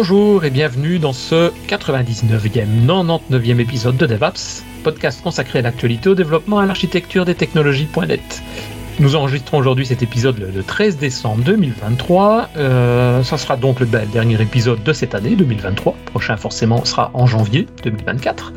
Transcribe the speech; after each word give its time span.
Bonjour 0.00 0.44
et 0.44 0.50
bienvenue 0.50 1.00
dans 1.00 1.12
ce 1.12 1.50
99e, 1.66 2.86
99e 2.86 3.58
épisode 3.58 3.96
de 3.96 4.06
DevApps, 4.06 4.62
podcast 4.84 5.20
consacré 5.24 5.58
à 5.58 5.62
l'actualité, 5.62 6.08
au 6.08 6.14
développement 6.14 6.60
et 6.60 6.62
à 6.62 6.66
l'architecture 6.66 7.24
des 7.24 7.34
technologies.net. 7.34 8.40
Nous 9.00 9.16
enregistrons 9.16 9.58
aujourd'hui 9.58 9.86
cet 9.86 10.04
épisode 10.04 10.38
le 10.38 10.62
13 10.62 10.98
décembre 10.98 11.42
2023. 11.42 12.50
Euh, 12.56 13.24
ça 13.24 13.38
sera 13.38 13.56
donc 13.56 13.80
le 13.80 13.86
dernier 13.86 14.40
épisode 14.40 14.84
de 14.84 14.92
cette 14.92 15.16
année 15.16 15.34
2023. 15.34 15.96
Le 15.98 16.10
prochain 16.12 16.36
forcément 16.36 16.84
sera 16.84 17.10
en 17.12 17.26
janvier 17.26 17.66
2024. 17.82 18.52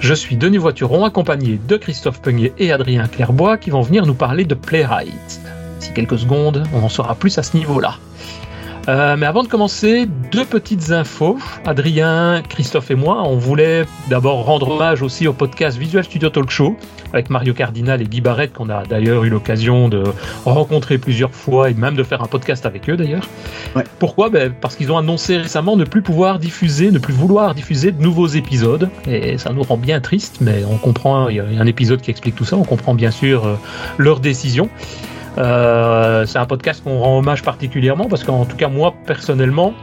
Je 0.00 0.12
suis 0.12 0.36
Denis 0.36 0.58
Voituron, 0.58 1.06
accompagné 1.06 1.58
de 1.66 1.78
Christophe 1.78 2.20
Peugnier 2.20 2.52
et 2.58 2.72
Adrien 2.72 3.08
Clairbois 3.08 3.56
qui 3.56 3.70
vont 3.70 3.80
venir 3.80 4.04
nous 4.04 4.12
parler 4.12 4.44
de 4.44 4.54
Playwright. 4.54 5.40
D'ici 5.80 5.92
quelques 5.94 6.18
secondes, 6.18 6.62
on 6.74 6.82
en 6.82 6.90
saura 6.90 7.14
plus 7.14 7.38
à 7.38 7.42
ce 7.42 7.56
niveau-là. 7.56 7.96
Euh, 8.88 9.16
mais 9.16 9.26
avant 9.26 9.42
de 9.42 9.48
commencer, 9.48 10.06
deux 10.30 10.44
petites 10.44 10.90
infos. 10.90 11.38
Adrien, 11.64 12.42
Christophe 12.48 12.90
et 12.90 12.94
moi, 12.94 13.22
on 13.24 13.36
voulait 13.36 13.84
d'abord 14.10 14.44
rendre 14.44 14.70
hommage 14.70 15.02
aussi 15.02 15.26
au 15.26 15.32
podcast 15.32 15.78
Visual 15.78 16.04
Studio 16.04 16.28
Talk 16.28 16.50
Show 16.50 16.76
avec 17.14 17.30
Mario 17.30 17.54
Cardinal 17.54 18.02
et 18.02 18.06
Guy 18.06 18.20
Barrett, 18.20 18.52
qu'on 18.52 18.68
a 18.68 18.82
d'ailleurs 18.82 19.22
eu 19.22 19.30
l'occasion 19.30 19.88
de 19.88 20.02
rencontrer 20.44 20.98
plusieurs 20.98 21.30
fois 21.30 21.70
et 21.70 21.74
même 21.74 21.94
de 21.94 22.02
faire 22.02 22.22
un 22.22 22.26
podcast 22.26 22.66
avec 22.66 22.90
eux 22.90 22.96
d'ailleurs. 22.96 23.28
Pourquoi? 24.00 24.30
Ben, 24.30 24.52
Parce 24.52 24.74
qu'ils 24.74 24.90
ont 24.90 24.98
annoncé 24.98 25.36
récemment 25.36 25.76
ne 25.76 25.84
plus 25.84 26.02
pouvoir 26.02 26.40
diffuser, 26.40 26.90
ne 26.90 26.98
plus 26.98 27.14
vouloir 27.14 27.54
diffuser 27.54 27.92
de 27.92 28.02
nouveaux 28.02 28.26
épisodes. 28.26 28.90
Et 29.06 29.38
ça 29.38 29.52
nous 29.52 29.62
rend 29.62 29.76
bien 29.76 30.00
triste, 30.00 30.38
mais 30.40 30.64
on 30.68 30.76
comprend, 30.76 31.28
il 31.28 31.36
y 31.36 31.40
a 31.40 31.44
un 31.44 31.66
épisode 31.66 32.00
qui 32.00 32.10
explique 32.10 32.34
tout 32.34 32.44
ça, 32.44 32.56
on 32.56 32.64
comprend 32.64 32.94
bien 32.94 33.12
sûr 33.12 33.46
euh, 33.46 33.54
leur 33.96 34.18
décision. 34.18 34.68
Euh, 35.36 36.26
c'est 36.26 36.38
un 36.38 36.46
podcast 36.46 36.82
qu'on 36.84 36.98
rend 36.98 37.18
hommage 37.18 37.42
particulièrement 37.42 38.08
parce 38.08 38.22
qu'en 38.22 38.44
tout 38.44 38.56
cas 38.56 38.68
moi 38.68 38.94
personnellement, 39.06 39.74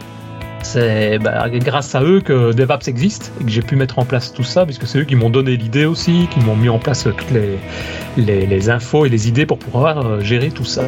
c'est 0.63 1.19
bah, 1.19 1.49
grâce 1.49 1.95
à 1.95 2.03
eux 2.03 2.21
que 2.21 2.53
DevApps 2.53 2.87
existe 2.87 3.31
et 3.41 3.43
que 3.43 3.49
j'ai 3.49 3.61
pu 3.61 3.75
mettre 3.75 3.99
en 3.99 4.05
place 4.05 4.31
tout 4.31 4.43
ça, 4.43 4.65
puisque 4.65 4.87
c'est 4.87 4.99
eux 4.99 5.03
qui 5.03 5.15
m'ont 5.15 5.29
donné 5.29 5.57
l'idée 5.57 5.85
aussi, 5.85 6.27
qui 6.31 6.39
m'ont 6.39 6.55
mis 6.55 6.69
en 6.69 6.79
place 6.79 7.03
toutes 7.03 7.31
les, 7.31 8.45
les, 8.45 8.69
infos 8.69 9.05
et 9.05 9.09
les 9.09 9.27
idées 9.27 9.45
pour 9.45 9.57
pouvoir 9.57 10.05
euh, 10.05 10.19
gérer 10.21 10.49
tout 10.49 10.65
ça. 10.65 10.83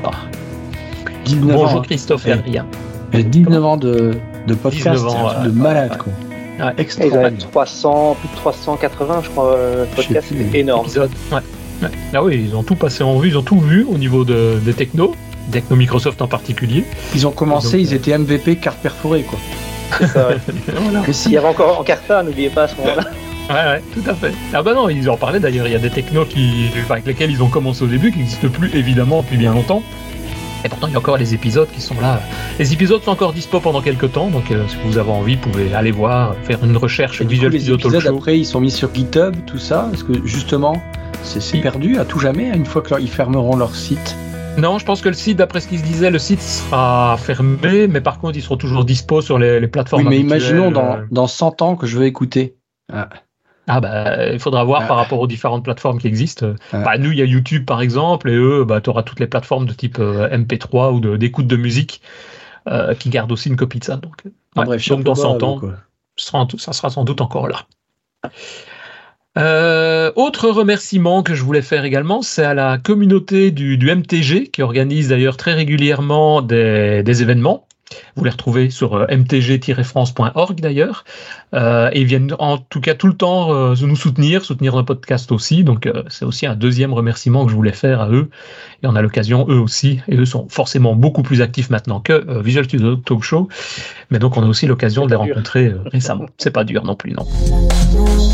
Bonjour 1.41 1.81
Christophe 1.81 2.27
et 2.27 2.33
Adrien. 2.33 2.65
19 3.13 3.65
ans 3.65 3.77
de, 3.77 4.11
de 4.47 4.53
podcast, 4.55 5.03
de 5.43 5.51
malade 5.51 5.97
quoi. 5.97 6.13
Ouais, 6.59 6.73
plus 6.73 8.29
de 8.29 8.35
380 8.35 9.21
je 9.23 9.29
crois, 9.29 9.55
euh, 9.55 9.85
podcast, 9.95 10.27
c'est 10.29 10.59
énorme. 10.59 10.87
Ouais. 11.31 11.39
Ah 12.13 12.23
oui, 12.23 12.43
ils 12.47 12.55
ont 12.55 12.63
tout 12.63 12.75
passé 12.75 13.03
en 13.03 13.17
vue, 13.19 13.29
ils 13.29 13.37
ont 13.37 13.43
tout 13.43 13.59
vu 13.59 13.85
au 13.89 13.97
niveau 13.97 14.23
de, 14.23 14.59
des 14.63 14.73
technos, 14.73 15.15
techno 15.51 15.75
Microsoft 15.75 16.21
en 16.21 16.27
particulier. 16.27 16.85
Ils 17.15 17.27
ont 17.27 17.31
commencé, 17.31 17.79
ils 17.79 17.93
euh, 17.93 17.97
étaient 17.97 18.17
MVP 18.17 18.57
carte 18.57 18.79
perforée 18.79 19.23
quoi. 19.23 19.39
C'est 19.99 20.07
ça, 20.07 20.27
ouais. 20.29 20.37
Il 21.25 21.31
y 21.31 21.37
avait 21.37 21.47
encore 21.47 21.79
Encarta, 21.79 22.23
n'oubliez 22.23 22.49
pas 22.49 22.63
à 22.63 22.67
ce 22.67 22.75
moment-là. 22.77 23.03
Ouais, 23.49 23.55
ouais, 23.55 23.83
tout 23.93 24.09
à 24.09 24.13
fait. 24.15 24.31
Ah 24.53 24.63
bah 24.63 24.73
non, 24.73 24.87
ils 24.87 25.09
en 25.09 25.17
parlaient 25.17 25.41
d'ailleurs, 25.41 25.67
il 25.67 25.73
y 25.73 25.75
a 25.75 25.79
des 25.79 25.89
technos 25.89 26.23
qui, 26.23 26.69
avec 26.89 27.05
lesquels 27.05 27.29
ils 27.29 27.43
ont 27.43 27.49
commencé 27.49 27.83
au 27.83 27.87
début, 27.87 28.09
qui 28.09 28.19
n'existent 28.19 28.47
plus 28.47 28.73
évidemment 28.73 29.21
depuis 29.21 29.35
bien 29.35 29.53
longtemps. 29.53 29.83
Et 30.63 30.69
pourtant, 30.69 30.87
il 30.87 30.93
y 30.93 30.95
a 30.95 30.99
encore 30.99 31.17
les 31.17 31.33
épisodes 31.33 31.67
qui 31.69 31.81
sont 31.81 31.99
là. 31.99 32.21
Les 32.57 32.71
épisodes 32.71 33.03
sont 33.03 33.11
encore 33.11 33.33
dispo 33.33 33.59
pendant 33.59 33.81
quelques 33.81 34.13
temps, 34.13 34.29
donc 34.29 34.49
euh, 34.49 34.65
si 34.69 34.77
vous 34.85 34.97
avez 34.97 35.11
envie, 35.11 35.35
vous 35.35 35.51
pouvez 35.51 35.73
aller 35.73 35.91
voir, 35.91 36.35
faire 36.43 36.63
une 36.63 36.77
recherche 36.77 37.19
et 37.19 37.25
Visual 37.25 37.51
Les 37.51 37.69
épisodes 37.69 38.07
après, 38.07 38.39
ils 38.39 38.45
sont 38.45 38.61
mis 38.61 38.71
sur 38.71 38.93
GitHub, 38.95 39.35
tout 39.45 39.57
ça, 39.57 39.89
parce 39.91 40.03
que 40.03 40.25
justement, 40.25 40.81
c'est 41.23 41.61
perdu 41.61 41.97
à 41.97 42.05
tout 42.05 42.19
jamais 42.19 42.49
une 42.49 42.65
fois 42.65 42.81
qu'ils 42.81 43.09
fermeront 43.09 43.55
leur 43.55 43.75
site. 43.75 44.15
Non, 44.57 44.77
je 44.77 44.85
pense 44.85 45.01
que 45.01 45.09
le 45.09 45.15
site, 45.15 45.37
d'après 45.37 45.61
ce 45.61 45.67
qu'ils 45.67 45.79
se 45.79 45.83
disaient, 45.83 46.11
le 46.11 46.19
site 46.19 46.41
sera 46.41 47.17
fermé, 47.17 47.87
mais 47.87 48.01
par 48.01 48.19
contre, 48.19 48.37
ils 48.37 48.43
seront 48.43 48.57
toujours 48.57 48.85
dispo 48.85 49.21
sur 49.21 49.39
les, 49.39 49.67
plateformes. 49.67 50.03
Oui, 50.03 50.09
mais 50.09 50.19
imaginons 50.19 50.69
dans, 50.69 50.99
dans 51.09 51.27
100 51.27 51.61
ans 51.61 51.75
que 51.75 51.87
je 51.87 51.97
veux 51.97 52.05
écouter. 52.05 52.55
Ah. 52.91 53.09
ah 53.67 53.79
bah, 53.79 54.31
il 54.31 54.39
faudra 54.39 54.63
voir 54.63 54.87
par 54.87 54.97
rapport 54.97 55.19
aux 55.19 55.27
différentes 55.27 55.63
plateformes 55.63 55.99
qui 55.99 56.07
existent. 56.07 56.53
Bah, 56.71 56.97
nous, 56.99 57.11
il 57.11 57.17
y 57.17 57.21
a 57.21 57.25
YouTube 57.25 57.65
par 57.65 57.81
exemple, 57.81 58.29
et 58.29 58.35
eux, 58.35 58.63
bah, 58.63 58.81
tu 58.81 58.89
auras 58.89 59.03
toutes 59.03 59.19
les 59.19 59.27
plateformes 59.27 59.65
de 59.65 59.73
type 59.73 59.97
euh, 59.99 60.29
MP3 60.29 60.93
ou 60.93 61.17
d'écoute 61.17 61.47
de, 61.47 61.55
musique 61.55 62.01
euh, 62.67 62.93
qui 62.93 63.09
gardent 63.09 63.31
aussi 63.31 63.49
une 63.49 63.55
copie 63.55 63.79
de 63.79 63.85
ça. 63.85 63.95
Donc, 63.95 64.21
ah, 64.55 64.65
bref, 64.65 64.87
donc 64.87 65.03
dans 65.03 65.15
100 65.15 65.41
ans, 65.43 65.61
ça 66.15 66.73
sera 66.73 66.89
sans 66.91 67.05
doute 67.05 67.21
encore 67.21 67.47
là. 67.47 67.65
Euh, 69.37 70.11
autre 70.15 70.49
remerciement 70.49 71.23
que 71.23 71.33
je 71.33 71.43
voulais 71.43 71.63
faire 71.63 71.85
également, 71.85 72.21
c'est 72.21 72.43
à 72.43 72.53
la 72.53 72.77
communauté 72.77 73.51
du, 73.51 73.77
MTG 73.77 74.49
qui 74.49 74.61
organise 74.61 75.09
d'ailleurs 75.09 75.37
très 75.37 75.53
régulièrement 75.53 76.41
des, 76.41 77.21
événements. 77.21 77.65
Vous 78.15 78.23
les 78.23 78.31
retrouvez 78.31 78.69
sur 78.71 78.95
euh, 78.95 79.05
mtg-france.org 79.07 80.59
d'ailleurs. 80.59 81.03
Euh, 81.53 81.89
et 81.93 82.01
ils 82.01 82.07
viennent 82.07 82.35
en 82.39 82.57
tout 82.57 82.81
cas 82.81 82.95
tout 82.95 83.05
le 83.07 83.13
temps 83.13 83.75
nous 83.75 83.95
soutenir, 83.95 84.45
soutenir 84.45 84.73
notre 84.73 84.87
podcast 84.87 85.31
aussi. 85.31 85.63
Donc 85.63 85.89
c'est 86.09 86.25
aussi 86.25 86.45
un 86.45 86.55
deuxième 86.55 86.93
remerciement 86.93 87.45
que 87.45 87.51
je 87.51 87.55
voulais 87.55 87.73
faire 87.73 88.01
à 88.01 88.09
eux. 88.09 88.29
Et 88.83 88.87
on 88.87 88.95
a 88.95 89.01
l'occasion 89.01 89.45
eux 89.49 89.59
aussi, 89.59 89.99
et 90.07 90.15
eux 90.15 90.25
sont 90.25 90.47
forcément 90.49 90.95
beaucoup 90.95 91.23
plus 91.23 91.41
actifs 91.41 91.69
maintenant 91.69 91.99
que 91.99 92.41
Visual 92.41 92.65
Studio 92.65 92.95
Talk 92.95 93.23
Show. 93.23 93.47
Mais 94.09 94.19
donc 94.19 94.37
on 94.37 94.43
a 94.43 94.47
aussi 94.47 94.65
l'occasion 94.65 95.05
de 95.05 95.11
les 95.11 95.17
rencontrer 95.17 95.71
récemment. 95.91 96.25
C'est 96.37 96.51
pas 96.51 96.63
dur 96.63 96.83
non 96.83 96.95
plus, 96.95 97.11
non. 97.11 97.27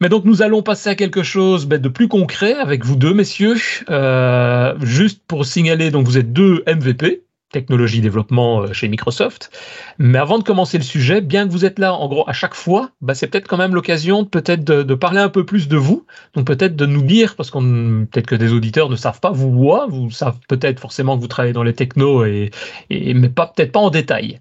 Mais 0.00 0.08
donc 0.08 0.24
nous 0.24 0.40
allons 0.40 0.62
passer 0.62 0.88
à 0.88 0.94
quelque 0.94 1.22
chose 1.22 1.66
ben, 1.66 1.80
de 1.80 1.88
plus 1.88 2.08
concret 2.08 2.54
avec 2.54 2.84
vous 2.84 2.96
deux, 2.96 3.12
messieurs. 3.12 3.56
Euh, 3.90 4.74
juste 4.80 5.22
pour 5.26 5.44
signaler, 5.44 5.90
donc 5.90 6.06
vous 6.06 6.16
êtes 6.16 6.32
deux 6.32 6.64
MVP, 6.66 7.22
technologie 7.50 8.00
développement 8.00 8.62
euh, 8.62 8.72
chez 8.72 8.88
Microsoft. 8.88 9.50
Mais 9.98 10.18
avant 10.18 10.38
de 10.38 10.44
commencer 10.44 10.78
le 10.78 10.84
sujet, 10.84 11.20
bien 11.20 11.46
que 11.46 11.52
vous 11.52 11.64
êtes 11.64 11.78
là 11.78 11.94
en 11.94 12.08
gros 12.08 12.24
à 12.28 12.32
chaque 12.32 12.54
fois, 12.54 12.90
bah, 13.00 13.14
c'est 13.14 13.26
peut-être 13.26 13.48
quand 13.48 13.56
même 13.56 13.74
l'occasion 13.74 14.24
peut-être 14.24 14.64
de, 14.64 14.94
parler 14.94 15.20
un 15.20 15.28
peu 15.28 15.44
plus 15.44 15.68
de 15.68 15.76
vous. 15.76 16.06
Donc 16.34 16.46
peut-être 16.46 16.76
de 16.76 16.86
nous 16.86 17.02
dire, 17.02 17.36
parce 17.36 17.50
qu'on 17.50 18.06
peut-être 18.10 18.26
que 18.26 18.34
des 18.34 18.52
auditeurs 18.52 18.88
ne 18.88 18.96
savent 18.96 19.20
pas, 19.20 19.30
vous 19.30 19.50
moi, 19.50 19.86
vous 19.88 20.10
savez 20.10 20.36
peut-être 20.48 20.80
forcément 20.80 21.16
que 21.16 21.22
vous 21.22 21.28
travaillez 21.28 21.52
dans 21.52 21.62
les 21.62 21.74
technos 21.74 22.24
et, 22.24 22.50
mais 22.90 23.28
pas 23.28 23.46
peut-être 23.46 23.72
pas 23.72 23.80
en 23.80 23.90
détail. 23.90 24.40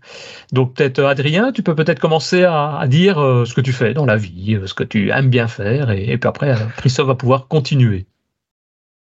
Donc 0.51 0.75
peut-être 0.75 1.03
Adrien, 1.03 1.51
tu 1.51 1.63
peux 1.63 1.75
peut-être 1.75 1.99
commencer 1.99 2.43
à, 2.43 2.85
dire 2.87 3.19
euh, 3.19 3.45
ce 3.45 3.53
que 3.53 3.61
tu 3.61 3.73
fais 3.73 3.93
dans 3.93 4.05
la 4.05 4.15
vie, 4.17 4.55
euh, 4.55 4.67
ce 4.67 4.73
que 4.73 4.83
tu 4.83 5.11
aimes 5.11 5.29
bien 5.29 5.47
faire, 5.47 5.91
et, 5.91 6.09
et 6.09 6.17
puis 6.17 6.27
après 6.27 6.55
Christophe 6.77 7.07
va 7.07 7.15
pouvoir 7.15 7.47
continuer. 7.47 8.05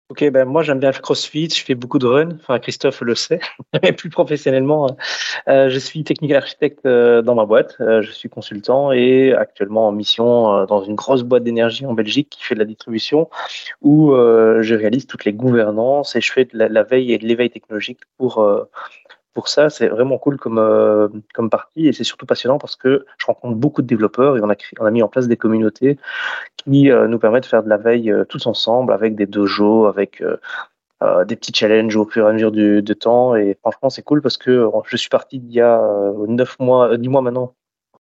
Ok, 0.09 0.23
ben 0.29 0.45
moi 0.45 0.61
j'aime 0.61 0.79
bien 0.79 0.91
le 0.91 0.99
CrossFit, 0.99 1.49
je 1.49 1.63
fais 1.63 1.73
beaucoup 1.73 1.97
de 1.97 2.05
run, 2.05 2.29
enfin 2.35 2.59
Christophe 2.59 3.01
le 3.01 3.16
sait, 3.16 3.39
mais 3.81 3.91
plus 3.91 4.11
professionnellement, 4.11 4.95
euh, 5.47 5.71
je 5.71 5.79
suis 5.79 6.03
technical 6.03 6.38
architecte 6.38 6.85
euh, 6.85 7.23
dans 7.23 7.33
ma 7.33 7.45
boîte, 7.45 7.77
euh, 7.79 8.03
je 8.03 8.11
suis 8.11 8.29
consultant 8.29 8.91
et 8.91 9.33
actuellement 9.33 9.88
en 9.88 9.91
mission 9.91 10.63
dans 10.67 10.83
une 10.83 10.94
grosse 10.94 11.23
boîte 11.23 11.44
d'énergie 11.44 11.88
en 11.88 11.94
Belgique 11.94 12.29
qui 12.29 12.44
fait 12.44 12.53
de 12.53 12.59
la 12.59 12.65
distribution 12.65 13.31
où 13.81 14.11
je 14.13 14.75
réalise 14.75 15.07
toutes 15.07 15.25
les 15.25 15.33
gouvernances 15.33 16.15
et 16.15 16.21
je 16.21 16.31
fais 16.31 16.45
de 16.45 16.55
la, 16.55 16.69
la 16.69 16.83
veille 16.83 17.11
et 17.11 17.17
de 17.17 17.25
l'éveil 17.25 17.49
technologique 17.49 18.01
pour 18.19 18.45
pour 19.35 19.50
ça, 19.50 19.69
c'est 19.69 19.88
vraiment 19.90 20.18
cool 20.18 20.38
comme, 20.38 20.57
euh, 20.57 21.09
comme 21.34 21.50
partie 21.50 21.88
et 21.88 21.94
c'est 21.94 22.06
surtout 22.06 22.25
passionnant 22.25 22.57
parce 22.57 22.78
que 22.78 23.06
je 23.18 23.25
rencontre 23.25 23.56
beaucoup 23.56 23.81
de 23.81 23.88
développeurs 23.88 24.38
et 24.38 24.41
on 24.41 24.50
a, 24.50 24.56
créé, 24.56 24.72
on 24.79 24.85
a 24.85 24.91
mis 24.91 25.03
en 25.03 25.09
place 25.09 25.28
des 25.28 25.35
communautés 25.35 26.00
qui 26.56 26.90
euh, 26.90 27.07
nous 27.07 27.19
permettent 27.19 27.44
de 27.44 27.50
faire 27.50 27.62
de 27.62 27.68
la 27.68 27.75
veille 27.75 28.09
euh, 28.12 28.24
tous 28.24 28.48
ensemble 28.48 28.94
avec 28.94 29.13
des 29.15 29.27
dojos, 29.27 29.86
avec 29.86 30.24
des 31.27 31.36
petits 31.36 31.54
challenges 31.54 31.95
au 31.98 32.06
fur 32.06 32.25
et 32.25 32.30
à 32.30 32.33
mesure 32.33 32.51
du, 32.51 32.81
temps. 32.98 33.36
Et 33.36 33.57
franchement, 33.62 33.92
c'est 33.92 34.01
cool 34.01 34.21
parce 34.24 34.38
que 34.38 34.68
je 34.88 34.98
suis 34.98 35.09
parti 35.09 35.38
il 35.38 35.54
y 35.54 35.62
a 35.62 35.80
neuf 36.27 36.57
mois, 36.57 36.98
dix 36.98 37.09
mois 37.09 37.21
maintenant 37.21 37.54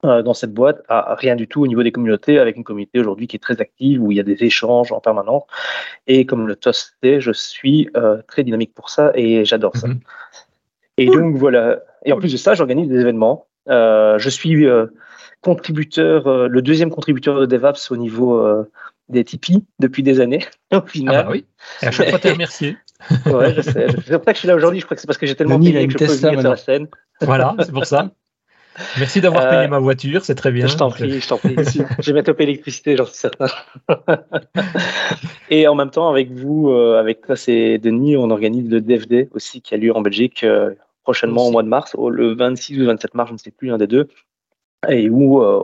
dans 0.02 0.34
cette 0.34 0.52
boîte 0.52 0.82
à 0.88 1.16
rien 1.16 1.34
du 1.34 1.48
tout 1.48 1.62
au 1.62 1.66
niveau 1.66 1.82
des 1.82 1.90
communautés, 1.90 2.38
avec 2.38 2.56
une 2.56 2.62
communauté 2.62 3.00
aujourd'hui 3.00 3.26
qui 3.26 3.34
est 3.34 3.40
très 3.40 3.60
active, 3.60 4.00
où 4.00 4.12
il 4.12 4.18
y 4.18 4.20
a 4.20 4.22
des 4.22 4.44
échanges 4.44 4.92
en 4.92 5.00
permanence. 5.00 5.42
Et 6.06 6.26
comme 6.26 6.46
le 6.46 6.54
toast 6.54 6.94
je 7.02 7.32
suis 7.32 7.88
très 8.28 8.44
dynamique 8.44 8.74
pour 8.74 8.88
ça 8.90 9.10
et 9.14 9.44
j'adore 9.44 9.76
ça. 9.76 9.88
Mm-hmm. 9.88 10.00
Et 10.98 11.06
donc 11.06 11.36
voilà. 11.36 11.80
Et 12.04 12.12
en 12.12 12.18
plus 12.18 12.32
de 12.32 12.36
ça, 12.36 12.54
j'organise 12.54 12.88
des 12.88 13.00
événements. 13.00 13.46
Euh, 13.68 14.18
je 14.18 14.30
suis 14.30 14.66
euh, 14.66 14.86
contributeur, 15.40 16.26
euh, 16.26 16.48
le 16.48 16.62
deuxième 16.62 16.90
contributeur 16.90 17.40
de 17.40 17.46
DevApps 17.46 17.90
au 17.90 17.96
niveau 17.96 18.42
des 19.08 19.24
Tipeee 19.24 19.64
depuis 19.78 20.02
des 20.02 20.20
années. 20.20 20.44
Au 20.72 20.80
final. 20.80 21.16
Ah 21.16 21.22
bah 21.24 21.28
oui. 21.32 21.44
Et 21.82 21.86
à 21.86 21.90
chaque 21.90 22.10
fois, 22.10 22.18
tu 22.18 22.30
remercié. 22.30 22.76
ouais, 23.26 23.54
je 23.54 23.60
sais. 23.60 23.86
C'est 24.06 24.16
pour 24.16 24.24
ça 24.24 24.32
que 24.32 24.34
je 24.34 24.38
suis 24.38 24.48
là 24.48 24.54
aujourd'hui. 24.54 24.80
Je 24.80 24.84
crois 24.84 24.94
que 24.94 25.00
c'est 25.00 25.06
parce 25.06 25.18
que 25.18 25.26
j'ai 25.26 25.34
tellement 25.34 25.58
payé 25.58 25.86
que 25.86 25.92
je 25.92 25.98
peux 25.98 26.04
venir 26.06 26.40
sur 26.40 26.50
la 26.50 26.56
scène. 26.56 26.88
Voilà, 27.20 27.54
c'est 27.60 27.72
pour 27.72 27.86
ça. 27.86 28.10
Merci 28.98 29.22
d'avoir 29.22 29.48
payé 29.48 29.68
ma 29.68 29.78
voiture, 29.78 30.22
c'est 30.22 30.34
très 30.34 30.52
bien. 30.52 30.66
Je 30.66 30.76
t'en 30.76 30.90
prie, 30.90 31.18
je 31.20 31.26
t'en 31.26 31.38
prie. 31.38 31.56
je 31.98 32.06
vais 32.06 32.12
mettre 32.12 32.30
au 32.30 32.36
l'électricité, 32.38 32.94
j'en 32.94 33.06
suis 33.06 33.16
certain. 33.16 33.46
et 35.48 35.66
en 35.66 35.74
même 35.74 35.88
temps, 35.88 36.10
avec 36.10 36.30
vous, 36.30 36.70
avec 36.70 37.22
toi, 37.22 37.36
c'est 37.36 37.78
Denis, 37.78 38.18
on 38.18 38.30
organise 38.30 38.68
le 38.68 38.82
DFD 38.82 39.30
aussi 39.32 39.62
qui 39.62 39.74
a 39.74 39.78
lieu 39.78 39.96
en 39.96 40.02
Belgique 40.02 40.44
prochainement 41.06 41.46
au 41.46 41.52
mois 41.52 41.62
de 41.62 41.68
mars, 41.68 41.94
le 41.94 42.34
26 42.34 42.76
ou 42.76 42.80
le 42.80 42.86
27 42.86 43.14
mars, 43.14 43.28
je 43.28 43.34
ne 43.34 43.38
sais 43.38 43.52
plus, 43.52 43.70
un 43.70 43.78
des 43.78 43.86
deux, 43.86 44.08
et 44.88 45.08
où 45.08 45.40
euh, 45.40 45.62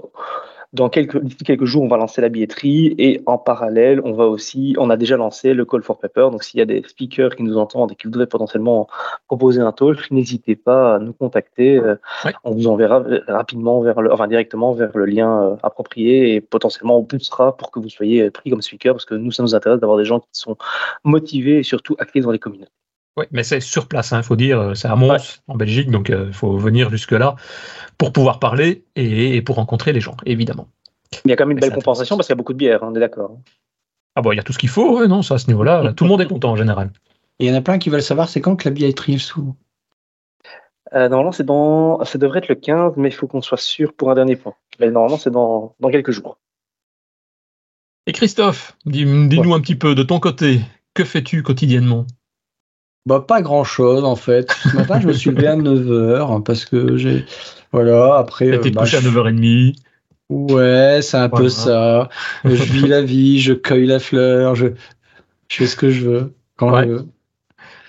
dans 0.72 0.88
quelques, 0.88 1.18
d'ici 1.18 1.42
quelques 1.44 1.64
jours, 1.64 1.82
on 1.82 1.88
va 1.88 1.96
lancer 1.96 2.20
la 2.20 2.28
billetterie 2.28 2.94
et 2.96 3.20
en 3.26 3.38
parallèle, 3.38 4.00
on 4.04 4.12
va 4.12 4.26
aussi, 4.26 4.76
on 4.78 4.88
a 4.88 4.96
déjà 4.96 5.16
lancé 5.16 5.52
le 5.52 5.64
call 5.64 5.82
for 5.82 5.98
paper. 5.98 6.28
Donc, 6.30 6.44
s'il 6.44 6.58
y 6.58 6.62
a 6.62 6.64
des 6.64 6.84
speakers 6.86 7.34
qui 7.34 7.42
nous 7.42 7.58
entendent 7.58 7.90
et 7.90 7.96
qui 7.96 8.06
voudraient 8.06 8.28
potentiellement 8.28 8.86
proposer 9.26 9.60
un 9.60 9.72
talk, 9.72 10.12
n'hésitez 10.12 10.54
pas 10.54 10.94
à 10.94 10.98
nous 11.00 11.12
contacter. 11.12 11.76
Euh, 11.76 11.96
on 12.44 12.52
vous 12.52 12.68
enverra 12.68 13.02
rapidement 13.26 13.82
vers 13.82 14.00
le, 14.00 14.12
enfin 14.12 14.28
directement 14.28 14.72
vers 14.74 14.96
le 14.96 15.06
lien 15.06 15.42
euh, 15.42 15.56
approprié 15.64 16.36
et 16.36 16.40
potentiellement 16.40 16.98
on 16.98 17.04
poussera 17.04 17.56
pour 17.56 17.72
que 17.72 17.80
vous 17.80 17.88
soyez 17.88 18.30
pris 18.30 18.50
comme 18.50 18.62
speaker 18.62 18.94
parce 18.94 19.06
que 19.06 19.16
nous, 19.16 19.32
ça 19.32 19.42
nous 19.42 19.56
intéresse 19.56 19.80
d'avoir 19.80 19.98
des 19.98 20.04
gens 20.04 20.20
qui 20.20 20.28
sont 20.30 20.56
motivés 21.02 21.58
et 21.58 21.62
surtout 21.64 21.96
actifs 21.98 22.22
dans 22.22 22.30
les 22.30 22.38
communautés. 22.38 22.70
Oui, 23.16 23.26
mais 23.30 23.42
c'est 23.42 23.60
sur 23.60 23.88
place, 23.88 24.10
il 24.10 24.14
hein, 24.14 24.22
faut 24.22 24.36
dire, 24.36 24.72
c'est 24.74 24.88
à 24.88 24.96
Mons, 24.96 25.42
en 25.46 25.54
Belgique, 25.54 25.90
donc 25.90 26.08
il 26.08 26.32
faut 26.32 26.56
venir 26.56 26.88
jusque-là 26.88 27.36
pour 27.98 28.12
pouvoir 28.12 28.38
parler 28.38 28.84
et, 28.96 29.42
pour 29.42 29.56
rencontrer 29.56 29.92
les 29.92 30.00
gens, 30.00 30.16
évidemment. 30.24 30.68
Il 31.26 31.30
y 31.30 31.32
a 31.32 31.36
quand 31.36 31.44
même 31.44 31.56
une 31.56 31.60
belle 31.60 31.74
compensation 31.74 32.16
parce 32.16 32.26
qu'il 32.26 32.32
y 32.32 32.36
a 32.36 32.40
beaucoup 32.40 32.54
de 32.54 32.58
bière, 32.58 32.80
on 32.82 32.94
est 32.94 33.00
d'accord. 33.00 33.38
Ah 34.16 34.22
bon, 34.22 34.32
il 34.32 34.36
y 34.36 34.40
a 34.40 34.42
tout 34.42 34.54
ce 34.54 34.58
qu'il 34.58 34.70
faut, 34.70 35.06
non, 35.06 35.20
ça, 35.20 35.34
à 35.34 35.38
ce 35.38 35.48
niveau-là, 35.48 35.92
tout 35.92 36.04
le 36.04 36.08
monde 36.08 36.22
est 36.22 36.26
content 36.26 36.52
en 36.52 36.56
général. 36.56 36.90
il 37.38 37.48
y 37.48 37.50
en 37.50 37.54
a 37.54 37.60
plein 37.60 37.78
qui 37.78 37.90
veulent 37.90 38.02
savoir 38.02 38.30
c'est 38.30 38.40
quand 38.40 38.56
que 38.56 38.66
la 38.66 38.74
billetterie 38.74 39.18
s'ouvre. 39.18 39.56
Euh, 40.94 41.08
normalement, 41.08 41.32
c'est 41.32 41.44
dans, 41.44 42.04
ça 42.04 42.18
devrait 42.18 42.38
être 42.38 42.48
le 42.48 42.54
15, 42.54 42.94
mais 42.96 43.08
il 43.08 43.12
faut 43.12 43.26
qu'on 43.26 43.40
soit 43.40 43.58
sûr 43.58 43.94
pour 43.94 44.10
un 44.10 44.14
dernier 44.14 44.36
point. 44.36 44.54
Mais 44.78 44.90
normalement, 44.90 45.16
c'est 45.16 45.30
dans, 45.30 45.74
dans 45.80 45.90
quelques 45.90 46.10
jours. 46.10 46.38
Et 48.06 48.12
Christophe, 48.12 48.76
dis-nous 48.84 49.54
un 49.54 49.60
petit 49.60 49.76
peu 49.76 49.94
de 49.94 50.02
ton 50.02 50.18
côté, 50.18 50.60
que 50.92 51.04
fais-tu 51.04 51.42
quotidiennement? 51.42 52.06
Bah, 53.06 53.24
pas 53.26 53.42
grand 53.42 53.64
chose 53.64 54.04
en 54.04 54.16
fait. 54.16 54.50
Ce 54.70 54.76
matin, 54.76 55.00
je 55.00 55.08
me 55.08 55.12
suis 55.12 55.30
levé 55.30 55.46
à 55.46 55.56
9h 55.56 56.42
parce 56.42 56.64
que 56.64 56.96
j'ai. 56.96 57.24
Voilà, 57.72 58.16
après. 58.16 58.58
T'es 58.60 58.70
bah, 58.70 58.82
couché 58.82 58.98
à 58.98 59.00
9h30. 59.00 59.76
Ouais, 60.28 61.00
c'est 61.02 61.18
un 61.18 61.28
peu 61.28 61.48
ça. 61.48 62.08
je 62.44 62.50
vis 62.50 62.88
la 62.88 63.02
vie, 63.02 63.38
je 63.40 63.52
cueille 63.52 63.86
la 63.86 63.98
fleur, 63.98 64.54
je, 64.54 64.68
je 65.48 65.56
fais 65.56 65.66
ce 65.66 65.76
que 65.76 65.90
je 65.90 66.08
veux, 66.08 66.32
quand 66.56 66.80
je 66.80 66.88
veux. 66.88 67.06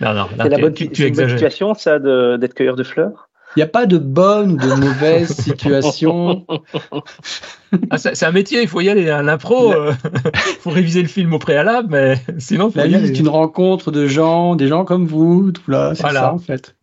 Non, 0.01 0.13
non, 0.13 0.27
c'est 0.37 0.49
la 0.49 0.57
bonne, 0.57 0.73
tu, 0.73 0.85
une 0.85 1.15
bonne 1.15 1.29
situation, 1.29 1.73
ça, 1.73 1.99
d'être 1.99 2.53
cueilleur 2.53 2.75
de 2.75 2.83
fleurs? 2.83 3.29
Il 3.55 3.59
n'y 3.59 3.63
a 3.63 3.67
pas 3.67 3.85
de 3.85 3.97
bonne 3.97 4.53
ou 4.53 4.57
de 4.57 4.73
mauvaise 4.73 5.31
situation. 5.39 6.45
Ah, 7.89 7.97
c'est 7.97 8.23
un 8.23 8.31
métier, 8.31 8.61
il 8.61 8.67
faut 8.67 8.81
y 8.81 8.89
aller. 8.89 9.09
Hein. 9.09 9.23
L'impro, 9.23 9.71
il 9.71 9.75
euh, 9.75 9.93
faut 10.59 10.69
réviser 10.69 11.01
le 11.01 11.07
film 11.07 11.33
au 11.33 11.39
préalable, 11.39 11.89
mais 11.91 12.15
sinon, 12.39 12.71
faut 12.71 12.79
La 12.79 12.87
vie, 12.87 13.07
c'est 13.07 13.19
une 13.19 13.29
rencontre 13.29 13.91
de 13.91 14.07
gens, 14.07 14.55
des 14.55 14.67
gens 14.67 14.85
comme 14.85 15.05
vous. 15.05 15.51
Tout 15.51 15.71
là, 15.71 15.93
c'est 15.95 16.09
ça 16.09 16.33
en 16.33 16.39
fait. 16.39 16.75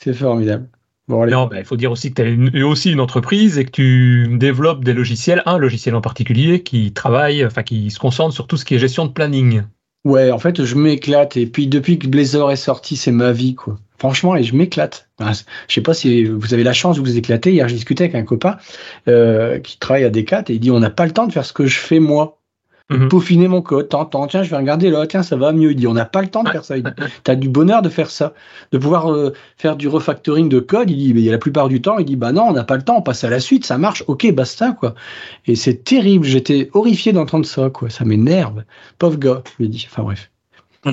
C'est 0.00 0.14
formidable. 0.14 0.68
Bon, 1.08 1.26
non, 1.26 1.50
il 1.56 1.64
faut 1.64 1.76
dire 1.76 1.90
aussi 1.90 2.12
que 2.12 2.22
tu 2.22 2.58
es 2.58 2.62
aussi 2.62 2.92
une 2.92 3.00
entreprise 3.00 3.58
et 3.58 3.64
que 3.64 3.70
tu 3.70 4.38
développes 4.38 4.84
des 4.84 4.94
logiciels, 4.94 5.42
un 5.46 5.58
logiciel 5.58 5.96
en 5.96 6.00
particulier 6.00 6.62
qui 6.62 6.92
travaille, 6.92 7.44
enfin 7.44 7.64
qui 7.64 7.90
se 7.90 7.98
concentre 7.98 8.32
sur 8.32 8.46
tout 8.46 8.56
ce 8.56 8.64
qui 8.64 8.76
est 8.76 8.78
gestion 8.78 9.04
de 9.06 9.10
planning. 9.10 9.62
Ouais, 10.04 10.30
en 10.32 10.38
fait, 10.38 10.64
je 10.64 10.74
m'éclate. 10.74 11.36
Et 11.36 11.46
puis, 11.46 11.68
depuis 11.68 11.98
que 11.98 12.08
Blazor 12.08 12.50
est 12.50 12.56
sorti, 12.56 12.96
c'est 12.96 13.12
ma 13.12 13.30
vie, 13.32 13.54
quoi. 13.54 13.78
Franchement, 13.98 14.34
et 14.34 14.42
je 14.42 14.56
m'éclate. 14.56 15.08
Je 15.20 15.26
je 15.68 15.74
sais 15.74 15.80
pas 15.80 15.94
si 15.94 16.24
vous 16.24 16.54
avez 16.54 16.64
la 16.64 16.72
chance 16.72 16.96
de 16.96 17.00
vous 17.00 17.16
éclater. 17.16 17.52
Hier, 17.52 17.68
je 17.68 17.74
discutais 17.74 18.04
avec 18.04 18.16
un 18.16 18.24
copain 18.24 18.56
euh, 19.06 19.60
qui 19.60 19.78
travaille 19.78 20.02
à 20.02 20.10
Decat 20.10 20.42
et 20.48 20.54
il 20.54 20.60
dit 20.60 20.72
on 20.72 20.80
n'a 20.80 20.90
pas 20.90 21.06
le 21.06 21.12
temps 21.12 21.28
de 21.28 21.32
faire 21.32 21.44
ce 21.44 21.52
que 21.52 21.66
je 21.66 21.78
fais 21.78 22.00
moi. 22.00 22.41
Mhm. 22.90 23.08
Peaufiner 23.08 23.48
mon 23.48 23.62
code, 23.62 23.88
tant, 23.88 24.26
tiens, 24.26 24.42
je 24.42 24.50
vais 24.50 24.56
regarder 24.56 24.90
là, 24.90 25.06
tiens, 25.06 25.22
ça 25.22 25.36
va 25.36 25.52
mieux. 25.52 25.70
Il 25.70 25.76
dit, 25.76 25.86
on 25.86 25.94
n'a 25.94 26.04
pas 26.04 26.20
le 26.20 26.28
temps 26.28 26.42
de 26.42 26.48
faire 26.50 26.64
ça. 26.64 26.74
Tu 26.78 26.84
as 27.30 27.36
du 27.36 27.48
bonheur 27.48 27.82
de 27.82 27.88
faire 27.88 28.10
ça, 28.10 28.34
de 28.72 28.78
pouvoir 28.78 29.12
euh, 29.12 29.32
faire 29.56 29.76
du 29.76 29.88
refactoring 29.88 30.48
de 30.48 30.60
code. 30.60 30.90
Il 30.90 30.96
dit, 30.96 31.14
mais 31.14 31.20
il 31.20 31.24
y 31.24 31.28
a 31.28 31.32
la 31.32 31.38
plupart 31.38 31.68
du 31.68 31.80
temps, 31.80 31.98
il 31.98 32.04
dit, 32.04 32.16
bah 32.16 32.32
non, 32.32 32.44
on 32.48 32.52
n'a 32.52 32.64
pas 32.64 32.76
le 32.76 32.82
temps, 32.82 32.96
on 32.98 33.02
passe 33.02 33.24
à 33.24 33.30
la 33.30 33.40
suite, 33.40 33.64
ça 33.64 33.78
marche, 33.78 34.04
ok, 34.08 34.32
basta, 34.32 34.72
quoi. 34.72 34.94
Et 35.46 35.54
c'est 35.54 35.84
terrible, 35.84 36.24
j'étais 36.24 36.70
horrifié 36.72 37.12
d'entendre 37.12 37.46
ça, 37.46 37.70
quoi. 37.70 37.88
Ça 37.90 38.04
m'énerve. 38.04 38.64
Pauvre 38.98 39.18
gars, 39.18 39.42
je 39.46 39.52
lui 39.58 39.64
ai 39.66 39.68
dit. 39.68 39.86
Enfin 39.90 40.02
bref. 40.02 40.30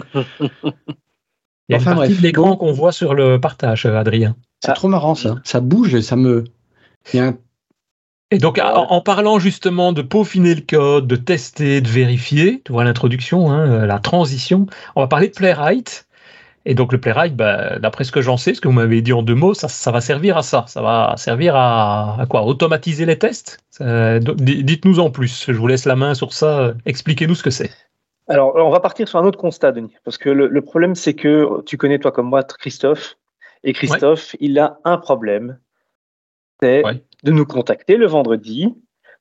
Il 1.70 1.74
y 1.74 1.76
a 1.76 1.78
enfin, 1.78 1.92
une 1.92 1.98
partie 1.98 2.16
de 2.16 2.22
l'écran 2.24 2.58
qu'on 2.58 2.72
voit 2.72 2.92
sur 2.92 3.14
le 3.14 3.40
partage, 3.40 3.86
Adrien. 3.86 4.36
C'est 4.60 4.74
trop 4.74 4.88
marrant 4.88 5.14
ça. 5.14 5.36
Ça 5.44 5.60
bouge 5.60 5.94
et 5.94 6.02
ça 6.02 6.16
me. 6.16 6.44
Et 8.32 8.38
donc, 8.38 8.60
en, 8.62 9.02
parlant 9.02 9.40
justement 9.40 9.92
de 9.92 10.04
peaufiner 10.04 10.54
le 10.54 10.62
code, 10.62 11.08
de 11.08 11.16
tester, 11.16 11.82
de 11.82 11.88
vérifier, 11.88 12.62
tu 12.64 12.72
vois 12.72 12.84
l'introduction, 12.84 13.52
hein, 13.52 13.68
euh, 13.68 13.86
la 13.88 13.98
transition, 13.98 14.68
on 14.96 15.02
va 15.02 15.08
parler 15.08 15.30
de 15.30 15.34
Playwright. 15.34 16.08
Et 16.66 16.76
donc, 16.76 16.92
le 16.92 17.00
Playwright, 17.00 17.36
bah, 17.36 17.80
d'après 17.80 18.04
ce 18.04 18.12
que 18.12 18.22
j'en 18.22 18.38
sais, 18.38 18.54
ce 18.54 18.62
que 18.62 18.68
vous 18.68 18.74
m'avez 18.76 19.02
dit 19.02 19.14
en 19.14 19.24
deux 19.24 19.34
mots, 19.34 19.56
ça, 19.56 19.92
va 19.92 20.02
servir 20.02 20.38
à 20.38 20.44
ça. 20.44 20.66
Ça 20.68 20.84
va 20.84 21.16
servir 21.18 21.56
à, 21.56 22.26
quoi? 22.30 22.44
Automatiser 22.44 23.08
les 23.08 23.18
tests? 23.18 23.58
Dites-nous 23.80 25.00
en 25.00 25.10
plus. 25.10 25.46
Je 25.48 25.58
vous 25.58 25.68
laisse 25.68 25.86
la 25.86 25.96
main 25.96 26.14
sur 26.14 26.32
ça. 26.32 26.74
Expliquez-nous 26.86 27.34
ce 27.34 27.42
que 27.42 27.50
c'est. 27.50 27.72
Alors, 28.28 28.54
on 28.56 28.70
va 28.70 28.80
partir 28.80 29.08
sur 29.08 29.18
un 29.18 29.26
autre 29.26 29.40
constat, 29.40 29.72
Denis, 29.72 29.96
parce 30.06 30.20
que 30.20 30.30
le, 30.30 30.62
problème, 30.62 30.94
c'est 30.94 31.16
que 31.16 31.64
tu 31.66 31.78
connais, 31.78 31.98
toi 31.98 32.12
comme 32.12 32.28
moi, 32.28 32.44
Christophe, 32.44 33.18
et 33.64 33.74
Christophe, 33.74 34.36
il 34.40 34.60
a 34.60 34.78
un 34.86 34.98
problème, 34.98 35.58
c'est 36.62 36.84
de 37.24 37.32
nous 37.32 37.46
contacter 37.46 37.98
le 37.98 38.08
vendredi 38.08 38.74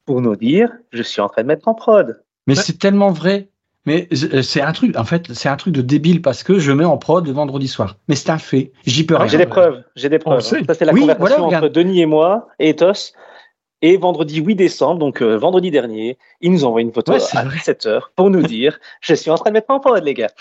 pour 0.05 0.21
nous 0.21 0.37
dire 0.37 0.71
je 0.93 1.03
suis 1.03 1.21
en 1.21 1.29
train 1.29 1.43
de 1.43 1.49
mettre 1.49 1.69
en 1.69 1.75
prod. 1.75 2.23
Mais 2.47 2.55
c'est 2.55 2.79
tellement 2.79 3.11
vrai. 3.11 3.51
Mais 3.87 4.07
euh, 4.13 4.43
c'est 4.43 4.61
un 4.61 4.73
truc, 4.73 4.97
en 4.99 5.05
fait, 5.05 5.33
c'est 5.33 5.49
un 5.49 5.57
truc 5.57 5.73
de 5.73 5.81
débile 5.81 6.21
parce 6.21 6.43
que 6.43 6.59
je 6.59 6.73
mets 6.73 6.85
en 6.85 6.99
prod 6.99 7.27
le 7.27 7.33
vendredi 7.33 7.69
soir. 7.69 7.97
Mais 8.07 8.17
c'est 8.17 8.29
un 8.29 8.37
fait. 8.37 8.73
J'y 8.85 9.07
peux 9.07 9.17
rien. 9.17 9.29
J'ai 9.29 9.39
des 9.39 9.47
preuves. 9.47 9.83
J'ai 9.97 10.11
des 10.11 10.19
preuves. 10.19 10.41
Ça, 10.41 10.59
c'est 10.75 10.85
la 10.85 10.93
conversation 10.93 11.47
entre 11.47 11.69
Denis 11.69 12.03
et 12.03 12.07
moi 12.07 12.49
et 12.59 12.71
Ethos. 12.71 13.13
Et 13.81 13.97
vendredi 13.97 14.41
8 14.41 14.57
décembre, 14.57 14.99
donc 14.99 15.23
euh, 15.23 15.39
vendredi 15.39 15.71
dernier, 15.71 16.19
il 16.41 16.51
nous 16.51 16.65
envoie 16.65 16.81
une 16.81 16.93
photo 16.93 17.13
à 17.13 17.19
17h 17.19 18.01
pour 18.17 18.29
nous 18.29 18.43
dire 18.43 18.79
Je 19.01 19.15
suis 19.15 19.31
en 19.31 19.37
train 19.37 19.51
de 19.51 19.55
mettre 19.55 19.71
en 19.71 19.79
prod, 19.79 20.05
les 20.05 20.15
gars. 20.15 20.33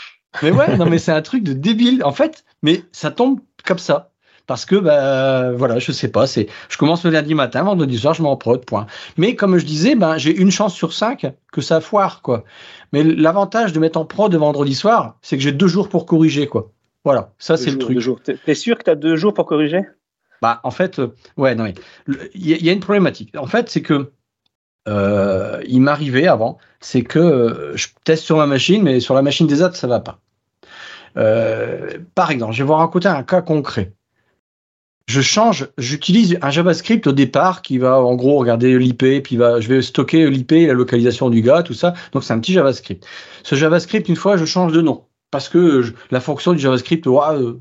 Mais 0.42 0.52
ouais, 0.52 0.76
non, 0.76 0.88
mais 0.88 0.98
c'est 0.98 1.12
un 1.12 1.22
truc 1.22 1.44
de 1.44 1.54
débile. 1.54 2.04
En 2.04 2.12
fait, 2.12 2.44
mais 2.64 2.82
ça 2.92 3.12
tombe 3.12 3.40
comme 3.64 3.78
ça. 3.78 4.12
Parce 4.48 4.66
que, 4.66 4.78
bah, 4.78 5.52
voilà, 5.52 5.78
je 5.78 5.92
sais 5.92 6.08
pas, 6.08 6.26
c'est, 6.26 6.48
je 6.70 6.78
commence 6.78 7.04
le 7.04 7.12
lundi 7.12 7.36
matin, 7.36 7.64
vendredi 7.64 7.98
soir, 7.98 8.14
je 8.14 8.24
m'en 8.24 8.38
prod, 8.38 8.64
point. 8.66 8.88
Mais 9.18 9.36
comme 9.36 9.58
je 9.58 9.66
disais, 9.66 9.96
ben, 9.96 10.18
j'ai 10.18 10.36
une 10.36 10.52
chance 10.52 10.74
sur 10.74 10.94
cinq 10.94 11.28
que 11.52 11.62
ça 11.62 11.82
foire, 11.82 12.22
quoi. 12.22 12.46
Mais 12.94 13.04
l'avantage 13.04 13.74
de 13.74 13.80
mettre 13.80 14.00
en 14.00 14.06
prod 14.06 14.34
vendredi 14.34 14.74
soir, 14.74 15.18
c'est 15.22 15.38
que 15.38 15.44
j'ai 15.44 15.52
deux 15.52 15.68
jours 15.68 15.90
pour 15.90 16.06
corriger, 16.06 16.48
quoi. 16.48 16.72
Voilà, 17.04 17.34
ça, 17.38 17.58
c'est 17.58 17.72
le 17.72 17.78
truc. 17.78 18.00
T'es 18.46 18.56
sûr 18.56 18.78
que 18.78 18.84
tu 18.84 18.90
as 18.90 18.96
deux 18.96 19.16
jours 19.16 19.34
pour 19.34 19.46
corriger? 19.46 19.82
Bah, 20.42 20.60
en 20.64 20.72
fait, 20.72 21.00
euh, 21.00 21.14
ouais, 21.36 21.56
non, 21.56 21.72
il 22.34 22.48
y, 22.48 22.70
a 22.70 22.72
une 22.72 22.80
problématique. 22.80 23.36
En 23.38 23.48
fait, 23.48 23.70
c'est 23.70 23.82
que 23.82 24.12
euh, 24.88 25.62
il 25.68 25.82
m'arrivait 25.82 26.28
avant, 26.28 26.58
c'est 26.80 27.04
que 27.04 27.20
euh, 27.20 27.76
je 27.76 27.88
teste 28.04 28.24
sur 28.24 28.38
ma 28.38 28.46
machine, 28.46 28.84
mais 28.84 29.00
sur 29.00 29.14
la 29.14 29.22
machine 29.22 29.48
des 29.48 29.62
autres, 29.62 29.76
ça 29.76 29.88
va 29.88 30.00
pas. 30.00 30.20
par 32.16 32.32
exemple, 32.32 32.54
je 32.54 32.64
vais 32.64 32.68
vous 32.68 32.74
raconter 32.74 33.08
un 33.08 33.24
cas 33.24 33.42
concret. 33.42 33.94
Je 35.08 35.22
change, 35.22 35.70
j'utilise 35.78 36.38
un 36.42 36.50
JavaScript 36.50 37.08
au 37.08 37.14
départ 37.14 37.62
qui 37.62 37.78
va 37.78 38.02
en 38.02 38.16
gros 38.16 38.38
regarder 38.38 38.78
l'IP, 38.78 39.24
puis 39.24 39.38
je 39.38 39.68
vais 39.68 39.82
stocker 39.82 40.30
l'IP, 40.30 40.52
la 40.52 40.74
localisation 40.74 41.30
du 41.30 41.42
gars, 41.42 41.64
tout 41.64 41.74
ça. 41.74 41.94
Donc 42.12 42.26
c'est 42.26 42.34
un 42.34 42.40
petit 42.40 42.52
JavaScript. 42.52 43.06
Ce 43.44 43.56
JavaScript, 43.56 44.10
une 44.10 44.18
fois, 44.18 44.36
je 44.36 44.44
change 44.44 44.74
de 44.74 44.82
nom 44.82 45.06
parce 45.32 45.50
que 45.50 45.94
la 46.12 46.20
fonction 46.20 46.54
du 46.54 46.60
JavaScript, 46.60 47.08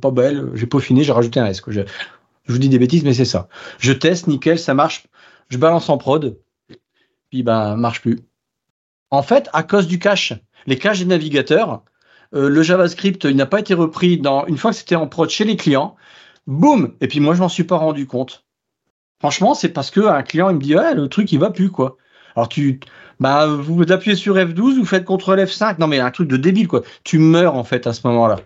pas 0.00 0.10
belle, 0.10 0.50
j'ai 0.54 0.66
peaufiné, 0.66 1.04
j'ai 1.04 1.12
rajouté 1.12 1.40
un 1.40 1.46
S. 1.46 1.62
Je 1.68 2.52
vous 2.52 2.58
dis 2.58 2.68
des 2.68 2.78
bêtises, 2.78 3.04
mais 3.04 3.14
c'est 3.14 3.24
ça. 3.24 3.48
Je 3.78 3.92
teste, 3.92 4.26
nickel, 4.26 4.58
ça 4.58 4.74
marche. 4.74 5.04
Je 5.48 5.58
balance 5.58 5.88
en 5.88 5.98
prod, 5.98 6.38
puis 7.30 7.42
ben 7.42 7.76
marche 7.76 8.00
plus. 8.00 8.18
En 9.10 9.22
fait, 9.22 9.48
à 9.52 9.62
cause 9.62 9.86
du 9.86 9.98
cache, 9.98 10.32
les 10.66 10.76
caches 10.76 10.98
des 10.98 11.04
navigateurs, 11.04 11.84
euh, 12.34 12.48
le 12.48 12.62
JavaScript, 12.62 13.24
n'a 13.24 13.46
pas 13.46 13.60
été 13.60 13.74
repris 13.74 14.18
dans 14.18 14.46
une 14.46 14.58
fois 14.58 14.72
que 14.72 14.76
c'était 14.76 14.96
en 14.96 15.06
prod 15.06 15.30
chez 15.30 15.44
les 15.44 15.56
clients. 15.56 15.96
Boum 16.46 16.94
Et 17.00 17.08
puis 17.08 17.20
moi, 17.20 17.34
je 17.34 17.40
m'en 17.40 17.48
suis 17.48 17.64
pas 17.64 17.76
rendu 17.76 18.06
compte. 18.06 18.44
Franchement, 19.20 19.54
c'est 19.54 19.70
parce 19.70 19.90
que 19.90 20.00
un 20.00 20.22
client 20.22 20.50
il 20.50 20.56
me 20.56 20.60
dit 20.60 20.76
ouais, 20.76 20.94
le 20.94 21.08
truc 21.08 21.32
il 21.32 21.38
va 21.38 21.50
plus 21.50 21.70
quoi. 21.70 21.96
Alors 22.34 22.48
tu 22.48 22.80
bah 23.18 23.46
vous 23.46 23.90
appuyez 23.90 24.14
sur 24.14 24.36
F12, 24.36 24.76
vous 24.76 24.84
faites 24.84 25.06
CTRL 25.06 25.40
F5. 25.40 25.76
Non 25.78 25.86
mais 25.86 26.00
un 26.00 26.10
truc 26.10 26.28
de 26.28 26.36
débile 26.36 26.68
quoi. 26.68 26.82
Tu 27.02 27.18
meurs 27.18 27.54
en 27.54 27.64
fait 27.64 27.86
à 27.86 27.94
ce 27.94 28.06
moment-là. 28.06 28.40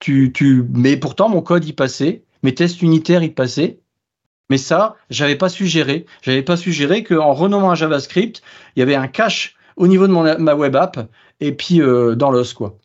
Tu 0.00 0.32
tu 0.34 0.66
mais 0.74 0.98
pourtant 0.98 1.30
mon 1.30 1.40
code 1.40 1.64
y 1.64 1.72
passait 1.72 2.26
mes 2.46 2.54
tests 2.54 2.80
unitaires 2.82 3.22
y 3.22 3.30
passaient. 3.30 3.80
Mais 4.50 4.58
ça, 4.58 4.94
j'avais 5.10 5.34
pas 5.34 5.48
suggéré. 5.48 6.06
J'avais 6.22 6.42
pas 6.42 6.56
suggéré 6.56 7.02
qu'en 7.02 7.32
renommant 7.32 7.72
un 7.72 7.74
JavaScript, 7.74 8.40
il 8.76 8.80
y 8.80 8.82
avait 8.82 8.94
un 8.94 9.08
cache 9.08 9.56
au 9.76 9.88
niveau 9.88 10.06
de 10.06 10.12
mon, 10.12 10.38
ma 10.38 10.54
web 10.54 10.76
app 10.76 11.10
et 11.40 11.50
puis 11.50 11.82
euh, 11.82 12.14
dans 12.14 12.30
l'os, 12.30 12.52
quoi. 12.52 12.78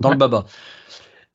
Dans 0.00 0.10
le 0.10 0.16
baba. 0.16 0.46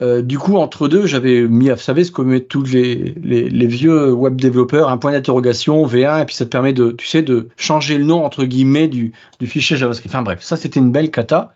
Euh, 0.04 0.22
du 0.22 0.38
coup, 0.38 0.58
entre 0.58 0.90
deux, 0.90 1.06
j'avais 1.06 1.44
mis, 1.48 1.70
vous 1.70 1.78
savez, 1.78 2.04
ce 2.04 2.12
que 2.12 2.22
mettent 2.22 2.50
tous 2.50 2.64
les, 2.74 3.16
les, 3.24 3.68
vieux 3.68 4.12
web 4.12 4.36
développeurs, 4.36 4.90
un 4.90 4.98
point 4.98 5.14
d'interrogation, 5.14 5.86
V1, 5.88 6.24
et 6.24 6.26
puis 6.26 6.36
ça 6.36 6.44
te 6.44 6.50
permet 6.50 6.74
de, 6.74 6.92
tu 6.92 7.08
sais, 7.08 7.22
de 7.22 7.48
changer 7.56 7.98
le 7.98 8.04
nom, 8.04 8.26
entre 8.26 8.44
guillemets, 8.44 8.90
du, 8.90 9.14
du 9.40 9.48
fichier 9.48 9.78
JavaScript. 9.78 10.14
Enfin 10.14 10.24
bref, 10.24 10.42
ça, 10.42 10.58
c'était 10.58 10.82
une 10.82 10.92
belle 10.92 11.10
cata. 11.10 11.56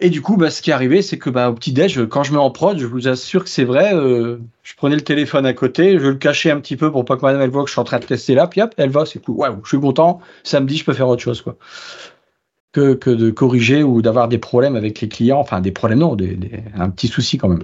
Et 0.00 0.10
du 0.10 0.22
coup, 0.22 0.36
bah, 0.36 0.50
ce 0.50 0.60
qui 0.60 0.70
est 0.70 0.72
arrivé, 0.72 1.02
c'est 1.02 1.18
que 1.18 1.30
bah, 1.30 1.50
au 1.50 1.54
petit-déj, 1.54 2.06
quand 2.08 2.24
je 2.24 2.32
mets 2.32 2.38
en 2.38 2.50
prod, 2.50 2.76
je 2.76 2.86
vous 2.86 3.06
assure 3.06 3.44
que 3.44 3.50
c'est 3.50 3.64
vrai, 3.64 3.94
euh, 3.94 4.38
je 4.64 4.74
prenais 4.74 4.96
le 4.96 5.02
téléphone 5.02 5.46
à 5.46 5.52
côté, 5.52 6.00
je 6.00 6.08
le 6.08 6.16
cachais 6.16 6.50
un 6.50 6.58
petit 6.58 6.76
peu 6.76 6.90
pour 6.90 7.04
pas 7.04 7.16
que 7.16 7.22
madame 7.22 7.42
elle 7.42 7.50
voit 7.50 7.62
que 7.62 7.68
je 7.68 7.74
suis 7.74 7.80
en 7.80 7.84
train 7.84 8.00
de 8.00 8.04
tester 8.04 8.34
là, 8.34 8.48
puis 8.48 8.60
hop, 8.60 8.74
elle 8.76 8.90
va, 8.90 9.06
c'est 9.06 9.20
cool. 9.20 9.36
Waouh, 9.36 9.60
je 9.62 9.68
suis 9.68 9.80
content, 9.80 10.20
samedi, 10.42 10.78
je 10.78 10.84
peux 10.84 10.94
faire 10.94 11.08
autre 11.08 11.22
chose. 11.22 11.42
quoi. 11.42 11.56
Que, 12.74 13.14
de 13.14 13.30
corriger 13.30 13.84
ou 13.84 14.02
d'avoir 14.02 14.26
des 14.26 14.38
problèmes 14.38 14.74
avec 14.74 15.00
les 15.00 15.08
clients, 15.08 15.38
enfin 15.38 15.60
des 15.60 15.70
problèmes 15.70 16.00
non, 16.00 16.16
un 16.74 16.90
petit 16.90 17.06
souci 17.06 17.38
quand 17.38 17.46
même. 17.48 17.62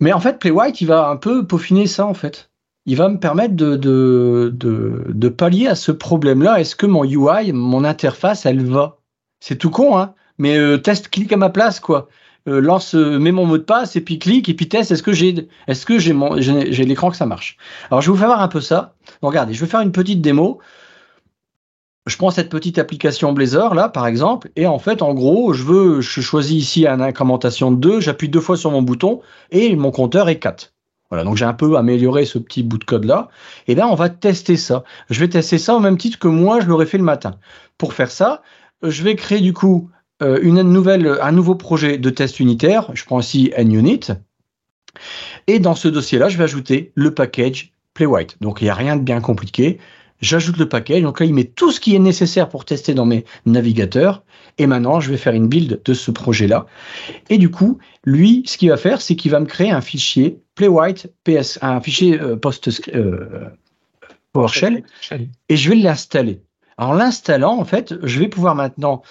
Mais 0.00 0.14
en 0.14 0.20
fait, 0.20 0.38
Playwright, 0.38 0.80
il 0.80 0.86
va 0.86 1.08
un 1.08 1.16
peu 1.16 1.46
peaufiner 1.46 1.86
ça 1.86 2.06
en 2.06 2.14
fait. 2.14 2.50
Il 2.86 2.96
va 2.96 3.10
me 3.10 3.18
permettre 3.18 3.54
de, 3.54 3.76
de, 3.76 4.52
de, 4.56 5.28
pallier 5.28 5.68
à 5.68 5.74
ce 5.74 5.92
problème-là. 5.92 6.58
Est-ce 6.58 6.74
que 6.74 6.86
mon 6.86 7.04
UI, 7.04 7.52
mon 7.52 7.84
interface, 7.84 8.46
elle 8.46 8.64
va? 8.64 8.98
C'est 9.40 9.56
tout 9.56 9.70
con, 9.70 9.98
hein 9.98 10.14
mais 10.38 10.56
euh, 10.56 10.78
teste, 10.78 11.08
clique 11.08 11.32
à 11.32 11.36
ma 11.36 11.50
place, 11.50 11.78
quoi. 11.80 12.08
Euh, 12.48 12.60
lance, 12.60 12.96
euh, 12.96 13.18
mets 13.18 13.30
mon 13.30 13.46
mot 13.46 13.58
de 13.58 13.62
passe 13.62 13.94
et 13.94 14.00
puis 14.00 14.18
clique 14.18 14.48
et 14.48 14.54
puis 14.54 14.68
teste. 14.68 14.90
Est-ce 14.90 15.02
que 15.02 15.12
j'ai, 15.12 15.48
est-ce 15.68 15.86
que 15.86 15.98
j'ai 15.98 16.12
mon, 16.12 16.40
j'ai 16.40 16.84
l'écran 16.84 17.10
que 17.10 17.16
ça 17.16 17.26
marche? 17.26 17.56
Alors 17.90 18.00
je 18.00 18.08
vais 18.08 18.12
vous 18.12 18.18
faire 18.18 18.28
voir 18.28 18.40
un 18.40 18.48
peu 18.48 18.60
ça. 18.60 18.94
Donc, 19.22 19.30
regardez, 19.30 19.54
je 19.54 19.60
vais 19.60 19.70
faire 19.70 19.80
une 19.80 19.92
petite 19.92 20.20
démo. 20.20 20.58
Je 22.06 22.16
prends 22.16 22.32
cette 22.32 22.48
petite 22.48 22.78
application 22.78 23.32
Blazor 23.32 23.74
là, 23.74 23.88
par 23.88 24.06
exemple, 24.06 24.50
et 24.56 24.66
en 24.66 24.80
fait, 24.80 25.02
en 25.02 25.14
gros, 25.14 25.52
je 25.52 25.62
veux, 25.62 26.00
je 26.00 26.20
choisis 26.20 26.60
ici 26.60 26.86
une 26.86 27.00
incrémentation 27.00 27.70
de 27.70 27.76
2, 27.76 28.00
j'appuie 28.00 28.28
deux 28.28 28.40
fois 28.40 28.56
sur 28.56 28.72
mon 28.72 28.82
bouton 28.82 29.20
et 29.50 29.76
mon 29.76 29.92
compteur 29.92 30.28
est 30.28 30.40
4. 30.40 30.72
Voilà, 31.10 31.24
donc 31.24 31.36
j'ai 31.36 31.44
un 31.44 31.52
peu 31.52 31.76
amélioré 31.76 32.24
ce 32.24 32.38
petit 32.38 32.62
bout 32.62 32.78
de 32.78 32.84
code 32.84 33.04
là. 33.04 33.28
Et 33.68 33.74
là, 33.74 33.86
on 33.86 33.94
va 33.94 34.08
tester 34.08 34.56
ça. 34.56 34.82
Je 35.10 35.20
vais 35.20 35.28
tester 35.28 35.58
ça 35.58 35.76
au 35.76 35.78
même 35.78 35.98
titre 35.98 36.18
que 36.18 36.26
moi, 36.26 36.60
je 36.60 36.66
l'aurais 36.66 36.86
fait 36.86 36.98
le 36.98 37.04
matin. 37.04 37.36
Pour 37.76 37.92
faire 37.92 38.10
ça, 38.10 38.42
je 38.82 39.02
vais 39.02 39.14
créer 39.14 39.40
du 39.40 39.52
coup 39.52 39.90
euh, 40.22 40.38
une 40.42 40.62
nouvelle, 40.62 41.18
un 41.20 41.32
nouveau 41.32 41.54
projet 41.54 41.98
de 41.98 42.10
test 42.10 42.40
unitaire. 42.40 42.90
Je 42.94 43.04
prends 43.04 43.20
ici 43.20 43.52
NUnit. 43.58 44.08
Et 45.46 45.58
dans 45.58 45.74
ce 45.74 45.86
dossier-là, 45.86 46.30
je 46.30 46.38
vais 46.38 46.44
ajouter 46.44 46.92
le 46.94 47.12
package 47.12 47.74
Playwright. 47.94 48.38
Donc 48.40 48.60
il 48.60 48.64
n'y 48.64 48.70
a 48.70 48.74
rien 48.74 48.96
de 48.96 49.02
bien 49.02 49.20
compliqué. 49.20 49.78
J'ajoute 50.22 50.56
le 50.56 50.68
package. 50.68 51.02
Donc 51.02 51.20
là, 51.20 51.26
il 51.26 51.34
met 51.34 51.44
tout 51.44 51.72
ce 51.72 51.80
qui 51.80 51.94
est 51.94 51.98
nécessaire 51.98 52.48
pour 52.48 52.64
tester 52.64 52.94
dans 52.94 53.04
mes 53.04 53.24
navigateurs. 53.44 54.22
Et 54.56 54.66
maintenant, 54.66 55.00
je 55.00 55.10
vais 55.10 55.16
faire 55.16 55.34
une 55.34 55.48
build 55.48 55.82
de 55.84 55.94
ce 55.94 56.10
projet-là. 56.10 56.66
Et 57.28 57.38
du 57.38 57.50
coup, 57.50 57.78
lui, 58.04 58.44
ce 58.46 58.56
qu'il 58.56 58.70
va 58.70 58.76
faire, 58.76 59.00
c'est 59.00 59.16
qu'il 59.16 59.32
va 59.32 59.40
me 59.40 59.46
créer 59.46 59.70
un 59.70 59.80
fichier 59.80 60.38
Playwright 60.54 61.12
PS, 61.24 61.58
un 61.62 61.80
fichier 61.80 62.20
euh, 62.20 62.36
post 62.36 62.70
euh, 62.94 63.48
PowerShell 64.32 64.84
et 65.48 65.56
je 65.56 65.70
vais 65.70 65.76
l'installer. 65.76 66.42
En 66.78 66.92
l'installant, 66.92 67.58
en 67.58 67.64
fait, 67.64 67.94
je 68.02 68.20
vais 68.20 68.28
pouvoir 68.28 68.54
maintenant 68.54 69.02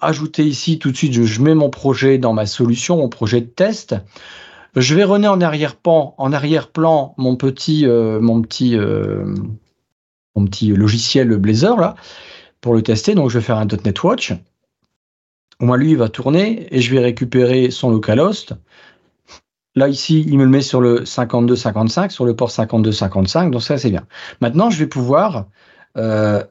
ajouter 0.00 0.44
ici 0.44 0.78
tout 0.78 0.90
de 0.90 0.96
suite, 0.96 1.12
je, 1.12 1.40
mets 1.40 1.54
mon 1.54 1.70
projet 1.70 2.18
dans 2.18 2.32
ma 2.32 2.46
solution, 2.46 2.98
mon 2.98 3.08
projet 3.08 3.40
de 3.40 3.46
test. 3.46 3.94
Je 4.76 4.94
vais 4.94 5.04
runner 5.04 5.28
en 5.28 5.40
arrière-plan, 5.40 6.14
en 6.18 6.32
arrière-plan 6.32 7.14
mon 7.16 7.36
petit, 7.36 7.86
euh, 7.86 8.20
mon 8.20 8.42
petit, 8.42 8.76
mon 10.34 10.46
petit 10.46 10.68
logiciel 10.68 11.36
Blazor 11.36 11.80
là 11.80 11.94
pour 12.60 12.74
le 12.74 12.82
tester. 12.82 13.14
Donc 13.14 13.30
je 13.30 13.38
vais 13.38 13.44
faire 13.44 13.58
un 13.58 13.66
.NET 13.66 14.02
Watch. 14.02 14.32
Au 15.60 15.66
moins 15.66 15.76
lui 15.76 15.90
il 15.90 15.96
va 15.96 16.08
tourner 16.08 16.66
et 16.74 16.80
je 16.80 16.94
vais 16.94 17.00
récupérer 17.00 17.70
son 17.70 17.90
localhost. 17.90 18.54
Là 19.76 19.88
ici 19.88 20.24
il 20.26 20.38
me 20.38 20.44
le 20.44 20.50
met 20.50 20.62
sur 20.62 20.80
le 20.80 21.04
5255, 21.04 22.12
sur 22.12 22.24
le 22.24 22.34
port 22.34 22.50
5255. 22.50 23.50
Donc 23.50 23.62
ça 23.62 23.78
c'est 23.78 23.90
bien. 23.90 24.06
Maintenant 24.40 24.70
je 24.70 24.78
vais 24.78 24.86
pouvoir 24.86 25.46
euh, 25.96 26.42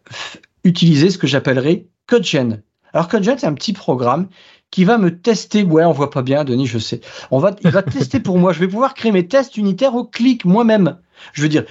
utiliser 0.63 1.09
ce 1.09 1.17
que 1.17 1.27
j'appellerai 1.27 1.87
CodeGen. 2.07 2.61
Alors 2.93 3.07
CodeGen 3.07 3.37
c'est 3.37 3.47
un 3.47 3.53
petit 3.53 3.73
programme 3.73 4.27
qui 4.73 4.85
va 4.85 4.97
me 4.97 5.19
tester. 5.19 5.63
Ouais, 5.63 5.85
on 5.85 5.91
voit 5.91 6.09
pas 6.09 6.23
bien, 6.23 6.43
Denis, 6.43 6.65
je 6.65 6.79
sais. 6.79 6.99
On 7.29 7.37
va, 7.37 7.55
il 7.63 7.69
va 7.69 7.83
tester 7.83 8.19
pour 8.19 8.39
moi. 8.39 8.53
Je 8.53 8.59
vais 8.59 8.67
pouvoir 8.67 8.95
créer 8.95 9.11
mes 9.11 9.27
tests 9.27 9.55
unitaires 9.55 9.93
au 9.93 10.03
clic 10.03 10.45
moi-même. 10.45 10.97
Je 11.33 11.43
veux 11.43 11.47
dire, 11.47 11.65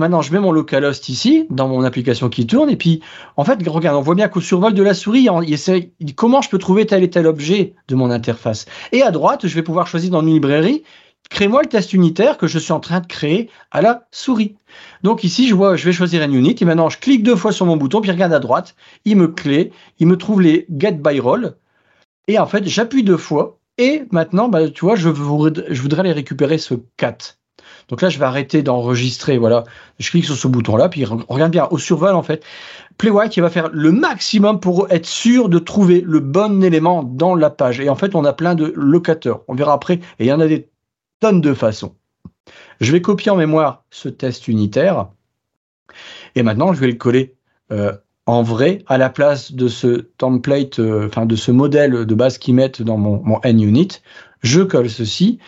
maintenant, 0.00 0.22
je 0.22 0.32
mets 0.32 0.40
mon 0.40 0.50
localhost 0.50 1.08
ici, 1.08 1.46
dans 1.50 1.68
mon 1.68 1.84
application 1.84 2.28
qui 2.28 2.46
tourne, 2.46 2.70
et 2.70 2.76
puis, 2.76 3.00
en 3.36 3.44
fait, 3.44 3.58
regarde, 3.68 3.96
on 3.96 4.00
voit 4.00 4.14
bien 4.16 4.28
qu'au 4.28 4.40
survol 4.40 4.74
de 4.74 4.82
la 4.82 4.94
souris, 4.94 5.28
il 5.46 5.52
essaie, 5.52 5.92
comment 6.16 6.42
je 6.42 6.48
peux 6.48 6.58
trouver 6.58 6.86
tel 6.86 7.04
et 7.04 7.10
tel 7.10 7.26
objet 7.26 7.74
de 7.86 7.94
mon 7.94 8.10
interface? 8.10 8.66
Et 8.92 9.02
à 9.02 9.10
droite, 9.10 9.46
je 9.46 9.54
vais 9.54 9.62
pouvoir 9.62 9.86
choisir 9.86 10.10
dans 10.10 10.22
une 10.22 10.32
librairie, 10.32 10.82
crée-moi 11.28 11.62
le 11.62 11.68
test 11.68 11.92
unitaire 11.92 12.38
que 12.38 12.46
je 12.46 12.58
suis 12.58 12.72
en 12.72 12.80
train 12.80 13.00
de 13.00 13.06
créer 13.06 13.50
à 13.70 13.82
la 13.82 14.08
souris. 14.10 14.56
Donc 15.02 15.22
ici, 15.22 15.46
je 15.46 15.54
vois, 15.54 15.76
je 15.76 15.84
vais 15.84 15.92
choisir 15.92 16.22
un 16.22 16.32
unit, 16.32 16.56
et 16.60 16.64
maintenant, 16.64 16.88
je 16.88 16.98
clique 16.98 17.22
deux 17.22 17.36
fois 17.36 17.52
sur 17.52 17.66
mon 17.66 17.76
bouton, 17.76 18.00
puis 18.00 18.10
regarde 18.10 18.32
à 18.32 18.40
droite, 18.40 18.74
il 19.04 19.16
me 19.16 19.28
clé, 19.28 19.70
il 19.98 20.06
me 20.06 20.16
trouve 20.16 20.40
les 20.40 20.66
get 20.76 20.92
by 20.92 21.20
roll, 21.20 21.54
et 22.26 22.38
en 22.38 22.46
fait, 22.46 22.66
j'appuie 22.66 23.02
deux 23.02 23.16
fois. 23.16 23.58
Et 23.76 24.04
maintenant, 24.12 24.48
bah, 24.48 24.68
tu 24.68 24.84
vois, 24.84 24.94
je, 24.94 25.08
voudrais, 25.08 25.64
je 25.68 25.82
voudrais 25.82 26.00
aller 26.00 26.12
récupérer 26.12 26.58
ce 26.58 26.74
4. 26.96 27.39
Donc 27.90 28.02
là, 28.02 28.08
je 28.08 28.18
vais 28.18 28.24
arrêter 28.24 28.62
d'enregistrer. 28.62 29.36
Voilà, 29.36 29.64
je 29.98 30.10
clique 30.10 30.24
sur 30.24 30.36
ce 30.36 30.48
bouton-là, 30.48 30.88
puis 30.88 31.04
regarde 31.04 31.52
bien 31.52 31.66
au 31.70 31.78
survol 31.78 32.14
en 32.14 32.22
fait. 32.22 32.42
Playwright, 32.96 33.38
va 33.38 33.50
faire 33.50 33.70
le 33.72 33.92
maximum 33.92 34.60
pour 34.60 34.90
être 34.90 35.06
sûr 35.06 35.48
de 35.48 35.58
trouver 35.58 36.02
le 36.06 36.20
bon 36.20 36.62
élément 36.62 37.02
dans 37.02 37.34
la 37.34 37.50
page. 37.50 37.80
Et 37.80 37.88
en 37.88 37.96
fait, 37.96 38.14
on 38.14 38.24
a 38.24 38.32
plein 38.32 38.54
de 38.54 38.72
locateurs. 38.76 39.42
On 39.48 39.54
verra 39.54 39.72
après. 39.72 39.94
Et 40.18 40.24
il 40.24 40.26
y 40.26 40.32
en 40.32 40.40
a 40.40 40.46
des 40.46 40.68
tonnes 41.18 41.40
de 41.40 41.54
façons. 41.54 41.94
Je 42.80 42.92
vais 42.92 43.00
copier 43.00 43.30
en 43.30 43.36
mémoire 43.36 43.84
ce 43.90 44.08
test 44.08 44.48
unitaire. 44.48 45.08
Et 46.34 46.42
maintenant, 46.42 46.72
je 46.72 46.80
vais 46.80 46.86
le 46.86 46.94
coller 46.94 47.34
euh, 47.72 47.92
en 48.26 48.42
vrai 48.42 48.84
à 48.86 48.98
la 48.98 49.10
place 49.10 49.52
de 49.52 49.66
ce 49.66 50.08
template, 50.18 50.78
euh, 50.78 51.06
enfin 51.06 51.26
de 51.26 51.36
ce 51.36 51.50
modèle 51.50 52.06
de 52.06 52.14
base 52.14 52.38
qu'ils 52.38 52.54
mettent 52.54 52.82
dans 52.82 52.98
mon, 52.98 53.22
mon 53.24 53.40
NUnit. 53.44 54.02
Je 54.42 54.60
colle 54.60 54.88
ceci 54.88 55.38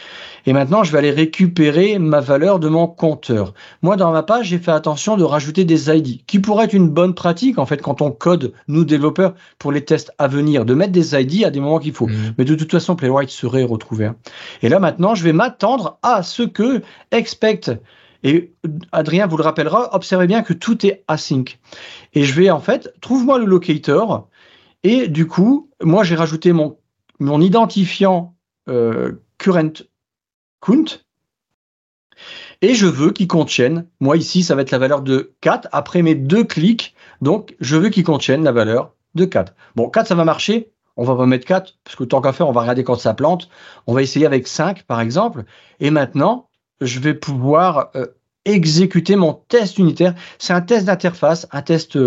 et 0.47 0.53
maintenant 0.53 0.85
je 0.85 0.93
vais 0.93 0.99
aller 0.99 1.11
récupérer 1.11 1.99
ma 1.99 2.21
valeur 2.21 2.59
de 2.59 2.69
mon 2.69 2.87
compteur. 2.87 3.55
Moi 3.83 3.97
dans 3.97 4.13
ma 4.13 4.23
page 4.23 4.47
j'ai 4.47 4.59
fait 4.59 4.71
attention 4.71 5.17
de 5.17 5.25
rajouter 5.25 5.65
des 5.65 5.91
ID 5.91 6.25
qui 6.27 6.39
pourrait 6.39 6.67
être 6.67 6.73
une 6.73 6.89
bonne 6.89 7.15
pratique 7.15 7.59
en 7.59 7.67
fait 7.67 7.83
quand 7.83 8.03
on 8.03 8.11
code 8.11 8.53
nous 8.69 8.85
développeurs 8.85 9.35
pour 9.59 9.73
les 9.73 9.85
tests 9.85 10.13
à 10.19 10.29
venir 10.29 10.65
de 10.65 10.75
mettre 10.75 10.93
des 10.93 11.15
ID 11.15 11.45
à 11.45 11.51
des 11.51 11.61
moments 11.61 11.79
qu'il 11.79 11.93
faut. 11.93 12.07
Mmh. 12.07 12.35
Mais 12.39 12.45
de 12.45 12.55
toute 12.55 12.71
façon 12.71 12.97
Playwright 12.97 13.31
serait 13.31 13.65
retrouvé. 13.65 14.11
Et 14.63 14.69
là 14.69 14.79
maintenant 14.79 15.15
je 15.15 15.25
vais 15.25 15.33
m'attendre 15.33 15.99
à 16.03 16.23
ce 16.23 16.43
que 16.43 16.83
expect 17.11 17.71
et 18.23 18.53
Adrien 18.93 19.27
vous 19.27 19.37
le 19.37 19.43
rappellera, 19.43 19.95
observez 19.95 20.27
bien 20.27 20.43
que 20.43 20.53
tout 20.53 20.87
est 20.87 21.05
async. 21.09 21.59
Et 22.15 22.25
je 22.25 22.35
vais 22.35 22.51
en 22.51 22.61
fait, 22.61 22.93
trouve-moi 23.01 23.39
le 23.39 23.47
locator. 23.47 24.29
Et 24.85 25.09
du 25.09 25.27
coup, 25.27 25.71
moi 25.83 26.05
j'ai 26.05 26.15
rajouté 26.15 26.53
mon, 26.53 26.79
mon 27.19 27.41
identifiant 27.41 28.35
euh, 28.69 29.13
current 29.39 29.85
count. 30.63 31.05
Et 32.63 32.75
je 32.75 32.87
veux 32.87 33.11
qu'il 33.11 33.27
contienne, 33.27 33.87
moi 34.01 34.17
ici 34.17 34.43
ça 34.43 34.55
va 34.55 34.63
être 34.63 34.71
la 34.71 34.79
valeur 34.79 35.03
de 35.03 35.35
4 35.41 35.69
après 35.73 36.01
mes 36.01 36.15
deux 36.15 36.45
clics. 36.45 36.95
Donc 37.21 37.55
je 37.61 37.77
veux 37.77 37.91
qu'il 37.91 38.05
contienne 38.05 38.45
la 38.45 38.53
valeur 38.53 38.95
de 39.15 39.27
4. 39.27 39.55
Bon, 39.77 39.91
4 39.91 40.07
ça 40.07 40.15
va 40.15 40.25
marcher. 40.25 40.71
On 40.97 41.05
va 41.05 41.17
pas 41.17 41.27
mettre 41.27 41.47
4 41.47 41.75
parce 41.85 41.97
que 41.97 42.05
tant 42.05 42.21
qu'à 42.21 42.33
faire, 42.33 42.49
on 42.49 42.53
va 42.53 42.61
regarder 42.63 42.85
quand 42.85 42.95
ça 42.95 43.15
plante. 43.15 43.49
On 43.87 43.95
va 43.95 44.03
essayer 44.03 44.25
avec 44.25 44.47
5 44.47 44.85
par 44.85 45.01
exemple. 45.01 45.45
Et 45.81 45.91
maintenant, 45.91 46.49
je 46.81 47.01
vais 47.01 47.15
pouvoir 47.15 47.91
euh, 47.97 48.07
exécuter 48.45 49.17
mon 49.17 49.35
test 49.35 49.79
unitaire. 49.79 50.15
C'est 50.39 50.53
un 50.53 50.61
test 50.61 50.87
d'interface, 50.87 51.49
un 51.51 51.63
test 51.63 51.99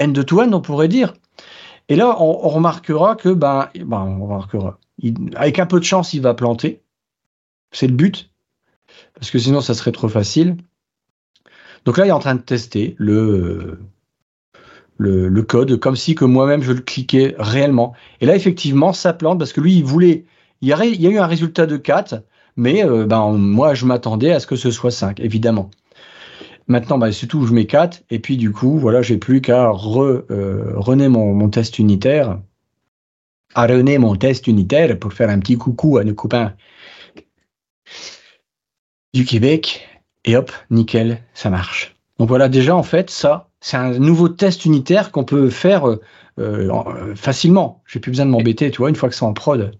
end-to-end, 0.00 0.52
on 0.52 0.60
pourrait 0.60 0.88
dire. 0.88 1.14
Et 1.88 1.96
là, 1.96 2.16
on, 2.20 2.48
remarquera 2.48 3.16
que, 3.16 3.30
ben, 3.30 3.68
ben 3.74 4.02
on 4.02 4.24
remarquera, 4.24 4.78
avec 5.34 5.58
un 5.58 5.66
peu 5.66 5.80
de 5.80 5.84
chance, 5.84 6.14
il 6.14 6.22
va 6.22 6.34
planter. 6.34 6.82
C'est 7.72 7.86
le 7.86 7.94
but, 7.94 8.30
parce 9.14 9.30
que 9.30 9.38
sinon, 9.38 9.60
ça 9.60 9.74
serait 9.74 9.92
trop 9.92 10.08
facile. 10.08 10.56
Donc 11.84 11.98
là, 11.98 12.06
il 12.06 12.08
est 12.08 12.12
en 12.12 12.18
train 12.18 12.34
de 12.34 12.40
tester 12.40 12.94
le, 12.98 13.78
code, 15.48 15.78
comme 15.78 15.96
si 15.96 16.14
que 16.14 16.24
moi-même 16.24 16.62
je 16.62 16.72
le 16.72 16.80
cliquais 16.80 17.34
réellement. 17.38 17.94
Et 18.20 18.26
là, 18.26 18.36
effectivement, 18.36 18.92
ça 18.92 19.12
plante 19.12 19.38
parce 19.38 19.52
que 19.52 19.60
lui, 19.60 19.74
il 19.76 19.84
voulait. 19.84 20.24
Il 20.62 20.68
y 20.68 20.72
a, 20.74 20.84
eu 20.84 21.18
un 21.18 21.26
résultat 21.26 21.64
de 21.64 21.78
4, 21.78 22.22
mais 22.56 22.84
euh, 22.84 23.06
ben, 23.06 23.32
moi, 23.32 23.72
je 23.72 23.86
m'attendais 23.86 24.32
à 24.32 24.40
ce 24.40 24.46
que 24.46 24.56
ce 24.56 24.70
soit 24.70 24.90
5, 24.90 25.18
évidemment. 25.20 25.70
Maintenant, 26.68 26.98
ben, 26.98 27.10
c'est 27.12 27.26
tout, 27.26 27.46
je 27.46 27.54
mets 27.54 27.66
4, 27.66 28.02
et 28.10 28.18
puis 28.18 28.36
du 28.36 28.52
coup, 28.52 28.78
voilà, 28.78 29.00
j'ai 29.00 29.16
plus 29.16 29.40
qu'à 29.40 29.70
re, 29.70 30.22
euh, 30.30 31.08
mon, 31.08 31.48
test 31.48 31.78
unitaire, 31.78 32.38
à 33.54 33.66
renaître 33.66 34.00
mon 34.02 34.16
test 34.16 34.46
unitaire 34.46 34.98
pour 34.98 35.14
faire 35.14 35.30
un 35.30 35.38
petit 35.38 35.56
coucou 35.56 35.96
à 35.96 36.04
nos 36.04 36.14
copains 36.14 36.52
du 39.14 39.24
Québec, 39.24 39.88
et 40.24 40.36
hop, 40.36 40.52
nickel, 40.70 41.22
ça 41.34 41.50
marche. 41.50 41.96
Donc 42.18 42.28
voilà, 42.28 42.48
déjà, 42.48 42.76
en 42.76 42.82
fait, 42.82 43.10
ça, 43.10 43.48
c'est 43.60 43.76
un 43.76 43.98
nouveau 43.98 44.28
test 44.28 44.64
unitaire 44.64 45.10
qu'on 45.10 45.24
peut 45.24 45.50
faire 45.50 45.88
euh, 45.88 46.00
euh, 46.38 47.14
facilement. 47.14 47.82
J'ai 47.86 48.00
plus 48.00 48.10
besoin 48.10 48.26
de 48.26 48.30
m'embêter, 48.30 48.70
tu 48.70 48.78
vois, 48.78 48.88
une 48.88 48.96
fois 48.96 49.08
que 49.08 49.14
c'est 49.14 49.24
en 49.24 49.32
prod. 49.32 49.72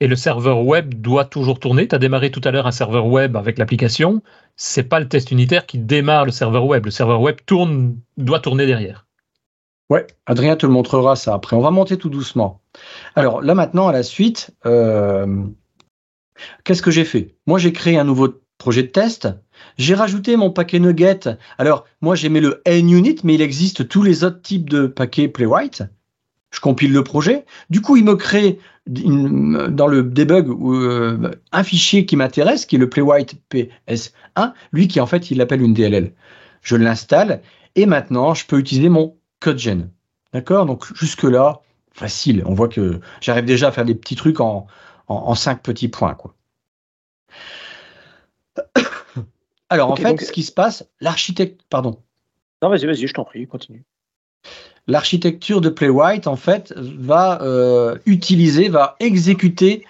Et 0.00 0.06
le 0.06 0.16
serveur 0.16 0.64
web 0.64 0.94
doit 0.94 1.26
toujours 1.26 1.60
tourner. 1.60 1.86
Tu 1.86 1.94
as 1.94 1.98
démarré 1.98 2.30
tout 2.30 2.40
à 2.44 2.50
l'heure 2.50 2.66
un 2.66 2.72
serveur 2.72 3.06
web 3.06 3.36
avec 3.36 3.58
l'application. 3.58 4.22
C'est 4.56 4.84
pas 4.84 4.98
le 4.98 5.08
test 5.08 5.30
unitaire 5.30 5.66
qui 5.66 5.78
démarre 5.78 6.24
le 6.24 6.30
serveur 6.30 6.64
web. 6.64 6.86
Le 6.86 6.90
serveur 6.90 7.20
web 7.20 7.36
tourne, 7.44 7.96
doit 8.16 8.40
tourner 8.40 8.66
derrière. 8.66 9.06
Ouais, 9.90 10.06
Adrien 10.26 10.56
te 10.56 10.64
le 10.64 10.72
montrera 10.72 11.16
ça 11.16 11.34
après. 11.34 11.56
On 11.56 11.60
va 11.60 11.70
monter 11.70 11.98
tout 11.98 12.08
doucement. 12.08 12.60
Alors 13.14 13.42
là 13.42 13.54
maintenant, 13.54 13.88
à 13.88 13.92
la 13.92 14.04
suite, 14.04 14.52
euh, 14.64 15.26
qu'est-ce 16.64 16.82
que 16.82 16.90
j'ai 16.90 17.04
fait? 17.04 17.34
Moi, 17.46 17.58
j'ai 17.58 17.72
créé 17.72 17.98
un 17.98 18.04
nouveau 18.04 18.28
projet 18.58 18.82
de 18.82 18.88
test. 18.88 19.28
J'ai 19.78 19.94
rajouté 19.94 20.36
mon 20.36 20.50
paquet 20.50 20.78
Nugget. 20.78 21.38
Alors, 21.58 21.86
moi, 22.00 22.14
j'ai 22.14 22.28
mis 22.28 22.40
le 22.40 22.62
NUnit, 22.66 23.16
mais 23.24 23.34
il 23.34 23.42
existe 23.42 23.88
tous 23.88 24.02
les 24.02 24.22
autres 24.22 24.42
types 24.42 24.68
de 24.70 24.86
paquets 24.86 25.28
Playwright. 25.28 25.82
Je 26.52 26.60
compile 26.60 26.92
le 26.92 27.02
projet. 27.04 27.44
Du 27.70 27.80
coup, 27.80 27.96
il 27.96 28.04
me 28.04 28.16
crée 28.16 28.58
dans 28.86 29.86
le 29.86 30.02
debug 30.02 30.48
euh, 30.48 31.30
un 31.52 31.62
fichier 31.62 32.06
qui 32.06 32.16
m'intéresse, 32.16 32.66
qui 32.66 32.76
est 32.76 32.78
le 32.78 32.88
Playwright 32.88 33.34
PS1, 33.50 34.52
lui 34.72 34.88
qui 34.88 35.00
en 35.00 35.06
fait, 35.06 35.30
il 35.30 35.38
l'appelle 35.38 35.62
une 35.62 35.74
DLL. 35.74 36.12
Je 36.62 36.76
l'installe 36.76 37.40
et 37.76 37.86
maintenant, 37.86 38.34
je 38.34 38.46
peux 38.46 38.58
utiliser 38.58 38.88
mon 38.88 39.16
CodeGen. 39.40 39.90
D'accord? 40.32 40.66
Donc, 40.66 40.86
jusque-là, 40.94 41.60
facile. 41.92 42.42
On 42.46 42.54
voit 42.54 42.68
que 42.68 43.00
j'arrive 43.20 43.44
déjà 43.44 43.68
à 43.68 43.72
faire 43.72 43.84
des 43.84 43.94
petits 43.94 44.16
trucs 44.16 44.40
en, 44.40 44.66
en, 45.10 45.34
cinq 45.34 45.62
petits 45.62 45.88
points. 45.88 46.14
Quoi. 46.14 46.34
Alors, 49.68 49.90
en 49.90 49.96
fait, 49.96 50.20
ce 50.20 50.32
qui 50.32 50.42
se 50.42 50.52
passe, 50.52 50.86
l'architecte. 51.00 51.62
Pardon. 51.68 52.00
Non, 52.62 52.68
vas-y, 52.68 52.86
vas-y, 52.86 53.06
je 53.06 53.14
t'en 53.14 53.24
prie, 53.24 53.46
continue. 53.46 53.84
L'architecture 54.86 55.60
de 55.60 55.68
Playwright, 55.68 56.26
en 56.26 56.36
fait, 56.36 56.72
va 56.76 57.42
euh, 57.42 57.98
utiliser, 58.06 58.68
va 58.68 58.96
exécuter 59.00 59.84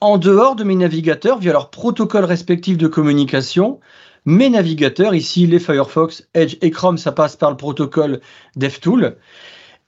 en 0.00 0.16
dehors 0.16 0.54
de 0.54 0.64
mes 0.64 0.76
navigateurs 0.76 1.38
via 1.38 1.52
leurs 1.52 1.70
protocoles 1.70 2.24
respectifs 2.24 2.78
de 2.78 2.86
communication. 2.86 3.80
Mes 4.24 4.48
navigateurs, 4.48 5.14
ici 5.14 5.46
les 5.46 5.58
Firefox, 5.58 6.28
Edge 6.34 6.56
et 6.60 6.70
Chrome, 6.70 6.98
ça 6.98 7.12
passe 7.12 7.36
par 7.36 7.50
le 7.50 7.56
protocole 7.56 8.20
DevTool. 8.56 9.16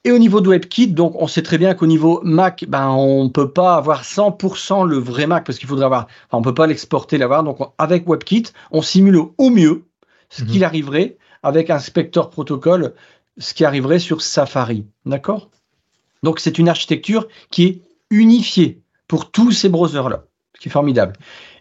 Et 0.03 0.11
au 0.11 0.17
niveau 0.17 0.41
de 0.41 0.49
WebKit, 0.49 0.87
donc 0.87 1.21
on 1.21 1.27
sait 1.27 1.43
très 1.43 1.59
bien 1.59 1.75
qu'au 1.75 1.85
niveau 1.85 2.21
Mac, 2.23 2.65
ben 2.67 2.89
on 2.89 3.29
peut 3.29 3.51
pas 3.51 3.75
avoir 3.75 4.03
100% 4.03 4.87
le 4.87 4.97
vrai 4.97 5.27
Mac 5.27 5.45
parce 5.45 5.59
qu'il 5.59 5.69
faudrait 5.69 5.85
avoir, 5.85 6.07
enfin, 6.27 6.39
on 6.39 6.41
peut 6.41 6.55
pas 6.55 6.65
l'exporter 6.65 7.19
l'avoir. 7.19 7.43
Donc 7.43 7.59
avec 7.77 8.07
WebKit, 8.07 8.45
on 8.71 8.81
simule 8.81 9.19
au 9.37 9.49
mieux 9.51 9.83
ce 10.29 10.43
mhm. 10.43 10.49
qu'il 10.49 10.63
arriverait 10.63 11.17
avec 11.43 11.69
un 11.69 11.77
Spectre 11.77 12.31
protocole, 12.31 12.95
ce 13.37 13.53
qui 13.53 13.63
arriverait 13.63 13.99
sur 13.99 14.23
Safari, 14.23 14.87
d'accord? 15.05 15.51
Donc 16.23 16.39
c'est 16.39 16.57
une 16.57 16.69
architecture 16.69 17.27
qui 17.51 17.65
est 17.65 17.81
unifiée 18.09 18.81
pour 19.07 19.29
tous 19.29 19.51
ces 19.51 19.69
browsers-là, 19.69 20.23
ce 20.55 20.61
qui 20.61 20.69
est 20.69 20.71
formidable. 20.71 21.13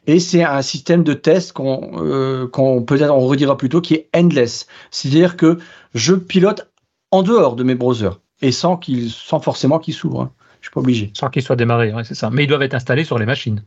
Et 0.06 0.18
c'est 0.18 0.44
un 0.44 0.62
système 0.62 1.04
de 1.04 1.12
test 1.12 1.52
qu'on 1.52 1.90
euh, 2.02 2.46
peut-être 2.46 3.12
on 3.12 3.26
redira 3.26 3.58
plutôt 3.58 3.82
qui 3.82 3.94
est 3.94 4.08
endless, 4.16 4.66
c'est-à-dire 4.90 5.36
que 5.36 5.58
je 5.94 6.14
pilote 6.14 6.70
en 7.10 7.22
dehors 7.22 7.54
de 7.54 7.64
mes 7.64 7.74
browsers 7.74 8.18
et 8.42 8.52
sans, 8.52 8.76
qu'il, 8.76 9.10
sans 9.10 9.40
forcément 9.40 9.78
qu'ils 9.78 9.94
s'ouvrent. 9.94 10.22
Hein. 10.22 10.32
Je 10.60 10.66
suis 10.66 10.72
pas 10.72 10.80
obligé. 10.80 11.10
Sans 11.14 11.30
qu'ils 11.30 11.42
soient 11.42 11.56
démarrés, 11.56 11.92
c'est 12.04 12.14
ça. 12.14 12.30
Mais 12.30 12.44
ils 12.44 12.46
doivent 12.46 12.62
être 12.62 12.74
installés 12.74 13.04
sur 13.04 13.18
les 13.18 13.26
machines. 13.26 13.62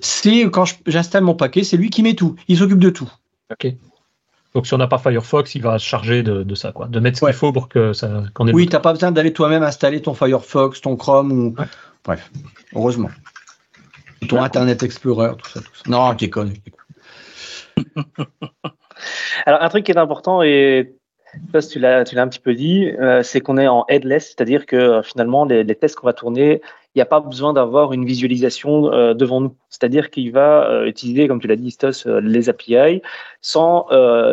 C'est 0.00 0.42
quand 0.50 0.64
j'installe 0.86 1.24
mon 1.24 1.34
paquet, 1.34 1.64
c'est 1.64 1.76
lui 1.76 1.90
qui 1.90 2.02
met 2.02 2.14
tout. 2.14 2.34
Il 2.48 2.58
s'occupe 2.58 2.78
de 2.78 2.90
tout. 2.90 3.10
Ok. 3.50 3.72
Donc 4.54 4.66
si 4.66 4.74
on 4.74 4.78
n'a 4.78 4.86
pas 4.86 4.98
Firefox, 4.98 5.54
il 5.54 5.62
va 5.62 5.78
se 5.78 5.84
charger 5.84 6.22
de, 6.22 6.54
ça, 6.54 6.70
quoi, 6.72 6.86
de 6.86 7.00
mettre 7.00 7.18
ce 7.18 7.24
qu'il 7.24 7.34
faut 7.34 7.52
pour 7.52 7.68
que 7.68 7.92
ça. 7.92 8.22
Qu 8.34 8.42
oui, 8.52 8.68
t'as 8.68 8.78
pas 8.78 8.92
besoin 8.92 9.10
d'aller 9.10 9.32
toi-même 9.32 9.64
installer 9.64 10.00
ton 10.00 10.14
Firefox, 10.14 10.80
ton 10.80 10.96
Chrome 10.96 11.32
ou. 11.32 11.56
Bref, 12.04 12.30
heureusement. 12.74 13.10
Ton 14.28 14.42
Internet 14.42 14.82
Explorer, 14.82 15.32
tout 15.36 15.50
ça, 15.50 15.60
tout 15.60 15.74
ça. 15.74 15.82
Non, 15.86 16.14
tu 16.14 16.30
connu. 16.30 16.54
Alors 19.46 19.62
un 19.62 19.68
truc 19.68 19.84
qui 19.84 19.92
est 19.92 19.98
important 19.98 20.42
et 20.42 20.94
tu 21.70 21.78
l'as, 21.78 22.00
un 22.00 22.28
petit 22.28 22.40
peu 22.40 22.54
dit, 22.54 22.90
euh, 23.00 23.22
c'est 23.22 23.40
qu'on 23.40 23.58
est 23.58 23.68
en 23.68 23.84
headless, 23.88 24.28
c'est-à-dire 24.28 24.66
que 24.66 24.76
euh, 24.76 25.02
finalement, 25.02 25.44
les, 25.44 25.64
tests 25.74 25.96
qu'on 25.96 26.06
va 26.06 26.12
tourner, 26.12 26.60
il 26.94 26.98
n'y 26.98 27.02
a 27.02 27.06
pas 27.06 27.20
besoin 27.20 27.52
d'avoir 27.52 27.92
une 27.92 28.04
visualisation 28.04 28.92
euh, 28.92 29.14
devant 29.14 29.40
nous. 29.40 29.56
C'est-à-dire 29.68 30.10
qu'il 30.10 30.30
va 30.30 30.84
utiliser, 30.86 31.26
comme 31.26 31.40
tu 31.40 31.48
l'as 31.48 31.56
dit, 31.56 31.72
Stos, 31.72 32.06
les 32.06 32.48
API 32.48 33.02
sans 33.40 33.86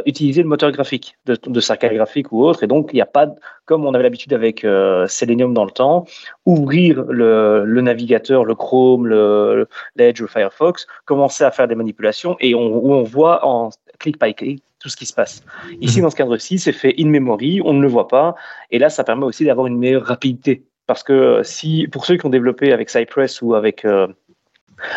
utiliser 0.06 0.44
le 0.44 0.48
moteur 0.48 0.72
graphique 0.72 1.18
de, 1.26 1.36
de 1.44 1.60
sa 1.60 1.76
carte 1.76 1.96
graphique 1.96 2.32
ou 2.32 2.44
autre. 2.44 2.64
Et 2.64 2.68
donc, 2.68 2.92
il 2.94 2.98
n'y 2.98 3.02
a 3.02 3.08
pas, 3.08 3.28
comme 3.66 3.86
on 3.86 3.94
avait 3.96 4.04
l'habitude 4.04 4.34
avec 4.34 4.60
Selenium 4.60 5.56
dans 5.56 5.66
le 5.66 5.72
temps, 5.72 6.06
ouvrir 6.46 7.04
le, 7.10 7.82
navigateur, 7.82 8.46
le 8.46 8.54
Chrome, 8.54 9.08
le, 9.08 9.68
l'Edge, 9.96 10.22
le 10.22 10.28
Firefox, 10.28 10.86
commencer 11.06 11.44
à 11.44 11.50
faire 11.50 11.68
des 11.68 11.76
manipulations 11.76 12.38
et 12.40 12.54
on, 12.54 12.86
on 12.86 13.02
voit 13.02 13.44
en 13.44 13.72
clic 14.02 14.20
by 14.20 14.34
clic 14.34 14.64
tout 14.80 14.90
ce 14.90 14.98
qui 14.98 15.06
se 15.06 15.14
passe. 15.14 15.44
Ici, 15.80 15.98
mhm. 15.98 16.04
dans 16.04 16.10
ce 16.10 16.16
cadre-ci, 16.16 16.58
c'est 16.58 16.72
fait 16.72 16.96
in 16.98 17.08
memory, 17.08 17.62
on 17.64 17.74
ne 17.74 17.82
le 17.82 17.88
voit 17.88 18.08
pas, 18.08 18.36
et 18.72 18.80
là, 18.80 18.90
ça 18.90 19.04
permet 19.04 19.26
aussi 19.26 19.46
d'avoir 19.46 19.68
une 19.68 19.78
meilleure 19.78 20.04
rapidité. 20.04 20.64
Parce 20.88 21.04
que 21.04 21.42
si, 21.44 21.88
pour 21.92 22.06
ceux 22.06 22.18
qui 22.18 22.26
ont 22.26 22.30
développé 22.30 22.74
avec 22.74 22.90
Cypress 22.90 23.42
ou 23.42 23.54
avec 23.54 23.86
euh, 23.86 24.08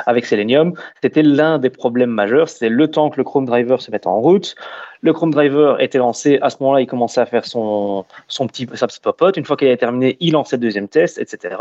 avec 0.06 0.26
Selenium, 0.26 0.74
c'était 1.02 1.22
l'un 1.22 1.58
des 1.58 1.70
problèmes 1.70 2.10
majeurs. 2.10 2.48
C'était 2.48 2.68
le 2.68 2.88
temps 2.88 3.10
que 3.10 3.16
le 3.16 3.24
Chrome 3.24 3.44
Driver 3.44 3.80
se 3.80 3.90
mette 3.90 4.06
en 4.06 4.20
route. 4.20 4.54
Le 5.02 5.12
Chrome 5.12 5.32
Driver 5.32 5.80
était 5.82 5.98
lancé. 5.98 6.38
À 6.40 6.48
ce 6.48 6.56
moment-là, 6.60 6.80
il 6.80 6.86
commençait 6.86 7.20
à 7.20 7.26
faire 7.26 7.44
son, 7.44 8.06
son 8.26 8.46
petit, 8.46 8.66
sa 8.74 8.86
petite 8.86 9.02
popote. 9.02 9.36
Une 9.36 9.44
fois 9.44 9.56
qu'il 9.56 9.68
avait 9.68 9.76
terminé, 9.76 10.16
il 10.20 10.32
lançait 10.32 10.56
le 10.56 10.62
deuxième 10.62 10.88
test, 10.88 11.18
etc. 11.18 11.56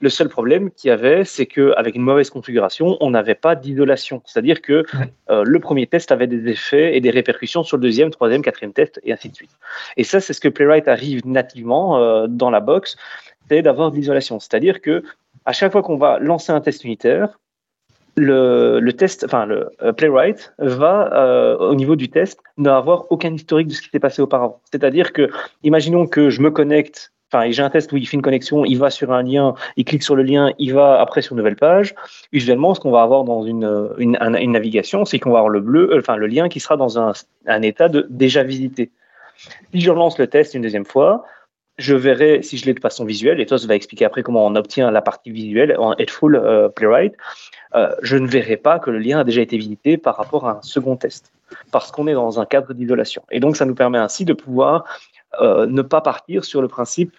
Le 0.00 0.08
seul 0.08 0.28
problème 0.28 0.70
qu'il 0.72 0.88
y 0.88 0.90
avait, 0.90 1.24
c'est 1.24 1.46
qu'avec 1.46 1.94
une 1.94 2.02
mauvaise 2.02 2.28
configuration, 2.28 2.96
on 3.00 3.10
n'avait 3.10 3.36
pas 3.36 3.54
d'isolation. 3.54 4.20
C'est-à-dire 4.24 4.60
que 4.62 4.84
euh, 5.30 5.44
le 5.44 5.60
premier 5.60 5.86
test 5.86 6.10
avait 6.10 6.26
des 6.26 6.50
effets 6.50 6.96
et 6.96 7.00
des 7.00 7.10
répercussions 7.10 7.62
sur 7.62 7.76
le 7.76 7.82
deuxième, 7.82 8.10
troisième, 8.10 8.42
quatrième 8.42 8.72
test, 8.72 9.00
et 9.04 9.12
ainsi 9.12 9.28
de 9.28 9.36
suite. 9.36 9.56
Et 9.96 10.02
ça, 10.02 10.18
c'est 10.18 10.32
ce 10.32 10.40
que 10.40 10.48
Playwright 10.48 10.88
arrive 10.88 11.24
nativement 11.24 11.98
euh, 11.98 12.26
dans 12.26 12.50
la 12.50 12.58
box, 12.58 12.96
c'est 13.48 13.62
d'avoir 13.62 13.92
de 13.92 13.96
l'isolation. 13.96 14.40
C'est-à-dire 14.40 14.80
que 14.80 15.04
à 15.44 15.52
chaque 15.52 15.72
fois 15.72 15.82
qu'on 15.82 15.96
va 15.96 16.18
lancer 16.18 16.52
un 16.52 16.60
test 16.60 16.84
unitaire, 16.84 17.38
le, 18.16 18.90
test, 18.90 19.24
enfin 19.24 19.46
le 19.46 19.70
euh, 19.82 19.92
playwright 19.92 20.54
va 20.58 21.10
euh, 21.12 21.56
au 21.56 21.74
niveau 21.74 21.96
du 21.96 22.08
test 22.08 22.40
n'avoir 22.58 23.10
aucun 23.10 23.32
historique 23.32 23.68
de 23.68 23.72
ce 23.72 23.82
qui 23.82 23.88
s'est 23.88 24.00
passé 24.00 24.22
auparavant. 24.22 24.60
C'est-à-dire 24.70 25.12
que, 25.12 25.30
imaginons 25.62 26.06
que 26.06 26.30
je 26.30 26.40
me 26.40 26.50
connecte, 26.50 27.12
enfin 27.32 27.50
j'ai 27.50 27.62
un 27.62 27.70
test 27.70 27.92
où 27.92 27.96
il 27.96 28.06
fait 28.06 28.16
une 28.16 28.22
connexion, 28.22 28.64
il 28.64 28.78
va 28.78 28.90
sur 28.90 29.12
un 29.12 29.22
lien, 29.22 29.54
il 29.76 29.84
clique 29.84 30.02
sur 30.02 30.16
le 30.16 30.22
lien, 30.22 30.52
il 30.58 30.74
va 30.74 31.00
après 31.00 31.22
sur 31.22 31.32
une 31.32 31.38
nouvelle 31.38 31.56
page. 31.56 31.94
Usuellement, 32.32 32.74
ce 32.74 32.80
qu'on 32.80 32.90
va 32.90 33.02
avoir 33.02 33.24
dans 33.24 33.44
une, 33.44 33.90
une, 33.98 34.18
une 34.20 34.52
navigation, 34.52 35.04
c'est 35.04 35.18
qu'on 35.18 35.30
va 35.30 35.38
avoir 35.38 35.50
le 35.50 35.60
bleu, 35.60 35.90
euh, 35.92 35.98
enfin 35.98 36.16
le 36.16 36.26
lien 36.26 36.48
qui 36.48 36.60
sera 36.60 36.76
dans 36.76 36.98
un, 36.98 37.12
un 37.46 37.62
état 37.62 37.88
de 37.88 38.06
déjà 38.10 38.42
visité. 38.42 38.90
Si 39.72 39.80
je 39.80 39.90
relance 39.90 40.18
le 40.18 40.26
test 40.26 40.54
une 40.54 40.62
deuxième 40.62 40.84
fois, 40.84 41.24
je 41.78 41.94
verrai 41.94 42.42
si 42.42 42.58
je 42.58 42.66
l'ai 42.66 42.74
de 42.74 42.80
façon 42.80 43.04
visuelle, 43.04 43.40
et 43.40 43.46
toi, 43.46 43.58
ça 43.58 43.66
va 43.66 43.74
expliquer 43.74 44.04
après 44.04 44.22
comment 44.22 44.44
on 44.46 44.54
obtient 44.56 44.90
la 44.90 45.02
partie 45.02 45.30
visuelle 45.30 45.74
en 45.78 45.94
Headful 45.96 46.36
euh, 46.36 46.68
Playwright. 46.68 47.14
Euh, 47.74 47.94
je 48.02 48.16
ne 48.16 48.26
verrai 48.26 48.56
pas 48.56 48.78
que 48.78 48.90
le 48.90 48.98
lien 48.98 49.20
a 49.20 49.24
déjà 49.24 49.40
été 49.40 49.56
visité 49.56 49.96
par 49.96 50.16
rapport 50.16 50.46
à 50.46 50.58
un 50.58 50.62
second 50.62 50.96
test, 50.96 51.32
parce 51.70 51.90
qu'on 51.90 52.06
est 52.06 52.14
dans 52.14 52.40
un 52.40 52.44
cadre 52.44 52.74
d'isolation. 52.74 53.22
Et 53.30 53.40
donc, 53.40 53.56
ça 53.56 53.64
nous 53.64 53.74
permet 53.74 53.98
ainsi 53.98 54.24
de 54.24 54.34
pouvoir 54.34 54.84
euh, 55.40 55.66
ne 55.66 55.82
pas 55.82 56.02
partir 56.02 56.44
sur 56.44 56.60
le 56.60 56.68
principe 56.68 57.16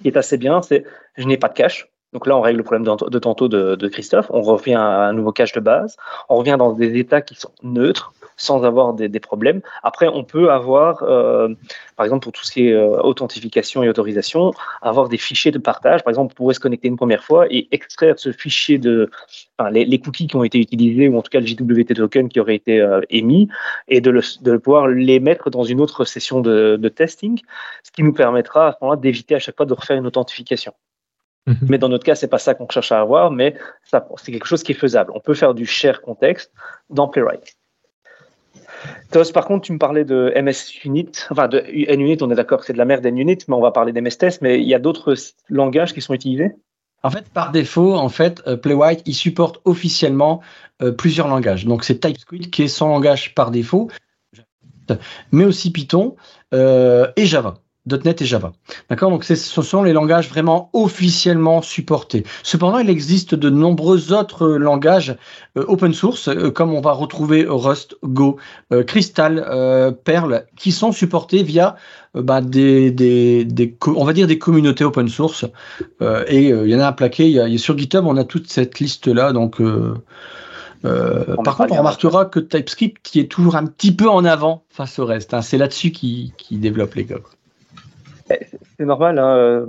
qui 0.00 0.08
est 0.08 0.16
assez 0.16 0.36
bien, 0.36 0.60
c'est 0.62 0.84
je 1.16 1.26
n'ai 1.26 1.38
pas 1.38 1.48
de 1.48 1.54
cache. 1.54 1.88
Donc 2.12 2.26
là, 2.26 2.36
on 2.36 2.42
règle 2.42 2.58
le 2.58 2.64
problème 2.64 2.84
de, 2.84 3.18
tantôt 3.18 3.48
de, 3.48 3.74
de 3.74 3.88
Christophe. 3.88 4.26
On 4.28 4.42
revient 4.42 4.74
à 4.74 5.04
un 5.06 5.14
nouveau 5.14 5.32
cache 5.32 5.52
de 5.52 5.60
base. 5.60 5.96
On 6.28 6.36
revient 6.36 6.56
dans 6.58 6.74
des 6.74 6.98
états 6.98 7.22
qui 7.22 7.34
sont 7.34 7.52
neutres 7.62 8.12
sans 8.36 8.64
avoir 8.64 8.94
des, 8.94 9.20
problèmes. 9.20 9.60
Après, 9.82 10.08
on 10.08 10.24
peut 10.24 10.50
avoir, 10.50 11.02
euh, 11.02 11.48
par 11.96 12.04
exemple, 12.04 12.24
pour 12.24 12.32
tout 12.32 12.44
ce 12.44 12.52
qui 12.52 12.68
est 12.68 12.72
euh, 12.72 13.00
authentification 13.02 13.82
et 13.82 13.88
autorisation, 13.88 14.52
avoir 14.80 15.08
des 15.08 15.18
fichiers 15.18 15.50
de 15.50 15.58
partage. 15.58 16.02
Par 16.02 16.10
exemple, 16.10 16.32
on 16.32 16.36
pourrait 16.36 16.54
se 16.54 16.60
connecter 16.60 16.88
une 16.88 16.96
première 16.96 17.22
fois 17.22 17.46
et 17.50 17.68
extraire 17.70 18.18
ce 18.18 18.32
fichier 18.32 18.78
de 18.78 19.10
enfin, 19.58 19.70
les, 19.70 19.98
cookies 19.98 20.26
qui 20.26 20.36
ont 20.36 20.44
été 20.44 20.58
utilisés 20.58 21.08
ou 21.08 21.16
en 21.16 21.22
tout 21.22 21.30
cas 21.30 21.40
le 21.40 21.46
JWT 21.46 21.94
token 21.94 22.28
qui 22.28 22.40
aurait 22.40 22.56
été 22.56 22.80
euh, 22.80 23.00
émis 23.10 23.48
et 23.88 24.00
de, 24.00 24.10
le, 24.10 24.22
de, 24.42 24.56
pouvoir 24.56 24.88
les 24.88 25.20
mettre 25.20 25.50
dans 25.50 25.64
une 25.64 25.80
autre 25.80 26.04
session 26.04 26.40
de, 26.40 26.76
de 26.76 26.88
testing, 26.88 27.40
ce 27.82 27.92
qui 27.92 28.02
nous 28.02 28.12
permettra 28.12 28.68
à 28.68 28.72
ce 28.72 28.78
moment-là 28.82 29.00
d'éviter 29.00 29.34
à 29.34 29.38
chaque 29.38 29.56
fois 29.56 29.66
de 29.66 29.74
refaire 29.74 29.96
une 29.96 30.06
authentification. 30.06 30.72
Mhm. 31.46 31.56
Mais 31.68 31.78
dans 31.78 31.88
notre 31.88 32.04
cas, 32.04 32.14
c'est 32.14 32.28
pas 32.28 32.38
ça 32.38 32.54
qu'on 32.54 32.68
cherche 32.68 32.92
à 32.92 33.00
avoir, 33.00 33.30
mais 33.30 33.56
c'est 33.82 34.32
quelque 34.32 34.46
chose 34.46 34.62
qui 34.62 34.72
est 34.72 34.76
faisable. 34.76 35.12
On 35.14 35.20
peut 35.20 35.34
faire 35.34 35.54
du 35.54 35.66
share 35.66 36.00
context 36.00 36.52
dans 36.90 37.08
Playwright. 37.08 37.56
Tos, 39.10 39.32
par 39.32 39.46
contre, 39.46 39.66
tu 39.66 39.72
me 39.72 39.78
parlais 39.78 40.04
de 40.04 40.32
MS 40.36 40.84
Unit, 40.84 41.10
enfin 41.30 41.48
de 41.48 41.60
NUnit, 41.94 42.18
on 42.22 42.30
est 42.30 42.34
d'accord 42.34 42.60
que 42.60 42.66
c'est 42.66 42.72
de 42.72 42.78
la 42.78 42.84
merde 42.84 43.06
NUnit, 43.06 43.38
mais 43.48 43.54
on 43.54 43.60
va 43.60 43.70
parler 43.70 43.92
d'MS 43.92 44.16
Test, 44.18 44.42
mais 44.42 44.60
il 44.60 44.68
y 44.68 44.74
a 44.74 44.78
d'autres 44.78 45.14
langages 45.48 45.92
qui 45.92 46.00
sont 46.00 46.14
utilisés? 46.14 46.52
En 47.02 47.10
fait, 47.10 47.28
par 47.28 47.50
défaut, 47.50 47.94
en 47.94 48.08
fait, 48.08 48.42
euh, 48.46 48.56
Playwright, 48.56 49.02
il 49.06 49.14
supporte 49.14 49.60
officiellement 49.64 50.40
euh, 50.82 50.92
plusieurs 50.92 51.28
langages. 51.28 51.66
Donc, 51.66 51.84
c'est 51.84 51.98
TypeScript 51.98 52.50
qui 52.50 52.62
est 52.62 52.68
son 52.68 52.88
langage 52.88 53.34
par 53.34 53.50
défaut, 53.50 53.90
mais 55.32 55.44
aussi 55.44 55.72
Python 55.72 56.16
euh, 56.54 57.10
et 57.16 57.26
Java. 57.26 57.54
.NET 57.86 58.22
et 58.22 58.24
Java. 58.24 58.52
D'accord? 58.88 59.10
Donc 59.10 59.24
ce 59.24 59.34
sont 59.34 59.82
les 59.82 59.92
langages 59.92 60.28
vraiment 60.28 60.70
officiellement 60.72 61.62
supportés. 61.62 62.24
Cependant, 62.42 62.78
il 62.78 62.88
existe 62.88 63.34
de 63.34 63.50
nombreux 63.50 64.12
autres 64.12 64.46
langages 64.48 65.16
euh, 65.56 65.64
open 65.66 65.92
source, 65.92 66.28
euh, 66.28 66.50
comme 66.50 66.72
on 66.72 66.80
va 66.80 66.92
retrouver 66.92 67.44
Rust, 67.48 67.96
Go, 68.04 68.36
euh, 68.72 68.84
Crystal, 68.84 69.96
Perl, 70.04 70.46
qui 70.56 70.70
sont 70.72 70.92
supportés 70.92 71.42
via 71.42 71.76
bah, 72.14 72.40
des, 72.40 72.90
des, 72.90 73.44
des, 73.44 73.76
on 73.86 74.04
va 74.04 74.12
dire 74.12 74.26
des 74.26 74.38
communautés 74.38 74.84
open 74.84 75.08
source. 75.08 75.44
et 76.28 76.48
il 76.48 76.68
y 76.68 76.76
en 76.76 76.80
a 76.80 76.88
un 76.88 76.92
plaqué. 76.92 77.26
Il 77.26 77.32
y 77.32 77.40
a, 77.40 77.58
sur 77.58 77.76
GitHub, 77.76 78.06
on 78.06 78.16
a 78.16 78.24
toute 78.24 78.50
cette 78.50 78.78
liste 78.80 79.08
là. 79.08 79.32
Donc 79.32 79.60
par 80.82 81.56
contre, 81.56 81.72
on 81.72 81.78
remarquera 81.78 82.26
que 82.26 82.38
TypeScript 82.38 82.98
qui 83.02 83.20
est 83.20 83.30
toujours 83.30 83.56
un 83.56 83.66
petit 83.66 83.94
peu 83.94 84.08
en 84.08 84.24
avant 84.24 84.64
face 84.68 84.98
au 84.98 85.06
reste. 85.06 85.34
Hein. 85.34 85.42
C'est 85.42 85.58
là-dessus 85.58 85.90
qui, 85.90 86.32
qui 86.36 86.58
développe 86.58 86.94
les 86.94 87.04
gars. 87.04 87.18
C'est 88.26 88.84
normal. 88.84 89.18
Hein, 89.18 89.36
euh, 89.36 89.66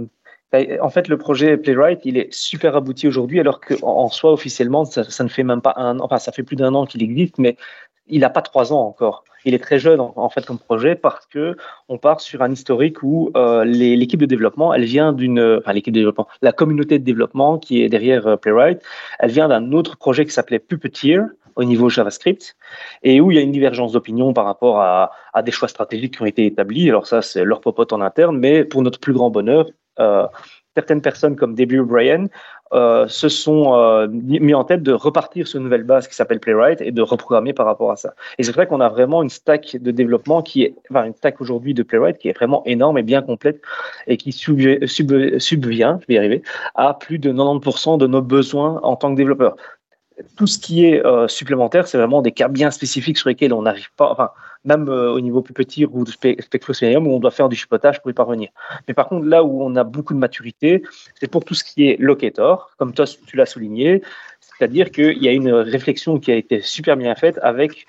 en 0.81 0.89
fait, 0.89 1.07
le 1.07 1.17
projet 1.17 1.57
Playwright, 1.57 2.01
il 2.03 2.17
est 2.17 2.31
super 2.33 2.75
abouti 2.75 3.07
aujourd'hui, 3.07 3.39
alors 3.39 3.59
qu'en 3.59 4.09
soi, 4.09 4.31
officiellement, 4.31 4.85
ça, 4.85 5.03
ne 5.23 5.29
fait 5.29 5.43
même 5.43 5.61
pas 5.61 5.73
un 5.77 5.99
an, 5.99 6.05
enfin, 6.05 6.19
ça 6.19 6.31
fait 6.31 6.43
plus 6.43 6.55
d'un 6.55 6.75
an 6.75 6.85
qu'il 6.85 7.01
existe, 7.01 7.39
mais 7.39 7.57
il 8.07 8.19
n'a 8.19 8.29
pas 8.29 8.41
trois 8.41 8.71
ans 8.71 8.81
encore. 8.81 9.23
Il 9.45 9.53
est 9.53 9.59
très 9.59 9.79
jeune, 9.79 9.99
en, 9.99 10.29
fait, 10.29 10.45
comme 10.45 10.59
projet, 10.59 10.95
parce 10.95 11.25
que 11.25 11.55
on 11.89 11.97
part 11.97 12.21
sur 12.21 12.41
un 12.41 12.51
historique 12.51 13.03
où 13.03 13.31
euh, 13.35 13.63
l'équipe 13.65 14.19
de 14.19 14.25
développement, 14.25 14.73
elle 14.73 14.85
vient 14.85 15.13
d'une, 15.13 15.59
enfin, 15.59 15.73
l'équipe 15.73 15.93
de 15.93 15.99
développement, 15.99 16.27
la 16.41 16.51
communauté 16.51 16.99
de 16.99 17.03
développement 17.03 17.57
qui 17.57 17.81
est 17.81 17.89
derrière 17.89 18.27
euh, 18.27 18.35
Playwright, 18.35 18.81
elle 19.19 19.31
vient 19.31 19.47
d'un 19.47 19.71
autre 19.71 19.97
projet 19.97 20.25
qui 20.25 20.31
s'appelait 20.31 20.59
Puppeteer, 20.59 21.21
au 21.55 21.63
niveau 21.63 21.89
JavaScript 21.89 22.55
et 23.03 23.21
où 23.21 23.31
il 23.31 23.35
y 23.35 23.39
a 23.39 23.43
une 23.43 23.51
divergence 23.51 23.93
d'opinion 23.93 24.33
par 24.33 24.45
rapport 24.45 24.79
à, 24.81 25.11
des 25.43 25.51
choix 25.51 25.67
stratégiques 25.67 26.15
qui 26.15 26.21
ont 26.21 26.25
été 26.25 26.45
établis. 26.45 26.89
Alors 26.89 27.07
ça, 27.07 27.21
c'est 27.21 27.43
leur 27.43 27.61
popote 27.61 27.93
en 27.93 28.01
interne, 28.01 28.37
mais 28.37 28.63
pour 28.63 28.81
notre 28.81 28.99
plus 28.99 29.13
grand 29.13 29.29
bonheur, 29.29 29.67
euh, 29.99 30.25
certaines 30.75 31.01
personnes 31.01 31.35
comme 31.35 31.55
Debbie 31.55 31.79
O'Brien 31.79 32.27
euh, 32.73 33.07
se 33.07 33.29
sont 33.29 33.75
euh, 33.75 34.07
mis 34.09 34.53
en 34.55 34.63
tête 34.63 34.81
de 34.81 34.93
repartir 34.93 35.47
sur 35.47 35.57
une 35.57 35.65
nouvelle 35.65 35.83
base 35.83 36.07
qui 36.07 36.15
s'appelle 36.15 36.39
Playwright 36.39 36.81
et 36.81 36.91
de 36.91 37.01
reprogrammer 37.01 37.53
par 37.53 37.67
rapport 37.67 37.91
à 37.91 37.95
ça. 37.95 38.15
Et 38.39 38.43
c'est 38.43 38.51
vrai 38.51 38.65
qu'on 38.65 38.81
a 38.81 38.89
vraiment 38.89 39.21
une 39.21 39.29
stack 39.29 39.77
de 39.79 39.91
développement 39.91 40.41
qui 40.41 40.63
est, 40.63 40.75
enfin 40.89 41.05
une 41.05 41.13
stack 41.13 41.39
aujourd'hui 41.39 41.75
de 41.75 41.83
Playwright 41.83 42.17
qui 42.17 42.29
est 42.29 42.33
vraiment 42.33 42.63
énorme 42.65 42.97
et 42.97 43.03
bien 43.03 43.21
complète 43.21 43.61
et 44.07 44.17
qui 44.17 44.31
subvient, 44.31 44.79
je 44.81 46.05
vais 46.07 46.13
y 46.13 46.17
arriver, 46.17 46.41
à 46.73 46.95
plus 46.95 47.19
de 47.19 47.31
90% 47.31 47.99
de 47.99 48.07
nos 48.07 48.21
besoins 48.21 48.79
en 48.81 48.95
tant 48.95 49.11
que 49.11 49.17
développeur 49.17 49.55
tout 50.37 50.47
ce 50.47 50.59
qui 50.59 50.85
est 50.85 51.05
euh, 51.05 51.27
supplémentaire, 51.27 51.87
c'est 51.87 51.97
vraiment 51.97 52.21
des 52.21 52.31
cas 52.31 52.47
bien 52.47 52.71
spécifiques 52.71 53.17
sur 53.17 53.29
lesquels 53.29 53.53
on 53.53 53.63
n'arrive 53.63 53.91
pas, 53.95 54.11
enfin, 54.11 54.29
même 54.65 54.89
euh, 54.89 55.11
au 55.11 55.19
niveau 55.19 55.41
plus 55.41 55.53
petit 55.53 55.85
ou 55.85 56.03
de 56.03 56.11
Spectrosenium, 56.11 57.07
où 57.07 57.11
on 57.11 57.19
doit 57.19 57.31
faire 57.31 57.49
du 57.49 57.55
chipotage 57.55 58.01
pour 58.01 58.11
y 58.11 58.13
parvenir. 58.13 58.49
Mais 58.87 58.93
par 58.93 59.07
contre, 59.07 59.25
là 59.25 59.43
où 59.43 59.63
on 59.63 59.75
a 59.75 59.83
beaucoup 59.83 60.13
de 60.13 60.19
maturité, 60.19 60.83
c'est 61.19 61.29
pour 61.29 61.43
tout 61.43 61.53
ce 61.53 61.63
qui 61.63 61.87
est 61.87 61.99
locator, 61.99 62.71
comme 62.77 62.93
toi 62.93 63.05
tu 63.25 63.35
l'as 63.35 63.45
souligné, 63.45 64.01
c'est-à-dire 64.39 64.91
qu'il 64.91 65.21
y 65.21 65.27
a 65.27 65.31
une 65.31 65.51
réflexion 65.51 66.19
qui 66.19 66.31
a 66.31 66.35
été 66.35 66.61
super 66.61 66.95
bien 66.97 67.15
faite 67.15 67.39
avec 67.41 67.85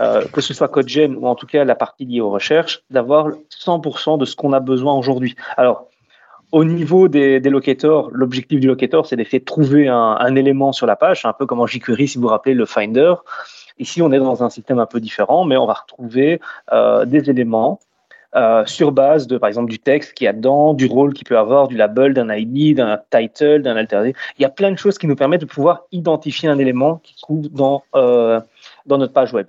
euh, 0.00 0.24
que 0.32 0.40
ce 0.40 0.54
soit 0.54 0.68
CodeGen 0.68 1.16
ou 1.16 1.26
en 1.26 1.34
tout 1.34 1.46
cas 1.46 1.64
la 1.64 1.74
partie 1.74 2.06
liée 2.06 2.20
aux 2.20 2.30
recherches, 2.30 2.82
d'avoir 2.90 3.28
100% 3.50 4.18
de 4.18 4.24
ce 4.24 4.36
qu'on 4.36 4.52
a 4.52 4.60
besoin 4.60 4.94
aujourd'hui. 4.94 5.36
Alors, 5.56 5.88
au 6.50 6.64
niveau 6.64 7.08
des, 7.08 7.40
locators, 7.40 8.10
l'objectif 8.10 8.60
du 8.60 8.68
locator, 8.68 9.06
c'est 9.06 9.16
d'essayer 9.16 9.40
de 9.40 9.44
trouver 9.44 9.88
un, 9.88 10.36
élément 10.36 10.72
sur 10.72 10.86
la 10.86 10.96
page, 10.96 11.24
un 11.24 11.32
peu 11.32 11.46
comme 11.46 11.60
en 11.60 11.66
jQuery, 11.66 12.08
si 12.08 12.18
vous 12.18 12.22
vous 12.22 12.28
rappelez 12.28 12.54
le 12.54 12.66
Finder. 12.66 13.14
Ici, 13.78 14.02
on 14.02 14.12
est 14.12 14.18
dans 14.18 14.42
un 14.42 14.50
système 14.50 14.78
un 14.78 14.86
peu 14.86 15.00
différent, 15.00 15.44
mais 15.44 15.56
on 15.56 15.66
va 15.66 15.74
retrouver 15.74 16.40
euh, 16.72 17.04
des 17.04 17.30
éléments 17.30 17.80
euh, 18.34 18.64
sur 18.66 18.92
base 18.92 19.26
de, 19.26 19.36
par 19.38 19.48
exemple, 19.48 19.70
du 19.70 19.78
texte 19.78 20.14
qu'il 20.14 20.24
y 20.24 20.28
a 20.28 20.32
dedans, 20.32 20.72
du 20.74 20.86
rôle 20.86 21.12
qu'il 21.12 21.26
peut 21.26 21.38
avoir, 21.38 21.68
du 21.68 21.76
label, 21.76 22.14
d'un 22.14 22.34
ID, 22.34 22.76
d'un 22.76 22.98
title, 23.10 23.62
d'un 23.62 23.76
alter. 23.76 24.12
Il 24.38 24.42
y 24.42 24.44
a 24.44 24.50
plein 24.50 24.70
de 24.70 24.78
choses 24.78 24.98
qui 24.98 25.06
nous 25.06 25.16
permettent 25.16 25.42
de 25.42 25.46
pouvoir 25.46 25.82
identifier 25.92 26.48
un 26.48 26.58
élément 26.58 26.96
qui 27.02 27.14
se 27.14 27.20
trouve 27.20 27.48
dans, 27.50 27.82
euh, 27.94 28.40
dans 28.86 28.98
notre 28.98 29.12
page 29.12 29.32
web. 29.32 29.48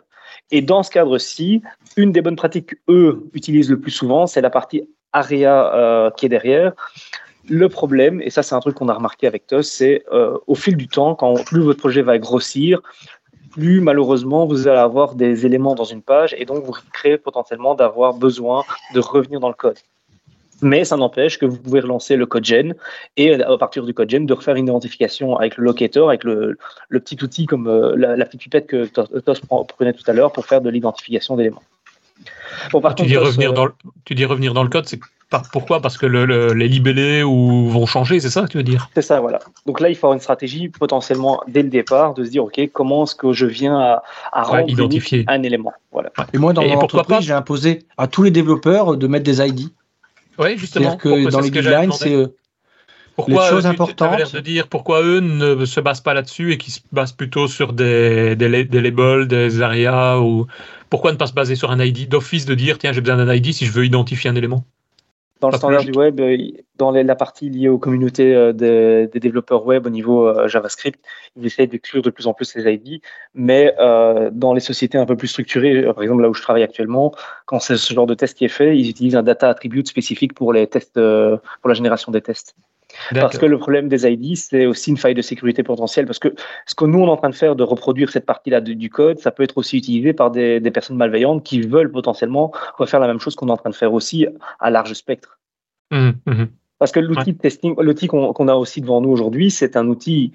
Et 0.52 0.62
dans 0.62 0.84
ce 0.84 0.92
cadre-ci, 0.92 1.62
une 1.96 2.12
des 2.12 2.22
bonnes 2.22 2.36
pratiques 2.36 2.76
qu'eux 2.88 3.24
utilisent 3.34 3.70
le 3.70 3.80
plus 3.80 3.92
souvent, 3.92 4.28
c'est 4.28 4.42
la 4.42 4.50
partie 4.50 4.90
ARIA 5.14 6.12
qui 6.18 6.26
est 6.26 6.30
derrière. 6.30 6.74
Le 7.48 7.70
problème, 7.70 8.22
et 8.22 8.30
ça 8.30 8.42
c'est 8.42 8.56
un 8.56 8.60
truc 8.60 8.76
qu'on 8.76 8.90
a 8.90 8.94
remarqué 8.94 9.28
avec 9.28 9.46
TOS, 9.46 9.64
c'est 9.64 10.04
au 10.48 10.56
fil 10.56 10.76
du 10.76 10.88
temps, 10.88 11.14
quand 11.14 11.36
plus 11.46 11.62
votre 11.62 11.80
projet 11.80 12.02
va 12.02 12.18
grossir, 12.18 12.82
plus 13.54 13.80
malheureusement 13.82 14.46
vous 14.46 14.68
allez 14.68 14.80
avoir 14.80 15.16
des 15.16 15.46
éléments 15.46 15.76
dans 15.76 15.84
une 15.84 16.02
page 16.02 16.36
et 16.38 16.46
donc 16.46 16.64
vous 16.66 16.74
créez 16.92 17.18
potentiellement 17.18 17.76
d'avoir 17.76 18.14
besoin 18.14 18.64
de 18.94 19.00
revenir 19.00 19.40
dans 19.40 19.48
le 19.48 19.54
code. 19.54 19.78
Mais 20.62 20.86
ça 20.86 20.96
n'empêche 20.96 21.38
que 21.40 21.46
vous 21.46 21.58
pouvez 21.58 21.82
relancer 21.82 22.16
le 22.16 22.26
code 22.26 22.46
gen 22.46 22.74
et 23.18 23.34
à 23.42 23.58
partir 23.58 23.84
du 23.84 23.94
code 23.94 24.10
gen 24.10 24.26
de 24.26 24.34
refaire 24.34 24.56
une 24.56 24.66
identification 24.66 25.36
avec 25.38 25.58
le 25.58 25.66
locator, 25.66 26.10
avec 26.10 26.24
le, 26.24 26.58
petit 26.90 27.22
outil 27.22 27.46
comme 27.46 27.68
euh, 27.68 27.96
la, 27.96 28.26
petite 28.26 28.42
pipette 28.42 28.68
que 28.68 28.86
TOS 28.86 29.42
prenait 29.68 29.94
tout 29.94 30.04
à 30.08 30.14
l'heure 30.14 30.32
pour 30.32 30.46
faire 30.46 30.62
de 30.62 30.70
l'identification 30.70 31.36
d'éléments. 31.36 31.64
Ah, 32.84 32.94
tu, 32.94 33.06
dis 33.06 33.18
revenir 33.18 33.54
dans 33.54 33.66
le, 33.66 33.74
tu 34.06 34.16
dis 34.16 34.26
revenir 34.26 34.54
dans 34.54 34.64
le 34.64 34.70
code, 34.70 34.86
c'est 34.86 35.00
pourquoi 35.52 35.82
Parce 35.82 35.98
que 35.98 36.06
les 36.06 36.68
libellés 36.68 37.24
ou 37.24 37.70
vont 37.70 37.86
changer, 37.86 38.20
c'est 38.20 38.30
ça 38.30 38.44
que 38.44 38.48
tu 38.48 38.58
veux 38.58 38.64
dire? 38.64 38.90
C'est 38.94 39.02
ça, 39.02 39.20
voilà. 39.20 39.40
Donc 39.66 39.80
là, 39.80 39.90
il 39.90 39.96
faut 39.96 40.08
avoir 40.08 40.16
une 40.16 40.22
stratégie 40.22 40.70
potentiellement 40.70 41.42
dès 41.48 41.64
le 41.64 41.70
départ 41.70 42.14
de 42.14 42.24
se 42.24 42.30
dire, 42.30 42.44
ok, 42.44 42.60
comment 42.72 43.04
est-ce 43.04 43.16
que 43.16 43.34
je 43.34 43.46
viens 43.46 43.78
à, 43.80 44.04
à 44.32 44.62
identifier 44.68 45.26
un 45.28 45.44
élément 45.44 45.74
voilà. 45.92 46.12
Et 46.34 46.38
moi, 46.40 46.54
dans 46.54 46.64
mon 46.64 46.74
entreprise, 46.74 47.22
j'ai 47.22 47.34
imposé 47.34 47.84
à 47.98 48.08
tous 48.08 48.24
les 48.24 48.32
développeurs 48.32 48.98
de 48.98 49.08
mettre 49.08 49.26
des 49.26 49.46
ID. 49.46 49.70
Oui, 50.40 50.58
justement. 50.58 50.98
C'est-à-dire 51.00 51.28
que 51.28 51.30
dans 51.30 51.40
les 51.40 51.52
guidelines, 51.52 51.92
c'est 51.92 52.16
euh, 52.16 52.36
pourquoi 53.16 53.44
les 53.44 53.50
choses 53.50 53.66
importantes. 53.68 54.34
de 54.34 54.40
dire 54.40 54.68
pourquoi 54.68 55.04
eux 55.04 55.20
ne 55.20 55.66
se 55.66 55.80
basent 55.80 56.02
pas 56.02 56.16
là-dessus 56.16 56.52
et 56.52 56.58
qui 56.58 56.72
se 56.72 56.80
basent 56.92 57.12
plutôt 57.12 57.48
sur 57.48 57.74
des, 57.74 58.36
des, 58.36 58.66
des 58.66 58.82
labels, 58.82 59.28
des 59.28 59.62
arias 59.62 60.20
ou 60.20 60.48
pourquoi 60.90 61.12
ne 61.12 61.18
pas 61.18 61.28
se 61.28 61.34
baser 61.34 61.56
sur 61.56 61.70
un 61.70 61.80
ID 61.80 62.10
d'office 62.10 62.46
de 62.46 62.56
dire 62.56 62.80
tiens 62.80 62.92
j'ai 62.92 63.02
besoin 63.02 63.24
d'un 63.24 63.34
ID 63.34 63.54
si 63.54 63.66
je 63.68 63.72
veux 63.72 63.86
identifier 63.86 64.32
un 64.32 64.36
élément? 64.36 64.66
Dans 65.44 65.50
le 65.50 65.58
standard 65.58 65.84
du 65.84 65.92
web, 65.92 66.22
euh, 66.22 66.38
dans 66.78 66.92
la 66.92 67.16
partie 67.16 67.50
liée 67.50 67.68
aux 67.68 67.78
communautés 67.78 68.34
euh, 68.34 68.54
des, 68.54 69.20
développeurs 69.20 69.66
web 69.66 69.86
au 69.86 69.90
niveau 69.90 70.26
euh, 70.26 70.48
JavaScript, 70.48 71.04
ils 71.36 71.46
essayent 71.46 71.68
d'exclure 71.68 72.02
de 72.02 72.10
plus 72.10 72.28
en 72.28 72.34
plus 72.34 72.56
les 72.56 72.74
ID. 72.74 73.02
Mais 73.34 73.76
dans 74.32 74.54
les 74.54 74.62
sociétés 74.62 74.98
un 74.98 75.06
peu 75.06 75.18
plus 75.18 75.28
structurées, 75.28 75.84
par 75.94 76.02
exemple 76.02 76.22
là 76.22 76.30
où 76.30 76.34
je 76.34 76.42
travaille 76.42 76.64
actuellement, 76.64 77.14
quand 77.46 77.60
c'est 77.60 77.78
ce 77.78 77.94
genre 77.94 78.08
de 78.08 78.14
test 78.14 78.38
qui 78.38 78.46
est 78.46 78.56
fait, 78.60 78.78
ils 78.78 78.90
utilisent 78.90 79.16
un 79.16 79.24
data 79.24 79.50
attribute 79.50 79.88
spécifique 79.88 80.34
pour 80.34 80.54
les 80.54 80.66
tests, 80.68 80.94
pour 80.94 81.68
la 81.70 81.74
génération 81.74 82.12
des 82.12 82.22
tests. 82.22 82.56
Parce 83.14 83.38
que 83.38 83.46
le 83.46 83.58
problème 83.58 83.88
des 83.88 84.08
ID, 84.08 84.36
c'est 84.38 84.66
aussi 84.66 84.92
une 84.92 84.98
faille 84.98 85.16
de 85.16 85.22
sécurité 85.22 85.64
potentielle. 85.64 86.06
Parce 86.06 86.20
que 86.20 86.34
ce 86.66 86.76
que 86.76 86.86
nous, 86.86 87.00
on 87.00 87.08
est 87.08 87.12
en 87.12 87.18
train 87.18 87.30
de 87.30 87.36
faire, 87.36 87.56
de 87.56 87.64
reproduire 87.64 88.10
cette 88.10 88.26
partie-là 88.26 88.62
du 88.62 88.90
code, 88.90 89.20
ça 89.20 89.32
peut 89.32 89.44
être 89.44 89.58
aussi 89.58 89.78
utilisé 89.78 90.14
par 90.14 90.32
des, 90.32 90.60
personnes 90.72 90.98
malveillantes 90.98 91.44
qui 91.44 91.62
veulent 91.62 91.92
potentiellement 91.92 92.52
refaire 92.78 93.00
la 93.00 93.08
même 93.08 93.20
chose 93.20 93.36
qu'on 93.36 93.48
est 93.48 93.52
en 93.52 93.58
train 93.58 93.70
de 93.70 93.76
faire 93.76 93.94
aussi 93.94 94.28
à 94.60 94.70
large 94.70 94.94
spectre. 94.94 95.40
Mmh, 95.92 96.12
mmh. 96.26 96.44
Parce 96.80 96.92
que 96.92 97.00
l'outil 97.00 97.34
de 97.34 97.38
testing, 97.38 97.76
l'outil 97.80 98.08
qu'on 98.08 98.48
a 98.48 98.56
aussi 98.56 98.82
devant 98.82 99.00
nous 99.00 99.10
aujourd'hui, 99.10 99.52
c'est 99.52 99.78
un 99.78 99.88
outil 99.88 100.34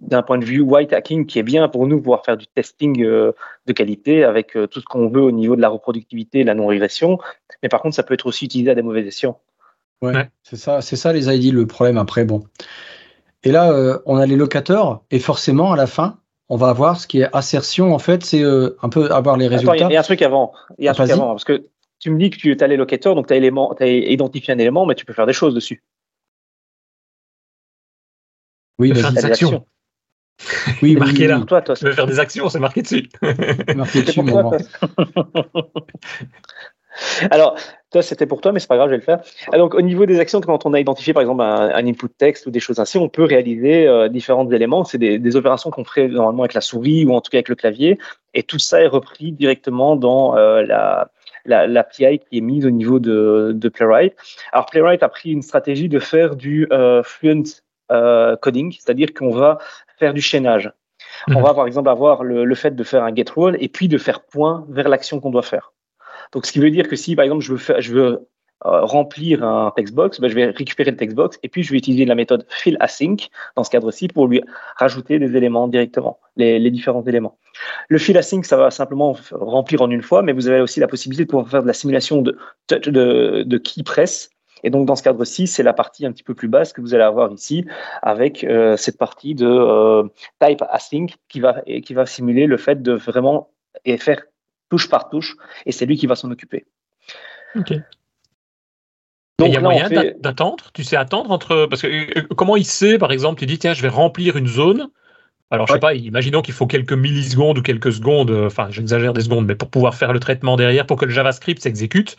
d'un 0.00 0.22
point 0.22 0.38
de 0.38 0.44
vue 0.44 0.60
white 0.60 0.92
hacking 0.92 1.26
qui 1.26 1.38
est 1.38 1.44
bien 1.44 1.68
pour 1.68 1.86
nous 1.86 1.98
pouvoir 1.98 2.24
faire 2.24 2.36
du 2.36 2.46
testing 2.46 3.02
euh, 3.02 3.32
de 3.66 3.72
qualité 3.72 4.24
avec 4.24 4.56
euh, 4.56 4.66
tout 4.66 4.80
ce 4.80 4.84
qu'on 4.84 5.08
veut 5.08 5.22
au 5.22 5.30
niveau 5.30 5.56
de 5.56 5.60
la 5.60 5.68
reproductivité 5.68 6.40
et 6.40 6.44
la 6.44 6.54
non-régression. 6.54 7.18
Mais 7.62 7.68
par 7.68 7.80
contre, 7.80 7.94
ça 7.94 8.02
peut 8.02 8.14
être 8.14 8.26
aussi 8.26 8.44
utilisé 8.46 8.70
à 8.70 8.74
des 8.74 8.82
mauvais 8.82 9.06
escients. 9.06 9.40
Ouais, 10.12 10.30
c'est 10.42 10.56
ça, 10.56 10.80
c'est 10.80 10.96
ça 10.96 11.12
les 11.12 11.34
ID 11.34 11.52
le 11.52 11.66
problème 11.66 11.98
après. 11.98 12.24
Bon, 12.24 12.44
et 13.42 13.50
là 13.50 13.70
euh, 13.72 13.98
on 14.06 14.16
a 14.16 14.26
les 14.26 14.36
locateurs 14.36 15.02
et 15.10 15.18
forcément 15.18 15.72
à 15.72 15.76
la 15.76 15.86
fin 15.86 16.18
on 16.48 16.56
va 16.56 16.68
avoir 16.68 17.00
ce 17.00 17.06
qui 17.06 17.20
est 17.20 17.28
assertion 17.32 17.94
en 17.94 17.98
fait, 17.98 18.24
c'est 18.24 18.42
euh, 18.42 18.76
un 18.82 18.88
peu 18.88 19.10
avoir 19.10 19.36
les 19.36 19.48
résultats. 19.48 19.76
Il 19.76 19.92
y, 19.92 19.96
a 19.96 20.00
un 20.00 20.02
truc 20.02 20.22
avant, 20.22 20.52
il 20.78 20.84
y 20.84 20.88
a 20.88 20.90
un 20.90 20.94
truc 20.94 21.10
avant 21.10 21.28
parce 21.28 21.44
que 21.44 21.66
tu 21.98 22.10
me 22.10 22.18
dis 22.18 22.30
que 22.30 22.36
tu 22.36 22.56
as 22.58 22.66
les 22.66 22.76
locateurs, 22.76 23.14
donc 23.14 23.28
tu 23.28 23.34
as, 23.34 23.36
as 23.36 23.86
identifié 23.86 24.52
un 24.52 24.58
élément, 24.58 24.84
mais 24.86 24.94
tu 24.94 25.04
peux 25.06 25.14
faire 25.14 25.26
des 25.26 25.32
choses 25.32 25.54
dessus. 25.54 25.82
Oui, 28.78 28.94
faire 28.94 29.12
des 29.12 29.24
actions. 29.24 29.64
Oui, 30.82 30.96
marqué 30.96 31.28
là. 31.28 31.40
Toi, 31.46 31.62
toi, 31.62 31.76
tu 31.76 31.84
veux 31.84 31.92
faire 31.92 32.06
des 32.06 32.18
actions, 32.18 32.48
c'est 32.48 32.58
marqué 32.58 32.82
dessus. 32.82 33.08
marqué 33.76 34.02
dessus, 34.02 34.20
mon 34.22 34.50
Alors, 37.30 37.56
toi, 37.90 38.02
c'était 38.02 38.26
pour 38.26 38.40
toi, 38.40 38.52
mais 38.52 38.60
c'est 38.60 38.68
pas 38.68 38.76
grave, 38.76 38.88
je 38.88 38.92
vais 38.92 38.98
le 38.98 39.02
faire. 39.02 39.20
Ah, 39.52 39.58
donc, 39.58 39.74
au 39.74 39.80
niveau 39.80 40.06
des 40.06 40.18
actions, 40.20 40.40
quand 40.40 40.66
on 40.66 40.74
a 40.74 40.80
identifié, 40.80 41.12
par 41.12 41.20
exemple, 41.20 41.42
un, 41.42 41.86
input 41.86 42.08
texte 42.08 42.46
ou 42.46 42.50
des 42.50 42.60
choses 42.60 42.80
ainsi, 42.80 42.98
on 42.98 43.08
peut 43.08 43.24
réaliser 43.24 43.86
euh, 43.86 44.08
différents 44.08 44.48
éléments. 44.50 44.84
C'est 44.84 44.98
des, 44.98 45.36
opérations 45.36 45.70
qu'on 45.70 45.84
ferait 45.84 46.08
normalement 46.08 46.42
avec 46.42 46.54
la 46.54 46.60
souris 46.60 47.04
ou 47.04 47.14
en 47.14 47.20
tout 47.20 47.30
cas 47.30 47.38
avec 47.38 47.48
le 47.48 47.54
clavier. 47.54 47.98
Et 48.34 48.42
tout 48.42 48.58
ça 48.58 48.80
est 48.80 48.86
repris 48.86 49.32
directement 49.32 49.96
dans 49.96 50.36
euh, 50.36 50.62
la, 50.62 51.08
l'API 51.44 52.18
qui 52.18 52.38
est 52.38 52.40
mise 52.40 52.66
au 52.66 52.70
niveau 52.70 52.98
de, 52.98 53.70
Playwright. 53.72 54.14
Alors, 54.52 54.66
Playwright 54.66 55.02
a 55.02 55.08
pris 55.08 55.30
une 55.30 55.42
stratégie 55.42 55.88
de 55.88 55.98
faire 55.98 56.36
du 56.36 56.66
euh, 56.72 57.02
fluent 57.02 57.62
coding, 58.40 58.72
c'est-à-dire 58.72 59.14
qu'on 59.14 59.30
va 59.30 59.58
faire 59.98 60.14
du 60.14 60.20
chaînage. 60.20 60.72
On 61.28 61.34
mhm. 61.34 61.42
va, 61.42 61.54
par 61.54 61.66
exemple, 61.66 61.88
avoir 61.88 62.24
le, 62.24 62.44
le, 62.44 62.54
fait 62.54 62.74
de 62.74 62.82
faire 62.82 63.04
un 63.04 63.14
get 63.14 63.26
role 63.32 63.56
et 63.60 63.68
puis 63.68 63.86
de 63.86 63.98
faire 63.98 64.22
point 64.24 64.66
vers 64.68 64.88
l'action 64.88 65.20
qu'on 65.20 65.30
doit 65.30 65.42
faire. 65.42 65.72
Donc, 66.32 66.46
ce 66.46 66.52
qui 66.52 66.58
veut 66.58 66.70
dire 66.70 66.88
que 66.88 66.96
si, 66.96 67.16
par 67.16 67.24
exemple, 67.24 67.42
je 67.42 67.92
veux, 67.92 68.26
euh, 68.66 68.80
remplir 68.82 69.44
un 69.44 69.72
textbox, 69.76 70.20
ben, 70.20 70.30
je 70.30 70.34
vais 70.34 70.46
récupérer 70.46 70.90
le 70.90 70.96
textbox 70.96 71.38
et 71.42 71.50
puis 71.50 71.62
je 71.62 71.70
vais 71.70 71.76
utiliser 71.76 72.06
la 72.06 72.14
méthode 72.14 72.46
fill 72.48 72.78
async 72.80 73.28
dans 73.56 73.64
ce 73.64 73.68
cadre-ci 73.68 74.08
pour 74.08 74.26
lui 74.26 74.42
rajouter 74.76 75.18
des 75.18 75.36
éléments 75.36 75.68
directement, 75.68 76.18
les, 76.36 76.70
différents 76.70 77.04
éléments. 77.04 77.36
Le 77.90 77.98
fill 77.98 78.16
async, 78.16 78.46
ça 78.46 78.56
va 78.56 78.70
simplement 78.70 79.16
remplir 79.32 79.82
en 79.82 79.90
une 79.90 80.00
fois, 80.00 80.22
mais 80.22 80.32
vous 80.32 80.48
avez 80.48 80.62
aussi 80.62 80.80
la 80.80 80.86
possibilité 80.86 81.24
de 81.24 81.28
pouvoir 81.28 81.46
faire 81.46 81.62
de 81.62 81.66
la 81.66 81.74
simulation 81.74 82.22
de, 82.22 82.38
de, 82.70 83.42
de 83.42 83.58
key 83.58 83.82
press. 83.82 84.30
Et 84.62 84.70
donc 84.70 84.86
dans 84.86 84.96
ce 84.96 85.02
cadre-ci, 85.02 85.46
c'est 85.46 85.62
la 85.62 85.74
partie 85.74 86.06
un 86.06 86.12
petit 86.12 86.24
peu 86.24 86.34
plus 86.34 86.48
basse 86.48 86.72
que 86.72 86.80
vous 86.80 86.94
allez 86.94 87.04
avoir 87.04 87.30
ici, 87.32 87.66
avec 88.00 88.44
euh, 88.44 88.78
cette 88.78 88.96
partie 88.96 89.34
de 89.34 89.46
euh, 89.46 90.04
type 90.40 90.62
async 90.70 91.14
qui 91.28 91.40
va, 91.40 91.60
qui 91.60 91.92
va 91.92 92.06
simuler 92.06 92.46
le 92.46 92.56
fait 92.56 92.80
de 92.80 92.92
vraiment 92.92 93.50
et 93.84 93.98
faire 93.98 94.22
touche 94.74 94.88
par 94.88 95.08
touche, 95.08 95.36
et 95.66 95.72
c'est 95.72 95.86
lui 95.86 95.96
qui 95.96 96.08
va 96.08 96.16
s'en 96.16 96.32
occuper. 96.32 96.66
Ok. 97.54 97.74
il 99.38 99.52
y 99.52 99.56
a 99.56 99.60
moyen 99.60 99.88
d'attendre? 100.18 100.72
Tu 100.72 100.82
sais 100.82 100.96
attendre 100.96 101.30
entre. 101.30 101.66
Parce 101.66 101.82
que 101.82 101.86
euh, 101.86 102.22
comment 102.36 102.56
il 102.56 102.64
sait, 102.64 102.98
par 102.98 103.12
exemple, 103.12 103.38
tu 103.38 103.46
dis, 103.46 103.56
tiens, 103.56 103.72
je 103.72 103.82
vais 103.82 103.88
remplir 103.88 104.36
une 104.36 104.48
zone. 104.48 104.88
Alors, 105.52 105.68
je 105.68 105.74
sais 105.74 105.78
pas, 105.78 105.94
imaginons 105.94 106.42
qu'il 106.42 106.54
faut 106.54 106.66
quelques 106.66 106.92
millisecondes 106.92 107.58
ou 107.58 107.62
quelques 107.62 107.92
secondes, 107.92 108.32
euh, 108.32 108.46
enfin, 108.46 108.66
j'exagère 108.70 109.12
des 109.12 109.20
secondes, 109.20 109.46
mais 109.46 109.54
pour 109.54 109.70
pouvoir 109.70 109.94
faire 109.94 110.12
le 110.12 110.18
traitement 110.18 110.56
derrière, 110.56 110.86
pour 110.86 110.96
que 110.96 111.04
le 111.04 111.12
JavaScript 111.12 111.62
s'exécute, 111.62 112.16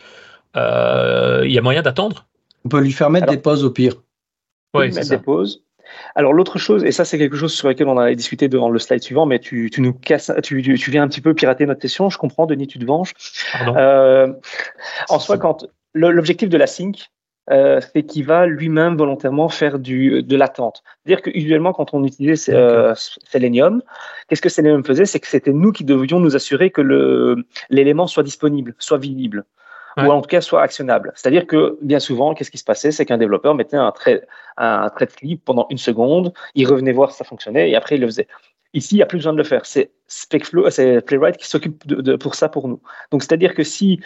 euh, 0.55 1.41
il 1.43 1.51
y 1.51 1.57
a 1.57 1.61
moyen 1.61 1.81
d'attendre? 1.81 2.27
On 2.63 2.69
peut 2.69 2.79
lui 2.79 2.93
faire 2.93 3.09
mettre 3.09 3.27
des 3.27 3.37
pauses 3.37 3.65
au 3.65 3.71
pire. 3.71 3.95
Oui, 4.73 4.89
mettre 4.93 5.09
des 5.09 5.17
pauses. 5.17 5.63
Alors 6.15 6.33
l'autre 6.33 6.57
chose, 6.57 6.83
et 6.83 6.91
ça 6.91 7.05
c'est 7.05 7.17
quelque 7.17 7.35
chose 7.35 7.53
sur 7.53 7.67
lequel 7.67 7.87
on 7.87 7.97
a 7.97 8.13
discuté 8.13 8.47
dans 8.47 8.69
le 8.69 8.79
slide 8.79 9.03
suivant, 9.03 9.25
mais 9.25 9.39
tu, 9.39 9.69
nous 9.77 9.93
casses, 9.93 10.31
tu, 10.43 10.61
viens 10.61 11.03
un 11.03 11.07
petit 11.07 11.21
peu 11.21 11.33
pirater 11.33 11.65
notre 11.65 11.81
session, 11.81 12.09
je 12.09 12.17
comprends, 12.17 12.45
Denis, 12.45 12.67
tu 12.67 12.79
te 12.79 12.85
venges. 12.85 13.13
Euh, 13.75 14.31
en 15.09 15.19
soi, 15.19 15.37
quand 15.37 15.65
l'objectif 15.93 16.49
de 16.49 16.57
la 16.57 16.67
sync, 16.67 17.09
euh, 17.51 17.79
c'est 17.93 18.03
qu'il 18.03 18.25
va 18.25 18.45
lui-même 18.45 18.95
volontairement 18.95 19.49
faire 19.49 19.79
du, 19.79 20.23
de 20.23 20.35
l'attente. 20.35 20.83
C'est-à-dire 21.03 21.21
que 21.21 21.29
usuellement, 21.33 21.73
quand 21.73 21.93
on 21.93 22.03
utilisait 22.03 22.53
euh, 22.53 22.93
Selenium, 22.95 23.81
qu'est-ce 24.27 24.41
que 24.41 24.49
Selenium 24.49 24.83
faisait? 24.83 25.05
C'est 25.05 25.19
que 25.19 25.27
c'était 25.27 25.53
nous 25.53 25.71
qui 25.71 25.83
devions 25.83 26.19
nous 26.19 26.35
assurer 26.35 26.71
que 26.71 27.35
l'élément 27.69 28.07
soit 28.07 28.23
disponible, 28.23 28.75
soit 28.79 28.97
visible 28.97 29.45
ou 29.97 30.11
en 30.11 30.21
tout 30.21 30.27
cas 30.27 30.41
soit 30.41 30.61
actionnable. 30.61 31.11
C'est-à-dire 31.15 31.47
que 31.47 31.77
bien 31.81 31.99
souvent, 31.99 32.33
qu'est-ce 32.33 32.51
qui 32.51 32.57
se 32.57 32.63
passait? 32.63 32.91
C'est 32.91 33.05
qu'un 33.05 33.17
développeur 33.17 33.55
mettait 33.55 33.77
un 33.77 33.91
trait, 33.91 34.25
un 34.57 34.89
trait 34.89 35.05
de 35.05 35.11
clip 35.11 35.43
pendant 35.45 35.67
une 35.69 35.77
seconde, 35.77 36.33
il 36.53 36.67
revenait 36.67 36.91
voir 36.91 37.11
si 37.11 37.17
ça 37.17 37.23
fonctionnait 37.23 37.69
et 37.69 37.75
après 37.75 37.95
il 37.95 38.01
le 38.01 38.07
faisait. 38.07 38.27
Ici, 38.73 38.95
il 38.95 38.97
n'y 38.97 39.03
a 39.03 39.05
plus 39.05 39.19
besoin 39.19 39.31
de 39.31 39.37
le 39.37 39.45
faire. 39.45 39.65
C'est 39.65 39.91
SpecFlow, 40.07 40.69
c'est 40.69 40.99
Playwright 41.01 41.37
qui 41.37 41.47
s'occupe 41.47 41.87
de, 41.87 42.15
pour 42.17 42.35
ça 42.35 42.49
pour 42.49 42.67
nous. 42.67 42.81
Donc, 43.09 43.23
c'est-à-dire 43.23 43.53
que 43.53 43.63
si, 43.63 44.01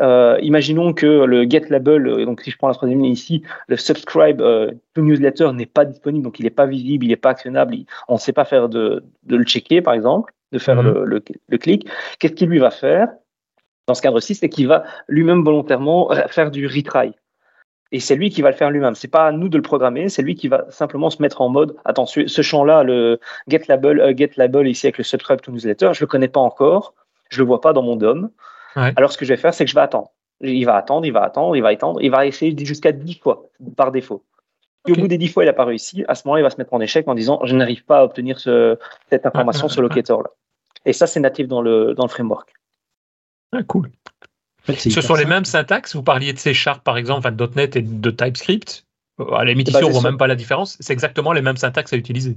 euh, 0.00 0.38
imaginons 0.40 0.94
que 0.94 1.06
le 1.06 1.44
get 1.44 1.66
label, 1.68 2.06
euh, 2.06 2.24
donc 2.24 2.40
si 2.40 2.50
je 2.50 2.56
prends 2.56 2.68
la 2.68 2.74
troisième 2.74 3.02
ligne 3.02 3.12
ici, 3.12 3.42
le 3.68 3.76
subscribe 3.76 4.40
euh, 4.40 4.72
to 4.94 5.02
newsletter 5.02 5.52
n'est 5.52 5.66
pas 5.66 5.84
disponible, 5.84 6.24
donc 6.24 6.40
il 6.40 6.44
n'est 6.44 6.50
pas 6.50 6.66
visible, 6.66 7.04
il 7.04 7.08
n'est 7.08 7.16
pas 7.16 7.30
actionnable, 7.30 7.76
on 8.08 8.14
ne 8.14 8.18
sait 8.18 8.32
pas 8.32 8.46
faire 8.46 8.70
de, 8.70 9.04
de, 9.24 9.36
le 9.36 9.44
checker, 9.44 9.82
par 9.82 9.92
exemple, 9.92 10.32
de 10.52 10.58
faire 10.58 10.82
mhm. 10.82 10.92
le, 10.92 11.04
le, 11.04 11.24
le 11.48 11.58
clic. 11.58 11.86
Qu'est-ce 12.18 12.32
qu'il 12.32 12.48
lui 12.48 12.58
va 12.58 12.70
faire? 12.70 13.08
Dans 13.86 13.94
ce 13.94 14.02
cadre-ci, 14.02 14.34
c'est 14.34 14.48
qu'il 14.48 14.68
va 14.68 14.84
lui-même 15.08 15.44
volontairement 15.44 16.10
faire 16.28 16.50
du 16.50 16.66
retry. 16.66 17.12
Et 17.92 18.00
c'est 18.00 18.16
lui 18.16 18.30
qui 18.30 18.42
va 18.42 18.50
le 18.50 18.56
faire 18.56 18.70
lui-même. 18.70 18.94
C'est 18.94 19.08
pas 19.08 19.26
à 19.26 19.32
nous 19.32 19.48
de 19.48 19.56
le 19.56 19.62
programmer, 19.62 20.08
c'est 20.08 20.22
lui 20.22 20.34
qui 20.34 20.48
va 20.48 20.64
simplement 20.70 21.08
se 21.08 21.22
mettre 21.22 21.40
en 21.40 21.48
mode 21.48 21.76
attention, 21.84 22.24
ce 22.26 22.42
champ-là, 22.42 22.82
le 22.82 23.20
get 23.48 23.62
label, 23.68 24.00
euh, 24.00 24.12
get 24.16 24.30
label 24.36 24.66
ici 24.66 24.86
avec 24.86 24.98
le 24.98 25.04
subscribe 25.04 25.40
to 25.40 25.52
newsletter, 25.52 25.90
je 25.92 26.00
le 26.00 26.06
connais 26.06 26.28
pas 26.28 26.40
encore, 26.40 26.94
je 27.28 27.38
le 27.38 27.46
vois 27.46 27.60
pas 27.60 27.72
dans 27.72 27.82
mon 27.82 27.96
DOM. 27.96 28.30
Alors 28.74 29.10
ce 29.10 29.16
que 29.16 29.24
je 29.24 29.32
vais 29.32 29.38
faire, 29.38 29.54
c'est 29.54 29.64
que 29.64 29.70
je 29.70 29.74
vais 29.74 29.80
attendre. 29.80 30.10
Il 30.42 30.66
va 30.66 30.76
attendre, 30.76 31.06
il 31.06 31.12
va 31.12 31.22
attendre, 31.22 31.56
il 31.56 31.62
va 31.62 31.68
attendre, 31.68 32.02
il 32.02 32.10
va 32.10 32.26
essayer 32.26 32.54
jusqu'à 32.58 32.92
10 32.92 33.20
fois 33.20 33.48
par 33.76 33.90
défaut. 33.90 34.22
Et 34.86 34.92
au 34.92 34.96
bout 34.96 35.08
des 35.08 35.16
10 35.16 35.28
fois, 35.28 35.44
il 35.44 35.46
n'a 35.46 35.54
pas 35.54 35.64
réussi, 35.64 36.04
à 36.08 36.14
ce 36.14 36.26
moment-là, 36.26 36.40
il 36.40 36.42
va 36.42 36.50
se 36.50 36.58
mettre 36.58 36.74
en 36.74 36.80
échec 36.80 37.08
en 37.08 37.14
disant 37.14 37.40
je 37.44 37.56
n'arrive 37.56 37.84
pas 37.84 38.00
à 38.00 38.04
obtenir 38.04 38.38
ce, 38.38 38.76
cette 39.08 39.24
information, 39.24 39.68
ce 39.68 39.80
locator-là. 39.80 40.30
Et 40.84 40.92
ça, 40.92 41.06
c'est 41.06 41.20
natif 41.20 41.48
dans 41.48 41.62
le, 41.62 41.94
dans 41.94 42.04
le 42.04 42.10
framework. 42.10 42.52
Ah, 43.52 43.62
cool. 43.62 43.90
Ce 44.74 45.00
sont 45.00 45.14
les 45.14 45.24
mêmes 45.24 45.44
syntaxes? 45.44 45.94
Vous 45.94 46.02
parliez 46.02 46.32
de 46.32 46.38
C 46.38 46.54
Sharp, 46.54 46.82
par 46.82 46.96
exemple, 46.96 47.30
de 47.30 47.50
.NET 47.54 47.76
et 47.76 47.82
de 47.82 48.10
TypeScript? 48.10 48.84
Euh, 49.20 49.32
à 49.32 49.44
la 49.44 49.52
limite, 49.52 49.68
ici, 49.68 49.78
on 49.82 49.88
ne 49.88 49.92
voit 49.92 50.02
même 50.02 50.18
pas 50.18 50.26
la 50.26 50.34
différence. 50.34 50.76
C'est 50.80 50.92
exactement 50.92 51.32
les 51.32 51.42
mêmes 51.42 51.56
syntaxes 51.56 51.92
à 51.92 51.96
utiliser. 51.96 52.36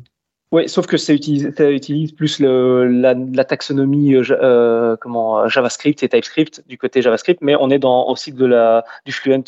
Oui, 0.51 0.67
sauf 0.67 0.87
que 0.87 0.97
ça 0.97 1.13
utilise, 1.13 1.53
ça 1.55 1.69
utilise 1.69 2.11
plus 2.11 2.39
le, 2.39 2.87
la, 2.87 3.45
taxonomie 3.45 4.15
euh, 4.15 4.23
euh, 4.31 4.95
comment, 4.99 5.47
JavaScript 5.47 6.01
et 6.01 6.09
TypeScript 6.09 6.63
du 6.67 6.77
côté 6.77 7.03
JavaScript, 7.03 7.39
mais 7.41 7.55
on 7.59 7.69
est 7.69 7.77
dans, 7.77 8.07
aussi 8.07 8.31
de 8.31 8.45
la, 8.45 8.83
du 9.05 9.11
Fluent 9.11 9.43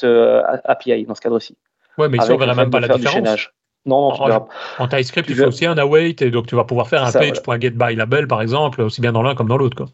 API 0.64 1.06
dans 1.06 1.16
ce 1.16 1.22
cadre-ci. 1.22 1.58
Oui, 1.98 2.08
mais 2.10 2.18
ici, 2.18 2.30
on 2.30 2.36
ne 2.36 2.40
verrait 2.40 2.56
même 2.56 2.70
pas 2.70 2.80
la 2.80 2.88
différence. 2.98 3.50
Non, 3.84 4.14
en, 4.14 4.48
en, 4.78 4.88
TypeScript, 4.88 5.28
il 5.28 5.36
faut 5.36 5.48
aussi 5.48 5.66
un 5.66 5.76
await, 5.76 6.16
et 6.20 6.30
donc 6.30 6.46
tu 6.46 6.56
vas 6.56 6.66
pouvoir 6.66 6.88
faire 6.88 7.04
un 7.04 7.12
page.getByLabel, 7.12 8.28
par 8.28 8.44
exemple, 8.44 8.84
aussi 8.84 9.02
bien 9.02 9.12
dans 9.12 9.24
l'un 9.24 9.34
comme 9.34 9.48
dans 9.48 9.58
l'autre. 9.58 9.88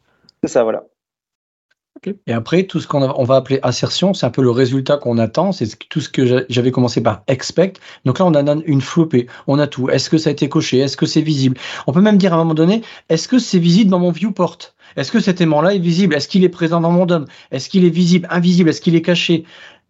C'est 0.44 0.50
ça, 0.50 0.64
voilà. 0.64 0.84
Et 2.26 2.34
après, 2.34 2.64
tout 2.64 2.80
ce 2.80 2.88
qu'on 2.88 3.02
on 3.02 3.24
va 3.24 3.36
appeler 3.36 3.60
assertion, 3.62 4.14
c'est 4.14 4.26
un 4.26 4.30
peu 4.30 4.42
le 4.42 4.52
résultat 4.52 4.98
qu'on 4.98 5.18
attend. 5.18 5.52
C'est 5.52 5.68
tout 5.90 6.02
ce 6.02 6.10
que 6.10 6.46
j'avais 6.50 6.72
commencé 6.72 7.02
par 7.02 7.24
expect. 7.28 7.80
Donc 8.06 8.20
là, 8.20 8.26
on 8.26 8.34
a 8.34 8.56
une 8.66 8.82
flopée. 8.82 9.28
On 9.48 9.60
a 9.60 9.68
tout. 9.68 9.90
Est-ce 9.90 10.10
que 10.10 10.18
ça 10.18 10.30
a 10.30 10.34
été 10.34 10.50
coché? 10.50 10.80
Est-ce 10.80 10.98
que 10.98 11.06
c'est 11.06 11.22
visible? 11.22 11.58
On 11.88 11.94
peut 11.94 12.02
même 12.02 12.18
dire 12.18 12.34
à 12.34 12.36
un 12.36 12.40
moment 12.40 12.54
donné, 12.54 12.82
est-ce 13.10 13.28
que 13.28 13.40
c'est 13.40 13.60
visible 13.60 13.90
dans 13.90 14.00
mon 14.00 14.12
viewport? 14.12 14.58
Est-ce 14.96 15.12
que 15.12 15.20
cet 15.20 15.42
aimant-là 15.42 15.76
est 15.76 15.80
visible? 15.80 16.16
Est-ce 16.16 16.28
qu'il 16.28 16.44
est 16.44 16.50
présent 16.50 16.82
dans 16.82 16.92
mon 16.92 17.06
DOM? 17.06 17.26
Est-ce 17.52 17.70
qu'il 17.70 17.86
est 17.86 17.90
visible, 17.90 18.28
invisible? 18.32 18.70
Est-ce 18.70 18.82
qu'il 18.82 18.96
est 18.96 19.02
caché? 19.02 19.46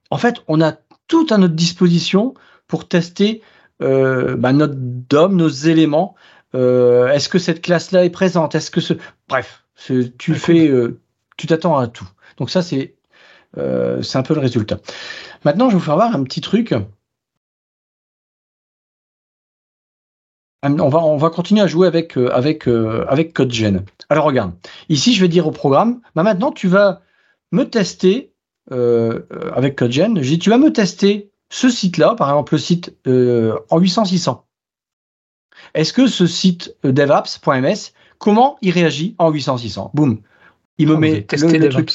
En 0.09 0.17
fait, 0.17 0.35
on 0.47 0.61
a 0.61 0.73
tout 1.07 1.27
à 1.29 1.37
notre 1.37 1.55
disposition 1.55 2.33
pour 2.67 2.87
tester 2.87 3.41
euh, 3.81 4.35
bah, 4.35 4.53
notre 4.53 4.75
DOM, 4.75 5.35
nos 5.35 5.49
éléments. 5.49 6.15
Euh, 6.55 7.07
est-ce 7.09 7.29
que 7.29 7.39
cette 7.39 7.61
classe-là 7.61 8.05
est 8.05 8.09
présente? 8.09 8.55
Est-ce 8.55 8.71
que 8.71 8.81
ce... 8.81 8.93
Bref, 9.29 9.63
tu 10.17 10.35
fais... 10.35 10.67
Euh, 10.67 10.99
tu 11.37 11.47
t'attends 11.47 11.77
à 11.77 11.87
tout. 11.87 12.07
Donc 12.37 12.49
ça, 12.49 12.61
c'est 12.61 12.95
euh, 13.57 14.01
un 14.13 14.23
peu 14.23 14.33
le 14.33 14.39
résultat. 14.39 14.79
Maintenant, 15.45 15.69
je 15.69 15.75
vais 15.75 15.79
vous 15.79 15.85
faire 15.85 15.95
voir 15.95 16.13
un 16.13 16.23
petit 16.23 16.41
truc. 16.41 16.73
On 20.63 20.89
va, 20.89 20.99
on 20.99 21.17
va 21.17 21.29
continuer 21.29 21.61
à 21.61 21.67
jouer 21.67 21.87
avec, 21.87 22.17
euh, 22.17 22.29
avec, 22.33 22.67
euh, 22.67 23.05
avec 23.07 23.33
CodeGen. 23.33 23.85
Alors 24.09 24.25
regarde, 24.25 24.53
ici 24.89 25.13
je 25.13 25.21
vais 25.21 25.27
dire 25.29 25.47
au 25.47 25.51
programme, 25.51 26.01
bah 26.15 26.23
maintenant 26.23 26.51
tu 26.51 26.67
vas 26.67 27.01
me 27.51 27.63
tester 27.63 28.33
avec 28.69 29.77
CodeGen, 29.77 30.21
je 30.21 30.27
dis 30.27 30.39
tu 30.39 30.49
vas 30.49 30.57
me 30.57 30.73
tester 30.73 31.31
ce 31.49 31.69
site-là, 31.69 32.15
par 32.15 32.29
exemple 32.29 32.55
le 32.55 32.57
site 32.57 32.97
en 33.05 33.79
800-600. 33.79 34.41
Est-ce 35.73 35.93
que 35.93 36.07
ce 36.07 36.25
site 36.25 36.75
devapps.ms, 36.83 37.93
comment 38.17 38.57
il 38.61 38.71
réagit 38.71 39.15
en 39.19 39.31
800-600 39.31 39.91
Boum, 39.93 40.21
il 40.77 40.87
me 40.87 40.97
met 40.97 41.25
le, 41.31 41.69
truc. 41.69 41.91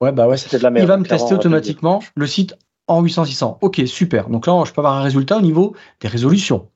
Ouais, 0.00 0.12
bah 0.12 0.28
ouais. 0.28 0.36
De 0.36 0.58
la 0.58 0.70
merde, 0.70 0.84
il 0.84 0.88
va 0.88 0.96
me 0.96 1.04
tester 1.04 1.34
automatiquement 1.34 2.02
le 2.14 2.26
site 2.26 2.56
en 2.88 3.02
800-600. 3.02 3.58
Ok, 3.60 3.82
super. 3.86 4.28
Donc 4.28 4.46
là, 4.46 4.62
je 4.64 4.72
peux 4.72 4.80
avoir 4.80 4.94
un 4.94 5.02
résultat 5.02 5.38
au 5.38 5.40
niveau 5.40 5.74
des 6.00 6.08
résolutions. 6.08 6.68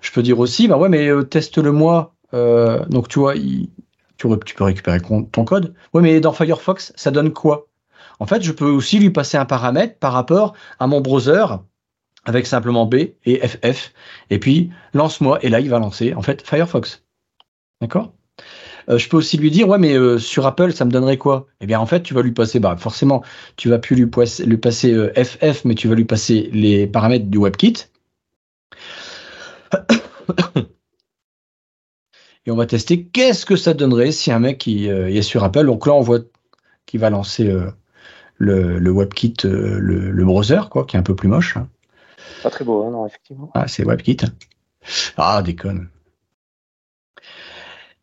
Je 0.00 0.10
peux 0.10 0.22
dire 0.22 0.38
aussi, 0.38 0.68
bah 0.68 0.76
ouais, 0.76 0.88
mais 0.88 1.08
euh, 1.08 1.22
teste-le 1.22 1.72
moi. 1.72 2.14
Euh, 2.34 2.84
donc 2.86 3.08
tu 3.08 3.18
vois, 3.18 3.34
tu, 3.34 3.68
tu, 4.16 4.54
peux 4.54 4.64
récupérer 4.64 5.00
ton 5.00 5.44
code. 5.44 5.74
Ouais, 5.92 6.02
mais 6.02 6.20
dans 6.20 6.32
Firefox, 6.32 6.92
ça 6.96 7.10
donne 7.10 7.32
quoi? 7.32 7.68
En 8.18 8.26
fait, 8.26 8.42
je 8.42 8.52
peux 8.52 8.70
aussi 8.70 8.98
lui 8.98 9.10
passer 9.10 9.36
un 9.36 9.44
paramètre 9.44 9.98
par 9.98 10.12
rapport 10.12 10.54
à 10.78 10.86
mon 10.86 11.00
browser 11.00 11.44
avec 12.24 12.46
simplement 12.46 12.86
B 12.86 12.94
et 13.24 13.46
FF. 13.46 13.92
Et 14.30 14.38
puis, 14.38 14.70
lance-moi. 14.94 15.38
Et 15.42 15.48
là, 15.48 15.60
il 15.60 15.68
va 15.68 15.78
lancer, 15.78 16.14
en 16.14 16.22
fait, 16.22 16.46
Firefox. 16.46 17.02
D'accord? 17.80 18.12
Euh, 18.88 18.98
je 18.98 19.08
peux 19.08 19.16
aussi 19.16 19.36
lui 19.36 19.50
dire, 19.50 19.68
ouais, 19.68 19.78
mais 19.78 19.94
euh, 19.94 20.18
sur 20.18 20.46
Apple, 20.46 20.72
ça 20.72 20.84
me 20.84 20.90
donnerait 20.90 21.18
quoi? 21.18 21.46
Eh 21.60 21.66
bien, 21.66 21.80
en 21.80 21.86
fait, 21.86 22.02
tu 22.02 22.14
vas 22.14 22.22
lui 22.22 22.32
passer, 22.32 22.60
bah, 22.60 22.76
forcément, 22.76 23.22
tu 23.56 23.68
vas 23.68 23.78
plus 23.78 23.96
lui, 23.96 24.10
lui 24.46 24.56
passer 24.56 25.10
FF, 25.14 25.42
euh, 25.42 25.52
mais 25.64 25.74
tu 25.74 25.88
vas 25.88 25.94
lui 25.94 26.04
passer 26.04 26.50
les 26.52 26.86
paramètres 26.86 27.26
du 27.26 27.38
WebKit. 27.38 27.88
Et 32.44 32.50
on 32.50 32.56
va 32.56 32.66
tester 32.66 33.04
qu'est-ce 33.04 33.46
que 33.46 33.54
ça 33.54 33.72
donnerait 33.72 34.10
si 34.10 34.32
un 34.32 34.40
mec 34.40 34.58
qui 34.58 34.88
est 34.88 35.22
sur 35.22 35.44
Apple. 35.44 35.64
Donc 35.64 35.86
là, 35.86 35.94
on 35.94 36.00
voit 36.00 36.18
qu'il 36.86 36.98
va 36.98 37.08
lancer 37.08 37.48
le, 38.36 38.90
WebKit, 38.90 39.36
le, 39.44 40.24
browser, 40.24 40.62
quoi, 40.68 40.84
qui 40.84 40.96
est 40.96 40.98
un 40.98 41.04
peu 41.04 41.14
plus 41.14 41.28
moche. 41.28 41.56
Hein. 41.56 41.68
Pas 42.42 42.50
très 42.50 42.64
beau, 42.64 42.84
hein, 42.84 42.90
non, 42.90 43.06
effectivement. 43.06 43.52
Ah, 43.54 43.68
c'est 43.68 43.84
WebKit. 43.84 44.16
Ah, 45.16 45.40
déconne. 45.42 45.88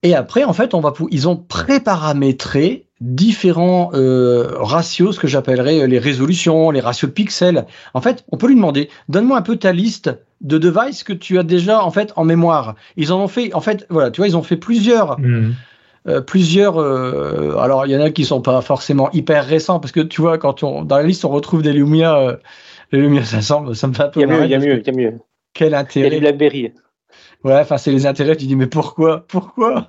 Et 0.04 0.16
après, 0.16 0.44
en 0.44 0.54
fait, 0.54 0.74
on 0.74 0.80
va 0.80 0.94
ils 1.12 1.28
ont 1.28 1.36
préparamétré 1.36 2.86
différents 3.02 3.92
euh, 3.94 4.48
ratios, 4.58 5.16
ce 5.16 5.20
que 5.20 5.28
j'appellerais 5.28 5.88
les 5.88 6.00
résolutions, 6.00 6.72
les 6.72 6.80
ratios 6.80 7.10
de 7.10 7.14
pixels. 7.14 7.66
En 7.94 8.02
fait, 8.02 8.26
on 8.32 8.38
peut 8.38 8.48
lui 8.48 8.56
demander, 8.56 8.90
donne-moi 9.08 9.38
un 9.38 9.42
peu 9.42 9.56
ta 9.56 9.72
liste 9.72 10.12
de 10.42 10.58
devices 10.58 11.04
que 11.04 11.14
tu 11.14 11.38
as 11.38 11.44
déjà 11.44 11.84
en 11.84 11.92
fait 11.92 12.14
en 12.16 12.24
mémoire. 12.24 12.76
Ils 12.98 13.12
en 13.12 13.22
ont 13.22 13.28
fait, 13.28 13.54
en 13.54 13.62
fait, 13.62 13.86
voilà, 13.90 14.12
tu 14.12 14.22
vois, 14.22 14.28
ils 14.28 14.38
ont 14.38 14.44
fait 14.44 14.58
plusieurs, 14.58 15.20
mmh. 15.20 15.54
euh, 16.08 16.22
plusieurs. 16.22 16.78
euh, 16.78 17.58
alors, 17.58 17.86
il 17.86 17.92
y 17.92 17.98
en 17.98 18.02
a 18.02 18.10
qui 18.10 18.26
sont 18.26 18.42
pas 18.42 18.62
forcément 18.62 19.10
hyper 19.12 19.46
récents 19.46 19.80
parce 19.80 19.92
que 19.92 20.02
tu 20.02 20.22
vois, 20.22 20.38
quand 20.38 20.64
on, 20.64 20.84
dans 20.84 20.98
la 20.98 21.04
liste, 21.04 21.26
on 21.26 21.30
retrouve 21.30 21.62
des 21.62 21.74
Lumia, 21.74 22.18
euh, 22.18 22.38
les 22.92 23.00
Lumia 23.00 23.24
500, 23.24 23.74
ça 23.74 23.88
me 23.88 23.94
fait 23.94 24.04
un 24.04 24.08
peu 24.08 24.22
Il 24.22 24.30
y 24.30 24.32
a 24.32 24.38
mieux, 24.38 24.46
il 24.46 24.52
y 24.52 24.56
a 24.56 24.60
mieux, 24.60 24.80
il 24.80 24.88
y 24.88 24.90
a 24.90 24.94
mieux. 24.94 25.20
Quel 25.54 25.70
Il 25.70 25.72
y 25.72 25.76
a 25.76 25.80
intérêt 25.80 26.10
du 26.10 26.20
BlackBerry. 26.20 26.74
Ouais, 27.44 27.56
enfin, 27.56 27.78
c'est 27.78 27.92
les 27.92 28.06
intérêts. 28.06 28.36
Tu 28.36 28.46
dis, 28.46 28.56
mais 28.56 28.68
pourquoi? 28.68 29.26
Pourquoi? 29.28 29.88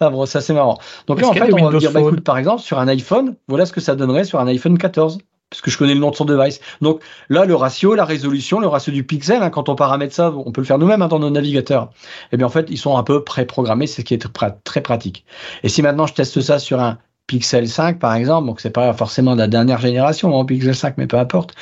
Ah 0.00 0.10
bon, 0.10 0.26
ça, 0.26 0.40
c'est 0.40 0.52
marrant. 0.52 0.78
Donc 1.06 1.20
là, 1.20 1.28
en 1.28 1.32
fait, 1.32 1.52
on 1.52 1.70
va 1.70 1.78
dire, 1.78 1.92
bah, 1.92 2.00
écoute, 2.00 2.20
par 2.20 2.36
exemple, 2.36 2.62
sur 2.62 2.78
un 2.78 2.88
iPhone, 2.88 3.36
voilà 3.48 3.64
ce 3.64 3.72
que 3.72 3.80
ça 3.80 3.94
donnerait 3.94 4.24
sur 4.24 4.38
un 4.40 4.46
iPhone 4.46 4.76
14. 4.76 5.18
Parce 5.50 5.60
que 5.62 5.70
je 5.70 5.78
connais 5.78 5.94
le 5.94 6.00
nom 6.00 6.10
de 6.10 6.16
son 6.16 6.24
device. 6.24 6.60
Donc 6.80 7.00
là, 7.28 7.44
le 7.44 7.54
ratio, 7.54 7.94
la 7.94 8.04
résolution, 8.04 8.58
le 8.58 8.66
ratio 8.66 8.92
du 8.92 9.04
pixel, 9.04 9.40
hein, 9.42 9.50
quand 9.50 9.68
on 9.68 9.76
paramètre 9.76 10.12
ça, 10.12 10.32
on 10.32 10.50
peut 10.50 10.60
le 10.60 10.66
faire 10.66 10.78
nous-mêmes 10.78 11.00
hein, 11.00 11.06
dans 11.06 11.20
nos 11.20 11.30
navigateurs. 11.30 11.90
Eh 12.32 12.36
bien, 12.36 12.46
en 12.46 12.50
fait, 12.50 12.66
ils 12.70 12.78
sont 12.78 12.96
un 12.96 13.04
peu 13.04 13.22
pré-programmés, 13.22 13.86
c'est 13.86 14.02
ce 14.02 14.06
qui 14.06 14.14
est 14.14 14.32
très, 14.32 14.50
très 14.64 14.80
pratique. 14.80 15.24
Et 15.62 15.68
si 15.68 15.80
maintenant 15.80 16.06
je 16.06 16.14
teste 16.14 16.40
ça 16.40 16.58
sur 16.58 16.80
un 16.80 16.98
Pixel 17.28 17.68
5, 17.68 18.00
par 18.00 18.14
exemple, 18.14 18.48
donc 18.48 18.60
c'est 18.60 18.70
pas 18.70 18.92
forcément 18.94 19.34
de 19.34 19.38
la 19.40 19.46
dernière 19.46 19.78
génération, 19.78 20.38
hein, 20.38 20.44
Pixel 20.44 20.74
5, 20.74 20.94
mais 20.98 21.06
peu 21.06 21.18
importe, 21.18 21.54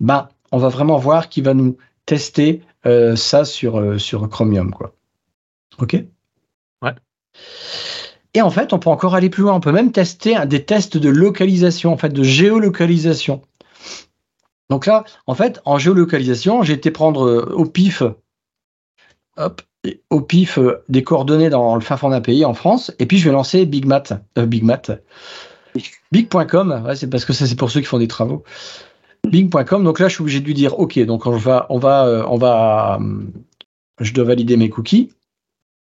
ben, 0.00 0.28
on 0.50 0.58
va 0.58 0.68
vraiment 0.68 0.98
voir 0.98 1.28
qu'il 1.28 1.44
va 1.44 1.54
nous 1.54 1.76
tester 2.04 2.62
euh, 2.86 3.16
ça 3.16 3.44
sur, 3.44 3.78
euh, 3.78 3.98
sur 3.98 4.28
Chromium, 4.28 4.70
quoi. 4.70 4.94
OK? 5.78 5.96
Ouais. 6.82 6.92
Et 8.34 8.42
en 8.42 8.50
fait, 8.50 8.72
on 8.72 8.78
peut 8.78 8.90
encore 8.90 9.14
aller 9.14 9.30
plus 9.30 9.42
loin. 9.42 9.54
On 9.54 9.60
peut 9.60 9.72
même 9.72 9.92
tester 9.92 10.36
un- 10.36 10.46
des 10.46 10.64
tests 10.64 10.96
de 10.96 11.08
localisation, 11.08 11.92
en 11.92 11.96
fait, 11.96 12.10
de 12.10 12.22
géolocalisation. 12.22 13.42
Donc 14.70 14.86
là, 14.86 15.04
en 15.26 15.34
fait, 15.34 15.60
en 15.64 15.78
géolocalisation, 15.78 16.62
j'ai 16.62 16.74
été 16.74 16.90
prendre 16.90 17.26
euh, 17.26 17.52
au 17.54 17.64
pif, 17.66 18.02
hop, 19.36 19.62
au 20.10 20.20
pif 20.20 20.58
euh, 20.58 20.82
des 20.88 21.02
coordonnées 21.04 21.50
dans 21.50 21.74
le 21.76 21.80
fin 21.80 21.96
fond 21.96 22.08
d'un 22.10 22.20
pays 22.20 22.44
en 22.44 22.54
France, 22.54 22.92
et 22.98 23.06
puis 23.06 23.18
je 23.18 23.26
vais 23.26 23.32
lancer 23.32 23.64
BigMat, 23.66 24.02
euh, 24.38 24.46
BigMat, 24.46 24.82
Big.com. 26.10 26.82
Ouais, 26.86 26.96
c'est 26.96 27.08
parce 27.08 27.24
que 27.24 27.32
ça, 27.32 27.46
c'est 27.46 27.56
pour 27.56 27.70
ceux 27.70 27.80
qui 27.80 27.86
font 27.86 27.98
des 27.98 28.08
travaux. 28.08 28.44
Bing.com. 29.30 29.84
Donc 29.84 30.00
là, 30.00 30.08
je 30.08 30.14
suis 30.14 30.22
obligé 30.22 30.40
de 30.40 30.46
lui 30.46 30.54
dire, 30.54 30.78
OK, 30.78 30.98
donc 31.00 31.26
on 31.26 31.36
va, 31.36 31.66
on 31.70 31.78
va, 31.78 32.06
euh, 32.06 32.24
on 32.28 32.36
va, 32.36 32.96
hum, 32.98 33.32
je 34.00 34.12
dois 34.12 34.24
valider 34.24 34.56
mes 34.56 34.70
cookies. 34.70 35.10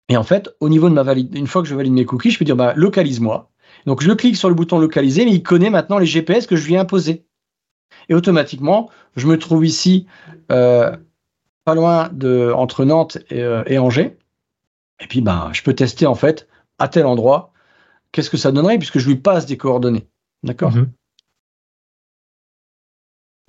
Et 0.09 0.17
en 0.17 0.23
fait, 0.23 0.49
au 0.59 0.69
niveau 0.69 0.89
de 0.89 0.93
ma 0.93 1.03
valide, 1.03 1.35
une 1.35 1.47
fois 1.47 1.61
que 1.61 1.67
je 1.67 1.75
valide 1.75 1.93
mes 1.93 2.05
cookies, 2.05 2.31
je 2.31 2.39
peux 2.39 2.45
dire, 2.45 2.55
bah, 2.55 2.73
localise-moi. 2.75 3.49
Donc 3.85 4.01
je 4.01 4.11
clique 4.11 4.37
sur 4.37 4.49
le 4.49 4.55
bouton 4.55 4.79
localiser, 4.79 5.25
mais 5.25 5.31
il 5.31 5.43
connaît 5.43 5.69
maintenant 5.69 5.97
les 5.97 6.05
GPS 6.05 6.47
que 6.47 6.55
je 6.55 6.65
lui 6.65 6.75
ai 6.75 6.77
imposés. 6.77 7.25
Et 8.09 8.13
automatiquement, 8.13 8.89
je 9.15 9.27
me 9.27 9.37
trouve 9.37 9.65
ici, 9.65 10.07
euh, 10.51 10.95
pas 11.65 11.75
loin 11.75 12.09
de 12.11 12.51
entre 12.53 12.85
Nantes 12.85 13.17
et, 13.29 13.41
euh, 13.41 13.63
et 13.67 13.77
Angers. 13.77 14.17
Et 14.99 15.07
puis, 15.07 15.21
ben, 15.21 15.49
je 15.53 15.63
peux 15.63 15.73
tester 15.73 16.05
en 16.05 16.15
fait 16.15 16.47
à 16.79 16.87
tel 16.87 17.05
endroit. 17.05 17.51
Qu'est-ce 18.11 18.29
que 18.29 18.37
ça 18.37 18.51
donnerait 18.51 18.77
puisque 18.77 18.99
je 18.99 19.07
lui 19.07 19.15
passe 19.15 19.45
des 19.45 19.57
coordonnées. 19.57 20.07
D'accord? 20.43 20.71
Mhm. 20.71 20.91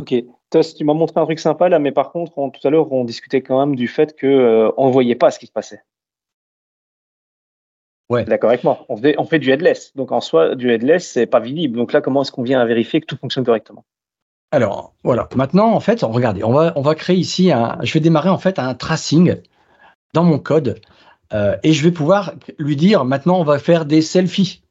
Ok. 0.00 0.14
Tos, 0.50 0.74
tu 0.76 0.84
m'as 0.84 0.94
montré 0.94 1.20
un 1.20 1.24
truc 1.24 1.38
sympa 1.38 1.68
là, 1.68 1.78
mais 1.78 1.92
par 1.92 2.12
contre, 2.12 2.36
on- 2.38 2.50
tout 2.50 2.66
à 2.66 2.70
l'heure, 2.70 2.90
on 2.92 3.04
discutait 3.04 3.42
quand 3.42 3.64
même 3.64 3.76
du 3.76 3.88
fait 3.88 4.14
que 4.14 4.26
euh, 4.26 4.70
on 4.76 4.90
voyait 4.90 5.14
pas 5.14 5.30
ce 5.30 5.38
qui 5.38 5.46
se 5.46 5.52
passait. 5.52 5.82
Ouais. 8.10 8.24
D'accord 8.24 8.50
avec 8.50 8.64
moi? 8.64 8.84
On 8.88 8.96
fait, 8.96 9.14
on 9.18 9.24
fait 9.24 9.38
du 9.38 9.50
headless. 9.50 9.92
Donc 9.96 10.12
en 10.12 10.20
soi, 10.20 10.54
du 10.54 10.70
headless, 10.70 11.10
c'est 11.10 11.26
pas 11.26 11.40
visible. 11.40 11.76
Donc 11.76 11.92
là, 11.92 12.00
comment 12.00 12.22
est-ce 12.22 12.32
qu'on 12.32 12.42
vient 12.42 12.60
à 12.60 12.64
vérifier 12.66 13.00
que 13.00 13.06
tout 13.06 13.16
fonctionne 13.16 13.44
correctement? 13.44 13.84
Alors, 14.50 14.94
voilà. 15.02 15.28
Maintenant, 15.34 15.72
en 15.72 15.80
fait, 15.80 16.02
regardez, 16.02 16.44
on 16.44 16.52
va, 16.52 16.72
on 16.76 16.82
va 16.82 16.94
créer 16.94 17.16
ici 17.16 17.50
un. 17.50 17.78
Je 17.82 17.92
vais 17.94 18.00
démarrer 18.00 18.28
en 18.28 18.38
fait 18.38 18.58
un 18.58 18.74
tracing 18.74 19.36
dans 20.12 20.22
mon 20.22 20.38
code 20.38 20.80
euh, 21.32 21.56
et 21.62 21.72
je 21.72 21.82
vais 21.82 21.90
pouvoir 21.90 22.34
lui 22.58 22.76
dire 22.76 23.04
maintenant, 23.04 23.40
on 23.40 23.44
va 23.44 23.58
faire 23.58 23.86
des 23.86 24.02
selfies, 24.02 24.62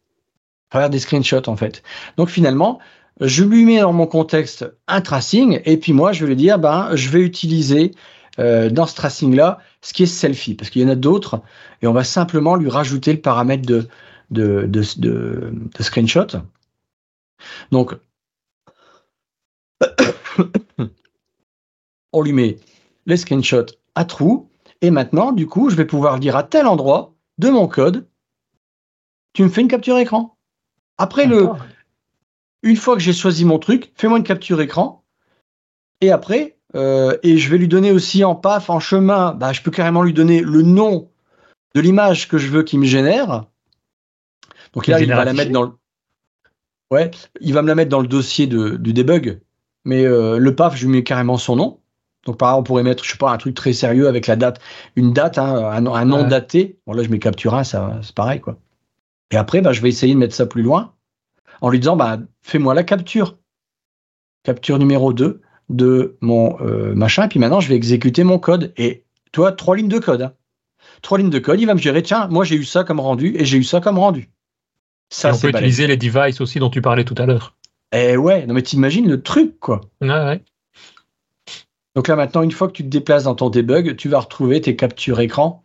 faire 0.72 0.90
des 0.90 1.00
screenshots 1.00 1.50
en 1.50 1.58
fait. 1.58 1.84
Donc 2.18 2.30
finalement, 2.30 2.80
je 3.20 3.44
lui 3.44 3.66
mets 3.66 3.80
dans 3.80 3.94
mon 3.94 4.08
contexte 4.08 4.66
un 4.88 5.02
tracing 5.02 5.62
et 5.66 5.78
puis 5.78 5.94
moi, 5.94 6.12
je 6.12 6.22
vais 6.22 6.30
lui 6.30 6.36
dire, 6.36 6.60
ben, 6.60 6.96
je 6.96 7.10
vais 7.10 7.22
utiliser 7.22 7.92
euh, 8.40 8.70
dans 8.70 8.88
ce 8.88 8.96
tracing-là 8.96 9.60
ce 9.82 9.94
qui 9.94 10.04
est 10.04 10.08
selfie 10.08 10.56
parce 10.56 10.70
qu'il 10.70 10.82
y 10.82 10.86
en 10.86 10.90
a 10.90 10.96
d'autres 10.96 11.42
et 11.82 11.88
on 11.88 11.94
va 11.94 12.04
simplement 12.04 12.56
lui 12.56 12.70
rajouter 12.70 13.14
le 13.14 13.22
paramètre 13.22 13.66
de, 13.66 13.88
de, 14.32 14.66
de, 14.68 15.54
screenshot. 15.80 16.28
Donc, 17.72 17.96
on 22.14 22.22
lui 22.22 22.34
met 22.34 22.58
les 23.06 23.18
screenshots 23.18 23.66
à 23.96 24.06
trous. 24.06 24.50
Et 24.82 24.92
maintenant, 24.92 25.32
du 25.32 25.48
coup, 25.48 25.70
je 25.70 25.76
vais 25.76 25.86
pouvoir 25.86 26.20
dire 26.20 26.36
à 26.36 26.44
tel 26.44 26.68
endroit 26.68 27.14
de 27.38 27.50
mon 27.50 27.68
code, 27.68 28.08
tu 29.34 29.44
me 29.44 29.50
fais 29.50 29.62
une 29.62 29.68
capture 29.68 29.98
écran. 29.98 30.38
Après, 30.98 31.26
le. 31.26 31.50
Une 32.64 32.78
fois 32.78 32.96
que 32.96 33.02
j'ai 33.02 33.14
choisi 33.14 33.46
mon 33.46 33.60
truc, 33.60 33.92
fais-moi 33.96 34.18
une 34.18 34.24
capture 34.24 34.60
écran. 34.62 35.04
Et 36.02 36.12
après, 36.12 36.58
euh, 36.76 37.18
et 37.22 37.38
je 37.38 37.50
vais 37.50 37.58
lui 37.58 37.68
donner 37.68 37.92
aussi 37.92 38.24
en 38.24 38.36
paf, 38.36 38.70
en 38.70 38.80
chemin, 38.80 39.34
bah, 39.34 39.54
je 39.54 39.62
peux 39.62 39.72
carrément 39.72 40.02
lui 40.02 40.14
donner 40.14 40.42
le 40.42 40.62
nom 40.64 41.10
de 41.76 41.82
l'image 41.82 42.28
que 42.28 42.38
je 42.38 42.48
veux 42.48 42.64
qu'il 42.64 42.80
me 42.80 42.86
génère. 42.86 43.46
Donc 44.74 44.88
là, 44.88 45.00
il 45.00 45.08
va 45.10 45.24
la 45.26 45.34
mettre 45.34 45.52
dans 45.52 45.64
le. 45.64 45.72
Ouais, 46.92 47.12
il 47.42 47.54
va 47.54 47.62
me 47.62 47.68
la 47.68 47.76
mettre 47.76 47.90
dans 47.90 48.02
le 48.02 48.08
dossier 48.08 48.48
de, 48.48 48.72
du 48.72 48.94
debug. 48.94 49.42
Mais 49.86 50.06
euh, 50.06 50.38
le 50.38 50.56
paf, 50.56 50.76
je 50.78 50.86
lui 50.86 50.94
mets 50.94 51.04
carrément 51.04 51.38
son 51.38 51.56
nom. 51.56 51.80
Donc 52.26 52.38
par 52.38 52.52
exemple, 52.52 52.62
on 52.62 52.64
pourrait 52.64 52.84
mettre, 52.84 53.04
je 53.04 53.12
sais 53.12 53.18
pas, 53.18 53.32
un 53.32 53.38
truc 53.38 53.56
très 53.56 53.74
sérieux 53.74 54.08
avec 54.08 54.28
la 54.28 54.36
date, 54.36 54.62
une 54.96 55.12
date, 55.12 55.38
hein, 55.38 55.56
un, 55.56 55.86
un 55.86 56.06
nom 56.06 56.24
Ouais. 56.24 56.30
daté. 56.30 56.80
Bon 56.88 56.94
là, 56.94 57.04
je 57.04 57.10
mets 57.10 57.20
capture 57.20 57.54
1, 57.54 57.66
ça, 57.66 58.00
c'est 58.02 58.16
pareil 58.16 58.40
quoi. 58.40 58.58
Et 59.32 59.36
après, 59.36 59.62
bah, 59.62 59.74
je 59.74 59.82
vais 59.82 59.90
essayer 59.90 60.14
de 60.14 60.20
mettre 60.20 60.36
ça 60.36 60.46
plus 60.46 60.62
loin 60.62 60.94
en 61.64 61.70
lui 61.70 61.80
disant, 61.80 61.96
bah, 61.96 62.20
fais-moi 62.42 62.74
la 62.74 62.84
capture. 62.84 63.38
Capture 64.44 64.78
numéro 64.78 65.14
2 65.14 65.40
de 65.70 66.18
mon 66.20 66.60
euh, 66.62 66.94
machin. 66.94 67.24
Et 67.24 67.28
puis 67.30 67.40
maintenant, 67.40 67.62
je 67.62 67.70
vais 67.70 67.76
exécuter 67.76 68.26
mon 68.26 68.38
code. 68.38 68.74
Et 68.76 69.06
toi, 69.32 69.54
trois 69.54 69.78
lignes 69.78 69.88
de 69.88 69.98
code. 70.00 70.24
hein. 70.24 70.34
Trois 71.02 71.18
lignes 71.18 71.30
de 71.30 71.40
code. 71.40 71.62
Il 71.62 71.66
va 71.66 71.74
me 71.74 71.80
gérer, 71.80 72.04
tiens, 72.04 72.28
moi 72.28 72.44
j'ai 72.44 72.58
eu 72.58 72.66
ça 72.66 72.84
comme 72.84 73.00
rendu 73.00 73.34
et 73.38 73.46
j'ai 73.46 73.58
eu 73.58 73.64
ça 73.64 73.80
comme 73.80 73.98
rendu. 73.98 74.24
Et 74.24 74.30
Ça, 75.10 75.30
on 75.34 75.40
peut 75.40 75.48
utiliser 75.50 75.88
les 75.88 75.96
devices 75.96 76.42
aussi 76.42 76.60
dont 76.60 76.70
tu 76.70 76.82
parlais 76.82 77.06
tout 77.06 77.16
à 77.18 77.26
l'heure. 77.26 77.56
Eh 77.94 78.18
ouais, 78.18 78.46
non 78.46 78.54
mais 78.56 78.62
t'imagines 78.64 79.08
le 79.08 79.22
truc 79.22 79.58
quoi. 79.62 79.80
Ouais, 80.02 80.10
ouais. 80.10 80.44
Donc 81.96 82.10
là 82.10 82.18
maintenant, 82.18 82.42
une 82.42 82.52
fois 82.52 82.68
que 82.68 82.74
tu 82.74 82.84
te 82.84 82.90
déplaces 82.90 83.24
dans 83.24 83.36
ton 83.36 83.50
debug, 83.50 83.96
tu 83.96 84.10
vas 84.10 84.20
retrouver 84.20 84.60
tes 84.60 84.76
captures 84.76 85.22
écran 85.22 85.64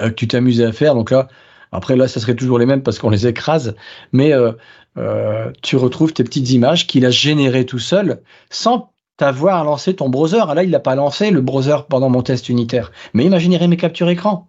euh, 0.00 0.10
que 0.10 0.14
tu 0.14 0.28
t'es 0.28 0.36
amusé 0.36 0.64
à 0.64 0.72
faire. 0.72 0.94
Donc 0.94 1.10
là, 1.10 1.28
après 1.72 1.96
là, 1.96 2.08
ça 2.08 2.20
serait 2.20 2.34
toujours 2.36 2.58
les 2.58 2.66
mêmes 2.66 2.82
parce 2.82 2.98
qu'on 2.98 3.10
les 3.10 3.26
écrase, 3.26 3.74
mais 4.12 4.32
euh, 4.32 4.52
euh, 4.96 5.50
tu 5.62 5.76
retrouves 5.76 6.12
tes 6.12 6.24
petites 6.24 6.50
images 6.50 6.86
qu'il 6.86 7.04
a 7.06 7.10
générées 7.10 7.66
tout 7.66 7.78
seul 7.78 8.22
sans 8.50 8.92
t'avoir 9.16 9.64
lancé 9.64 9.94
ton 9.94 10.08
browser. 10.08 10.40
Ah, 10.48 10.54
Là, 10.54 10.64
il 10.64 10.70
l'a 10.70 10.80
pas 10.80 10.94
lancé 10.94 11.30
le 11.30 11.40
browser 11.40 11.76
pendant 11.88 12.08
mon 12.10 12.22
test 12.22 12.48
unitaire. 12.48 12.92
Mais 13.12 13.24
imaginez 13.24 13.66
mes 13.66 13.76
captures 13.76 14.08
écran. 14.08 14.48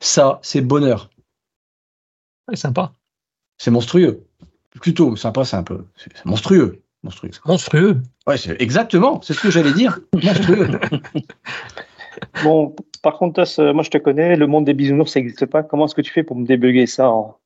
Ça, 0.00 0.38
c'est 0.42 0.60
bonheur. 0.60 1.10
Ouais, 2.48 2.56
sympa. 2.56 2.92
C'est 3.58 3.70
monstrueux. 3.70 4.24
Plutôt 4.80 5.16
sympa, 5.16 5.44
c'est 5.44 5.56
un 5.56 5.62
peu 5.62 5.86
c'est 5.96 6.24
monstrueux. 6.26 6.82
Monstrueux. 7.02 7.30
Monstrueux. 7.46 8.02
Ouais, 8.26 8.36
c'est 8.36 8.60
exactement, 8.60 9.20
c'est 9.22 9.32
ce 9.32 9.40
que 9.40 9.50
j'allais 9.50 9.72
dire. 9.72 10.00
Monstrueux. 10.14 10.68
Bon, 12.44 12.74
par 13.02 13.18
contre, 13.18 13.42
Tos, 13.44 13.60
euh, 13.60 13.72
moi 13.74 13.82
je 13.82 13.90
te 13.90 13.98
connais, 13.98 14.36
le 14.36 14.46
monde 14.46 14.64
des 14.64 14.74
bisounours, 14.74 15.12
ça 15.12 15.20
n'existe 15.20 15.46
pas. 15.46 15.62
Comment 15.62 15.84
est-ce 15.84 15.94
que 15.94 16.00
tu 16.00 16.12
fais 16.12 16.22
pour 16.22 16.36
me 16.36 16.46
débugger 16.46 16.86
ça 16.86 17.10
en- 17.10 17.36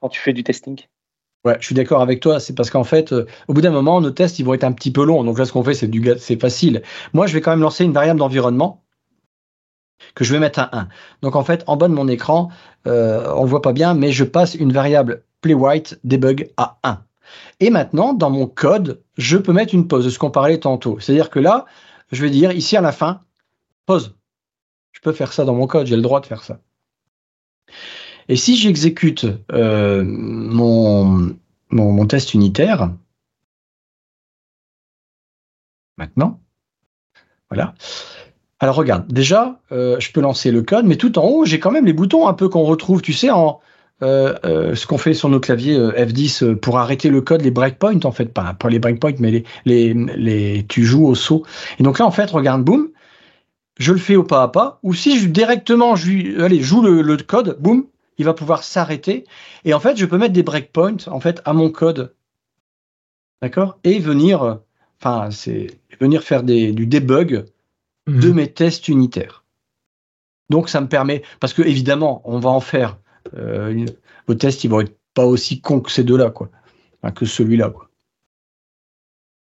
quand 0.00 0.08
tu 0.08 0.20
fais 0.20 0.32
du 0.32 0.42
testing? 0.42 0.80
Ouais, 1.46 1.56
je 1.60 1.66
suis 1.66 1.76
d'accord 1.76 2.02
avec 2.02 2.18
toi. 2.18 2.40
C'est 2.40 2.54
parce 2.54 2.70
qu'en 2.70 2.82
fait, 2.82 3.12
euh, 3.12 3.24
au 3.46 3.54
bout 3.54 3.60
d'un 3.60 3.70
moment, 3.70 4.00
nos 4.00 4.10
tests, 4.10 4.40
ils 4.40 4.44
vont 4.44 4.54
être 4.54 4.64
un 4.64 4.72
petit 4.72 4.90
peu 4.90 5.04
longs. 5.04 5.22
Donc 5.22 5.38
là, 5.38 5.44
ce 5.44 5.52
qu'on 5.52 5.62
fait, 5.62 5.74
c'est 5.74 5.86
du, 5.86 6.04
c'est 6.18 6.40
facile. 6.40 6.82
Moi, 7.12 7.28
je 7.28 7.34
vais 7.34 7.40
quand 7.40 7.52
même 7.52 7.60
lancer 7.60 7.84
une 7.84 7.92
variable 7.92 8.18
d'environnement 8.18 8.82
que 10.16 10.24
je 10.24 10.32
vais 10.32 10.40
mettre 10.40 10.58
à 10.58 10.76
1. 10.76 10.88
Donc 11.22 11.36
en 11.36 11.44
fait, 11.44 11.62
en 11.68 11.76
bas 11.76 11.86
de 11.86 11.94
mon 11.94 12.08
écran, 12.08 12.50
euh, 12.88 13.32
on 13.36 13.44
le 13.44 13.48
voit 13.48 13.62
pas 13.62 13.72
bien, 13.72 13.94
mais 13.94 14.10
je 14.10 14.24
passe 14.24 14.56
une 14.56 14.72
variable 14.72 15.22
playwhite 15.40 16.00
debug 16.02 16.50
à 16.56 16.78
1. 16.82 17.04
Et 17.60 17.70
maintenant, 17.70 18.12
dans 18.12 18.30
mon 18.30 18.48
code, 18.48 19.00
je 19.16 19.36
peux 19.36 19.52
mettre 19.52 19.72
une 19.72 19.86
pause, 19.86 20.04
de 20.04 20.10
ce 20.10 20.18
qu'on 20.18 20.32
parlait 20.32 20.58
tantôt. 20.58 20.98
C'est-à-dire 20.98 21.30
que 21.30 21.38
là, 21.38 21.64
je 22.10 22.22
vais 22.22 22.30
dire 22.30 22.50
ici 22.50 22.76
à 22.76 22.80
la 22.80 22.90
fin, 22.90 23.20
pause. 23.86 24.16
Je 24.90 25.00
peux 25.00 25.12
faire 25.12 25.32
ça 25.32 25.44
dans 25.44 25.54
mon 25.54 25.68
code, 25.68 25.86
j'ai 25.86 25.96
le 25.96 26.02
droit 26.02 26.20
de 26.20 26.26
faire 26.26 26.42
ça. 26.42 26.58
Et 28.28 28.36
si 28.36 28.56
j'exécute 28.56 29.26
euh, 29.52 30.04
mon, 30.04 31.36
test 32.06 32.34
unitaire, 32.34 32.90
maintenant, 35.96 36.40
voilà. 37.50 37.74
Alors 38.58 38.76
regarde, 38.76 39.06
déjà, 39.12 39.60
euh, 39.70 40.00
je 40.00 40.10
peux 40.12 40.20
lancer 40.20 40.50
le 40.50 40.62
code, 40.62 40.86
mais 40.86 40.96
tout 40.96 41.18
en 41.18 41.26
haut, 41.26 41.44
j'ai 41.44 41.60
quand 41.60 41.70
même 41.70 41.86
les 41.86 41.92
boutons 41.92 42.26
un 42.26 42.34
peu 42.34 42.48
qu'on 42.48 42.64
retrouve, 42.64 43.02
tu 43.02 43.12
sais, 43.12 43.30
en 43.30 43.60
euh, 44.02 44.74
ce 44.74 44.86
qu'on 44.86 44.98
fait 44.98 45.14
sur 45.14 45.30
nos 45.30 45.40
claviers 45.40 45.74
euh, 45.74 45.92
F10 45.92 46.44
euh, 46.44 46.54
pour 46.54 46.78
arrêter 46.78 47.08
le 47.08 47.22
code, 47.22 47.40
les 47.40 47.50
breakpoints 47.50 48.04
en 48.04 48.12
fait, 48.12 48.26
pas, 48.26 48.54
les 48.68 48.78
breakpoints, 48.78 49.14
mais 49.20 49.42
les, 49.64 50.66
tu 50.68 50.84
joues 50.84 51.06
au 51.06 51.14
saut. 51.14 51.44
Et 51.78 51.82
donc 51.82 51.98
là, 51.98 52.04
en 52.04 52.10
fait, 52.10 52.30
regarde, 52.30 52.62
boum, 52.62 52.90
je 53.78 53.92
le 53.92 53.98
fais 53.98 54.16
au 54.16 54.22
pas 54.22 54.42
à 54.42 54.48
pas, 54.48 54.80
ou 54.82 54.92
si 54.92 55.18
je 55.18 55.28
directement, 55.28 55.96
je 55.96 56.42
allez, 56.42 56.60
joue 56.60 56.82
le, 56.82 57.00
le 57.00 57.16
code, 57.16 57.56
boum, 57.58 57.86
il 58.18 58.24
va 58.24 58.34
pouvoir 58.34 58.62
s'arrêter. 58.64 59.24
Et 59.64 59.74
en 59.74 59.80
fait, 59.80 59.96
je 59.96 60.06
peux 60.06 60.18
mettre 60.18 60.32
des 60.34 60.42
breakpoints 60.42 61.06
en 61.08 61.20
fait 61.20 61.40
à 61.44 61.52
mon 61.52 61.70
code, 61.70 62.14
d'accord, 63.40 63.78
et 63.84 63.98
venir, 63.98 64.60
enfin, 65.00 65.30
c'est 65.30 65.80
venir 66.00 66.22
faire 66.22 66.42
des, 66.42 66.72
du 66.72 66.86
debug 66.86 67.46
de 68.08 68.28
Mhm. 68.30 68.34
mes 68.34 68.52
tests 68.52 68.88
unitaires. 68.88 69.44
Donc, 70.50 70.68
ça 70.68 70.80
me 70.80 70.88
permet, 70.88 71.22
parce 71.40 71.52
que 71.52 71.62
évidemment, 71.62 72.22
on 72.24 72.38
va 72.38 72.50
en 72.50 72.60
faire. 72.60 72.98
euh, 73.34 73.70
une- 73.70 73.90
vos 74.28 74.34
tests, 74.34 74.62
ils 74.62 74.70
vont 74.70 74.80
être 74.82 74.96
pas 75.12 75.24
aussi 75.26 75.60
cons 75.60 75.80
que 75.80 75.90
ces 75.90 76.04
deux-là, 76.04 76.30
quoi, 76.30 76.48
Enfin, 77.02 77.12
que 77.12 77.26
celui-là, 77.26 77.70
quoi. 77.70 77.90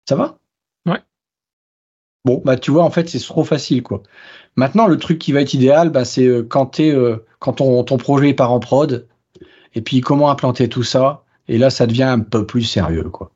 Ça 0.08 0.16
va? 0.16 0.40
Ouais. 0.86 1.04
Bon, 2.26 2.42
bah 2.46 2.56
tu 2.58 2.72
vois, 2.72 2.84
en 2.84 2.90
fait, 2.92 3.10
c'est 3.10 3.20
trop 3.20 3.44
facile, 3.44 3.84
quoi. 3.84 4.02
Maintenant, 4.58 4.88
le 4.88 4.98
truc 4.98 5.20
qui 5.20 5.32
va 5.34 5.42
être 5.42 5.54
idéal, 5.54 5.90
bah, 5.92 6.06
c'est 6.06 6.28
euh, 6.28 6.44
quand, 6.44 6.68
t'es, 6.68 6.92
euh, 6.92 7.18
quand 7.44 7.54
ton, 7.54 7.84
ton 7.84 7.98
projet 7.98 8.34
part 8.34 8.54
en 8.54 8.62
prod, 8.62 9.06
et 9.76 9.82
puis 9.82 10.00
comment 10.00 10.30
implanter 10.30 10.70
tout 10.70 10.84
ça, 10.84 11.26
et 11.50 11.58
là, 11.58 11.70
ça 11.70 11.88
devient 11.88 12.04
un 12.04 12.22
peu 12.22 12.46
plus 12.46 12.64
sérieux, 12.64 13.10
quoi. 13.10 13.32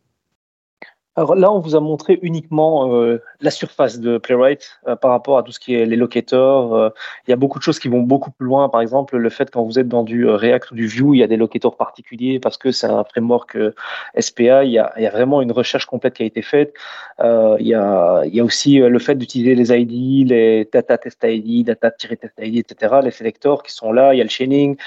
Alors 1.17 1.33
là, 1.33 1.51
on 1.51 1.57
vous 1.59 1.75
a 1.75 1.79
montré 1.79 2.19
uniquement 2.21 2.93
euh, 2.93 3.23
la 3.41 3.49
surface 3.49 3.99
de 3.99 4.19
Playwright 4.19 4.79
euh, 4.87 4.95
par 4.95 5.09
rapport 5.09 5.39
à 5.39 5.43
tout 5.43 5.51
ce 5.51 5.59
qui 5.59 5.73
est 5.73 5.87
les 5.87 5.95
locators. 5.95 6.75
euh, 6.75 6.89
il 7.27 7.31
y 7.31 7.33
a 7.33 7.35
beaucoup 7.35 7.57
de 7.57 7.63
choses 7.63 7.79
qui 7.79 7.87
vont 7.87 8.01
beaucoup 8.01 8.29
plus 8.29 8.45
loin. 8.45 8.69
Par 8.69 8.81
exemple, 8.81 9.17
le 9.17 9.29
fait 9.31 9.49
quand 9.49 9.63
vous 9.63 9.79
êtes 9.79 9.87
dans 9.87 10.03
du 10.03 10.27
euh, 10.27 10.35
React 10.35 10.71
ou 10.71 10.75
du 10.75 10.85
Vue, 10.85 11.15
il 11.15 11.17
y 11.17 11.23
a 11.23 11.27
des 11.27 11.35
locators 11.37 11.75
particuliers 11.75 12.39
parce 12.39 12.57
que 12.57 12.71
c'est 12.71 12.85
un 12.85 13.03
framework 13.03 13.55
euh, 13.55 13.73
SPA. 14.19 14.63
Il 14.63 14.71
y, 14.71 14.77
a, 14.77 14.93
y 14.99 15.07
a 15.07 15.09
vraiment 15.09 15.41
une 15.41 15.51
recherche 15.51 15.87
complète 15.87 16.13
qui 16.13 16.21
a 16.21 16.27
été 16.27 16.43
faite. 16.43 16.75
Euh, 17.19 17.57
il, 17.59 17.65
y 17.67 17.73
a, 17.73 18.21
y 18.25 18.39
a 18.39 18.43
aussi 18.43 18.77
le 18.77 18.99
fait 18.99 19.15
d'utiliser 19.15 19.55
les 19.55 19.71
ID, 19.73 20.29
les 20.29 20.69
data 20.71 20.99
test 20.99 21.23
ID, 21.23 21.65
data-test 21.65 22.31
ID, 22.39 22.57
etc., 22.59 22.95
les 23.03 23.09
selectors 23.11 23.63
qui 23.63 23.71
sont 23.71 23.91
là. 23.91 24.13
Il 24.13 24.17
y 24.17 24.21
a 24.21 24.23
le 24.23 24.29
chaining. 24.29 24.77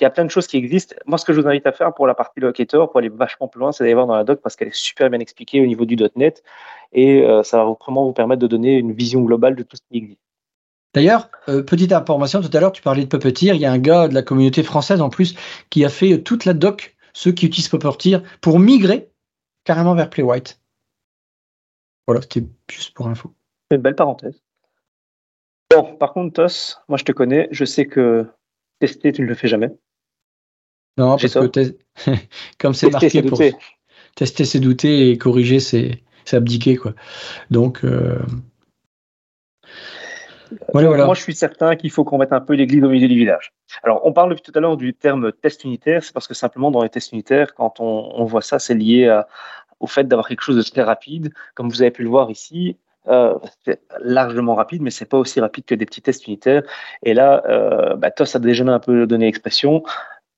Il 0.00 0.04
y 0.04 0.06
a 0.06 0.10
plein 0.10 0.24
de 0.24 0.30
choses 0.30 0.46
qui 0.46 0.56
existent. 0.56 0.96
Moi, 1.04 1.18
ce 1.18 1.26
que 1.26 1.34
je 1.34 1.40
vous 1.40 1.46
invite 1.46 1.66
à 1.66 1.72
faire 1.72 1.92
pour 1.92 2.06
la 2.06 2.14
partie 2.14 2.40
locator, 2.40 2.90
pour 2.90 2.98
aller 2.98 3.10
vachement 3.10 3.48
plus 3.48 3.60
loin, 3.60 3.70
c'est 3.70 3.84
d'aller 3.84 3.94
voir 3.94 4.06
dans 4.06 4.16
la 4.16 4.24
doc 4.24 4.40
parce 4.42 4.56
qu'elle 4.56 4.68
est 4.68 4.74
super 4.74 5.10
bien 5.10 5.20
expliquée 5.20 5.60
au 5.60 5.66
niveau 5.66 5.84
du 5.84 5.96
.NET 6.16 6.42
et 6.92 7.22
euh, 7.22 7.42
ça 7.42 7.58
va 7.58 7.76
vraiment 7.78 8.06
vous 8.06 8.14
permettre 8.14 8.40
de 8.40 8.46
donner 8.46 8.78
une 8.78 8.92
vision 8.92 9.20
globale 9.20 9.56
de 9.56 9.62
tout 9.62 9.76
ce 9.76 9.82
qui 9.90 9.98
existe. 9.98 10.20
D'ailleurs, 10.94 11.30
euh, 11.48 11.62
petite 11.62 11.92
information, 11.92 12.40
tout 12.40 12.50
à 12.52 12.60
l'heure, 12.60 12.72
tu 12.72 12.82
parlais 12.82 13.04
de 13.04 13.08
Puppeteer. 13.08 13.54
Il 13.54 13.60
y 13.60 13.66
a 13.66 13.72
un 13.72 13.78
gars 13.78 14.08
de 14.08 14.14
la 14.14 14.22
communauté 14.22 14.62
française 14.62 15.02
en 15.02 15.10
plus 15.10 15.36
qui 15.68 15.84
a 15.84 15.90
fait 15.90 16.22
toute 16.22 16.46
la 16.46 16.54
doc, 16.54 16.96
ceux 17.12 17.32
qui 17.32 17.46
utilisent 17.46 17.68
Puppeteer, 17.68 18.22
pour 18.40 18.58
migrer 18.58 19.10
carrément 19.64 19.94
vers 19.94 20.08
Playwright. 20.08 20.60
Voilà, 22.06 22.22
c'était 22.22 22.46
juste 22.70 22.94
pour 22.94 23.06
info. 23.06 23.32
Une 23.70 23.82
belle 23.82 23.94
parenthèse. 23.94 24.42
Bon, 25.70 25.94
par 25.96 26.14
contre, 26.14 26.42
Tos, 26.42 26.78
moi 26.88 26.98
je 26.98 27.04
te 27.04 27.12
connais, 27.12 27.46
je 27.52 27.64
sais 27.64 27.86
que 27.86 28.26
tester, 28.80 29.12
tu 29.12 29.22
ne 29.22 29.26
le 29.26 29.34
fais 29.34 29.46
jamais. 29.46 29.70
Non, 31.00 31.16
parce 31.16 31.32
que 31.34 31.46
tes- 31.46 31.78
comme 32.58 32.74
c'est 32.74 32.90
marqué 32.90 33.22
pour 33.22 33.30
douter. 33.38 33.56
tester, 34.16 34.44
c'est 34.44 34.60
douter 34.60 35.10
et 35.10 35.18
corriger, 35.18 35.58
c'est 35.58 36.02
abdiquer, 36.32 36.76
quoi. 36.76 36.92
Donc, 37.50 37.84
euh, 37.84 38.18
voilà, 40.72 40.88
voilà. 40.88 41.06
Moi, 41.06 41.14
je 41.14 41.22
suis 41.22 41.34
certain 41.34 41.74
qu'il 41.76 41.90
faut 41.90 42.04
qu'on 42.04 42.18
mette 42.18 42.32
un 42.32 42.40
peu 42.40 42.54
l'église 42.54 42.82
au 42.84 42.88
milieu 42.90 43.08
du 43.08 43.16
village. 43.16 43.52
Alors, 43.82 44.00
on 44.04 44.12
parle 44.12 44.30
depuis 44.30 44.42
tout 44.42 44.52
à 44.56 44.60
l'heure 44.60 44.76
du 44.76 44.94
terme 44.94 45.32
test 45.32 45.64
unitaire, 45.64 46.02
c'est 46.04 46.12
parce 46.12 46.28
que 46.28 46.34
simplement 46.34 46.70
dans 46.70 46.82
les 46.82 46.88
tests 46.88 47.12
unitaires, 47.12 47.54
quand 47.54 47.80
on, 47.80 48.12
on 48.14 48.24
voit 48.24 48.42
ça, 48.42 48.58
c'est 48.58 48.74
lié 48.74 49.08
à- 49.08 49.26
au 49.78 49.86
fait 49.86 50.04
d'avoir 50.04 50.28
quelque 50.28 50.42
chose 50.42 50.56
de 50.56 50.62
très 50.62 50.82
rapide. 50.82 51.32
Comme 51.54 51.68
vous 51.70 51.80
avez 51.82 51.90
pu 51.90 52.02
le 52.02 52.10
voir 52.10 52.30
ici, 52.30 52.76
euh, 53.08 53.34
c'est 53.64 53.80
largement 54.00 54.54
rapide, 54.54 54.82
mais 54.82 54.90
c'est 54.90 55.06
pas 55.06 55.16
aussi 55.18 55.40
rapide 55.40 55.64
que 55.64 55.74
des 55.74 55.86
petits 55.86 56.02
tests 56.02 56.26
unitaires. 56.26 56.62
Et 57.02 57.14
là, 57.14 57.42
euh, 57.48 57.96
bah, 57.96 58.10
TOS 58.10 58.36
a 58.36 58.38
déjà 58.38 58.64
un 58.64 58.78
peu 58.80 59.06
donné 59.06 59.24
l'expression. 59.26 59.82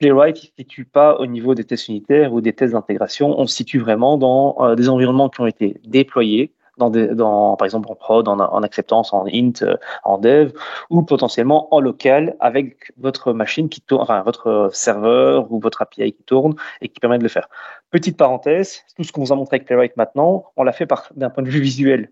Playwright, 0.02 0.34
ne 0.34 0.40
se 0.40 0.50
situe 0.58 0.84
pas 0.84 1.16
au 1.20 1.26
niveau 1.26 1.54
des 1.54 1.62
tests 1.62 1.86
unitaires 1.86 2.32
ou 2.32 2.40
des 2.40 2.52
tests 2.52 2.72
d'intégration. 2.72 3.38
On 3.38 3.46
se 3.46 3.54
situe 3.54 3.78
vraiment 3.78 4.18
dans 4.18 4.56
euh, 4.58 4.74
des 4.74 4.88
environnements 4.88 5.28
qui 5.28 5.40
ont 5.40 5.46
été 5.46 5.80
déployés, 5.84 6.52
par 6.76 7.64
exemple 7.64 7.88
en 7.88 7.94
prod, 7.94 8.26
en, 8.26 8.62
acceptance, 8.64 9.12
en 9.12 9.26
int, 9.26 9.62
euh, 9.62 9.76
en 10.02 10.18
dev, 10.18 10.50
ou 10.90 11.04
potentiellement 11.04 11.72
en 11.72 11.78
local 11.78 12.34
avec 12.40 12.92
votre 12.96 13.32
machine 13.32 13.68
qui 13.68 13.80
tourne, 13.80 14.08
votre 14.24 14.70
serveur 14.72 15.52
ou 15.52 15.60
votre 15.60 15.82
API 15.82 16.12
qui 16.12 16.24
tourne 16.24 16.56
et 16.80 16.88
qui 16.88 16.98
permet 16.98 17.18
de 17.18 17.22
le 17.22 17.28
faire. 17.28 17.48
Petite 17.92 18.16
parenthèse, 18.16 18.80
tout 18.96 19.04
ce 19.04 19.12
qu'on 19.12 19.22
vous 19.22 19.32
a 19.32 19.36
montré 19.36 19.54
avec 19.58 19.66
Playwright 19.68 19.96
maintenant, 19.96 20.46
on 20.56 20.64
l'a 20.64 20.72
fait 20.72 20.88
d'un 21.14 21.30
point 21.30 21.44
de 21.44 21.48
vue 21.48 21.60
visuel. 21.60 22.10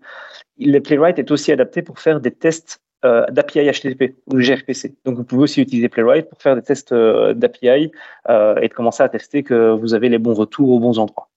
Le 0.57 0.79
Playwright 0.79 1.19
est 1.19 1.29
aussi 1.29 1.51
adapté 1.51 1.81
pour 1.81 1.99
faire 1.99 2.21
des 2.21 2.31
tests 2.31 2.81
euh, 3.03 3.25
d'API 3.31 3.67
HTTP 3.71 4.15
ou 4.27 4.37
gRPC. 4.37 4.93
Donc 5.05 5.15
vous 5.15 5.23
pouvez 5.23 5.41
aussi 5.41 5.59
utiliser 5.59 5.89
Playwright 5.89 6.29
pour 6.29 6.39
faire 6.39 6.55
des 6.55 6.61
tests 6.61 6.91
euh, 6.91 7.33
d'API 7.33 7.91
euh, 8.29 8.55
et 8.61 8.67
de 8.67 8.73
commencer 8.75 9.01
à 9.01 9.09
tester 9.09 9.41
que 9.41 9.71
vous 9.71 9.95
avez 9.95 10.07
les 10.07 10.19
bons 10.19 10.35
retours 10.35 10.69
aux 10.69 10.79
bons 10.79 10.99
endroits. 10.99 11.27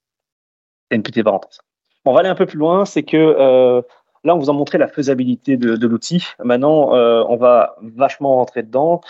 C'est 0.91 0.97
une 0.97 1.01
petite 1.01 1.23
parenthèse. 1.23 1.57
On 2.05 2.13
va 2.13 2.19
aller 2.19 2.29
un 2.29 2.35
peu 2.35 2.45
plus 2.45 2.59
loin, 2.59 2.85
c'est 2.85 3.01
que 3.01 3.81
là 4.23 4.35
on 4.35 4.37
vous 4.37 4.51
a 4.51 4.53
montré 4.53 4.77
la 4.77 4.87
faisabilité 4.87 5.57
de, 5.57 5.87
l'outil. 5.87 6.23
Maintenant, 6.43 6.91
on 6.91 7.35
va 7.35 7.77
vachement 7.81 8.35
rentrer 8.35 8.61
dedans. 8.61 9.01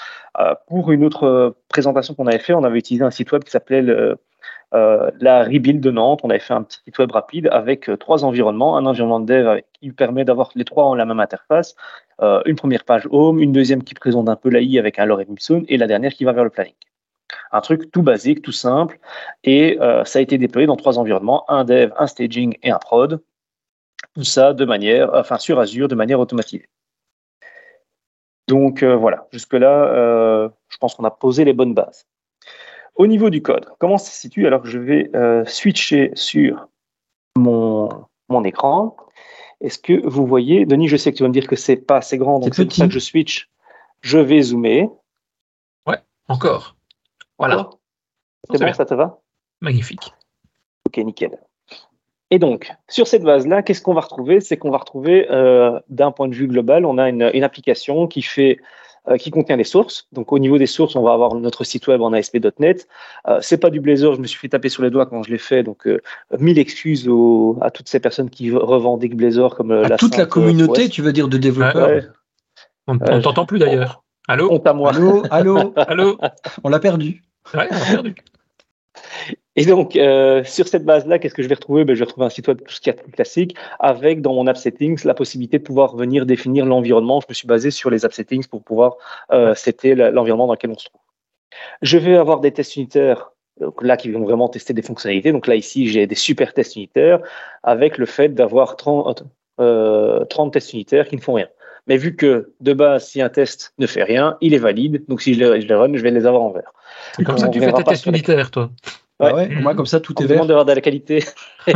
Pour 0.67 0.93
une 0.93 1.03
autre 1.03 1.57
présentation 1.67 2.13
qu'on 2.13 2.27
avait 2.27 2.39
fait, 2.39 2.53
on 2.53 2.63
avait 2.63 2.79
utilisé 2.79 3.03
un 3.03 3.11
site 3.11 3.33
web 3.33 3.43
qui 3.43 3.51
s'appelait 3.51 3.81
la 4.71 5.43
Rebuild 5.43 5.81
de 5.81 5.91
Nantes. 5.91 6.21
On 6.23 6.29
avait 6.29 6.39
fait 6.39 6.53
un 6.53 6.63
petit 6.63 6.79
site 6.85 6.97
web 6.99 7.11
rapide 7.11 7.49
avec 7.51 7.91
trois 7.99 8.23
environnements. 8.23 8.77
Un 8.77 8.85
environnement 8.85 9.19
de 9.19 9.25
dev 9.25 9.59
qui 9.73 9.91
permet 9.91 10.23
d'avoir 10.23 10.51
les 10.55 10.63
trois 10.63 10.85
en 10.85 10.95
la 10.95 11.03
même 11.03 11.19
interface. 11.19 11.75
Euh, 12.21 12.41
une 12.45 12.55
première 12.55 12.85
page 12.85 13.07
home, 13.11 13.39
une 13.39 13.51
deuxième 13.51 13.83
qui 13.83 13.93
présente 13.93 14.29
un 14.29 14.35
peu 14.37 14.49
l'AI 14.49 14.79
avec 14.79 14.99
un 14.99 15.05
lorem 15.05 15.33
ipsum 15.33 15.65
et 15.67 15.77
la 15.77 15.87
dernière 15.87 16.13
qui 16.13 16.23
va 16.23 16.31
vers 16.31 16.45
le 16.45 16.49
planning. 16.49 16.73
Un 17.51 17.61
truc 17.61 17.91
tout 17.91 18.03
basique, 18.03 18.41
tout 18.41 18.53
simple. 18.53 18.99
Et 19.43 19.77
euh, 19.81 20.05
ça 20.05 20.19
a 20.19 20.21
été 20.21 20.37
déployé 20.37 20.65
dans 20.67 20.77
trois 20.77 20.97
environnements, 20.97 21.49
un 21.49 21.65
dev, 21.65 21.91
un 21.97 22.07
staging 22.07 22.57
et 22.63 22.71
un 22.71 22.79
prod. 22.79 23.21
Tout 24.13 24.23
ça 24.23 24.53
de 24.53 24.63
manière, 24.63 25.13
enfin 25.13 25.37
sur 25.37 25.59
Azure, 25.59 25.89
de 25.89 25.95
manière 25.95 26.19
automatisée. 26.19 26.69
Donc 28.47 28.81
euh, 28.81 28.95
voilà, 28.95 29.27
jusque-là, 29.31 30.49
je 30.69 30.77
pense 30.77 30.95
qu'on 30.95 31.03
a 31.03 31.11
posé 31.11 31.43
les 31.43 31.53
bonnes 31.53 31.73
bases. 31.73 32.05
Au 32.95 33.07
niveau 33.07 33.29
du 33.29 33.41
code, 33.41 33.65
comment 33.77 33.97
ça 33.97 34.11
se 34.11 34.21
situe? 34.21 34.47
Alors 34.47 34.65
je 34.65 34.79
vais 34.79 35.11
switcher 35.47 36.11
sur 36.13 36.67
mon, 37.35 37.89
mon 38.29 38.43
écran. 38.45 38.95
Est-ce 39.61 39.79
que 39.79 40.05
vous 40.05 40.25
voyez, 40.25 40.65
Denis, 40.65 40.87
je 40.87 40.97
sais 40.97 41.11
que 41.11 41.17
tu 41.17 41.23
vas 41.23 41.29
me 41.29 41.33
dire 41.33 41.47
que 41.47 41.55
c'est 41.55 41.77
pas 41.77 41.97
assez 41.97 42.17
grand, 42.17 42.39
donc 42.39 42.53
C'est 42.53 42.65
pour 42.65 42.73
ça 42.73 42.87
que 42.87 42.93
je 42.93 42.99
switch. 42.99 43.49
Je 44.01 44.17
vais 44.17 44.41
zoomer. 44.41 44.89
Encore. 46.27 46.75
Voilà. 47.37 47.69
C'est 48.49 48.57
bon, 48.57 48.65
bien. 48.65 48.73
ça 48.73 48.85
te 48.85 48.93
va? 48.93 49.19
Magnifique. 49.61 50.13
Ok, 50.87 50.97
nickel. 50.97 51.37
Et 52.31 52.39
donc, 52.39 52.71
sur 52.89 53.07
cette 53.07 53.23
base-là, 53.23 53.61
qu'est-ce 53.61 53.81
qu'on 53.81 53.93
va 53.93 54.01
retrouver? 54.01 54.41
C'est 54.41 54.57
qu'on 54.57 54.71
va 54.71 54.79
retrouver, 54.79 55.29
euh, 55.29 55.79
d'un 55.89 56.11
point 56.11 56.27
de 56.27 56.33
vue 56.33 56.47
global, 56.47 56.85
on 56.85 56.97
a 56.97 57.09
une, 57.09 57.29
une 57.33 57.43
application 57.43 58.07
qui 58.07 58.23
fait, 58.23 58.59
qui 59.19 59.31
contient 59.31 59.57
des 59.57 59.63
sources. 59.63 60.07
Donc, 60.11 60.31
au 60.31 60.39
niveau 60.39 60.57
des 60.57 60.65
sources, 60.67 60.95
on 60.95 61.01
va 61.03 61.13
avoir 61.13 61.35
notre 61.35 61.63
site 61.63 61.87
web 61.87 62.01
en 62.01 62.11
ASP.NET. 62.13 62.87
Euh, 63.27 63.39
c'est 63.41 63.57
pas 63.57 63.69
du 63.69 63.79
Blazor, 63.79 64.15
je 64.15 64.21
me 64.21 64.27
suis 64.27 64.39
fait 64.39 64.49
taper 64.49 64.69
sur 64.69 64.83
les 64.83 64.89
doigts 64.89 65.05
quand 65.05 65.23
je 65.23 65.31
l'ai 65.31 65.37
fait. 65.37 65.63
Donc, 65.63 65.87
euh, 65.87 66.01
mille 66.39 66.57
excuses 66.59 67.07
au- 67.07 67.57
à 67.61 67.69
toutes 67.71 67.87
ces 67.89 67.99
personnes 67.99 68.29
qui 68.29 68.51
revendiquent 68.51 69.15
Blazor 69.15 69.55
comme 69.55 69.71
euh, 69.71 69.85
À 69.85 69.89
la 69.89 69.97
toute 69.97 70.17
la 70.17 70.23
euh, 70.23 70.27
communauté, 70.27 70.89
tu 70.89 71.01
veux 71.01 71.13
dire, 71.13 71.27
de 71.27 71.37
développeurs. 71.37 71.87
Ouais, 71.89 72.03
On 72.87 72.95
Euh, 72.95 72.97
on 73.11 73.21
t'entend 73.21 73.45
plus 73.45 73.59
d'ailleurs. 73.59 74.03
Allô? 74.27 74.51
Allô, 74.97 75.23
allô, 75.29 75.73
Allô? 75.75 76.17
On 76.63 76.69
l'a 76.69 76.79
perdu. 76.79 77.23
Ouais, 77.53 77.67
on 77.71 77.75
a 77.75 77.85
perdu. 77.85 78.15
Et 79.57 79.65
donc, 79.65 79.95
euh, 79.95 80.43
sur 80.43 80.67
cette 80.67 80.83
base-là, 80.83 81.17
qu'est-ce 81.17 81.33
que 81.33 81.41
je 81.41 81.47
vais 81.47 81.55
retrouver? 81.55 81.85
Ben, 81.85 81.93
Je 81.95 81.99
vais 81.99 82.05
retrouver 82.05 82.25
un 82.27 82.29
site 82.29 82.47
web, 82.47 82.59
tout 82.65 82.73
ce 82.73 82.81
qu'il 82.81 82.91
y 82.91 82.95
a 82.95 82.97
de 82.97 83.01
plus 83.03 83.11
classique, 83.13 83.55
avec 83.79 84.21
dans 84.21 84.33
mon 84.33 84.47
app 84.47 84.57
settings 84.57 85.03
la 85.05 85.13
possibilité 85.13 85.59
de 85.59 85.63
pouvoir 85.63 85.95
venir 85.95 86.25
définir 86.25 86.65
l'environnement. 86.65 87.21
Je 87.21 87.27
me 87.29 87.33
suis 87.33 87.47
basé 87.47 87.71
sur 87.71 87.89
les 87.89 88.03
app 88.05 88.13
settings 88.13 88.45
pour 88.47 88.63
pouvoir 88.63 88.97
euh, 89.31 89.55
setter 89.55 89.95
l'environnement 89.95 90.47
dans 90.47 90.53
lequel 90.53 90.71
on 90.71 90.77
se 90.77 90.85
trouve. 90.85 91.01
Je 91.81 91.97
vais 91.97 92.17
avoir 92.17 92.41
des 92.41 92.51
tests 92.51 92.75
unitaires, 92.75 93.31
donc 93.61 93.81
là, 93.81 93.95
qui 93.95 94.11
vont 94.11 94.23
vraiment 94.23 94.49
tester 94.49 94.73
des 94.73 94.81
fonctionnalités. 94.81 95.31
Donc 95.31 95.47
là, 95.47 95.55
ici, 95.55 95.87
j'ai 95.87 96.05
des 96.05 96.15
super 96.15 96.53
tests 96.53 96.75
unitaires 96.75 97.19
avec 97.63 97.97
le 97.97 98.05
fait 98.05 98.29
d'avoir 98.29 98.75
30, 98.75 99.23
euh, 99.61 100.25
30 100.25 100.51
tests 100.51 100.73
unitaires 100.73 101.07
qui 101.07 101.15
ne 101.15 101.21
font 101.21 101.33
rien. 101.33 101.47
Mais 101.87 101.95
vu 101.97 102.15
que 102.15 102.51
de 102.59 102.73
base, 102.73 103.07
si 103.07 103.21
un 103.21 103.29
test 103.29 103.73
ne 103.77 103.87
fait 103.87 104.03
rien, 104.03 104.37
il 104.41 104.53
est 104.53 104.57
valide. 104.59 105.05
Donc 105.07 105.21
si 105.21 105.33
je 105.35 105.39
le, 105.39 105.61
je 105.61 105.67
le 105.67 105.77
run, 105.77 105.95
je 105.95 106.01
vais 106.01 106.11
les 106.11 106.25
avoir 106.25 106.41
en 106.41 106.49
vert. 106.51 106.73
C'est 107.15 107.23
comme 107.23 107.37
ça 107.37 107.47
que 107.47 107.53
tu 107.53 107.59
fais 107.61 107.71
tes 107.71 107.83
tests 107.83 108.05
les- 108.07 108.11
unitaires, 108.11 108.51
Ah 109.19 109.33
Ouais. 109.33 109.49
au 109.57 109.61
moins, 109.61 109.75
comme 109.75 109.85
ça, 109.85 109.99
tout 110.01 110.13
On 110.17 110.23
est 110.23 110.27
vert. 110.27 110.35
demande 110.35 110.47
d'avoir 110.49 110.65
de 110.65 110.73
la 110.73 110.81
qualité. 110.81 111.23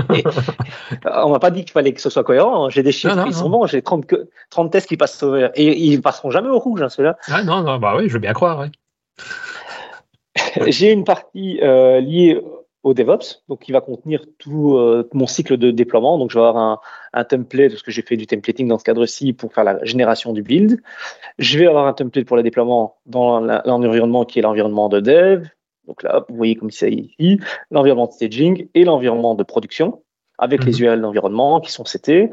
on 1.05 1.29
m'a 1.29 1.39
pas 1.39 1.51
dit 1.51 1.61
qu'il 1.63 1.71
fallait 1.71 1.93
que 1.93 2.01
ce 2.01 2.09
soit 2.09 2.23
cohérent. 2.23 2.69
J'ai 2.69 2.83
des 2.83 2.91
chiffres 2.91 3.15
Non, 3.15 3.21
non, 3.23 3.27
qui 3.27 3.33
sont 3.33 3.45
non. 3.49 3.59
bons. 3.59 3.65
J'ai 3.67 3.81
30, 3.81 4.05
que- 4.05 4.29
30 4.49 4.71
tests 4.71 4.87
qui 4.89 4.97
passent 4.97 5.23
au 5.23 5.31
vert. 5.31 5.51
Et 5.55 5.77
ils 5.77 6.01
passeront 6.01 6.31
jamais 6.31 6.49
au 6.49 6.59
rouge, 6.59 6.81
hein, 6.81 6.89
ceux-là. 6.89 7.17
Ah 7.27 7.43
non, 7.43 7.61
non, 7.61 7.77
bah 7.77 7.95
oui, 7.97 8.09
je 8.09 8.13
veux 8.13 8.19
bien 8.19 8.33
croire. 8.33 8.59
ouais. 8.59 8.69
J'ai 10.67 10.91
une 10.91 11.03
partie 11.03 11.59
euh, 11.61 11.99
liée 12.01 12.41
au 12.83 12.93
DevOps, 12.93 13.43
donc 13.49 13.59
qui 13.59 13.71
va 13.73 13.81
contenir 13.81 14.21
tout 14.37 14.75
euh, 14.77 15.07
mon 15.13 15.27
cycle 15.27 15.57
de 15.57 15.69
déploiement. 15.71 16.17
Donc, 16.17 16.31
je 16.31 16.39
vais 16.39 16.45
avoir 16.45 16.57
un, 16.57 16.79
un 17.13 17.23
template, 17.25 17.71
parce 17.71 17.83
que 17.83 17.91
j'ai 17.91 18.01
fait 18.01 18.15
du 18.15 18.25
templating 18.25 18.67
dans 18.69 18.77
ce 18.77 18.83
cadre-ci 18.85 19.33
pour 19.33 19.53
faire 19.53 19.65
la 19.65 19.83
génération 19.83 20.31
du 20.33 20.41
build. 20.43 20.79
Je 21.39 21.59
vais 21.59 21.67
avoir 21.67 21.87
un 21.87 21.93
template 21.93 22.25
pour 22.25 22.37
le 22.37 22.43
déploiement 22.43 22.95
dans 23.05 23.41
l'environnement 23.41 24.23
qui 24.23 24.39
est 24.39 24.41
l'environnement 24.41 24.87
de 24.87 24.99
dev. 25.01 25.45
Donc 25.89 26.03
là, 26.03 26.23
vous 26.29 26.35
voyez 26.35 26.55
comme 26.55 26.69
c'est 26.69 26.91
ici, 26.91 27.39
l'environnement 27.71 28.05
de 28.05 28.11
staging 28.11 28.69
et 28.75 28.85
l'environnement 28.85 29.33
de 29.33 29.43
production 29.43 30.03
avec 30.37 30.63
les 30.63 30.81
URL 30.81 30.99
mhm. 30.99 31.01
d'environnement 31.01 31.59
qui 31.59 31.71
sont 31.71 31.83
CT. 31.83 32.29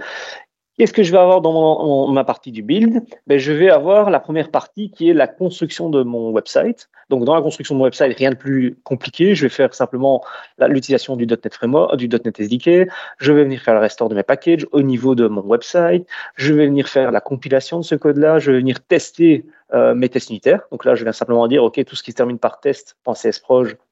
Qu'est-ce 0.78 0.92
que 0.92 1.02
je 1.02 1.10
vais 1.10 1.18
avoir 1.18 1.40
dans 1.40 2.12
ma 2.12 2.22
partie 2.22 2.52
du 2.52 2.62
build? 2.62 3.02
Ben, 3.26 3.38
Je 3.38 3.50
vais 3.50 3.70
avoir 3.70 4.10
la 4.10 4.20
première 4.20 4.50
partie 4.50 4.90
qui 4.90 5.08
est 5.08 5.14
la 5.14 5.26
construction 5.26 5.88
de 5.88 6.02
mon 6.02 6.30
website. 6.30 6.90
Donc, 7.08 7.24
dans 7.24 7.34
la 7.34 7.40
construction 7.40 7.74
de 7.74 7.78
mon 7.78 7.84
website, 7.84 8.14
rien 8.18 8.30
de 8.30 8.36
plus 8.36 8.76
compliqué. 8.84 9.34
Je 9.34 9.44
vais 9.44 9.48
faire 9.48 9.72
simplement 9.72 10.22
l'utilisation 10.58 11.16
du 11.16 11.26
.NET 11.26 11.54
Framework, 11.54 11.96
du 11.96 12.08
.NET 12.08 12.40
SDK. 12.40 12.90
Je 13.18 13.32
vais 13.32 13.44
venir 13.44 13.62
faire 13.62 13.72
le 13.72 13.80
restore 13.80 14.10
de 14.10 14.14
mes 14.14 14.22
packages 14.22 14.66
au 14.72 14.82
niveau 14.82 15.14
de 15.14 15.28
mon 15.28 15.40
website. 15.40 16.06
Je 16.34 16.52
vais 16.52 16.66
venir 16.66 16.88
faire 16.88 17.10
la 17.10 17.22
compilation 17.22 17.78
de 17.78 17.84
ce 17.84 17.94
code-là. 17.94 18.38
Je 18.38 18.50
vais 18.50 18.58
venir 18.58 18.84
tester 18.84 19.46
euh, 19.72 19.94
mes 19.94 20.10
tests 20.10 20.28
unitaires. 20.28 20.60
Donc 20.72 20.84
là, 20.84 20.94
je 20.94 21.04
viens 21.04 21.12
simplement 21.12 21.48
dire, 21.48 21.64
OK, 21.64 21.82
tout 21.86 21.96
ce 21.96 22.02
qui 22.02 22.10
se 22.10 22.16
termine 22.16 22.38
par 22.38 22.60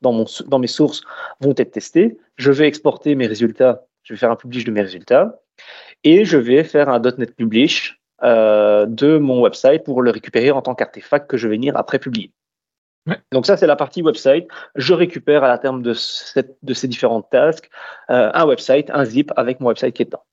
mon, 0.02 0.26
dans 0.48 0.58
mes 0.58 0.66
sources 0.66 1.02
vont 1.40 1.54
être 1.56 1.70
testés. 1.70 2.18
Je 2.36 2.52
vais 2.52 2.68
exporter 2.68 3.14
mes 3.14 3.26
résultats. 3.26 3.86
Je 4.02 4.12
vais 4.12 4.18
faire 4.18 4.30
un 4.30 4.36
publish 4.36 4.64
de 4.64 4.70
mes 4.70 4.82
résultats 4.82 5.40
et 6.04 6.24
je 6.24 6.38
vais 6.38 6.64
faire 6.64 6.88
un 6.88 7.00
.NET 7.00 7.34
Publish 7.34 8.00
euh, 8.22 8.86
de 8.86 9.18
mon 9.18 9.40
website 9.40 9.84
pour 9.84 10.02
le 10.02 10.10
récupérer 10.10 10.50
en 10.50 10.62
tant 10.62 10.74
qu'artefact 10.74 11.28
que 11.28 11.36
je 11.36 11.48
vais 11.48 11.56
venir 11.56 11.76
après 11.76 11.98
publier. 11.98 12.32
Donc 13.32 13.44
ça, 13.44 13.56
c'est 13.56 13.66
la 13.66 13.76
partie 13.76 14.02
website. 14.02 14.46
Je 14.76 14.94
récupère 14.94 15.44
à 15.44 15.48
la 15.48 15.58
terme 15.58 15.82
de, 15.82 15.92
cette, 15.92 16.56
de 16.62 16.72
ces 16.72 16.88
différentes 16.88 17.28
tasks 17.30 17.68
euh, 18.10 18.30
un 18.32 18.46
website, 18.46 18.90
un 18.90 19.04
zip 19.04 19.30
avec 19.36 19.60
mon 19.60 19.68
website 19.68 19.94
qui 19.94 20.02
est 20.02 20.06
dedans. 20.06 20.24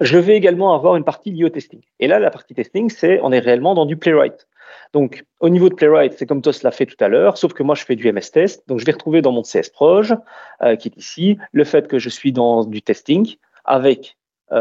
Je 0.00 0.18
vais 0.18 0.36
également 0.36 0.74
avoir 0.74 0.96
une 0.96 1.04
partie 1.04 1.30
liée 1.30 1.44
au 1.44 1.48
testing. 1.48 1.80
Et 2.00 2.06
là, 2.06 2.18
la 2.18 2.30
partie 2.30 2.54
testing, 2.54 2.88
c'est 2.90 3.20
on 3.22 3.32
est 3.32 3.38
réellement 3.38 3.74
dans 3.74 3.86
du 3.86 3.96
Playwright. 3.96 4.46
Donc, 4.92 5.24
au 5.40 5.48
niveau 5.48 5.68
de 5.68 5.74
Playwright, 5.74 6.14
c'est 6.14 6.26
comme 6.26 6.42
Tos 6.42 6.62
l'a 6.62 6.70
fait 6.70 6.86
tout 6.86 6.96
à 7.00 7.08
l'heure, 7.08 7.36
sauf 7.36 7.52
que 7.52 7.62
moi, 7.62 7.74
je 7.74 7.84
fais 7.84 7.96
du 7.96 8.10
MS 8.10 8.30
Test. 8.32 8.66
Donc, 8.68 8.78
je 8.78 8.86
vais 8.86 8.92
retrouver 8.92 9.20
dans 9.20 9.32
mon 9.32 9.42
CS 9.42 9.70
Proj, 9.72 10.14
euh, 10.62 10.76
qui 10.76 10.88
est 10.88 10.96
ici, 10.96 11.38
le 11.52 11.64
fait 11.64 11.88
que 11.88 11.98
je 11.98 12.08
suis 12.08 12.32
dans 12.32 12.64
du 12.64 12.82
testing 12.82 13.36
avec 13.64 14.17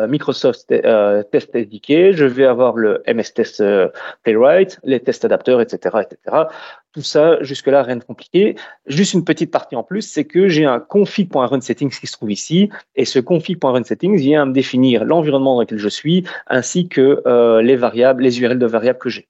Microsoft 0.08 0.72
euh, 0.72 1.24
Test 1.24 1.56
SDK, 1.56 2.12
je 2.12 2.26
vais 2.26 2.46
avoir 2.46 2.76
le 2.76 3.04
MS 3.08 3.34
Test 3.34 3.62
euh, 3.62 3.88
Playwright, 4.24 4.80
les 4.84 5.00
tests 5.00 5.24
adapteurs, 5.24 5.62
etc., 5.62 5.98
etc. 6.02 6.44
Tout 6.92 7.02
ça, 7.02 7.42
jusque-là, 7.42 7.84
rien 7.84 7.98
de 7.98 8.04
compliqué. 8.04 8.56
Juste 8.86 9.14
une 9.14 9.24
petite 9.24 9.52
partie 9.52 9.76
en 9.76 9.84
plus, 9.84 10.02
c'est 10.02 10.26
que 10.26 10.48
j'ai 10.50 10.66
un 10.66 10.80
config.runSettings 10.80 11.98
qui 12.00 12.08
se 12.08 12.14
trouve 12.14 12.32
ici, 12.32 12.70
et 12.96 13.06
ce 13.06 13.20
config.runSettings 13.20 14.18
vient 14.18 14.46
me 14.46 14.54
définir 14.54 15.06
l'environnement 15.06 15.56
dans 15.56 15.62
lequel 15.62 15.80
je 15.80 15.90
suis, 15.90 16.26
ainsi 16.48 16.90
que 16.90 17.22
les 17.62 17.76
variables, 17.76 18.24
les 18.24 18.42
URL 18.42 18.60
de 18.60 18.66
variables 18.66 19.00
que 19.00 19.10
j'ai. 19.10 19.28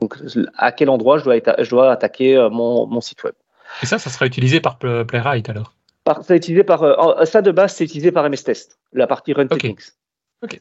Donc, 0.00 0.16
à 0.56 0.72
quel 0.72 0.88
endroit 0.88 1.18
je 1.18 1.24
dois, 1.24 1.36
je 1.36 1.70
dois 1.70 1.92
attaquer 1.92 2.48
mon, 2.50 2.86
mon 2.86 3.00
site 3.00 3.22
web. 3.22 3.34
Et 3.82 3.86
ça, 3.86 3.98
ça 3.98 4.08
sera 4.08 4.26
utilisé 4.26 4.60
par 4.60 4.78
Playwright 4.78 5.48
alors? 5.50 5.74
Ça, 6.22 6.34
utilisé 6.34 6.64
par, 6.64 7.26
ça 7.26 7.42
de 7.42 7.50
base, 7.50 7.74
c'est 7.74 7.84
utilisé 7.84 8.10
par 8.10 8.28
MS 8.28 8.44
Test, 8.44 8.78
la 8.92 9.06
partie 9.06 9.34
Run 9.34 9.48
Settings. 9.48 9.92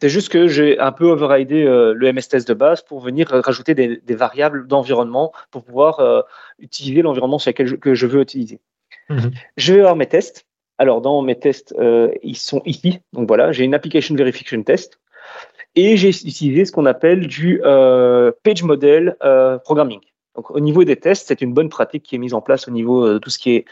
C'est 0.02 0.10
juste 0.10 0.30
que 0.30 0.48
j'ai 0.48 0.78
un 0.78 0.92
peu 0.92 1.06
overridé 1.06 1.64
euh, 1.64 1.94
le 1.94 2.12
MSTS 2.12 2.46
de 2.46 2.54
base 2.54 2.82
pour 2.82 3.00
venir 3.00 3.30
rajouter 3.30 3.74
des, 3.74 4.16
variables 4.16 4.68
d'environnement 4.68 5.32
pour 5.52 5.64
pouvoir 5.64 6.02
euh, 6.02 6.22
utiliser 6.60 7.02
l'environnement 7.02 7.40
sur 7.40 7.50
lequel 7.52 7.68
je, 7.68 7.76
que 7.76 7.94
je 7.94 8.06
veux 8.06 8.22
utiliser. 8.22 8.60
Mhm. 9.10 9.32
Je 9.56 9.74
vais 9.74 9.80
avoir 9.80 9.96
mes 9.96 10.06
tests. 10.06 10.46
Alors, 10.78 11.02
dans 11.02 11.22
mes 11.22 11.36
tests, 11.36 11.74
euh, 11.80 12.12
ils 12.24 12.36
sont 12.36 12.62
ici. 12.66 13.00
Donc 13.14 13.28
voilà, 13.28 13.54
j'ai 13.54 13.64
une 13.64 13.74
application 13.74 14.16
verification 14.16 14.62
test 14.64 15.00
et 15.76 15.96
j'ai 15.96 16.10
utilisé 16.10 16.66
ce 16.66 16.72
qu'on 16.74 16.86
appelle 16.86 17.28
du 17.28 17.62
page 18.44 18.64
model 18.64 19.16
programming. 19.64 20.00
Donc, 20.36 20.52
au 20.52 20.60
niveau 20.60 20.84
des 20.84 20.96
tests, 20.96 21.28
c'est 21.28 21.42
une 21.42 21.54
bonne 21.54 21.70
pratique 21.70 22.04
qui 22.04 22.16
est 22.16 22.18
mise 22.18 22.34
en 22.34 22.42
place 22.42 22.68
au 22.68 22.72
niveau 22.72 23.14
de 23.14 23.18
tout 23.18 23.30
ce 23.30 23.38
qui 23.38 23.56
est 23.56 23.66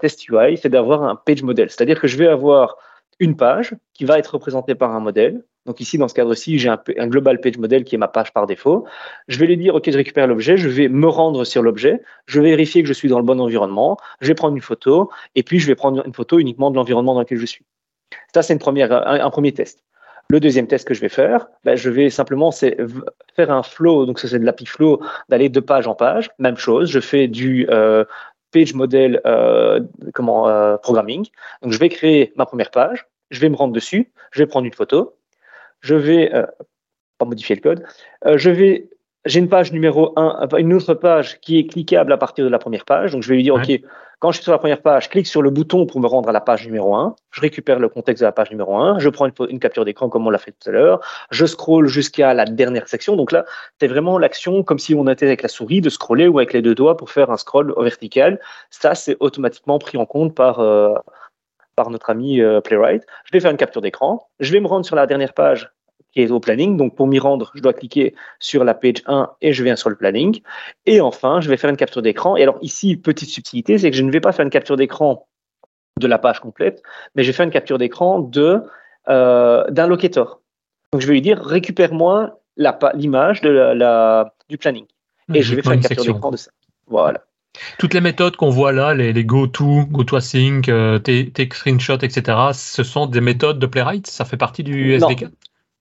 test 0.00 0.28
UI, 0.28 0.58
c'est 0.58 0.68
d'avoir 0.68 1.04
un 1.04 1.16
page 1.16 1.42
model. 1.42 1.70
C'est-à-dire 1.70 2.00
que 2.00 2.06
je 2.06 2.18
vais 2.18 2.28
avoir 2.28 2.76
une 3.20 3.36
page 3.36 3.74
qui 3.94 4.04
va 4.04 4.18
être 4.18 4.34
représentée 4.34 4.74
par 4.74 4.94
un 4.94 5.00
modèle. 5.00 5.42
Donc 5.66 5.80
ici, 5.80 5.98
dans 5.98 6.08
ce 6.08 6.14
cadre-ci, 6.14 6.58
j'ai 6.58 6.68
un, 6.68 7.06
global 7.06 7.40
page 7.40 7.58
model 7.58 7.84
qui 7.84 7.94
est 7.94 7.98
ma 7.98 8.08
page 8.08 8.32
par 8.32 8.46
défaut. 8.46 8.86
Je 9.26 9.38
vais 9.38 9.46
lui 9.46 9.56
dire, 9.56 9.74
OK, 9.74 9.90
je 9.90 9.96
récupère 9.96 10.26
l'objet, 10.26 10.56
je 10.56 10.68
vais 10.68 10.88
me 10.88 11.08
rendre 11.08 11.44
sur 11.44 11.62
l'objet, 11.62 12.00
je 12.26 12.40
vais 12.40 12.50
vérifier 12.50 12.82
que 12.82 12.88
je 12.88 12.94
suis 12.94 13.08
dans 13.08 13.18
le 13.18 13.24
bon 13.24 13.38
environnement, 13.38 13.98
je 14.20 14.28
vais 14.28 14.34
prendre 14.34 14.56
une 14.56 14.62
photo, 14.62 15.10
et 15.34 15.42
puis 15.42 15.58
je 15.58 15.66
vais 15.66 15.74
prendre 15.74 16.02
une 16.06 16.14
photo 16.14 16.38
uniquement 16.38 16.70
de 16.70 16.76
l'environnement 16.76 17.14
dans 17.14 17.20
lequel 17.20 17.38
je 17.38 17.46
suis. 17.46 17.66
Ça, 18.32 18.42
c'est 18.42 18.54
un, 18.54 18.58
premier 19.30 19.52
test. 19.52 19.84
Le 20.30 20.40
deuxième 20.40 20.66
test 20.66 20.86
que 20.86 20.94
je 20.94 21.00
vais 21.00 21.08
faire, 21.08 21.48
ben, 21.64 21.76
je 21.76 21.90
vais 21.90 22.08
simplement 22.08 22.50
faire 22.50 23.50
un 23.50 23.62
flow, 23.62 24.06
donc 24.06 24.20
c'est 24.20 24.38
de 24.38 24.44
l'API 24.44 24.66
flow, 24.66 25.02
d'aller 25.28 25.48
de 25.48 25.60
page 25.60 25.86
en 25.86 25.94
page. 25.94 26.30
Même 26.38 26.56
chose, 26.56 26.90
je 26.90 27.00
fais 27.00 27.28
du 27.28 27.66
euh, 27.70 28.04
page 28.50 28.74
model 28.74 29.20
euh, 29.26 29.80
comment, 30.14 30.48
euh, 30.48 30.76
programming. 30.76 31.26
Donc, 31.62 31.72
je 31.72 31.78
vais 31.78 31.88
créer 31.88 32.32
ma 32.36 32.46
première 32.46 32.70
page, 32.70 33.06
je 33.30 33.40
vais 33.40 33.48
me 33.48 33.56
rendre 33.56 33.72
dessus, 33.72 34.12
je 34.32 34.42
vais 34.42 34.46
prendre 34.46 34.66
une 34.66 34.72
photo, 34.72 35.16
je 35.80 35.94
vais 35.94 36.34
euh, 36.34 36.46
pas 37.18 37.26
modifier 37.26 37.56
le 37.56 37.60
code, 37.60 37.84
je 38.24 38.50
vais 38.50 38.88
j'ai 39.24 39.40
une 39.40 39.48
page 39.48 39.72
numéro 39.72 40.12
1, 40.16 40.48
une 40.58 40.72
autre 40.72 40.94
page 40.94 41.40
qui 41.40 41.58
est 41.58 41.66
cliquable 41.66 42.12
à 42.12 42.16
partir 42.16 42.44
de 42.44 42.50
la 42.50 42.58
première 42.58 42.84
page. 42.84 43.12
Donc, 43.12 43.22
je 43.22 43.28
vais 43.28 43.36
lui 43.36 43.42
dire, 43.42 43.54
OK, 43.54 43.70
quand 44.20 44.32
je 44.32 44.36
suis 44.36 44.44
sur 44.44 44.52
la 44.52 44.58
première 44.58 44.82
page, 44.82 45.04
je 45.04 45.08
clique 45.10 45.28
sur 45.28 45.42
le 45.42 45.50
bouton 45.50 45.86
pour 45.86 46.00
me 46.00 46.06
rendre 46.06 46.28
à 46.28 46.32
la 46.32 46.40
page 46.40 46.66
numéro 46.66 46.94
1. 46.94 47.14
Je 47.30 47.40
récupère 47.40 47.78
le 47.78 47.88
contexte 47.88 48.20
de 48.20 48.26
la 48.26 48.32
page 48.32 48.50
numéro 48.50 48.76
1. 48.76 48.98
Je 48.98 49.08
prends 49.08 49.28
une, 49.48 49.60
capture 49.60 49.84
d'écran 49.84 50.08
comme 50.08 50.26
on 50.26 50.30
l'a 50.30 50.38
fait 50.38 50.52
tout 50.52 50.68
à 50.68 50.72
l'heure. 50.72 51.00
Je 51.30 51.46
scroll 51.46 51.86
jusqu'à 51.86 52.34
la 52.34 52.44
dernière 52.44 52.88
section. 52.88 53.14
Donc 53.14 53.30
là, 53.30 53.44
c'est 53.80 53.86
vraiment 53.86 54.18
l'action 54.18 54.64
comme 54.64 54.80
si 54.80 54.94
on 54.94 55.06
était 55.06 55.26
avec 55.26 55.42
la 55.42 55.48
souris 55.48 55.80
de 55.80 55.88
scroller 55.88 56.26
ou 56.26 56.38
avec 56.38 56.52
les 56.52 56.62
deux 56.62 56.74
doigts 56.74 56.96
pour 56.96 57.10
faire 57.10 57.30
un 57.30 57.36
scroll 57.36 57.72
vertical. 57.78 58.40
Ça, 58.70 58.96
c'est 58.96 59.16
automatiquement 59.20 59.78
pris 59.78 59.98
en 59.98 60.06
compte 60.06 60.34
par, 60.34 60.58
euh, 60.58 60.94
par 61.76 61.90
notre 61.90 62.10
ami 62.10 62.40
euh, 62.40 62.60
Playwright. 62.60 63.04
Je 63.24 63.30
vais 63.32 63.40
faire 63.40 63.52
une 63.52 63.56
capture 63.56 63.82
d'écran. 63.82 64.28
Je 64.40 64.52
vais 64.52 64.58
me 64.58 64.66
rendre 64.66 64.84
sur 64.84 64.96
la 64.96 65.06
dernière 65.06 65.32
page 65.32 65.70
qui 66.18 66.24
est 66.24 66.30
au 66.32 66.40
planning. 66.40 66.76
Donc, 66.76 66.96
pour 66.96 67.06
m'y 67.06 67.18
rendre, 67.18 67.52
je 67.54 67.62
dois 67.62 67.72
cliquer 67.72 68.14
sur 68.40 68.64
la 68.64 68.74
page 68.74 69.02
1 69.06 69.30
et 69.40 69.52
je 69.52 69.62
viens 69.62 69.76
sur 69.76 69.88
le 69.88 69.96
planning. 69.96 70.40
Et 70.86 71.00
enfin, 71.00 71.40
je 71.40 71.48
vais 71.48 71.56
faire 71.56 71.70
une 71.70 71.76
capture 71.76 72.02
d'écran. 72.02 72.36
Et 72.36 72.42
alors, 72.42 72.58
ici, 72.60 72.96
petite 72.96 73.28
subtilité, 73.28 73.78
c'est 73.78 73.90
que 73.90 73.96
je 73.96 74.02
ne 74.02 74.10
vais 74.10 74.20
pas 74.20 74.32
faire 74.32 74.44
une 74.44 74.50
capture 74.50 74.76
d'écran 74.76 75.28
de 76.00 76.06
la 76.06 76.18
page 76.18 76.40
complète, 76.40 76.82
mais 77.14 77.22
je 77.22 77.28
vais 77.28 77.32
faire 77.32 77.44
une 77.44 77.52
capture 77.52 77.78
d'écran 77.78 78.20
de 78.20 78.62
euh, 79.08 79.64
d'un 79.70 79.86
locator. 79.86 80.40
Donc, 80.92 81.02
je 81.02 81.06
vais 81.06 81.14
lui 81.14 81.22
dire 81.22 81.40
récupère-moi 81.40 82.40
l'image 82.94 83.40
de 83.40 83.50
la, 83.50 84.34
du 84.48 84.58
planning. 84.58 84.86
Et 85.32 85.42
je 85.42 85.54
vais 85.54 85.62
faire 85.62 85.72
une 85.72 85.80
capture 85.80 86.14
d'écran 86.14 86.30
de 86.30 86.36
ça. 86.36 86.50
Voilà. 86.86 87.24
Toutes 87.78 87.94
les 87.94 88.00
méthodes 88.00 88.36
qu'on 88.36 88.50
voit 88.50 88.72
là, 88.72 88.94
les, 88.94 89.12
les 89.12 89.24
GoTo, 89.24 89.84
GoToAsync, 89.86 90.68
euh, 90.68 90.98
Take 90.98 91.54
Screenshot, 91.54 91.98
etc., 91.98 92.38
ce 92.52 92.82
sont 92.82 93.06
des 93.06 93.20
méthodes 93.20 93.58
de 93.58 93.66
Playwright? 93.66 94.06
Ça 94.06 94.24
fait 94.24 94.36
partie 94.36 94.62
du 94.62 94.94
SDK 94.94 95.26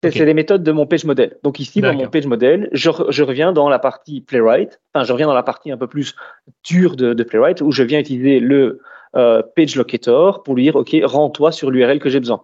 c'est 0.02 0.26
les 0.26 0.34
méthodes 0.34 0.64
de 0.64 0.72
mon 0.72 0.86
page 0.86 1.06
model. 1.06 1.38
Donc 1.44 1.60
ici, 1.60 1.82
dans 1.82 1.94
mon 1.94 2.08
page 2.08 2.26
model, 2.26 2.70
je, 2.72 2.90
reviens 2.90 3.52
dans 3.52 3.70
la 3.70 3.80
partie 3.80 4.22
Playwright, 4.22 4.80
enfin, 4.94 5.04
je 5.04 5.12
reviens 5.12 5.28
dans 5.28 5.34
la 5.34 5.44
partie 5.44 5.72
un 5.72 5.78
peu 5.78 5.88
plus 5.88 6.16
dure 6.64 6.96
de, 6.96 7.24
Playwright, 7.24 7.62
où 7.62 7.72
je 7.72 7.84
viens 7.84 8.00
utiliser 8.00 8.40
le 8.40 8.82
euh, 9.16 9.42
page 9.56 9.76
locator 9.76 10.44
pour 10.44 10.56
lui 10.56 10.64
dire, 10.64 10.76
OK, 10.76 10.96
rends-toi 11.04 11.52
sur 11.52 11.72
l'URL 11.72 12.00
que 12.00 12.10
j'ai 12.10 12.20
besoin. 12.20 12.44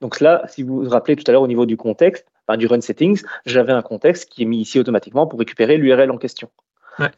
Donc 0.00 0.20
là, 0.20 0.42
si 0.48 0.62
vous 0.62 0.82
vous 0.82 0.90
rappelez 0.90 1.16
tout 1.16 1.24
à 1.28 1.32
l'heure 1.32 1.42
au 1.42 1.46
niveau 1.46 1.64
du 1.64 1.76
contexte, 1.76 2.26
enfin, 2.46 2.58
du 2.58 2.66
run 2.66 2.80
settings, 2.80 3.22
j'avais 3.46 3.72
un 3.72 3.82
contexte 3.82 4.28
qui 4.28 4.42
est 4.42 4.46
mis 4.46 4.60
ici 4.60 4.78
automatiquement 4.78 5.26
pour 5.26 5.38
récupérer 5.38 5.76
l'URL 5.76 6.10
en 6.10 6.18
question. 6.18 6.50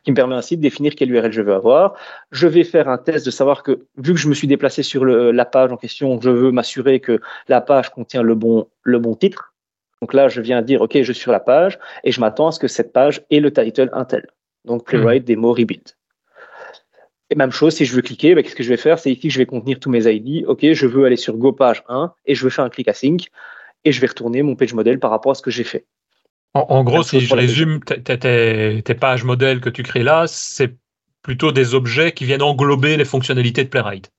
qui 0.05 0.13
me 0.13 0.17
permet 0.17 0.37
ainsi 0.37 0.57
de 0.57 0.63
définir 0.63 0.95
quelle 0.95 1.11
URL 1.11 1.33
je 1.33 1.43
veux 1.43 1.55
avoir. 1.55 1.95
Je 2.31 2.47
vais 2.47 2.63
faire 2.63 2.89
un 2.89 2.99
test 2.99 3.27
de 3.27 3.33
savoir 3.33 3.65
que, 3.65 3.87
vu 3.97 4.15
que 4.15 4.21
je 4.21 4.29
me 4.29 4.35
suis 4.35 4.47
déplacé 4.47 4.85
sur 4.85 5.05
la 5.05 5.45
page 5.45 5.73
en 5.73 5.77
question, 5.77 6.21
je 6.21 6.31
veux 6.31 6.53
m'assurer 6.53 7.01
que 7.01 7.21
la 7.49 7.61
page 7.61 7.91
contient 7.91 8.23
le 8.23 8.37
bon, 8.37 8.69
le 8.85 9.01
bon 9.01 9.17
titre. 9.17 9.54
Donc 10.05 10.13
là, 10.13 10.29
je 10.29 10.43
viens 10.43 10.61
dire, 10.61 10.83
OK, 10.83 10.99
je 11.01 11.13
suis 11.13 11.23
sur 11.23 11.33
la 11.33 11.41
page 11.41 11.79
et 12.05 12.13
je 12.13 12.21
m'attends 12.21 12.49
à 12.49 12.53
ce 12.53 12.59
que 12.59 12.69
cette 12.69 12.93
page 12.93 13.23
ait 13.31 13.41
le 13.41 13.51
title 13.51 13.89
Intel. 13.95 14.27
Donc 14.67 14.85
Playwright 14.85 15.23
hmm. 15.23 15.27
Demo 15.27 15.55
Rebuild. 15.55 15.93
Et 17.31 17.37
même 17.37 17.53
chose, 17.53 17.75
si 17.75 17.87
je 17.87 17.97
veux 17.97 18.03
cliquer, 18.03 18.35
ben, 18.35 18.45
qu'est-ce 18.45 18.55
que 18.55 18.63
je 18.63 18.69
vais 18.69 18.77
faire? 18.77 18.99
C'est 18.99 19.11
ici 19.11 19.29
que 19.29 19.33
je 19.33 19.39
vais 19.39 19.47
contenir 19.47 19.81
tous 19.81 19.89
mes 19.89 20.05
ID. 20.05 20.45
OK, 20.47 20.71
je 20.71 20.87
veux 20.87 21.07
aller 21.07 21.17
sur 21.17 21.39
Go 21.39 21.53
page 21.53 21.83
1 21.89 22.13
et 22.27 22.35
je 22.35 22.45
veux 22.45 22.51
faire 22.51 22.67
un 22.67 22.69
clic 22.69 22.87
async 22.87 23.31
et 23.87 23.93
je 23.93 24.01
vais 24.03 24.09
retourner 24.09 24.43
mon 24.43 24.57
page 24.57 24.75
model 24.75 24.99
par 24.99 25.11
rapport 25.11 25.33
à 25.33 25.35
ce 25.37 25.41
que 25.41 25.51
j'ai 25.51 25.65
fait. 25.65 25.87
En, 26.53 26.85
gros, 26.85 27.03
si 27.03 27.21
je 27.21 27.35
résume, 27.35 27.81
tes, 27.81 28.95
pages 28.95 29.25
modèles 29.25 29.63
que 29.63 29.71
tu 29.71 29.83
crées 29.85 30.03
là, 30.03 30.27
c'est 30.29 30.75
plutôt 31.23 31.51
des 31.51 31.75
objets 31.75 32.13
qui 32.13 32.27
viennent 32.27 32.43
englober 32.43 32.99
les 32.99 33.07
fonctionnalités 33.07 33.65
de 33.65 33.71
Playwright. 33.71 34.13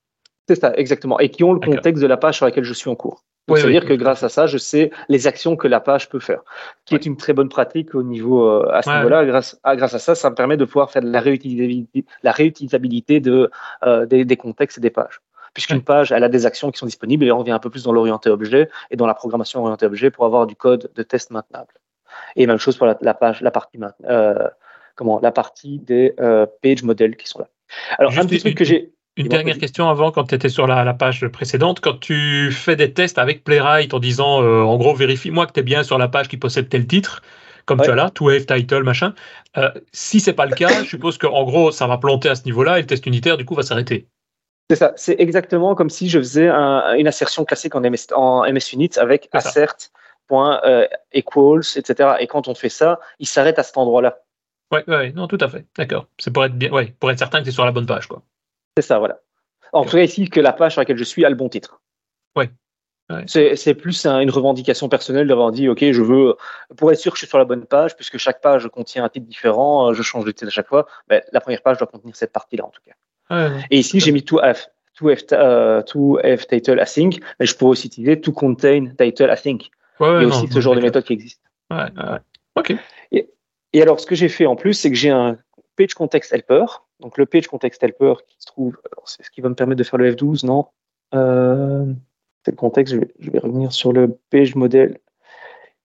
C'est 0.50 0.60
ça, 0.60 0.74
exactement. 0.78 1.20
Et 1.20 1.30
qui 1.30 1.44
ont 1.44 1.54
le 1.54 1.60
contexte 1.60 2.02
de 2.02 2.08
la 2.08 2.18
page 2.18 2.38
sur 2.38 2.46
laquelle 2.46 2.64
je 2.64 2.74
suis 2.74 2.90
en 2.90 2.96
cours. 2.96 3.24
Donc, 3.48 3.60
ça 3.60 3.66
veut 3.66 3.72
dire 3.72 3.86
que 3.86 3.94
grâce 3.94 4.24
à 4.24 4.30
ça, 4.30 4.48
je 4.48 4.58
sais 4.58 4.92
les 5.08 5.28
actions 5.28 5.56
que 5.56 5.68
la 5.68 5.80
page 5.80 6.10
peut 6.10 6.20
faire, 6.20 6.42
qui 6.86 6.96
est 6.96 7.06
une 7.06 7.16
très 7.16 7.34
bonne 7.34 7.50
pratique 7.50 7.94
au 7.94 8.02
niveau 8.02 8.44
euh, 8.44 8.68
à 8.72 8.82
ce 8.82 8.90
niveau-là. 8.90 9.26
Grâce 9.26 9.60
à, 9.64 9.76
grâce 9.76 9.94
à 9.94 10.00
ça, 10.00 10.16
ça 10.16 10.30
me 10.32 10.36
permet 10.36 10.58
de 10.58 10.66
pouvoir 10.66 10.90
faire 10.90 11.04
de 11.04 11.12
la 11.12 11.20
réutilisabilité, 11.20 12.06
la 12.24 12.32
réutilisabilité 12.32 13.20
de, 13.20 13.52
euh, 13.84 14.06
des, 14.08 14.26
des, 14.26 14.38
contextes 14.38 14.80
et 14.80 14.82
des 14.82 14.90
pages. 14.90 15.22
puisqu'une 15.54 15.84
page, 15.84 16.12
elle 16.12 16.24
a 16.24 16.30
des 16.30 16.46
actions 16.48 16.72
qui 16.72 16.80
sont 16.80 16.88
disponibles 16.88 17.24
et 17.24 17.32
on 17.32 17.38
revient 17.38 17.52
un 17.52 17.60
peu 17.60 17.70
plus 17.70 17.84
dans 17.84 17.92
l'orienté 17.92 18.30
objet 18.30 18.70
et 18.90 18.96
dans 18.96 19.08
la 19.08 19.14
programmation 19.14 19.62
orientée 19.62 19.86
objet 19.86 20.10
pour 20.10 20.26
avoir 20.26 20.48
du 20.48 20.56
code 20.56 20.90
de 20.96 21.04
test 21.04 21.30
maintenable. 21.30 21.74
Et 22.36 22.48
même 22.48 22.58
chose 22.58 22.78
pour 22.78 22.88
la, 22.88 23.14
page, 23.14 23.42
la 23.42 23.52
partie, 23.52 23.80
euh, 24.10 24.48
comment, 24.96 25.20
la 25.22 25.32
partie 25.32 25.78
des 25.80 26.14
page 26.64 26.82
models 26.82 27.16
qui 27.16 27.28
sont 27.28 27.40
là. 27.40 27.48
Alors, 27.98 28.18
un 28.18 28.26
petit 28.26 28.40
truc 28.40 28.56
que 28.56 28.64
j'ai. 28.64 28.95
Une 29.18 29.30
dernière 29.30 29.58
question 29.58 29.90
avant, 29.90 30.12
quand 30.12 30.26
tu 30.26 30.36
étais 30.36 30.50
sur 30.50 30.68
la, 30.68 30.94
page 30.94 31.26
précédente, 31.30 31.80
quand 31.80 32.00
tu 32.00 32.52
fais 32.52 32.76
des 32.76 32.92
tests 32.92 33.18
avec 33.18 33.46
Playwright 33.46 33.94
en 33.94 34.00
disant, 34.00 34.44
euh, 34.44 34.62
en 34.62 34.76
gros, 34.78 34.94
vérifie-moi 34.94 35.48
que 35.48 35.54
tu 35.54 35.62
es 35.62 35.64
bien 35.64 35.84
sur 35.84 35.98
la 35.98 36.10
page 36.10 36.28
qui 36.28 36.36
possède 36.36 36.68
tel 36.68 36.86
titre, 36.86 37.22
comme 37.66 37.82
tu 37.82 37.90
as 37.90 37.96
là, 37.96 38.10
to 38.10 38.30
have 38.30 38.46
title, 38.46 38.84
machin. 38.84 39.14
Euh, 39.58 39.72
si 39.94 40.20
c'est 40.20 40.34
pas 40.34 40.46
le 40.46 40.54
cas, 40.54 40.84
je 40.84 40.90
suppose 40.90 41.18
qu'en 41.18 41.46
gros, 41.46 41.72
ça 41.72 41.88
va 41.88 41.98
planter 41.98 42.28
à 42.28 42.36
ce 42.36 42.44
niveau-là 42.44 42.78
et 42.78 42.82
le 42.82 42.88
test 42.88 43.06
unitaire, 43.06 43.38
du 43.38 43.46
coup, 43.46 43.56
va 43.56 43.64
s'arrêter. 43.64 44.08
C'est 44.70 44.76
ça. 44.76 44.94
C'est 44.98 45.16
exactement 45.20 45.76
comme 45.76 45.90
si 45.90 46.10
je 46.10 46.20
faisais 46.20 46.50
une 46.50 47.08
assertion 47.08 47.46
classique 47.46 47.76
en 47.76 47.82
MS, 47.82 48.08
en 48.14 48.44
MS 48.52 48.74
Unit 48.74 48.92
avec 48.98 49.30
assert, 49.32 49.76
point, 50.28 50.60
euh, 50.66 50.88
equals, 51.14 51.62
etc. 51.76 52.16
Et 52.20 52.28
quand 52.28 52.48
on 52.48 52.56
fait 52.56 52.70
ça, 52.70 53.00
il 53.20 53.28
s'arrête 53.28 53.60
à 53.60 53.64
cet 53.64 53.78
endroit-là. 53.78 54.20
Ouais, 54.72 54.84
ouais, 54.88 55.12
non, 55.12 55.28
tout 55.28 55.38
à 55.40 55.48
fait. 55.48 55.66
D'accord. 55.78 56.08
C'est 56.18 56.34
pour 56.34 56.44
être 56.44 56.58
bien, 56.58 56.72
ouais, 56.72 56.94
pour 57.00 57.12
être 57.12 57.20
certain 57.20 57.40
que 57.40 57.44
tu 57.44 57.50
es 57.50 57.54
sur 57.54 57.64
la 57.64 57.72
bonne 57.72 57.86
page, 57.86 58.08
quoi. 58.08 58.24
C'est 58.78 58.84
ça, 58.84 59.00
voilà. 59.00 59.20
En 59.74 59.84
tout 59.86 59.92
cas, 59.92 60.04
ici, 60.04 60.30
que 60.30 60.40
la 60.40 60.54
page 60.54 60.74
sur 60.74 60.82
laquelle 60.82 60.98
je 60.98 61.04
suis 61.04 61.26
a 61.26 61.30
le 61.30 61.36
bon 61.36 61.50
titre. 61.50 61.82
Ouais. 62.36 62.50
C'est 63.28 63.76
plus 63.76 64.06
une 64.06 64.30
revendication 64.30 64.90
personnelle 64.90 65.28
d'avoir 65.28 65.52
dit, 65.52 65.70
OK, 65.70 65.80
je 65.80 66.02
veux, 66.02 66.36
pour 66.76 66.92
être 66.92 67.00
sûr 67.00 67.12
que 67.12 67.18
je 67.18 67.26
suis 67.26 67.30
sur 67.30 67.38
la 67.38 67.46
bonne 67.46 67.66
page, 67.66 67.96
puisque 67.96 68.18
chaque 68.18 68.42
page 68.42 68.68
contient 68.70 69.04
un 69.04 69.10
titre 69.10 69.28
différent, 69.28 69.94
je 69.94 70.02
change 70.02 70.26
de 70.26 70.32
titre 70.32 70.48
à 70.48 70.52
chaque 70.52 70.68
fois, 70.68 70.88
ben, 71.08 71.22
la 71.32 71.40
première 71.40 71.62
page 71.62 71.78
doit 71.78 71.88
contenir 71.88 72.16
cette 72.16 72.32
partie-là, 72.32 72.66
en 72.66 72.70
tout 72.70 72.82
cas. 72.84 73.52
Et 73.70 73.78
ici, 73.78 74.00
j'ai 74.00 74.12
mis 74.12 74.24
to 74.24 74.40
have, 74.40 74.68
to 74.98 75.10
have, 75.10 75.20
uh, 75.32 75.84
to 75.86 76.20
have 76.24 76.46
title 76.48 76.80
async, 76.80 77.20
mais 77.40 77.46
je 77.46 77.56
pourrais 77.56 77.72
aussi 77.72 77.88
utiliser 77.88 78.20
to 78.20 78.32
contain 78.32 78.88
title 78.98 79.30
async. 79.30 79.70
Il 80.00 80.06
y 80.06 80.06
a 80.06 80.28
aussi 80.28 80.48
ce 80.48 80.60
genre 80.60 80.76
de 80.76 80.82
méthode 80.82 81.04
qui 81.04 81.14
existe. 81.14 81.42
Ouais, 81.70 81.86
OK. 82.56 82.74
Et, 83.12 83.30
et 83.74 83.82
alors, 83.82 84.00
ce 84.00 84.06
que 84.06 84.16
j'ai 84.16 84.30
fait 84.30 84.46
en 84.46 84.56
plus, 84.56 84.74
c'est 84.74 84.90
que 84.90 84.98
j'ai 84.98 85.12
un 85.12 85.38
page 85.76 85.94
context 85.94 86.34
helper. 86.34 86.66
Donc, 87.00 87.18
le 87.18 87.26
page 87.26 87.48
context 87.48 87.84
helper 87.84 88.16
qui 88.28 88.36
se 88.40 88.46
trouve, 88.46 88.78
c'est 89.06 89.24
ce 89.24 89.30
qui 89.30 89.42
va 89.42 89.50
me 89.50 89.56
permettre 89.56 89.80
de 89.80 89.84
faire 89.84 90.00
le 90.00 90.12
F12, 90.12 90.46
non? 90.46 90.68
Euh, 91.14 91.86
c'est 92.44 92.52
le 92.52 92.58
contexte. 92.58 92.96
Je 93.20 93.32
vais, 93.32 93.40
revenir 93.40 93.72
sur 93.72 93.94
le 93.94 94.18
page 94.30 94.56
model 94.56 95.00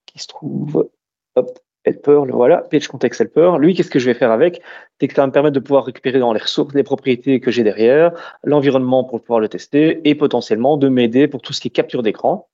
qui 0.07 0.19
se 0.19 0.27
trouve. 0.27 0.89
Hop, 1.37 1.59
helper, 1.85 2.27
le 2.27 2.33
voilà, 2.33 2.59
page 2.59 2.89
context 2.89 3.21
helper. 3.21 3.53
Lui, 3.59 3.75
qu'est-ce 3.75 3.91
que 3.91 3.99
je 3.99 4.07
vais 4.07 4.15
faire 4.15 4.31
avec? 4.31 4.61
C'est 5.01 5.09
que 5.09 5.15
ça 5.15 5.23
va 5.23 5.27
me 5.27 5.33
permettre 5.33 5.55
de 5.55 5.61
pouvoir 5.61 5.85
récupérer 5.85 6.19
dans 6.19 6.33
les 6.33 6.41
ressources 6.41 6.75
les 6.75 6.83
propriétés 6.83 7.41
que 7.41 7.51
j'ai 7.51 7.63
derrière, 7.63 8.13
l'environnement 8.45 9.05
pour 9.05 9.21
pouvoir 9.21 9.41
le 9.41 9.49
tester 9.49 10.01
et 10.09 10.15
potentiellement 10.15 10.77
de 10.77 10.89
m'aider 10.89 11.29
pour 11.29 11.41
tout 11.41 11.53
ce 11.53 11.61
qui 11.61 11.69
est 11.69 11.73
capture 11.73 12.03
d'écran. 12.03 12.49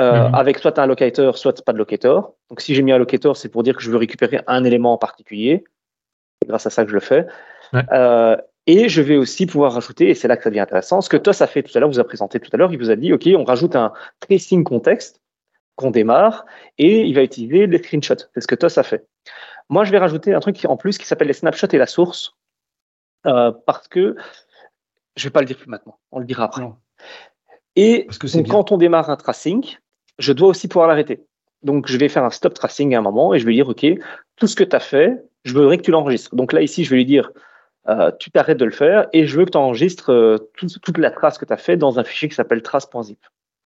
Euh, 0.00 0.28
mhm. 0.28 0.34
Avec 0.34 0.58
soit 0.58 0.78
un 0.78 0.86
locator, 0.86 1.38
soit 1.38 1.62
pas 1.64 1.72
de 1.72 1.78
locator. 1.78 2.34
Donc, 2.48 2.60
si 2.60 2.74
j'ai 2.74 2.82
mis 2.82 2.90
un 2.90 2.98
locator, 2.98 3.36
c'est 3.36 3.48
pour 3.48 3.62
dire 3.62 3.76
que 3.76 3.82
je 3.82 3.90
veux 3.90 3.98
récupérer 3.98 4.40
un 4.46 4.64
élément 4.64 4.92
en 4.92 4.98
particulier. 4.98 5.64
C'est 6.42 6.48
grâce 6.48 6.66
à 6.66 6.70
ça 6.70 6.84
que 6.84 6.90
je 6.90 6.94
le 6.94 7.00
fais. 7.00 7.26
Euh, 7.92 8.36
et 8.66 8.88
je 8.88 9.02
vais 9.02 9.16
aussi 9.16 9.46
pouvoir 9.46 9.72
rajouter, 9.72 10.10
et 10.10 10.14
c'est 10.14 10.28
là 10.28 10.36
que 10.36 10.42
ça 10.42 10.50
devient 10.50 10.60
intéressant, 10.60 11.00
ce 11.00 11.08
que 11.08 11.16
TOS 11.16 11.42
a 11.42 11.46
fait 11.46 11.62
tout 11.62 11.76
à 11.76 11.80
l'heure, 11.80 11.88
vous 11.88 11.98
a 11.98 12.04
présenté 12.04 12.40
tout 12.40 12.50
à 12.52 12.56
l'heure, 12.56 12.72
il 12.72 12.78
vous 12.78 12.90
a 12.90 12.96
dit, 12.96 13.12
OK, 13.12 13.28
on 13.36 13.44
rajoute 13.44 13.74
un 13.74 13.92
tracing 14.20 14.64
contexte 14.64 15.20
qu'on 15.76 15.90
démarre 15.90 16.44
et 16.78 17.02
il 17.02 17.14
va 17.14 17.22
utiliser 17.22 17.66
les 17.66 17.78
screenshots. 17.78 18.26
C'est 18.34 18.40
ce 18.40 18.46
que 18.46 18.54
TOS 18.54 18.78
a 18.78 18.82
fait. 18.82 19.06
Moi, 19.70 19.84
je 19.84 19.92
vais 19.92 19.98
rajouter 19.98 20.34
un 20.34 20.40
truc 20.40 20.64
en 20.64 20.76
plus 20.76 20.98
qui 20.98 21.06
s'appelle 21.06 21.28
les 21.28 21.32
snapshots 21.32 21.68
et 21.72 21.78
la 21.78 21.86
source 21.86 22.36
euh, 23.26 23.52
parce 23.66 23.88
que 23.88 24.16
je 25.16 25.24
vais 25.24 25.30
pas 25.30 25.40
le 25.40 25.46
dire 25.46 25.56
plus 25.56 25.68
maintenant, 25.68 25.98
on 26.10 26.18
le 26.18 26.24
dira 26.24 26.44
après. 26.44 26.64
Et 27.76 28.08
quand 28.48 28.72
on 28.72 28.76
démarre 28.76 29.10
un 29.10 29.16
tracing, 29.16 29.76
je 30.18 30.32
dois 30.32 30.48
aussi 30.48 30.68
pouvoir 30.68 30.88
l'arrêter. 30.88 31.24
Donc, 31.62 31.86
je 31.86 31.96
vais 31.96 32.08
faire 32.08 32.24
un 32.24 32.30
stop 32.30 32.54
tracing 32.54 32.94
à 32.94 32.98
un 32.98 33.02
moment 33.02 33.34
et 33.34 33.38
je 33.38 33.46
vais 33.46 33.52
dire, 33.52 33.68
OK, 33.68 33.86
tout 34.36 34.46
ce 34.46 34.56
que 34.56 34.64
tu 34.64 34.74
as 34.74 34.80
fait, 34.80 35.22
je 35.44 35.54
voudrais 35.54 35.78
que 35.78 35.82
tu 35.82 35.90
l'enregistres. 35.90 36.34
Donc 36.34 36.52
là, 36.52 36.62
ici, 36.62 36.84
je 36.84 36.90
vais 36.90 36.96
lui 36.96 37.04
dire, 37.04 37.30
euh, 37.88 38.10
tu 38.18 38.30
t'arrêtes 38.30 38.58
de 38.58 38.64
le 38.64 38.70
faire 38.70 39.08
et 39.12 39.26
je 39.26 39.38
veux 39.38 39.44
que 39.44 39.50
tu 39.50 39.58
enregistres 39.58 40.12
euh, 40.12 40.36
toute 40.54 40.98
la 40.98 41.10
trace 41.10 41.38
que 41.38 41.44
tu 41.44 41.52
as 41.52 41.56
fait 41.56 41.76
dans 41.76 41.98
un 41.98 42.04
fichier 42.04 42.28
qui 42.28 42.34
s'appelle 42.34 42.62
trace.zip. 42.62 43.18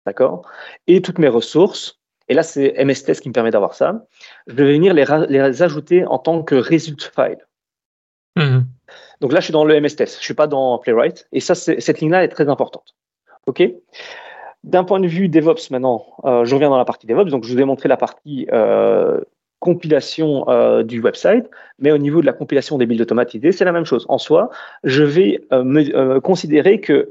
D'accord? 0.06 0.48
Et 0.86 1.02
toutes 1.02 1.18
mes 1.18 1.28
ressources, 1.28 2.00
et 2.30 2.36
là 2.36 2.44
c'est 2.44 2.76
MSTest 2.84 3.22
qui 3.22 3.30
me 3.30 3.34
permet 3.34 3.50
d'avoir 3.50 3.74
ça, 3.74 4.06
je 4.46 4.54
vais 4.54 4.74
venir 4.74 4.94
les, 4.94 5.06
les, 5.28 5.64
ajouter 5.64 6.06
en 6.06 6.20
tant 6.20 6.44
que 6.44 6.56
result 6.56 7.12
file. 7.16 7.40
Mhm. 8.36 8.66
Donc 9.22 9.32
là, 9.32 9.40
je 9.40 9.46
suis 9.46 9.54
dans 9.54 9.64
le 9.64 9.80
MSTest, 9.80 10.20
je 10.20 10.24
suis 10.24 10.34
pas 10.34 10.48
dans 10.48 10.78
Playwright, 10.78 11.28
et 11.32 11.40
ça, 11.40 11.56
cette 11.56 12.02
ligne-là 12.02 12.24
est 12.24 12.28
très 12.28 12.50
importante. 12.50 12.96
OK? 13.48 13.64
D'un 14.64 14.84
point 14.84 15.00
de 15.00 15.08
vue 15.08 15.30
DevOps 15.30 15.72
maintenant, 15.72 16.06
euh, 16.26 16.44
je 16.44 16.54
reviens 16.54 16.70
dans 16.70 16.78
la 16.78 16.86
partie 16.86 17.08
DevOps, 17.08 17.30
donc 17.30 17.46
je 17.46 17.54
vous 17.54 17.60
ai 17.60 17.64
montré 17.64 17.88
la 17.88 17.98
partie 17.98 18.48
compilation 19.66 20.48
euh, 20.48 20.84
du 20.84 21.02
website, 21.02 21.50
mais 21.80 21.92
au 21.92 21.98
niveau 21.98 22.22
de 22.22 22.28
la 22.28 22.34
compilation 22.34 22.78
des 22.78 22.86
builds 22.86 23.02
automatisés, 23.02 23.52
c'est 23.52 23.66
la 23.66 23.72
même 23.72 23.84
chose. 23.92 24.06
En 24.10 24.20
soi, 24.20 24.52
je 24.84 25.04
vais 25.04 25.42
euh, 25.52 25.64
euh, 25.96 26.20
considérer 26.22 26.80
que 26.80 27.10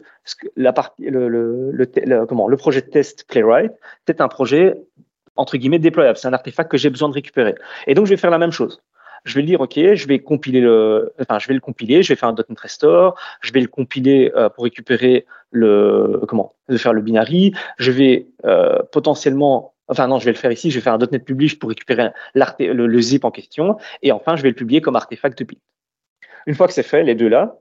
le, 0.55 0.71
le, 1.01 1.73
le, 1.73 2.49
le 2.55 2.57
projet 2.57 2.81
de 2.81 2.87
test 2.87 3.25
Playwright, 3.29 3.73
c'est 4.07 4.21
un 4.21 4.29
projet 4.29 4.75
entre 5.35 5.57
guillemets 5.57 5.81
déployable. 5.81 6.17
C'est 6.17 6.29
un 6.29 6.33
artefact 6.33 6.71
que 6.71 6.77
j'ai 6.77 6.91
besoin 6.91 7.09
de 7.09 7.15
récupérer. 7.15 7.57
Et 7.89 7.95
donc, 7.95 8.07
je 8.07 8.11
vais 8.11 8.17
faire 8.17 8.31
la 8.31 8.39
même 8.39 8.53
chose. 8.53 8.81
Je 9.25 9.35
vais 9.35 9.43
dire, 9.43 9.61
OK, 9.61 9.75
je 9.77 10.07
vais 10.07 10.21
compiler 10.21 10.61
le, 10.61 11.13
enfin, 11.21 11.41
je 11.41 11.49
vais 11.49 11.55
le 11.55 11.61
compiler, 11.69 12.05
je 12.05 12.11
vais 12.13 12.17
faire 12.17 12.29
un 12.29 12.37
.NET 12.37 12.61
Restore, 12.61 13.19
je 13.41 13.53
vais 13.53 13.63
le 13.63 13.67
compiler 13.67 14.31
pour 14.55 14.63
récupérer 14.63 15.27
le, 15.51 16.21
comment, 16.29 16.53
de 16.69 16.77
faire 16.77 16.93
le 16.93 17.01
binary, 17.01 17.53
je 17.79 17.91
vais 17.91 18.27
potentiellement 18.93 19.74
Enfin 19.89 20.07
non, 20.09 20.19
je 20.19 20.25
vais 20.25 20.33
le 20.33 20.39
faire 20.39 20.53
ici, 20.53 20.71
je 20.71 20.77
vais 20.77 20.83
faire 20.83 20.95
un 20.95 20.99
.NET 20.99 21.25
Publish 21.25 21.59
pour 21.59 21.69
récupérer 21.69 22.11
le, 22.35 23.01
zip 23.01 23.25
en 23.25 23.31
question, 23.31 23.77
et 24.03 24.13
enfin 24.13 24.37
je 24.37 24.43
vais 24.43 24.49
le 24.49 24.55
publier 24.55 24.81
comme 24.81 24.97
artefact 24.97 25.43
build. 25.43 25.61
Une 26.47 26.55
fois 26.55 26.67
que 26.67 26.73
c'est 26.73 26.83
fait, 26.83 27.03
les 27.03 27.15
deux 27.15 27.29
là, 27.29 27.59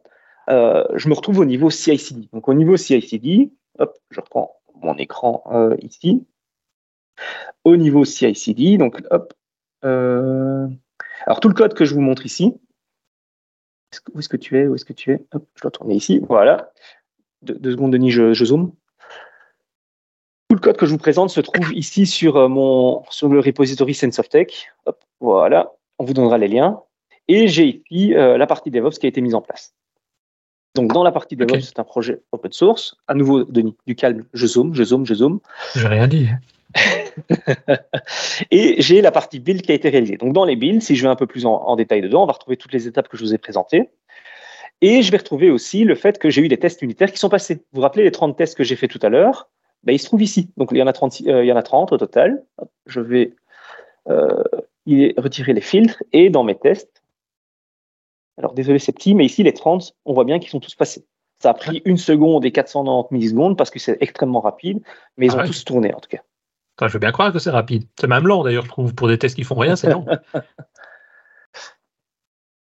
euh, 0.50 0.84
je 0.96 1.10
me 1.10 1.14
retrouve 1.14 1.40
au 1.40 1.46
niveau 1.46 1.70
CI/CD. 1.70 2.30
Donc 2.34 2.48
au 2.48 2.54
niveau 2.54 2.78
CI/CD, 2.78 3.52
hop, 3.80 3.98
je 4.10 4.20
reprends 4.20 4.58
mon 4.82 4.96
écran 4.96 5.44
euh, 5.52 5.76
ici. 5.82 6.26
Au 7.64 7.76
niveau 7.76 8.06
CI/CD, 8.06 8.78
donc 8.78 9.02
hop. 9.12 9.34
Euh, 9.86 10.68
alors 11.26 11.40
tout 11.40 11.50
le 11.50 11.54
code 11.54 11.74
que 11.74 11.86
je 11.86 11.94
vous 11.94 12.02
montre 12.02 12.26
ici. 12.26 12.54
Où 14.14 14.20
est-ce 14.20 14.30
que 14.30 14.38
tu 14.38 14.58
es 14.58 14.68
Où 14.68 14.76
est-ce 14.76 14.86
que 14.86 14.94
tu 14.94 15.12
es? 15.12 15.26
Je 15.56 15.62
dois 15.62 15.72
tourner 15.72 15.96
ici. 15.96 16.20
Voilà. 16.28 16.72
deux 17.42 17.72
secondes, 17.72 17.92
Denis, 17.92 18.12
je 18.12 18.34
zoome. 18.34 18.74
Tout 20.54 20.58
le 20.58 20.62
code 20.62 20.78
que 20.78 20.86
je 20.86 20.92
vous 20.92 21.00
présente 21.00 21.32
se 21.32 21.42
trouve 21.42 21.74
ici 21.74 22.06
sur, 22.06 22.38
euh, 22.38 22.48
mon, 22.48 23.02
sur 23.10 23.28
le 23.28 23.40
repository 23.40 23.96
SenseOfTech. 23.96 24.68
Hop, 24.86 25.04
voilà, 25.20 25.72
on 25.98 26.06
vous 26.06 26.14
donnera 26.14 26.38
les 26.38 26.48
liens. 26.48 26.80
Et 27.28 27.48
j'ai 27.48 27.82
ici 27.90 28.14
euh, 28.14 28.38
la 28.38 28.46
partie 28.46 28.70
DevOps 28.70 29.00
qui 29.00 29.08
a 29.08 29.10
été 29.10 29.20
mise 29.20 29.34
en 29.34 29.42
place. 29.42 29.74
Donc, 30.76 30.94
dans 30.94 31.04
la 31.04 31.12
partie 31.12 31.36
DevOps, 31.36 31.62
c'est 31.62 31.80
un 31.80 31.84
projet 31.84 32.22
open 32.32 32.52
source. 32.52 32.96
À 33.08 33.16
nouveau, 33.16 33.46
Denis, 33.46 33.76
du 33.88 33.96
calme, 33.96 34.26
je 34.36 34.46
zoome, 34.46 34.76
je 34.76 34.84
zoome, 34.84 35.08
je 35.08 35.16
zoome. 35.16 35.40
Je 35.74 35.88
rien 35.88 36.08
dit. 36.08 36.28
et 38.52 38.80
j'ai 38.80 39.02
la 39.02 39.10
partie 39.10 39.40
build 39.40 39.64
qui 39.64 39.72
a 39.72 39.76
été 39.76 39.90
réalisée. 39.90 40.18
Donc, 40.18 40.34
dans 40.34 40.46
les 40.46 40.56
builds, 40.56 40.84
si 40.84 40.96
je 40.96 41.02
vais 41.02 41.10
un 41.10 41.16
peu 41.16 41.26
plus 41.26 41.48
en, 41.48 41.76
détail 41.76 42.02
dedans, 42.02 42.22
on 42.22 42.28
va 42.28 42.34
retrouver 42.34 42.58
toutes 42.58 42.74
les 42.74 42.88
étapes 42.88 43.08
que 43.08 43.18
je 43.18 43.24
vous 43.24 43.34
ai 43.34 43.40
présentées. 43.40 43.90
Et 44.82 45.02
je 45.02 45.10
vais 45.10 45.18
retrouver 45.18 45.50
aussi 45.50 45.84
le 45.84 45.96
fait 45.96 46.20
que 46.20 46.30
j'ai 46.30 46.44
eu 46.44 46.48
des 46.48 46.60
tests 46.60 46.84
unitaires 46.84 47.12
qui 47.12 47.18
sont 47.18 47.30
passés. 47.30 47.56
Vous 47.56 47.78
vous 47.78 47.82
rappelez 47.82 48.04
les 48.04 48.12
30 48.12 48.38
tests 48.38 48.56
que 48.56 48.64
j'ai 48.64 48.76
fait 48.76 48.88
tout 48.88 49.00
à 49.02 49.10
l'heure? 49.10 49.50
Ben, 49.84 49.94
il 49.94 50.00
se 50.00 50.06
trouve 50.06 50.22
ici. 50.22 50.50
Donc 50.58 50.70
il 50.72 50.78
y 50.78 50.84
en 50.84 50.88
a 50.88 50.94
30, 50.94 51.22
euh, 51.28 51.44
il 51.44 51.48
y 51.48 51.52
en 51.52 51.58
a 51.58 51.64
30 51.64 51.92
au 51.92 51.98
total. 51.98 52.44
Je 52.86 53.02
vais 53.02 53.36
euh, 54.10 54.44
retirer 55.18 55.54
les 55.54 55.62
filtres 55.62 56.04
et 56.12 56.30
dans 56.30 56.44
mes 56.44 56.56
tests, 56.56 57.04
alors 58.38 58.54
désolé 58.54 58.80
c'est 58.80 58.92
petit, 58.92 59.14
mais 59.14 59.26
ici 59.26 59.44
les 59.44 59.54
30, 59.54 59.96
on 60.06 60.14
voit 60.14 60.26
bien 60.26 60.40
qu'ils 60.40 60.50
sont 60.50 60.60
tous 60.60 60.76
passés. 60.76 61.06
Ça 61.40 61.50
a 61.50 61.54
pris 61.54 61.82
une 61.86 61.98
seconde 61.98 62.46
et 62.46 62.52
490 62.52 63.14
millisecondes 63.14 63.58
parce 63.58 63.70
que 63.70 63.80
c'est 63.80 63.98
extrêmement 64.02 64.40
rapide, 64.40 64.82
mais 65.18 65.28
ils 65.28 65.34
ah 65.38 65.44
ont 65.44 65.46
tous 65.46 65.66
tourné 65.66 65.94
en 65.94 66.00
tout 66.00 66.10
cas. 66.10 66.22
je 66.88 66.94
veux 66.94 67.00
bien 67.00 67.12
croire 67.12 67.34
que 67.34 67.40
c'est 67.40 67.50
rapide. 67.50 67.84
C'est 68.00 68.08
même 68.08 68.28
lent 68.28 68.44
d'ailleurs, 68.44 68.64
je 68.64 68.70
trouve, 68.70 68.96
pour 68.96 69.08
des 69.08 69.18
tests 69.18 69.36
qui 69.36 69.44
font 69.44 69.56
rien, 69.56 69.76
c'est 69.76 69.90
lent. 69.90 70.06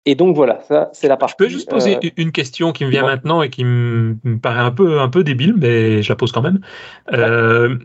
Et 0.05 0.15
donc 0.15 0.35
voilà, 0.35 0.61
ça 0.67 0.89
c'est 0.93 1.07
la 1.07 1.17
partie. 1.17 1.35
Je 1.39 1.45
peux 1.45 1.49
juste 1.49 1.69
poser 1.69 1.97
euh, 1.97 2.09
une 2.17 2.31
question 2.31 2.71
qui 2.71 2.85
me 2.85 2.91
vient 2.91 3.03
maintenant 3.03 3.41
et 3.41 3.49
qui 3.49 3.63
me, 3.63 4.15
paraît 4.41 4.59
un 4.59 4.71
peu, 4.71 4.99
un 4.99 5.09
peu 5.09 5.23
débile, 5.23 5.55
mais 5.57 6.03
je 6.03 6.09
la 6.09 6.15
pose 6.15 6.31
quand 6.31 6.43
même. 6.43 6.59
Euh, 7.13 7.77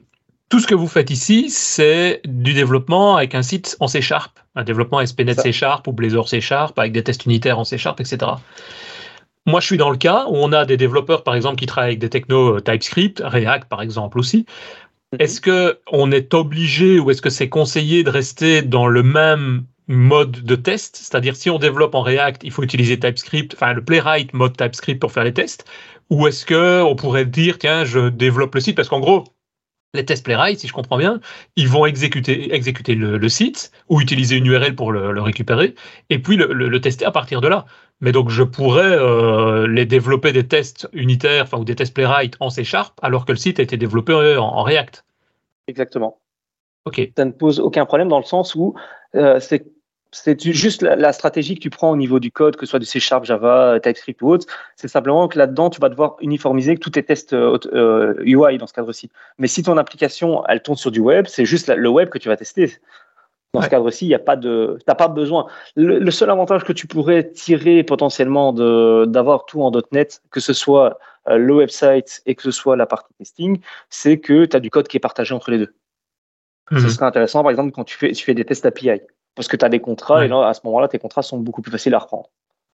tout 0.51 0.59
ce 0.59 0.66
que 0.66 0.75
vous 0.75 0.89
faites 0.89 1.11
ici, 1.11 1.49
c'est 1.49 2.21
du 2.25 2.53
développement 2.53 3.16
avec 3.16 3.35
un 3.35 3.43
site 3.43 3.77
en 3.81 3.87
C 3.87 4.03
Sharp, 4.03 4.39
un 4.55 4.64
développement 4.64 5.05
SPNet 5.05 5.35
C 5.35 5.53
Sharp 5.53 5.87
ou 5.87 5.93
Blazor 5.93 6.29
C 6.29 6.41
Sharp 6.41 6.79
avec 6.79 6.93
des 6.93 7.03
tests 7.03 7.25
unitaires 7.25 7.59
en 7.59 7.64
C 7.64 7.79
Sharp, 7.79 8.01
etc. 8.01 8.33
Moi, 9.47 9.61
je 9.61 9.66
suis 9.66 9.79
dans 9.79 9.91
le 9.91 9.97
cas 9.97 10.27
où 10.29 10.37
on 10.37 10.53
a 10.53 10.66
des 10.66 10.77
développeurs, 10.77 11.25
par 11.25 11.35
exemple, 11.35 11.57
qui 11.57 11.66
travaillent 11.66 11.91
avec 11.91 12.01
des 12.01 12.11
technos 12.11 12.57
euh, 12.57 12.61
TypeScript, 12.61 13.23
React, 13.25 13.68
par 13.68 13.81
exemple, 13.81 14.18
aussi. 14.18 14.45
Mhm. 15.12 15.21
Est-ce 15.21 15.41
que 15.41 15.79
on 15.91 16.12
est 16.12 16.35
obligé 16.35 16.99
ou 16.99 17.11
est-ce 17.11 17.23
que 17.23 17.31
c'est 17.31 17.49
conseillé 17.49 18.05
de 18.05 18.11
rester 18.11 18.61
dans 18.61 18.87
le 18.87 19.03
même 19.03 19.64
mode 19.91 20.45
de 20.45 20.55
test, 20.55 20.97
c'est-à-dire 20.97 21.34
si 21.34 21.51
on 21.51 21.59
développe 21.59 21.97
en 21.97 22.03
React, 22.03 22.45
il 22.45 22.53
faut 22.53 22.62
utiliser 22.62 22.99
TypeScript, 22.99 23.55
enfin 23.55 23.72
le 23.72 23.84
playwright 23.84 24.32
mode 24.32 24.57
TypeScript 24.57 25.01
pour 25.01 25.11
faire 25.11 25.24
les 25.24 25.34
tests, 25.34 25.64
ou 26.11 26.28
est-ce 26.28 26.47
que 26.47 26.80
on 26.82 26.95
pourrait 26.95 27.26
dire 27.26 27.59
tiens 27.59 27.84
je 27.84 28.09
développe 28.09 28.55
le 28.55 28.61
site 28.61 28.76
parce 28.76 28.88
qu'en 28.88 29.01
gros 29.01 29.24
les 29.93 30.05
tests 30.05 30.24
playwright, 30.24 30.61
si 30.61 30.68
je 30.68 30.72
comprends 30.72 30.97
bien, 30.97 31.20
ils 31.57 31.66
vont 31.66 31.84
exécuter, 31.84 32.55
exécuter 32.55 32.95
le, 32.95 33.28
site 33.28 33.72
ou 33.88 34.01
utiliser 34.01 34.36
une 34.36 34.47
URL 34.47 34.76
pour 34.76 34.93
le, 34.93 35.20
récupérer 35.20 35.74
et 36.09 36.20
puis 36.20 36.36
le, 36.36 36.80
tester 36.80 37.05
à 37.05 37.11
partir 37.11 37.41
de 37.41 37.49
là. 37.49 37.66
Mais 38.01 38.12
donc 38.12 38.30
je 38.30 38.45
pourrais 38.45 38.93
euh, 38.93 39.66
les 39.66 39.86
développer 39.86 40.30
des 40.30 40.47
tests 40.47 40.88
unitaires 40.93 41.43
enfin, 41.43 41.59
ou 41.59 41.64
des 41.64 41.74
tests 41.74 41.93
playwright 41.93 42.36
en 42.38 42.51
C 42.51 42.62
Sharp 42.62 43.01
alors 43.03 43.26
que 43.26 43.32
le 43.32 43.38
site 43.38 43.59
a 43.59 43.64
été 43.64 43.76
développé 43.76 44.12
en, 44.36 44.62
React. 44.62 45.05
Exactement. 45.66 46.18
Ok. 46.84 47.11
Ça 47.16 47.24
ne 47.24 47.32
pose 47.32 47.59
aucun 47.59 47.84
problème 47.84 48.09
dans 48.09 48.20
le 48.20 48.24
sens 48.24 48.55
où 48.55 48.74
euh, 49.16 49.41
c'est 49.41 49.66
c'est 50.13 50.41
juste 50.53 50.83
la, 50.83 51.13
stratégie 51.13 51.55
que 51.55 51.61
tu 51.61 51.71
prends 51.71 51.91
au 51.91 51.97
niveau 51.97 52.19
du 52.19 52.33
code, 52.33 52.57
que 52.57 52.67
ce 52.67 52.71
soit 52.71 52.79
du 52.81 52.87
C 52.87 52.99
Sharp, 52.99 53.25
Java, 53.25 53.79
TypeScript 53.81 54.21
ou 54.23 54.31
autre. 54.31 54.47
C'est 54.75 54.89
simplement 54.89 55.29
que 55.29 55.39
là-dedans, 55.39 55.71
tu 55.71 55.81
vas 55.81 55.89
devoir 55.89 56.17
uniformiser 56.21 56.77
tous 56.77 56.91
tes 56.91 57.05
tests 57.05 57.33
UI 57.33 57.39
euh, 57.75 58.59
dans 58.59 58.67
ce 58.67 58.73
cadre-ci. 58.73 59.11
Mais 59.39 59.47
si 59.47 59.63
ton 59.63 59.77
application, 59.77 60.45
elle 60.49 60.63
tourne 60.63 60.77
sur 60.77 60.91
du 60.91 61.01
web, 61.01 61.27
c'est 61.29 61.45
juste 61.45 61.69
le 61.69 61.89
web 61.89 62.09
que 62.09 62.19
tu 62.19 62.29
vas 62.29 62.37
tester. 62.37 62.73
Dans 63.55 63.63
ce 63.63 63.69
cadre-ci, 63.69 64.05
il 64.05 64.09
n'y 64.09 64.15
a 64.15 64.21
pas 64.21 64.37
de, 64.37 64.79
t'as 64.87 64.95
pas 64.95 65.09
besoin. 65.09 65.47
Le, 65.77 66.11
seul 66.11 66.31
avantage 66.31 66.65
que 66.65 66.73
tu 66.73 66.87
pourrais 66.87 67.31
tirer 67.31 67.83
potentiellement 67.85 68.53
d'avoir 68.53 69.45
tout 69.45 69.63
en 69.63 69.73
.NET, 69.93 70.23
que 70.31 70.41
ce 70.41 70.53
soit 70.53 70.99
euh, 71.29 71.37
le 71.37 71.55
website 71.55 72.23
et 72.27 72.35
que 72.35 72.43
ce 72.43 72.51
soit 72.51 72.77
la 72.77 72.87
partie 72.87 73.13
testing, 73.19 73.61
c'est 73.89 74.19
que 74.19 74.45
tu 74.45 74.57
as 74.57 74.61
du 74.61 74.71
code 74.71 74.89
qui 74.89 74.97
est 74.97 75.01
partagé 75.01 75.35
entre 75.35 75.51
les 75.51 75.59
deux. 75.59 75.75
Ce 76.71 76.77
mhm. 76.77 76.89
serait 76.89 77.07
intéressant, 77.07 77.43
par 77.43 77.51
exemple, 77.51 77.73
quand 77.73 77.85
tu 77.85 77.97
fais, 77.97 78.13
tu 78.13 78.25
fais 78.25 78.35
des 78.35 78.45
tests 78.45 78.67
API 78.67 79.01
parce 79.35 79.49
que 79.49 79.57
tu 79.57 79.64
as 79.64 79.68
des 79.68 79.81
contrats 79.81 80.24
et 80.24 80.28
là, 80.28 80.49
à 80.49 80.55
ce 80.55 80.61
moment-là, 80.64 80.89
tes 80.89 80.99
contrats 80.99 81.22
sont 81.22 81.39
beaucoup 81.39 81.62
plus 81.62 81.72
faciles 81.72 81.95
à 81.95 81.99
reprendre. 81.99 82.28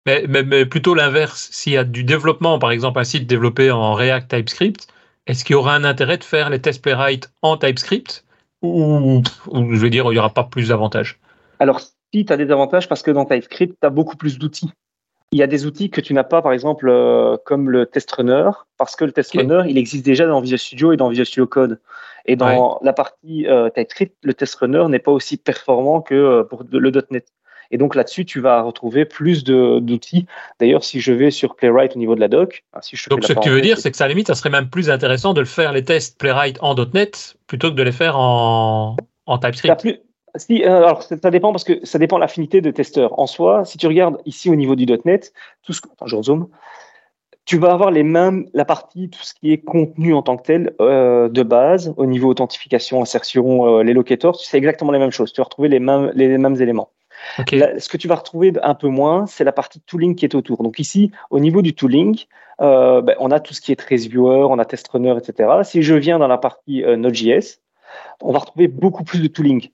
Mais, 0.07 0.25
mais, 0.29 0.65
plutôt 0.67 0.95
l'inverse, 0.95 1.49
s'il 1.51 1.73
y 1.73 1.77
a 1.77 1.85
du 1.85 2.05
développement, 2.05 2.59
par 2.59 2.71
exemple 2.71 3.01
un 3.01 3.05
site 3.05 3.27
développé 3.27 3.73
en 3.73 3.95
React 3.95 4.31
TypeScript, 4.31 4.87
est-ce 5.27 5.45
qu'il 5.45 5.55
y 5.55 5.57
aura 5.57 5.75
un 5.75 5.85
intérêt 5.85 6.17
de 6.17 6.25
faire 6.25 6.49
les 6.51 6.61
tests 6.61 6.81
playwright 6.81 7.29
en 7.43 7.57
TypeScript 7.57 8.25
ou, 8.63 9.23
je 9.53 9.77
veux 9.77 9.91
dire, 9.91 10.07
il 10.07 10.13
n'y 10.13 10.19
aura 10.19 10.31
pas 10.31 10.45
plus 10.45 10.69
d'avantages? 10.69 11.19
Alors, 11.59 11.81
si 11.81 12.25
tu 12.25 12.33
as 12.33 12.37
des 12.37 12.51
avantages, 12.51 12.89
parce 12.89 13.03
que 13.03 13.11
dans 13.11 13.25
TypeScript, 13.25 13.77
tu 13.81 13.87
as 13.87 13.91
beaucoup 13.91 14.17
plus 14.17 14.39
d'outils. 14.39 14.71
Il 15.33 15.39
y 15.39 15.43
a 15.43 15.47
des 15.47 15.67
outils 15.67 15.91
que 15.91 16.01
tu 16.01 16.15
n'as 16.15 16.25
pas, 16.25 16.41
par 16.41 16.53
exemple, 16.53 16.89
euh, 16.89 17.37
comme 17.45 17.69
le 17.69 17.87
test 17.87 18.11
runner, 18.13 18.51
parce 18.79 18.95
que 18.95 19.05
le 19.05 19.13
test 19.13 19.33
runner, 19.33 19.63
il 19.69 19.77
existe 19.77 20.05
déjà 20.05 20.27
dans 20.27 20.41
Visual 20.41 20.59
Studio 20.59 20.93
et 20.93 20.97
dans 20.97 21.09
Visual 21.09 21.27
Studio 21.27 21.47
Code. 21.47 21.81
Et 22.27 22.37
dans 22.37 22.79
la 22.83 22.93
partie 22.93 23.47
euh, 23.47 23.71
TypeScript, 23.71 24.17
le 24.23 24.35
test 24.35 24.55
runner 24.57 24.85
n'est 24.89 24.99
pas 24.99 25.13
aussi 25.13 25.37
performant 25.37 26.01
que 26.01 26.15
euh, 26.15 26.45
pour 26.45 26.65
le 26.71 26.91
.NET. 27.11 27.27
Et 27.71 27.79
donc 27.79 27.95
là-dessus, 27.95 28.25
tu 28.25 28.41
vas 28.41 28.63
retrouver 28.63 29.05
plus 29.05 29.45
d'outils. 29.45 30.27
D'ailleurs, 30.61 30.85
si 30.85 31.01
je 31.01 31.13
vais 31.13 31.31
sur 31.31 31.57
Playwright 31.57 31.97
au 31.97 31.99
niveau 31.99 32.15
de 32.15 32.21
la 32.21 32.29
doc, 32.29 32.65
hein, 32.73 32.79
si 32.81 32.97
je 32.97 33.09
donc 33.09 33.25
ce 33.25 33.33
que 33.33 33.41
tu 33.41 33.51
veux 33.51 33.61
dire, 33.61 33.79
c'est 33.79 33.91
que 33.91 33.97
ça 33.97 34.05
à 34.05 34.09
limite, 34.09 34.29
ça 34.29 34.35
serait 34.35 34.51
même 34.51 34.71
plus 34.71 34.89
intéressant 34.91 35.35
de 35.35 35.41
le 35.41 35.47
faire 35.47 35.73
les 35.73 35.85
tests 35.85 36.19
Playwright 36.19 36.59
en 36.61 36.75
.NET 36.75 37.37
plutôt 37.47 37.71
que 37.71 37.75
de 37.75 37.83
les 37.83 37.93
faire 37.93 38.17
en, 38.19 38.97
en 39.27 39.39
TypeScript. 39.39 40.01
Si, 40.37 40.63
euh, 40.65 40.85
alors 40.85 41.03
ça 41.03 41.31
dépend 41.31 41.51
parce 41.51 41.65
que 41.65 41.85
ça 41.85 41.99
dépend 41.99 42.17
de 42.17 42.21
l'affinité 42.21 42.61
de 42.61 42.71
testeur. 42.71 43.19
En 43.19 43.27
soi, 43.27 43.65
si 43.65 43.79
tu 43.79 43.87
regardes 43.87 44.19
ici 44.27 44.51
au 44.51 44.55
niveau 44.55 44.77
du 44.77 44.87
.NET, 45.05 45.33
tout 45.63 45.73
ce, 45.73 45.81
attends, 45.91 46.07
je 46.07 46.17
rezoome, 46.17 46.49
tu 47.47 47.59
vas 47.59 47.73
avoir 47.73 47.93
les 47.93 48.03
mêmes, 48.03 48.49
la 48.55 48.65
partie, 48.65 49.09
tout 49.09 49.23
ce 49.23 49.33
qui 49.33 49.53
est 49.53 49.59
contenu 49.59 50.13
en 50.13 50.23
tant 50.23 50.37
que 50.37 50.43
tel 50.43 50.75
euh, 50.81 51.29
de 51.29 51.43
base, 51.45 51.95
au 51.97 52.05
niveau 52.05 52.29
authentification, 52.29 53.01
insertion, 53.01 53.79
euh, 53.79 53.83
les 53.85 53.95
locators, 53.95 54.39
c'est 54.41 54.59
exactement 54.59 54.91
les 54.91 54.99
mêmes 54.99 55.13
choses. 55.13 55.33
Tu 55.33 55.41
vas 55.41 55.45
retrouver 55.45 55.69
les 55.69 55.79
mêmes, 55.79 56.11
les 56.15 56.37
mêmes 56.39 56.61
éléments. 56.61 56.91
ce 57.39 57.89
que 57.89 57.97
tu 57.97 58.09
vas 58.09 58.17
retrouver 58.17 58.53
un 58.63 58.75
peu 58.75 58.89
moins, 58.89 59.27
c'est 59.27 59.45
la 59.45 59.53
partie 59.53 59.81
tooling 59.81 60.17
qui 60.17 60.25
est 60.25 60.35
autour. 60.35 60.65
Donc 60.65 60.81
ici, 60.81 61.13
au 61.31 61.39
niveau 61.39 61.63
du 61.63 61.73
tooling, 61.73 62.25
euh, 62.61 63.01
ben, 63.01 63.15
on 63.21 63.31
a 63.31 63.39
tout 63.39 63.55
ce 63.55 63.61
qui 63.61 63.71
est 63.71 63.77
TraceViewer, 63.77 64.45
on 64.51 64.59
a 64.59 64.65
TestRunner, 64.65 65.17
etc. 65.17 65.61
Si 65.63 65.83
je 65.83 65.95
viens 65.95 66.19
dans 66.19 66.29
la 66.29 66.39
partie 66.39 66.83
Node.js, 66.83 67.61
on 68.23 68.33
va 68.33 68.41
retrouver 68.41 68.67
beaucoup 68.67 69.05
plus 69.05 69.23
de 69.23 69.29
tooling. 69.29 69.69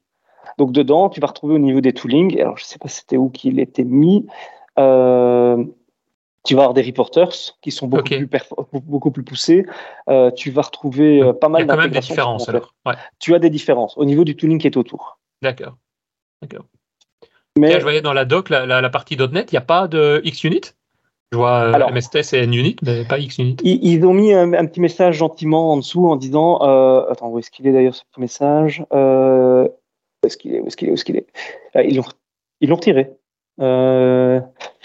Donc 0.59 0.73
dedans, 0.73 1.09
tu 1.09 1.21
vas 1.21 1.29
retrouver 1.29 1.55
au 1.55 1.59
niveau 1.59 1.81
des 1.81 1.95
tooling, 1.95 2.39
alors 2.39 2.59
je 2.59 2.65
ne 2.65 2.67
sais 2.67 2.79
pas 2.79 2.89
c'était 2.89 3.17
où 3.17 3.31
qu'il 3.31 3.59
était 3.61 3.85
mis, 3.85 4.27
tu 6.45 6.55
vas 6.55 6.63
avoir 6.63 6.75
des 6.75 6.83
reporters 6.83 7.31
qui 7.61 7.71
sont 7.71 7.87
beaucoup, 7.87 8.09
plus, 8.09 8.29
beaucoup 8.73 9.11
plus 9.11 9.23
poussés. 9.23 9.65
Euh, 10.09 10.31
tu 10.33 10.51
vas 10.51 10.63
retrouver 10.63 11.23
euh, 11.23 11.33
pas 11.33 11.49
mal 11.49 11.63
Il 11.63 11.67
y 11.67 11.71
a 11.71 11.75
quand 11.75 11.81
même 11.81 11.91
des 11.91 12.01
différences 12.01 12.49
alors. 12.49 12.75
Tu 13.19 13.35
as 13.35 13.39
des 13.39 13.51
différences 13.51 13.97
au 13.97 14.05
niveau 14.05 14.25
du 14.25 14.37
tooling 14.37 14.59
qui 14.59 14.67
est 14.67 14.77
autour. 14.77 15.19
D'accord. 15.41 15.77
D'accord. 16.41 16.65
Mais 17.59 17.73
je 17.73 17.83
voyais 17.83 18.01
dans 18.01 18.15
la 18.15 18.25
doc, 18.25 18.49
la, 18.49 18.67
la, 18.67 18.91
partie 18.91 19.17
.NET, 19.17 19.53
il 19.53 19.55
n'y 19.55 19.59
a 19.59 19.63
pas 19.63 19.87
de 19.87 20.23
XUnit? 20.25 20.75
Je 21.31 21.39
vois 21.39 21.65
euh, 21.65 21.73
alors, 21.73 21.93
MSTS 21.93 22.35
et 22.35 22.47
NUnit, 22.47 22.77
mais 22.83 23.05
pas 23.05 23.19
XUnit. 23.19 23.57
Ils, 23.63 23.85
ils 23.85 24.05
ont 24.05 24.13
mis 24.13 24.33
un, 24.33 24.67
petit 24.67 24.81
message 24.81 25.17
gentiment 25.17 25.73
en 25.73 25.77
dessous 25.77 26.07
en 26.09 26.17
disant 26.17 26.57
Attends, 27.09 27.29
où 27.29 27.39
est-ce 27.39 27.51
qu'il 27.51 27.67
est 27.67 27.73
d'ailleurs 27.73 27.95
ce 27.95 28.03
petit 28.05 28.21
message? 28.21 28.85
Où 28.91 30.27
est-ce 30.27 30.37
qu'il 30.37 30.55
est 30.55 30.61
Où 30.61 30.67
est-ce 30.67 30.77
qu'il 30.77 31.17
est, 31.17 31.27
est, 31.75 31.81
est 31.81 31.89
Ils 32.61 32.69
l'ont 32.69 32.77
retiré. 32.77 33.11
Euh, 33.61 34.41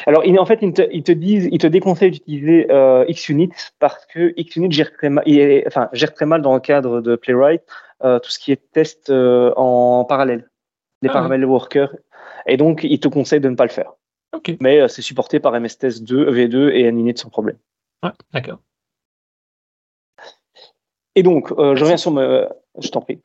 alors, 0.07 0.23
en 0.25 0.45
fait, 0.45 0.59
ils 0.61 0.71
te, 0.71 0.81
ils 0.93 1.03
te, 1.03 1.11
disent, 1.11 1.49
ils 1.51 1.57
te 1.57 1.67
déconseillent 1.67 2.11
d'utiliser 2.11 2.71
euh, 2.71 3.05
XUnit 3.11 3.51
parce 3.77 4.05
que 4.05 4.33
XUnit 4.41 4.71
gère 4.71 4.93
très 4.93 5.09
mal, 5.09 5.25
enfin, 5.67 5.89
gère 5.91 6.13
très 6.13 6.25
mal 6.25 6.41
dans 6.41 6.53
le 6.53 6.61
cadre 6.61 7.01
de 7.01 7.17
Playwright 7.17 7.61
euh, 8.05 8.17
tout 8.19 8.31
ce 8.31 8.39
qui 8.39 8.53
est 8.53 8.71
test 8.71 9.09
euh, 9.09 9.53
en 9.57 10.05
parallèle, 10.05 10.49
les 11.01 11.09
ah, 11.09 11.13
parallèles 11.13 11.43
workers. 11.43 11.93
Et 12.45 12.55
donc, 12.55 12.85
ils 12.85 13.01
te 13.01 13.09
conseillent 13.09 13.41
de 13.41 13.49
ne 13.49 13.57
pas 13.57 13.65
le 13.65 13.69
faire. 13.69 13.91
Okay. 14.33 14.57
Mais 14.61 14.87
c'est 14.87 15.01
supporté 15.01 15.41
par 15.41 15.59
MSTS 15.59 16.01
2, 16.01 16.31
V2 16.31 16.71
et 16.71 16.89
NUnit 16.89 17.17
sans 17.17 17.29
problème. 17.29 17.57
Ouais, 18.01 18.11
d'accord. 18.31 18.59
Et 21.15 21.23
donc, 21.23 21.49
je 21.49 21.81
reviens 21.83 21.97
sur 21.97 22.11
me, 22.11 22.47
je 22.79 22.89
t'en 22.89 23.01
prie. 23.01 23.19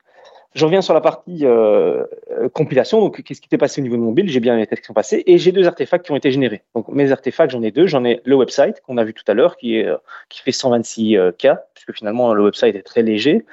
Je 0.53 0.65
reviens 0.65 0.81
sur 0.81 0.93
la 0.93 1.01
partie 1.01 1.45
euh, 1.45 2.03
euh, 2.31 2.49
compilation. 2.49 2.99
Donc, 2.99 3.23
qu'est-ce 3.23 3.41
qui 3.41 3.49
s'est 3.49 3.57
passé 3.57 3.81
au 3.81 3.83
niveau 3.83 3.95
de 3.95 4.01
mon 4.01 4.11
build? 4.11 4.29
J'ai 4.29 4.39
bien 4.39 4.55
les 4.55 4.67
tests 4.67 4.81
qui 4.81 4.87
sont 4.87 4.93
passés 4.93 5.23
et 5.25 5.37
j'ai 5.37 5.51
deux 5.51 5.67
artefacts 5.67 6.05
qui 6.05 6.11
ont 6.11 6.15
été 6.15 6.31
générés. 6.31 6.61
Donc, 6.75 6.87
mes 6.89 7.11
artefacts, 7.11 7.51
j'en 7.51 7.63
ai 7.63 7.71
deux. 7.71 7.87
J'en 7.87 8.05
ai 8.05 8.21
le 8.23 8.35
website 8.35 8.81
qu'on 8.81 8.97
a 8.97 9.03
vu 9.03 9.13
tout 9.13 9.23
à 9.27 9.33
l'heure 9.33 9.57
qui 9.57 9.77
est 9.77 9.87
euh, 9.87 9.97
qui 10.29 10.41
fait 10.41 10.51
126K 10.51 11.57
puisque 11.73 11.97
finalement 11.97 12.33
le 12.33 12.43
website 12.43 12.75
est 12.75 12.83
très 12.83 13.01
léger 13.01 13.45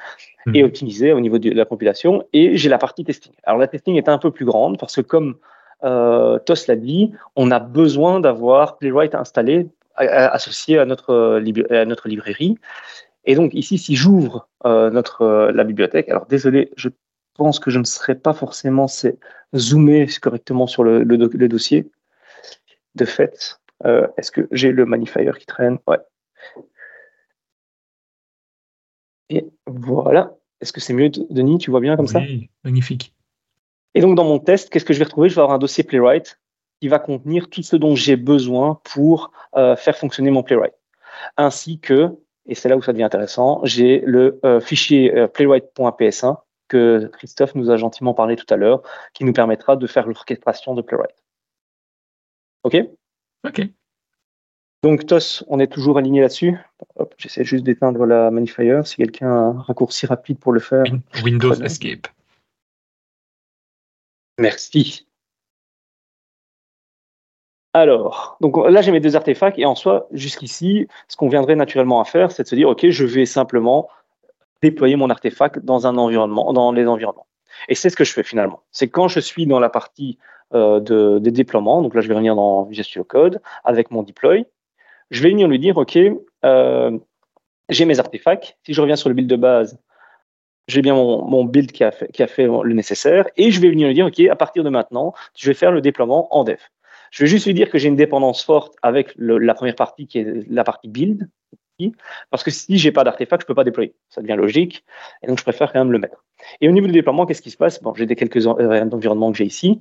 mhm. 0.47 0.57
et 0.57 0.65
optimisé 0.65 1.13
au 1.13 1.21
niveau 1.21 1.39
de 1.39 1.51
la 1.51 1.65
compilation. 1.65 2.25
Et 2.35 2.57
j'ai 2.59 2.69
la 2.69 2.79
partie 2.79 3.05
testing. 3.05 3.33
Alors, 3.45 3.59
la 3.59 3.67
testing 3.67 3.97
est 3.97 4.09
un 4.09 4.19
peu 4.19 4.31
plus 4.31 4.45
grande 4.45 4.79
parce 4.79 4.97
que 4.97 5.01
comme 5.01 5.37
euh, 5.85 6.39
Tos 6.41 6.67
l'a 6.69 6.77
dit, 6.77 7.13
on 7.35 7.51
a 7.51 7.61
besoin 7.61 8.21
d'avoir 8.21 8.77
Playwright 8.77 9.15
installé 9.15 9.69
associé 9.97 10.79
à 10.79 10.87
notre, 10.87 11.43
à 11.71 11.85
notre 11.85 12.09
librairie. 12.09 12.57
Et 13.31 13.37
donc 13.37 13.55
ici, 13.55 13.79
si 13.79 13.95
j'ouvre 13.95 14.49
euh, 14.67 14.91
notre 14.91 15.23
euh, 15.23 15.53
la 15.53 15.63
bibliothèque, 15.63 16.09
alors 16.09 16.27
désolé, 16.27 16.73
je 16.77 16.89
pense 17.35 17.61
que 17.61 17.71
je 17.71 17.79
ne 17.79 17.85
serai 17.85 18.17
pas 18.17 18.33
forcément 18.33 18.87
zoomé 19.55 20.09
correctement 20.21 20.67
sur 20.67 20.83
le, 20.83 21.05
le, 21.05 21.49
dossier. 21.49 21.89
De 22.97 23.05
fait, 23.05 23.61
euh, 23.85 24.09
est-ce 24.17 24.33
que 24.33 24.49
j'ai 24.51 24.73
le 24.73 24.85
magnifier 24.85 25.31
qui 25.39 25.47
traîne? 25.47 25.79
Ouais. 25.87 25.99
Et 29.29 29.47
voilà. 29.65 30.35
Est-ce 30.61 30.73
que 30.73 30.81
c'est 30.81 30.93
mieux, 30.93 31.11
Denis 31.11 31.59
Tu 31.59 31.71
vois 31.71 31.79
bien 31.79 31.95
comme 31.95 32.09
ça? 32.09 32.19
Oui, 32.19 32.51
magnifique. 32.65 33.15
Et 33.95 34.01
donc 34.01 34.17
dans 34.17 34.25
mon 34.25 34.41
test, 34.41 34.71
qu'est-ce 34.71 34.85
que 34.85 34.93
je 34.93 34.99
vais 34.99 35.05
retrouver? 35.05 35.29
Je 35.29 35.37
vais 35.37 35.43
avoir 35.43 35.55
un 35.55 35.61
dossier 35.61 35.85
Playwright 35.85 36.41
qui 36.81 36.89
va 36.89 36.99
contenir 36.99 37.49
tout 37.49 37.63
ce 37.63 37.77
dont 37.77 37.95
j'ai 37.95 38.17
besoin 38.17 38.81
pour 38.83 39.31
faire 39.55 39.97
fonctionner 39.97 40.33
mon 40.33 40.43
Playwright, 40.43 40.75
ainsi 41.37 41.79
que 41.79 42.17
et 42.51 42.55
c'est 42.57 42.69
là 42.69 42.77
où 42.77 42.83
ça 42.83 42.93
devient 42.93 43.05
intéressant, 43.05 43.61
j'ai 43.65 44.01
le 44.01 44.41
euh, 44.45 44.61
fichier 44.61 45.17
euh, 45.17 45.29
playwright.ps1 45.29 46.37
que 46.67 47.09
Christophe 47.13 47.55
nous 47.55 47.71
a 47.71 47.77
gentiment 47.77 48.13
parlé 48.13 48.37
tout 48.37 48.47
à 48.53 48.57
l'heure, 48.57 48.83
qui 49.15 49.25
nous 49.25 49.33
permettra 49.33 49.77
de 49.77 49.87
faire 49.87 50.07
l'orchestration 50.07 50.75
de 50.75 50.83
Playwright. 50.83 51.15
OK? 52.65 52.77
OK. 53.47 53.63
Donc, 54.83 55.07
TOS, 55.07 55.45
on 55.49 55.61
est 55.61 55.67
toujours 55.67 55.99
aligné 55.99 56.21
là-dessus? 56.21 56.57
J'essaie 57.19 57.45
juste 57.45 57.65
d'éteindre 57.65 58.05
la 58.07 58.31
magnifier. 58.31 58.81
Si 58.85 58.97
quelqu'un 58.97 59.29
a 59.29 59.35
un 59.35 59.61
raccourci 59.61 60.07
rapide 60.07 60.39
pour 60.39 60.53
le 60.53 60.61
faire. 60.61 60.85
Windows 61.25 61.55
Escape. 61.55 62.09
Merci. 64.39 65.07
Alors, 67.73 68.37
donc 68.41 68.57
là 68.69 68.83
j'ai 68.83 68.91
mes 68.91 69.01
deux 69.01 69.15
artefacts 69.15 69.59
et 69.59 69.65
en 69.65 69.75
soi, 69.77 70.09
jusqu'ici, 70.11 70.89
ce 71.09 71.17
qu'on 71.17 71.29
viendrait 71.29 71.55
naturellement 71.55 72.01
à 72.01 72.05
faire, 72.05 72.33
c'est 72.33 72.43
de 72.43 72.49
se 72.49 72.55
dire, 72.57 72.69
ok, 72.69 72.89
je 72.89 73.05
vais 73.05 73.27
simplement 73.27 73.89
déployer 74.61 74.97
mon 74.97 75.09
artefact 75.09 75.61
dans 75.61 75.87
un 75.87 75.97
environnement, 75.97 76.53
dans 76.53 76.73
les 76.73 76.87
environnements. 76.87 77.27
Et 77.69 77.75
c'est 77.75 77.91
ce 77.91 77.97
que 77.97 78.05
je 78.05 78.13
fais 78.13 78.23
finalement. 78.23 78.61
C'est 78.73 78.89
quand 78.89 79.09
je 79.09 79.21
suis 79.21 79.47
dans 79.47 79.61
la 79.61 79.69
partie 79.69 80.19
euh, 80.55 80.81
de, 80.81 81.19
des 81.21 81.31
déploiements, 81.31 81.81
donc 81.83 81.95
là 81.95 82.01
je 82.01 82.09
vais 82.09 82.15
venir 82.15 82.35
dans 82.35 82.65
Visual 82.65 83.05
Code 83.05 83.41
avec 83.65 83.91
mon 83.93 84.03
deploy, 84.03 84.47
je 85.11 85.23
vais 85.23 85.31
venir 85.31 85.47
lui 85.47 85.59
dire, 85.59 85.77
ok, 85.77 85.97
euh, 86.45 86.99
j'ai 87.69 87.85
mes 87.85 88.01
artefacts. 88.01 88.57
Si 88.65 88.75
je 88.75 88.81
reviens 88.81 88.97
sur 88.97 89.09
le 89.09 89.15
build 89.15 89.31
de 89.31 89.37
base, 89.37 89.79
j'ai 90.67 90.83
bien 90.83 90.95
mon, 90.95 91.45
build 91.45 91.71
qui 91.73 91.85
a 91.85 91.91
fait 91.93 92.47
le 92.47 92.73
nécessaire, 92.73 93.27
et 93.37 93.51
je 93.51 93.61
vais 93.61 93.71
venir 93.71 93.89
lui 93.89 93.95
dire, 93.95 94.07
OK, 94.07 94.21
à 94.21 94.37
partir 94.37 94.65
de 94.65 94.71
maintenant, 94.71 95.15
je 95.37 95.49
vais 95.49 95.55
faire 95.55 95.73
le 95.73 95.81
déploiement 95.81 96.35
en 96.35 96.45
dev. 96.45 96.59
Je 97.11 97.25
vais 97.25 97.29
juste 97.29 97.47
lui 97.47 97.55
dire 97.55 97.71
que 97.71 97.79
j'ai 97.79 97.89
une 97.89 97.97
dépendance 97.97 98.45
forte 98.45 98.77
avec 98.83 99.15
la 99.17 99.55
première 99.55 99.75
partie 99.75 100.07
qui 100.07 100.19
est 100.19 100.49
la 100.49 100.65
partie 100.65 100.89
build, 100.89 101.29
parce 102.31 102.43
que 102.45 102.51
si 102.51 102.79
j'ai 102.79 102.93
pas 102.93 103.05
d'artefact, 103.05 103.43
je 103.43 103.47
peux 103.47 103.55
pas 103.55 103.65
déployer. 103.65 103.95
Ça 104.09 104.21
devient 104.21 104.37
logique, 104.37 104.85
et 105.23 105.27
donc 105.27 105.39
je 105.39 105.43
préfère 105.43 105.73
quand 105.73 105.81
même 105.81 105.93
le 105.93 105.99
mettre. 105.99 106.25
Et 106.61 106.69
au 106.69 106.73
niveau 106.73 106.87
du 106.87 106.93
déploiement, 106.93 107.27
qu'est-ce 107.27 107.43
qui 107.43 107.51
se 107.51 107.57
passe? 107.57 107.83
Bon, 107.83 107.95
j'ai 107.95 108.07
des 108.07 108.17
quelques 108.17 108.47
euh, 108.47 108.91
environnements 108.91 109.33
que 109.33 109.39
j'ai 109.39 109.45
ici, 109.45 109.81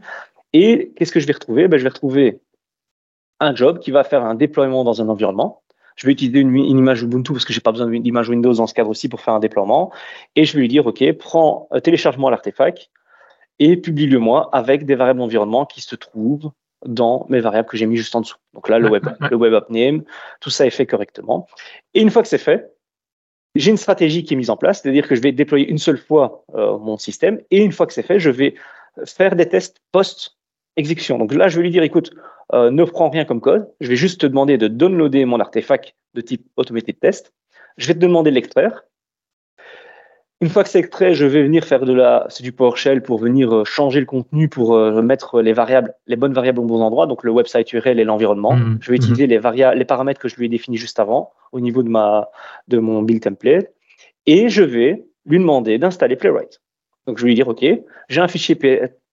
et 0.53 0.91
qu'est-ce 0.95 1.11
que 1.11 1.19
je 1.19 1.27
vais 1.27 1.33
retrouver? 1.33 1.67
Ben, 1.67 1.77
Je 1.77 1.83
vais 1.83 1.89
retrouver 1.89 2.39
un 3.39 3.55
job 3.55 3.79
qui 3.79 3.91
va 3.91 4.03
faire 4.03 4.23
un 4.23 4.35
déploiement 4.35 4.83
dans 4.83 5.01
un 5.01 5.09
environnement. 5.09 5.61
Je 5.95 6.05
vais 6.07 6.13
utiliser 6.13 6.39
une, 6.39 6.55
image 6.55 7.03
Ubuntu 7.03 7.33
parce 7.33 7.45
que 7.45 7.51
j'ai 7.51 7.59
pas 7.59 7.71
besoin 7.71 7.87
d'image 7.87 8.29
Windows 8.29 8.53
dans 8.53 8.67
ce 8.67 8.73
cadre 8.73 8.89
aussi 8.89 9.09
pour 9.09 9.19
faire 9.19 9.33
un 9.33 9.39
déploiement. 9.39 9.91
Et 10.35 10.45
je 10.45 10.53
vais 10.53 10.61
lui 10.61 10.69
dire, 10.69 10.87
OK, 10.87 11.03
prends, 11.17 11.67
euh, 11.73 11.81
télécharge-moi 11.81 12.31
l'artefact 12.31 12.89
et 13.59 13.75
publie-le-moi 13.75 14.49
avec 14.53 14.85
des 14.85 14.95
variables 14.95 15.19
d'environnement 15.19 15.65
qui 15.65 15.81
se 15.81 15.95
trouvent 15.95 16.51
dans 16.85 17.25
mes 17.29 17.39
variables 17.39 17.67
que 17.67 17.77
j'ai 17.77 17.85
mis 17.85 17.97
juste 17.97 18.15
en 18.15 18.21
dessous. 18.21 18.37
Donc 18.53 18.69
là, 18.69 18.79
le 18.79 18.89
web, 18.89 19.07
le 19.29 19.35
web 19.35 19.53
app 19.53 19.69
name, 19.69 20.03
tout 20.39 20.49
ça 20.49 20.65
est 20.65 20.71
fait 20.71 20.85
correctement. 20.85 21.47
Et 21.93 22.01
une 22.01 22.09
fois 22.09 22.21
que 22.21 22.27
c'est 22.27 22.37
fait, 22.37 22.73
j'ai 23.55 23.71
une 23.71 23.77
stratégie 23.77 24.23
qui 24.23 24.33
est 24.33 24.37
mise 24.37 24.49
en 24.49 24.57
place, 24.57 24.81
c'est-à-dire 24.81 25.07
que 25.07 25.15
je 25.15 25.21
vais 25.21 25.31
déployer 25.31 25.67
une 25.67 25.77
seule 25.77 25.97
fois 25.97 26.43
euh, 26.55 26.77
mon 26.77 26.97
système 26.97 27.41
et 27.51 27.63
une 27.63 27.71
fois 27.71 27.87
que 27.87 27.93
c'est 27.93 28.03
fait, 28.03 28.19
je 28.19 28.29
vais 28.29 28.55
faire 29.05 29.35
des 29.35 29.47
tests 29.47 29.81
post-exécution. 29.91 31.17
Donc 31.17 31.33
là, 31.33 31.47
je 31.47 31.57
vais 31.57 31.63
lui 31.63 31.71
dire, 31.71 31.83
écoute, 31.83 32.11
euh, 32.53 32.69
ne 32.71 32.83
prends 32.83 33.09
rien 33.09 33.25
comme 33.25 33.41
code, 33.41 33.69
je 33.79 33.89
vais 33.89 33.95
juste 33.95 34.21
te 34.21 34.27
demander 34.27 34.57
de 34.57 34.67
downloader 34.67 35.25
mon 35.25 35.39
artefact 35.39 35.95
de 36.13 36.21
type 36.21 36.45
automated 36.57 36.99
test, 36.99 37.33
je 37.77 37.87
vais 37.87 37.93
te 37.93 37.99
demander 37.99 38.29
de 38.29 38.35
l'extraire, 38.35 38.83
une 40.41 40.49
fois 40.49 40.63
que 40.63 40.69
c'est 40.69 40.79
extrait, 40.79 41.13
je 41.13 41.25
vais 41.25 41.43
venir 41.43 41.65
faire 41.65 41.85
de 41.85 41.93
la, 41.93 42.25
c'est 42.29 42.43
du 42.43 42.53
PowerShell 42.53 43.01
pour 43.01 43.19
venir 43.19 43.53
euh, 43.53 43.63
changer 43.65 43.99
le 43.99 44.05
contenu, 44.05 44.47
pour 44.47 44.75
euh, 44.75 45.01
mettre 45.01 45.41
les 45.41 45.51
variables, 45.51 45.93
les 46.07 46.15
bonnes 46.15 46.33
variables 46.33 46.59
au 46.59 46.63
bon 46.63 46.81
endroit, 46.81 47.07
donc 47.07 47.23
le 47.23 47.31
website 47.31 47.71
URL 47.73 47.99
et 47.99 48.05
l'environnement. 48.05 48.55
Mhm. 48.55 48.77
Je 48.81 48.91
vais 48.91 48.97
mhm. 48.97 49.03
utiliser 49.03 49.27
les 49.27 49.37
variables, 49.37 49.77
les 49.77 49.85
paramètres 49.85 50.19
que 50.21 50.29
je 50.29 50.37
lui 50.37 50.45
ai 50.45 50.49
définis 50.49 50.77
juste 50.77 50.99
avant 50.99 51.33
au 51.51 51.59
niveau 51.59 51.83
de 51.83 51.89
ma, 51.89 52.29
de 52.69 52.77
mon 52.77 53.01
build 53.01 53.21
template, 53.21 53.69
et 54.25 54.47
je 54.47 54.63
vais 54.63 55.05
lui 55.25 55.39
demander 55.39 55.77
d'installer 55.77 56.15
Playwright. 56.15 56.61
Donc 57.05 57.17
je 57.17 57.23
vais 57.23 57.29
lui 57.29 57.35
dire, 57.35 57.47
OK, 57.47 57.65
j'ai 58.07 58.21
un 58.21 58.27
fichier 58.27 58.57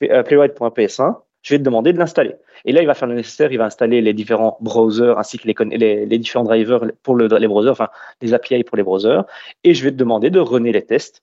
euh, 0.02 0.22
playwright.ps1, 0.22 1.16
je 1.46 1.54
vais 1.54 1.58
te 1.60 1.62
demander 1.62 1.92
de 1.92 1.98
l'installer. 1.98 2.34
Et 2.64 2.72
là, 2.72 2.82
il 2.82 2.86
va 2.86 2.94
faire 2.94 3.06
le 3.06 3.14
nécessaire, 3.14 3.52
il 3.52 3.58
va 3.58 3.66
installer 3.66 4.00
les 4.00 4.12
différents 4.12 4.58
browsers 4.60 5.16
ainsi 5.16 5.38
que 5.38 5.46
les, 5.46 6.04
les, 6.04 6.18
différents 6.18 6.42
drivers 6.42 6.80
pour 7.04 7.14
le, 7.14 7.28
les 7.38 7.46
browsers, 7.46 7.70
enfin 7.70 7.88
les 8.20 8.34
API 8.34 8.64
pour 8.64 8.76
les 8.76 8.82
browsers. 8.82 9.22
Et 9.62 9.72
je 9.72 9.84
vais 9.84 9.92
te 9.92 9.96
demander 9.96 10.30
de 10.30 10.40
runner 10.40 10.72
les 10.72 10.84
tests 10.84 11.22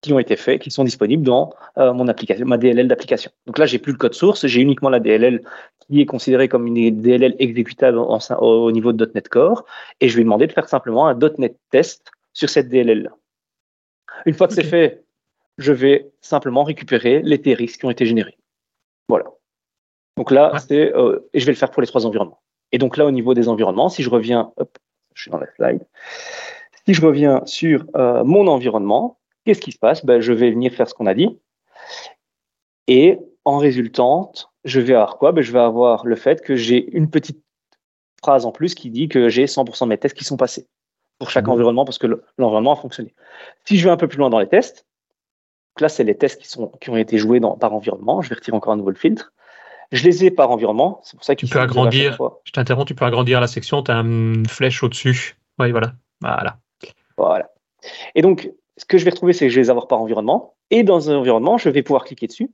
qui 0.00 0.12
ont 0.12 0.18
été 0.18 0.34
faits, 0.34 0.60
qui 0.60 0.72
sont 0.72 0.82
disponibles 0.82 1.22
dans 1.22 1.54
euh, 1.78 1.92
mon 1.92 2.08
application, 2.08 2.44
ma 2.44 2.58
DLL 2.58 2.88
d'application. 2.88 3.30
Donc 3.46 3.56
là, 3.56 3.66
j'ai 3.66 3.78
plus 3.78 3.92
le 3.92 3.98
code 3.98 4.14
source, 4.14 4.44
j'ai 4.48 4.60
uniquement 4.60 4.90
la 4.90 4.98
DLL 4.98 5.42
qui 5.86 6.00
est 6.00 6.06
considérée 6.06 6.48
comme 6.48 6.66
une 6.66 7.00
DLL 7.00 7.36
exécutable 7.38 7.98
au 7.98 8.72
niveau 8.72 8.92
de 8.92 9.12
.NET 9.14 9.28
Core, 9.28 9.64
et 10.00 10.08
je 10.08 10.16
vais 10.16 10.24
demander 10.24 10.48
de 10.48 10.52
faire 10.52 10.68
simplement 10.68 11.06
un 11.06 11.16
.NET 11.38 11.56
test 11.70 12.10
sur 12.32 12.50
cette 12.50 12.68
DLL. 12.68 13.04
-là. 13.04 13.10
Une 14.26 14.34
fois 14.34 14.48
que 14.48 14.54
c'est 14.54 14.64
fait, 14.64 15.04
je 15.58 15.72
vais 15.72 16.10
simplement 16.20 16.64
récupérer 16.64 17.22
les 17.22 17.40
TRX 17.40 17.76
qui 17.76 17.84
ont 17.84 17.90
été 17.90 18.06
générés. 18.06 18.36
Voilà. 19.08 19.26
Donc 20.16 20.30
là, 20.30 20.52
c'est, 20.58 20.94
euh, 20.94 21.28
et 21.32 21.40
je 21.40 21.46
vais 21.46 21.52
le 21.52 21.56
faire 21.56 21.70
pour 21.70 21.80
les 21.80 21.88
trois 21.88 22.06
environnements. 22.06 22.40
Et 22.72 22.78
donc 22.78 22.96
là, 22.96 23.06
au 23.06 23.10
niveau 23.10 23.34
des 23.34 23.48
environnements, 23.48 23.88
si 23.88 24.02
je 24.02 24.10
reviens, 24.10 24.52
hop, 24.56 24.78
je 25.14 25.22
suis 25.22 25.30
dans 25.30 25.38
la 25.38 25.46
slide, 25.56 25.86
si 26.86 26.94
je 26.94 27.04
reviens 27.04 27.42
sur 27.46 27.84
euh, 27.96 28.24
mon 28.24 28.46
environnement, 28.46 29.18
qu'est-ce 29.44 29.60
qui 29.60 29.72
se 29.72 29.78
passe? 29.78 30.04
Ben, 30.04 30.20
Je 30.20 30.32
vais 30.32 30.50
venir 30.50 30.72
faire 30.72 30.88
ce 30.88 30.94
qu'on 30.94 31.06
a 31.06 31.14
dit. 31.14 31.38
Et 32.88 33.18
en 33.44 33.58
résultante, 33.58 34.50
je 34.64 34.80
vais 34.80 34.94
avoir 34.94 35.18
quoi? 35.18 35.32
Ben, 35.32 35.42
Je 35.42 35.52
vais 35.52 35.60
avoir 35.60 36.06
le 36.06 36.16
fait 36.16 36.42
que 36.42 36.56
j'ai 36.56 36.90
une 36.96 37.10
petite 37.10 37.42
phrase 38.22 38.46
en 38.46 38.52
plus 38.52 38.74
qui 38.74 38.90
dit 38.90 39.08
que 39.08 39.28
j'ai 39.28 39.46
100% 39.46 39.84
de 39.84 39.88
mes 39.88 39.98
tests 39.98 40.16
qui 40.16 40.24
sont 40.24 40.36
passés 40.36 40.66
pour 41.18 41.30
chaque 41.30 41.46
mmh. 41.46 41.50
environnement 41.50 41.84
parce 41.84 41.98
que 41.98 42.06
l'environnement 42.38 42.72
a 42.72 42.76
fonctionné. 42.76 43.14
Si 43.64 43.78
je 43.78 43.84
vais 43.84 43.90
un 43.90 43.96
peu 43.96 44.08
plus 44.08 44.18
loin 44.18 44.30
dans 44.30 44.38
les 44.38 44.48
tests, 44.48 44.86
là, 45.80 45.88
c'est 45.88 46.04
les 46.04 46.16
tests 46.16 46.40
qui, 46.40 46.48
sont, 46.48 46.68
qui 46.80 46.90
ont 46.90 46.96
été 46.96 47.18
joués 47.18 47.40
dans, 47.40 47.56
par 47.56 47.72
environnement. 47.72 48.22
Je 48.22 48.28
vais 48.28 48.36
retirer 48.36 48.56
encore 48.56 48.72
un 48.72 48.76
nouveau 48.76 48.94
filtre. 48.94 49.32
Je 49.92 50.04
les 50.04 50.24
ai 50.24 50.30
par 50.30 50.50
environnement. 50.50 51.00
C'est 51.04 51.16
pour 51.16 51.24
ça 51.24 51.34
que 51.34 51.40
tu 51.40 51.46
peux 51.46 51.60
agrandir. 51.60 52.18
Je 52.44 52.52
t'interromps, 52.52 52.86
tu 52.86 52.94
peux 52.94 53.04
agrandir 53.04 53.40
la 53.40 53.46
section. 53.46 53.82
Tu 53.82 53.90
as 53.90 53.96
une 53.96 54.46
flèche 54.48 54.82
au-dessus. 54.82 55.36
Oui, 55.58 55.70
voilà. 55.70 55.92
Voilà. 56.20 56.58
Voilà. 57.18 57.50
Et 58.14 58.22
donc, 58.22 58.50
ce 58.78 58.86
que 58.86 58.96
je 58.96 59.04
vais 59.04 59.10
retrouver, 59.10 59.34
c'est 59.34 59.46
que 59.46 59.50
je 59.50 59.56
vais 59.56 59.62
les 59.62 59.70
avoir 59.70 59.88
par 59.88 60.00
environnement. 60.00 60.54
Et 60.70 60.82
dans 60.82 61.10
un 61.10 61.16
environnement, 61.16 61.58
je 61.58 61.68
vais 61.68 61.82
pouvoir 61.82 62.04
cliquer 62.04 62.26
dessus. 62.26 62.50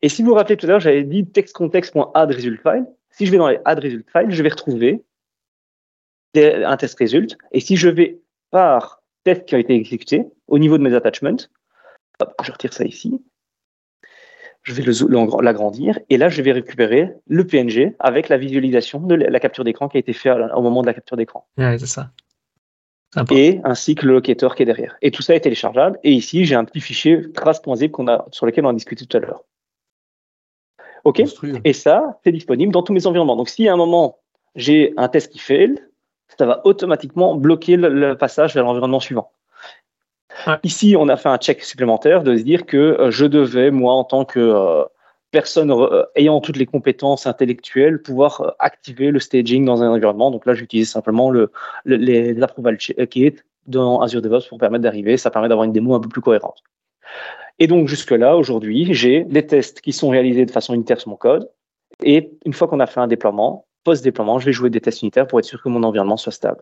Et 0.00 0.08
si 0.08 0.22
vous 0.22 0.28
vous 0.28 0.34
rappelez 0.34 0.56
tout 0.56 0.64
à 0.66 0.70
l'heure, 0.70 0.80
j'avais 0.80 1.04
dit 1.04 1.26
textcontext.add 1.26 2.34
result 2.34 2.60
file. 2.62 2.86
Si 3.10 3.26
je 3.26 3.30
vais 3.30 3.38
dans 3.38 3.48
les 3.48 3.58
add 3.66 3.80
result 3.80 4.06
file, 4.10 4.30
je 4.30 4.42
vais 4.42 4.48
retrouver 4.48 5.04
un 6.34 6.76
test 6.76 6.98
result. 6.98 7.36
Et 7.52 7.60
si 7.60 7.76
je 7.76 7.88
vais 7.88 8.20
par 8.50 9.02
test 9.24 9.44
qui 9.44 9.54
a 9.54 9.58
été 9.58 9.74
exécuté 9.74 10.24
au 10.46 10.58
niveau 10.58 10.78
de 10.78 10.82
mes 10.82 10.94
attachments, 10.94 11.48
je 12.42 12.52
retire 12.52 12.72
ça 12.72 12.84
ici 12.84 13.20
je 14.62 14.72
vais 14.74 14.82
l'agrandir 15.42 15.98
et 16.10 16.18
là 16.18 16.28
je 16.28 16.42
vais 16.42 16.52
récupérer 16.52 17.14
le 17.26 17.46
PNG 17.46 17.94
avec 17.98 18.28
la 18.28 18.36
visualisation 18.36 19.00
de 19.00 19.14
la 19.14 19.40
capture 19.40 19.64
d'écran 19.64 19.88
qui 19.88 19.96
a 19.96 20.00
été 20.00 20.12
faite 20.12 20.36
au 20.54 20.62
moment 20.62 20.82
de 20.82 20.86
la 20.86 20.94
capture 20.94 21.16
d'écran. 21.16 21.46
Ouais, 21.56 21.78
c'est 21.78 21.86
ça. 21.86 22.10
Et 23.30 23.60
ainsi 23.64 23.94
que 23.94 24.06
le 24.06 24.14
locator 24.14 24.54
qui 24.54 24.62
est 24.62 24.66
derrière. 24.66 24.96
Et 25.00 25.10
tout 25.10 25.22
ça 25.22 25.34
est 25.34 25.40
téléchargeable. 25.40 25.98
Et 26.04 26.12
ici, 26.12 26.44
j'ai 26.44 26.54
un 26.54 26.64
petit 26.64 26.80
fichier 26.80 27.32
trace.zip 27.32 27.90
qu'on 27.90 28.06
a, 28.06 28.26
sur 28.32 28.44
lequel 28.44 28.66
on 28.66 28.68
a 28.68 28.74
discuté 28.74 29.06
tout 29.06 29.16
à 29.16 29.20
l'heure. 29.20 29.44
OK 31.04 31.22
Et 31.64 31.72
ça, 31.72 32.20
c'est 32.22 32.32
disponible 32.32 32.72
dans 32.72 32.82
tous 32.82 32.92
mes 32.92 33.06
environnements. 33.06 33.36
Donc, 33.36 33.48
si 33.48 33.66
à 33.66 33.72
un 33.72 33.76
moment, 33.76 34.18
j'ai 34.56 34.92
un 34.98 35.08
test 35.08 35.32
qui 35.32 35.38
fail, 35.38 35.76
ça 36.38 36.44
va 36.44 36.60
automatiquement 36.66 37.34
bloquer 37.34 37.76
le 37.76 38.14
passage 38.14 38.54
vers 38.54 38.64
l'environnement 38.64 39.00
suivant. 39.00 39.32
Ici, 40.62 40.96
on 40.98 41.08
a 41.08 41.16
fait 41.16 41.28
un 41.28 41.38
check 41.38 41.62
supplémentaire 41.62 42.22
de 42.22 42.36
se 42.36 42.42
dire 42.42 42.66
que 42.66 42.76
euh, 42.76 43.10
je 43.10 43.26
devais, 43.26 43.70
moi, 43.70 43.94
en 43.94 44.04
tant 44.04 44.24
que 44.24 44.38
euh, 44.38 44.84
personne 45.30 45.70
euh, 45.70 46.04
ayant 46.16 46.40
toutes 46.40 46.56
les 46.56 46.66
compétences 46.66 47.26
intellectuelles, 47.26 48.02
pouvoir 48.02 48.54
activer 48.58 49.10
le 49.10 49.20
staging 49.20 49.64
dans 49.64 49.82
un 49.82 49.90
environnement. 49.90 50.30
Donc 50.30 50.46
là, 50.46 50.54
j'utilise 50.54 50.90
simplement 50.90 51.30
le, 51.30 51.50
les 51.84 52.40
approval 52.42 52.76
kit 52.76 53.34
dans 53.66 54.00
Azure 54.00 54.22
DevOps 54.22 54.48
pour 54.48 54.58
permettre 54.58 54.82
d'arriver. 54.82 55.16
Ça 55.16 55.30
permet 55.30 55.48
d'avoir 55.48 55.64
une 55.64 55.72
démo 55.72 55.94
un 55.94 56.00
peu 56.00 56.08
plus 56.08 56.22
cohérente. 56.22 56.62
Et 57.58 57.66
donc, 57.66 57.88
jusque-là, 57.88 58.36
aujourd'hui, 58.36 58.94
j'ai 58.94 59.24
des 59.24 59.46
tests 59.46 59.80
qui 59.80 59.92
sont 59.92 60.08
réalisés 60.08 60.46
de 60.46 60.50
façon 60.50 60.74
unitaire 60.74 61.00
sur 61.00 61.10
mon 61.10 61.16
code. 61.16 61.50
Et 62.02 62.30
une 62.44 62.52
fois 62.52 62.68
qu'on 62.68 62.80
a 62.80 62.86
fait 62.86 63.00
un 63.00 63.08
déploiement, 63.08 63.66
post-déploiement, 63.88 64.38
je 64.38 64.44
vais 64.44 64.52
jouer 64.52 64.68
des 64.68 64.82
tests 64.82 65.00
unitaires 65.00 65.26
pour 65.26 65.38
être 65.38 65.46
sûr 65.46 65.62
que 65.62 65.70
mon 65.70 65.82
environnement 65.82 66.18
soit 66.18 66.30
stable. 66.30 66.60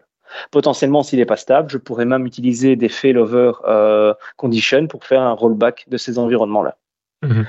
Potentiellement, 0.53 1.03
s'il 1.03 1.19
n'est 1.19 1.27
pas 1.27 1.37
stable, 1.37 1.69
je 1.69 1.77
pourrais 1.77 2.05
même 2.05 2.25
utiliser 2.25 2.77
des 2.77 2.89
failover 2.89 3.51
euh, 3.67 4.15
conditions 4.37 4.87
pour 4.87 5.05
faire 5.05 5.23
un 5.23 5.33
rollback 5.33 5.87
de 5.89 5.97
ces 5.97 6.21
environnements-là. 6.21 6.77
Mhm. 7.23 7.47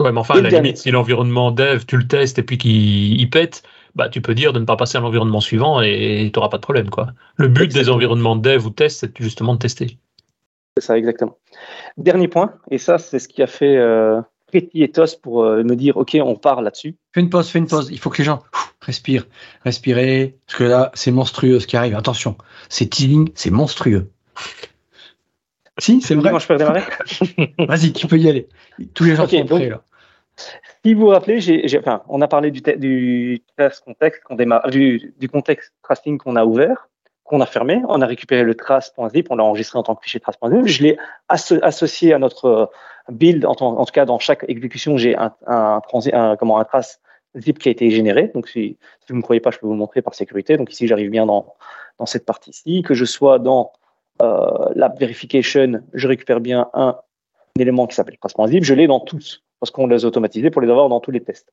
Ouais, 0.00 0.12
mais 0.12 0.20
enfin, 0.20 0.36
à 0.36 0.42
la 0.42 0.50
limite, 0.50 0.76
si 0.76 0.90
l'environnement 0.90 1.52
dev, 1.52 1.86
tu 1.86 1.96
le 1.96 2.06
testes 2.06 2.38
et 2.38 2.42
puis 2.42 2.58
qu'il 2.58 3.30
pète, 3.30 3.62
bah, 3.94 4.10
tu 4.10 4.20
peux 4.20 4.34
dire 4.34 4.52
de 4.52 4.60
ne 4.60 4.66
pas 4.66 4.76
passer 4.76 4.98
à 4.98 5.00
l'environnement 5.00 5.40
suivant 5.40 5.80
et 5.80 6.30
tu 6.30 6.38
n'auras 6.38 6.50
pas 6.50 6.58
de 6.58 6.62
problème. 6.62 6.90
Quoi. 6.90 7.08
Le 7.36 7.48
but 7.48 7.72
des 7.72 7.88
environnements 7.88 8.36
dev 8.36 8.66
ou 8.66 8.70
test, 8.70 9.00
c'est 9.00 9.22
justement 9.22 9.54
de 9.54 9.58
tester. 9.58 9.96
C'est 10.76 10.84
ça, 10.84 10.98
exactement. 10.98 11.38
Dernier 11.96 12.28
point, 12.28 12.52
et 12.70 12.76
ça, 12.76 12.98
c'est 12.98 13.18
ce 13.18 13.28
qui 13.28 13.42
a 13.42 13.46
fait 13.46 13.78
euh, 13.78 14.20
tos 14.92 15.16
pour 15.20 15.44
euh, 15.44 15.62
me 15.62 15.76
dire 15.76 15.96
ok 15.96 16.16
on 16.20 16.36
part 16.36 16.62
là-dessus. 16.62 16.94
Fais 17.12 17.20
une 17.20 17.30
pause, 17.30 17.48
fais 17.48 17.58
une 17.58 17.66
pause. 17.66 17.88
Il 17.90 17.98
faut 17.98 18.10
que 18.10 18.18
les 18.18 18.24
gens 18.24 18.42
respirent, 18.80 19.26
respirer 19.64 20.36
parce 20.46 20.58
que 20.58 20.64
là 20.64 20.90
c'est 20.94 21.10
monstrueux 21.10 21.60
ce 21.60 21.66
qui 21.66 21.76
arrive. 21.76 21.96
Attention, 21.96 22.36
c'est 22.68 22.86
teasing, 22.86 23.30
c'est 23.34 23.50
monstrueux. 23.50 24.10
si, 25.78 26.00
c'est 26.00 26.14
vrai. 26.14 26.30
Moi 26.30 26.40
je 26.40 26.46
peux 26.46 26.56
démarrer. 26.56 26.82
Vas-y, 27.58 27.92
tu 27.92 28.06
peux 28.06 28.18
y 28.18 28.28
aller. 28.28 28.48
Tous 28.94 29.04
les 29.04 29.16
gens 29.16 29.26
sont 29.26 29.44
prêts 29.44 29.68
là. 29.68 29.82
Si 30.84 30.92
vous 30.92 31.00
vous 31.00 31.06
rappelez, 31.08 31.40
j'ai, 31.40 31.78
enfin, 31.78 32.02
on 32.08 32.20
a 32.20 32.28
parlé 32.28 32.50
du, 32.50 32.60
du 32.60 33.42
contexte 33.84 34.22
qu'on 34.22 34.34
démarre, 34.36 34.68
du, 34.68 35.14
du 35.18 35.28
contexte 35.30 35.72
tracing 35.82 36.18
qu'on 36.18 36.36
a 36.36 36.44
ouvert 36.44 36.88
qu'on 37.26 37.40
a 37.40 37.46
fermé, 37.46 37.82
on 37.88 38.00
a 38.00 38.06
récupéré 38.06 38.44
le 38.44 38.54
trace.zip, 38.54 39.26
on 39.30 39.36
l'a 39.36 39.44
enregistré 39.44 39.78
en 39.78 39.82
tant 39.82 39.94
que 39.94 40.04
fichier 40.04 40.20
trace.zip, 40.20 40.66
je 40.66 40.82
l'ai 40.82 40.98
associé 41.28 42.14
à 42.14 42.18
notre 42.18 42.70
build, 43.10 43.44
en, 43.44 43.54
tout 43.54 43.92
cas 43.92 44.04
dans 44.04 44.18
chaque 44.18 44.44
exécution, 44.48 44.96
j'ai 44.96 45.16
un, 45.16 45.32
un, 45.46 45.80
comment, 46.38 46.58
un 46.58 46.64
trace 46.64 47.00
zip 47.38 47.58
qui 47.58 47.68
a 47.68 47.72
été 47.72 47.90
généré. 47.90 48.30
Donc 48.34 48.48
si, 48.48 48.76
vous 49.08 49.14
ne 49.14 49.18
me 49.18 49.22
croyez 49.22 49.40
pas, 49.40 49.50
je 49.50 49.58
peux 49.58 49.66
vous 49.66 49.72
le 49.72 49.78
montrer 49.78 50.02
par 50.02 50.14
sécurité. 50.14 50.56
Donc 50.56 50.72
ici, 50.72 50.86
j'arrive 50.86 51.10
bien 51.10 51.26
dans, 51.26 51.54
dans 51.98 52.06
cette 52.06 52.24
partie-ci. 52.24 52.82
Que 52.82 52.94
je 52.94 53.04
sois 53.04 53.38
dans 53.38 53.72
euh, 54.22 54.70
la 54.74 54.88
verification, 54.88 55.82
je 55.92 56.08
récupère 56.08 56.40
bien 56.40 56.68
un, 56.74 56.96
élément 57.58 57.86
qui 57.86 57.94
s'appelle 57.94 58.16
trace.zip. 58.18 58.64
Je 58.64 58.74
l'ai 58.74 58.86
dans 58.86 59.00
tous, 59.00 59.42
parce 59.60 59.70
qu'on 59.70 59.86
les 59.86 60.04
a 60.04 60.08
automatisés 60.08 60.50
pour 60.50 60.62
les 60.62 60.70
avoir 60.70 60.88
dans 60.88 61.00
tous 61.00 61.10
les 61.10 61.22
tests. 61.22 61.52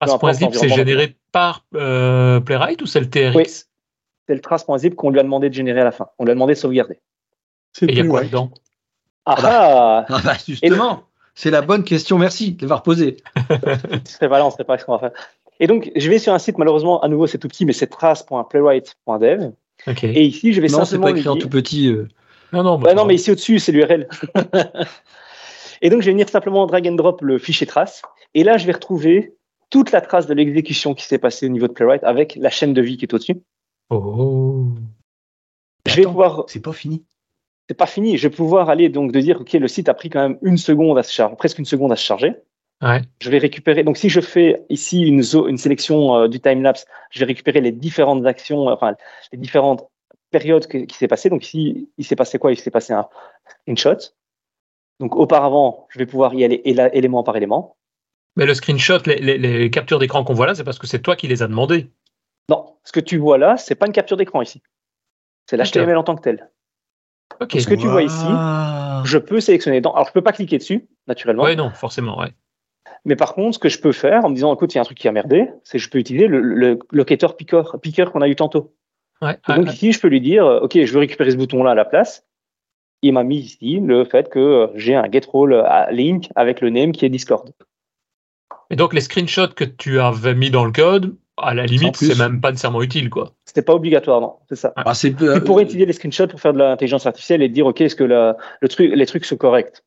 Trace.zip, 0.00 0.54
c'est 0.54 0.68
généré 0.68 1.16
par 1.32 1.64
euh, 1.74 2.40
Playwright 2.40 2.82
ou 2.82 2.86
c'est 2.86 3.00
le 3.00 3.08
TRX 3.08 3.34
oui. 3.34 3.44
C'est 3.46 4.34
le 4.34 4.40
trace.zip 4.40 4.94
qu'on 4.94 5.10
lui 5.10 5.18
a 5.18 5.22
demandé 5.22 5.48
de 5.48 5.54
générer 5.54 5.80
à 5.80 5.84
la 5.84 5.92
fin. 5.92 6.08
On 6.18 6.24
lui 6.24 6.32
a 6.32 6.34
demandé 6.34 6.52
de 6.52 6.58
sauvegarder. 6.58 7.00
Et 7.80 7.86
il 7.86 7.96
y 7.96 8.00
a 8.00 8.06
quoi 8.06 8.24
dedans? 8.24 8.50
Ah, 9.28 9.36
ah 9.42 10.06
Ah 10.08 10.20
bah, 10.24 10.34
justement, 10.46 11.02
c'est 11.34 11.50
la 11.50 11.60
bonne 11.62 11.84
question. 11.84 12.18
Merci 12.18 12.52
de 12.52 12.62
l'avoir 12.62 12.82
posée. 12.82 13.18
C'est 14.04 14.26
voilà, 14.26 14.44
on 14.44 14.48
ne 14.48 14.52
sait 14.54 14.64
pas 14.64 14.78
ce 14.78 14.84
qu'on 14.84 14.92
va 14.92 14.98
faire. 14.98 15.10
Et 15.60 15.66
donc, 15.66 15.90
je 15.94 16.08
vais 16.08 16.18
sur 16.18 16.32
un 16.32 16.38
site, 16.38 16.56
malheureusement, 16.58 17.00
à 17.00 17.08
nouveau, 17.08 17.26
c'est 17.26 17.38
tout 17.38 17.48
petit, 17.48 17.64
mais 17.66 17.72
c'est 17.72 17.88
trace.playwright.dev. 17.88 19.50
Ok. 19.86 20.04
Et 20.04 20.24
ici, 20.24 20.52
je 20.52 20.60
vais 20.60 20.68
Non, 20.68 20.84
c'est 20.84 20.92
simplement 20.96 21.12
pas 21.12 21.18
écrit 21.18 21.28
en 21.28 21.36
tout 21.36 21.48
petit. 21.48 21.88
euh. 21.88 22.08
Non, 22.52 22.62
non, 22.62 22.78
bah, 22.78 22.90
Bah 22.90 22.94
non, 22.94 23.04
mais 23.04 23.14
ici 23.16 23.30
au-dessus, 23.30 23.58
c'est 23.58 23.72
l'URL. 23.72 24.08
et 25.82 25.90
donc, 25.90 26.00
je 26.00 26.06
vais 26.06 26.12
venir 26.12 26.28
simplement 26.28 26.66
drag 26.66 26.86
and 26.88 26.94
drop 26.94 27.20
le 27.22 27.38
fichier 27.38 27.66
trace. 27.66 28.02
Et 28.34 28.44
là, 28.44 28.56
je 28.56 28.66
vais 28.66 28.72
retrouver 28.72 29.34
toute 29.70 29.90
la 29.92 30.00
trace 30.00 30.26
de 30.26 30.34
l'exécution 30.34 30.94
qui 30.94 31.04
s'est 31.04 31.18
passée 31.18 31.46
au 31.46 31.50
niveau 31.50 31.66
de 31.68 31.72
Playwright 31.72 32.04
avec 32.04 32.36
la 32.40 32.50
chaîne 32.50 32.72
de 32.72 32.80
vie 32.80 32.96
qui 32.96 33.04
est 33.04 33.14
au-dessus. 33.14 33.42
Oh. 33.90 34.68
Je 35.86 35.94
vais 35.94 36.02
Attends. 36.02 36.10
pouvoir, 36.10 36.44
C'est 36.48 36.62
pas 36.62 36.72
fini. 36.72 37.04
C'est 37.68 37.76
pas 37.76 37.86
fini, 37.86 38.16
je 38.16 38.28
vais 38.28 38.34
pouvoir 38.34 38.70
aller 38.70 38.88
donc 38.88 39.12
de 39.12 39.20
dire, 39.20 39.40
OK, 39.40 39.52
le 39.52 39.68
site 39.68 39.88
a 39.88 39.94
pris 39.94 40.08
quand 40.10 40.20
même 40.26 40.38
une 40.42 40.56
seconde 40.56 40.98
à 40.98 41.02
se 41.02 41.12
charger, 41.12 41.36
presque 41.36 41.58
une 41.58 41.64
seconde 41.66 41.92
à 41.92 41.96
se 41.96 42.04
charger. 42.04 42.34
Ouais. 42.82 43.02
Je 43.20 43.30
vais 43.30 43.38
récupérer, 43.38 43.82
donc 43.82 43.96
si 43.96 44.08
je 44.08 44.20
fais 44.20 44.62
ici 44.70 45.02
une, 45.02 45.22
une 45.48 45.58
sélection 45.58 46.14
euh, 46.16 46.28
du 46.28 46.40
timelapse, 46.40 46.86
je 47.10 47.18
vais 47.20 47.26
récupérer 47.26 47.60
les 47.60 47.72
différentes 47.72 48.24
actions, 48.24 48.68
enfin, 48.68 48.94
les 49.32 49.38
différentes 49.38 49.86
périodes 50.30 50.66
que- 50.66 50.78
qui 50.78 50.96
s'est 50.96 51.08
passé. 51.08 51.28
Donc 51.28 51.44
ici, 51.44 51.90
il 51.98 52.04
s'est 52.04 52.16
passé 52.16 52.38
quoi? 52.38 52.52
Il 52.52 52.58
s'est 52.58 52.70
passé 52.70 52.92
un 52.92 53.06
screenshot. 53.64 53.98
Donc 55.00 55.16
auparavant, 55.16 55.86
je 55.90 55.98
vais 55.98 56.06
pouvoir 56.06 56.34
y 56.34 56.44
aller 56.44 56.62
élément 56.64 57.22
par 57.22 57.36
élément. 57.36 57.76
Mais 58.36 58.46
le 58.46 58.54
screenshot, 58.54 58.98
les, 59.06 59.16
les- 59.16 59.38
les 59.38 59.70
captures 59.70 59.98
d'écran 59.98 60.22
qu'on 60.24 60.34
voit 60.34 60.46
là, 60.46 60.54
c'est 60.54 60.64
parce 60.64 60.78
que 60.78 60.86
c'est 60.86 61.00
toi 61.02 61.16
qui 61.16 61.26
les 61.26 61.42
as 61.42 61.48
demandés. 61.48 61.90
Non, 62.48 62.76
ce 62.84 62.92
que 62.92 63.00
tu 63.00 63.18
vois 63.18 63.38
là, 63.38 63.56
c'est 63.56 63.74
pas 63.74 63.86
une 63.86 63.92
capture 63.92 64.16
d'écran 64.16 64.40
ici. 64.40 64.62
C'est 65.46 65.56
l'HTML 65.56 65.96
en 65.96 66.04
tant 66.04 66.14
que 66.14 66.22
tel. 66.22 66.48
Ce 67.40 67.66
que 67.66 67.74
tu 67.74 67.86
vois 67.86 68.02
ici. 68.02 68.26
Je 69.04 69.18
peux 69.18 69.40
sélectionner. 69.40 69.78
Alors, 69.78 70.06
je 70.06 70.12
peux 70.12 70.22
pas 70.22 70.32
cliquer 70.32 70.58
dessus, 70.58 70.88
naturellement. 71.06 71.44
Ouais, 71.44 71.56
non, 71.56 71.70
forcément, 71.70 72.18
ouais. 72.18 72.32
Mais 73.04 73.16
par 73.16 73.34
contre, 73.34 73.54
ce 73.54 73.58
que 73.58 73.68
je 73.68 73.80
peux 73.80 73.92
faire 73.92 74.24
en 74.24 74.30
me 74.30 74.34
disant, 74.34 74.52
écoute, 74.54 74.74
il 74.74 74.76
y 74.76 74.78
a 74.78 74.82
un 74.82 74.84
truc 74.84 74.98
qui 74.98 75.08
a 75.08 75.12
merdé, 75.12 75.48
c'est 75.62 75.78
que 75.78 75.84
je 75.84 75.88
peux 75.88 75.98
utiliser 75.98 76.26
le, 76.26 76.40
le 76.40 76.78
locator 76.90 77.36
picker, 77.36 77.62
picker 77.80 78.06
qu'on 78.12 78.22
a 78.22 78.28
eu 78.28 78.36
tantôt. 78.36 78.74
Ouais, 79.22 79.38
Et 79.48 79.50
ouais, 79.50 79.56
donc 79.56 79.66
ouais. 79.66 79.72
ici, 79.72 79.92
je 79.92 80.00
peux 80.00 80.08
lui 80.08 80.20
dire, 80.20 80.44
euh, 80.44 80.60
OK, 80.60 80.72
je 80.74 80.92
veux 80.92 80.98
récupérer 80.98 81.30
ce 81.30 81.36
bouton-là 81.36 81.72
à 81.72 81.74
la 81.74 81.84
place. 81.84 82.24
Il 83.02 83.12
m'a 83.12 83.22
mis 83.22 83.38
ici 83.38 83.80
le 83.80 84.04
fait 84.04 84.28
que 84.28 84.38
euh, 84.38 84.66
j'ai 84.74 84.94
un 84.94 85.08
get 85.10 85.22
role 85.28 85.54
à 85.54 85.90
link 85.92 86.28
avec 86.34 86.60
le 86.60 86.70
name 86.70 86.92
qui 86.92 87.04
est 87.04 87.08
Discord. 87.08 87.52
Et 88.70 88.76
donc, 88.76 88.92
les 88.92 89.00
screenshots 89.00 89.54
que 89.54 89.64
tu 89.64 90.00
avais 90.00 90.34
mis 90.34 90.50
dans 90.50 90.64
le 90.64 90.72
code, 90.72 91.16
à 91.42 91.54
la 91.54 91.66
limite, 91.66 91.96
c'est 91.96 92.18
même 92.18 92.40
pas 92.40 92.50
nécessairement 92.50 92.82
utile, 92.82 93.10
quoi. 93.10 93.32
C'était 93.44 93.62
pas 93.62 93.74
obligatoire, 93.74 94.20
non, 94.20 94.34
c'est 94.48 94.56
ça. 94.56 94.72
Ah, 94.76 94.94
c'est 94.94 95.14
Tu 95.14 95.40
pourrais 95.42 95.64
utiliser 95.64 95.86
les 95.86 95.92
screenshots 95.92 96.28
pour 96.28 96.40
faire 96.40 96.52
de 96.52 96.58
l'intelligence 96.58 97.06
artificielle 97.06 97.42
et 97.42 97.48
dire, 97.48 97.66
OK, 97.66 97.80
est-ce 97.80 97.96
que 97.96 98.04
la- 98.04 98.36
le 98.60 98.68
truc, 98.68 98.92
les 98.94 99.06
trucs 99.06 99.24
sont 99.24 99.36
corrects? 99.36 99.82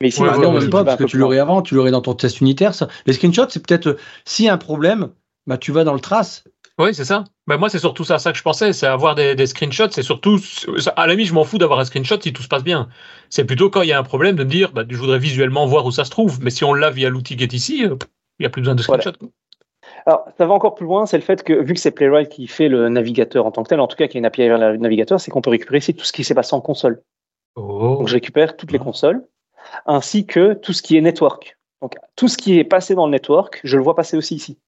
Mais 0.00 0.08
ici, 0.08 0.20
Ouais, 0.20 0.28
Ah 0.30 0.38
non, 0.38 0.52
même 0.52 0.68
pas, 0.70 0.84
parce 0.84 0.98
que 0.98 1.04
tu 1.04 1.16
l'aurais 1.16 1.38
avant, 1.38 1.62
tu 1.62 1.74
l'aurais 1.74 1.90
dans 1.90 2.02
ton 2.02 2.14
test 2.14 2.40
unitaire. 2.40 2.74
Ça. 2.74 2.88
Les 3.06 3.14
screenshots, 3.14 3.48
c'est 3.48 3.66
peut-être 3.66 3.86
euh, 3.86 3.96
s'il 4.26 4.44
y 4.44 4.48
a 4.48 4.52
un 4.52 4.58
problème, 4.58 5.10
bah, 5.46 5.56
tu 5.56 5.72
vas 5.72 5.84
dans 5.84 5.94
le 5.94 6.00
trace. 6.00 6.44
Oui, 6.78 6.94
c'est 6.94 7.06
ça. 7.06 7.24
Ben, 7.46 7.56
moi, 7.56 7.70
c'est 7.70 7.78
surtout 7.78 8.04
ça, 8.04 8.18
ça 8.18 8.32
que 8.32 8.36
je 8.38 8.42
pensais, 8.42 8.74
c'est 8.74 8.86
avoir 8.86 9.14
des, 9.14 9.34
des 9.34 9.46
screenshots. 9.46 9.90
C'est 9.92 10.02
surtout, 10.02 10.38
à 10.96 11.06
la 11.06 11.14
limite, 11.14 11.28
je 11.28 11.32
m'en 11.32 11.44
fous 11.44 11.56
d'avoir 11.56 11.78
un 11.78 11.86
screenshot 11.86 12.20
si 12.20 12.34
tout 12.34 12.42
se 12.42 12.48
passe 12.48 12.64
bien. 12.64 12.90
C'est 13.30 13.46
plutôt 13.46 13.70
quand 13.70 13.80
il 13.80 13.88
y 13.88 13.92
a 13.92 13.98
un 13.98 14.02
problème 14.02 14.36
de 14.36 14.44
me 14.44 14.50
dire, 14.50 14.72
bah, 14.72 14.84
je 14.86 14.96
voudrais 14.96 15.18
visuellement 15.18 15.66
voir 15.66 15.86
où 15.86 15.90
ça 15.90 16.04
se 16.04 16.10
trouve. 16.10 16.42
Mais 16.42 16.50
si 16.50 16.64
on 16.64 16.74
l'a 16.74 16.90
via 16.90 17.08
l'outil 17.08 17.36
qui 17.36 17.44
est 17.44 17.52
ici, 17.54 17.84
euh, 17.86 17.96
il 18.38 18.42
n'y 18.42 18.46
a 18.46 18.50
plus 18.50 18.60
besoin 18.60 18.74
de 18.74 18.82
Voilà. 18.82 19.04
Alors, 20.06 20.28
ça 20.38 20.46
va 20.46 20.54
encore 20.54 20.76
plus 20.76 20.86
loin, 20.86 21.04
c'est 21.04 21.16
le 21.16 21.22
fait 21.22 21.42
que, 21.42 21.52
vu 21.52 21.74
que 21.74 21.80
c'est 21.80 21.90
Playwright 21.90 22.28
qui 22.28 22.46
fait 22.46 22.68
le 22.68 22.88
navigateur 22.88 23.44
en 23.44 23.50
tant 23.50 23.64
que 23.64 23.68
tel, 23.68 23.80
en 23.80 23.88
tout 23.88 23.96
cas 23.96 24.06
qui 24.06 24.16
est 24.16 24.20
une 24.20 24.24
API 24.24 24.46
vers 24.46 24.58
le 24.58 24.76
navigateur, 24.76 25.20
c'est 25.20 25.32
qu'on 25.32 25.40
peut 25.40 25.50
récupérer 25.50 25.78
ici 25.78 25.94
tout 25.94 26.04
ce 26.04 26.12
qui 26.12 26.22
s'est 26.22 26.34
passé 26.34 26.54
en 26.54 26.60
console. 26.60 27.02
Oh. 27.56 27.96
Donc, 27.98 28.06
je 28.08 28.14
récupère 28.14 28.56
toutes 28.56 28.70
les 28.70 28.78
consoles, 28.78 29.24
ainsi 29.86 30.24
que 30.24 30.54
tout 30.54 30.72
ce 30.72 30.80
qui 30.80 30.96
est 30.96 31.00
network. 31.00 31.58
Donc, 31.82 31.96
tout 32.14 32.28
ce 32.28 32.36
qui 32.36 32.58
est 32.58 32.64
passé 32.64 32.94
dans 32.94 33.06
le 33.06 33.12
network, 33.12 33.60
je 33.64 33.76
le 33.76 33.82
vois 33.82 33.96
passer 33.96 34.16
aussi 34.16 34.36
ici. 34.36 34.58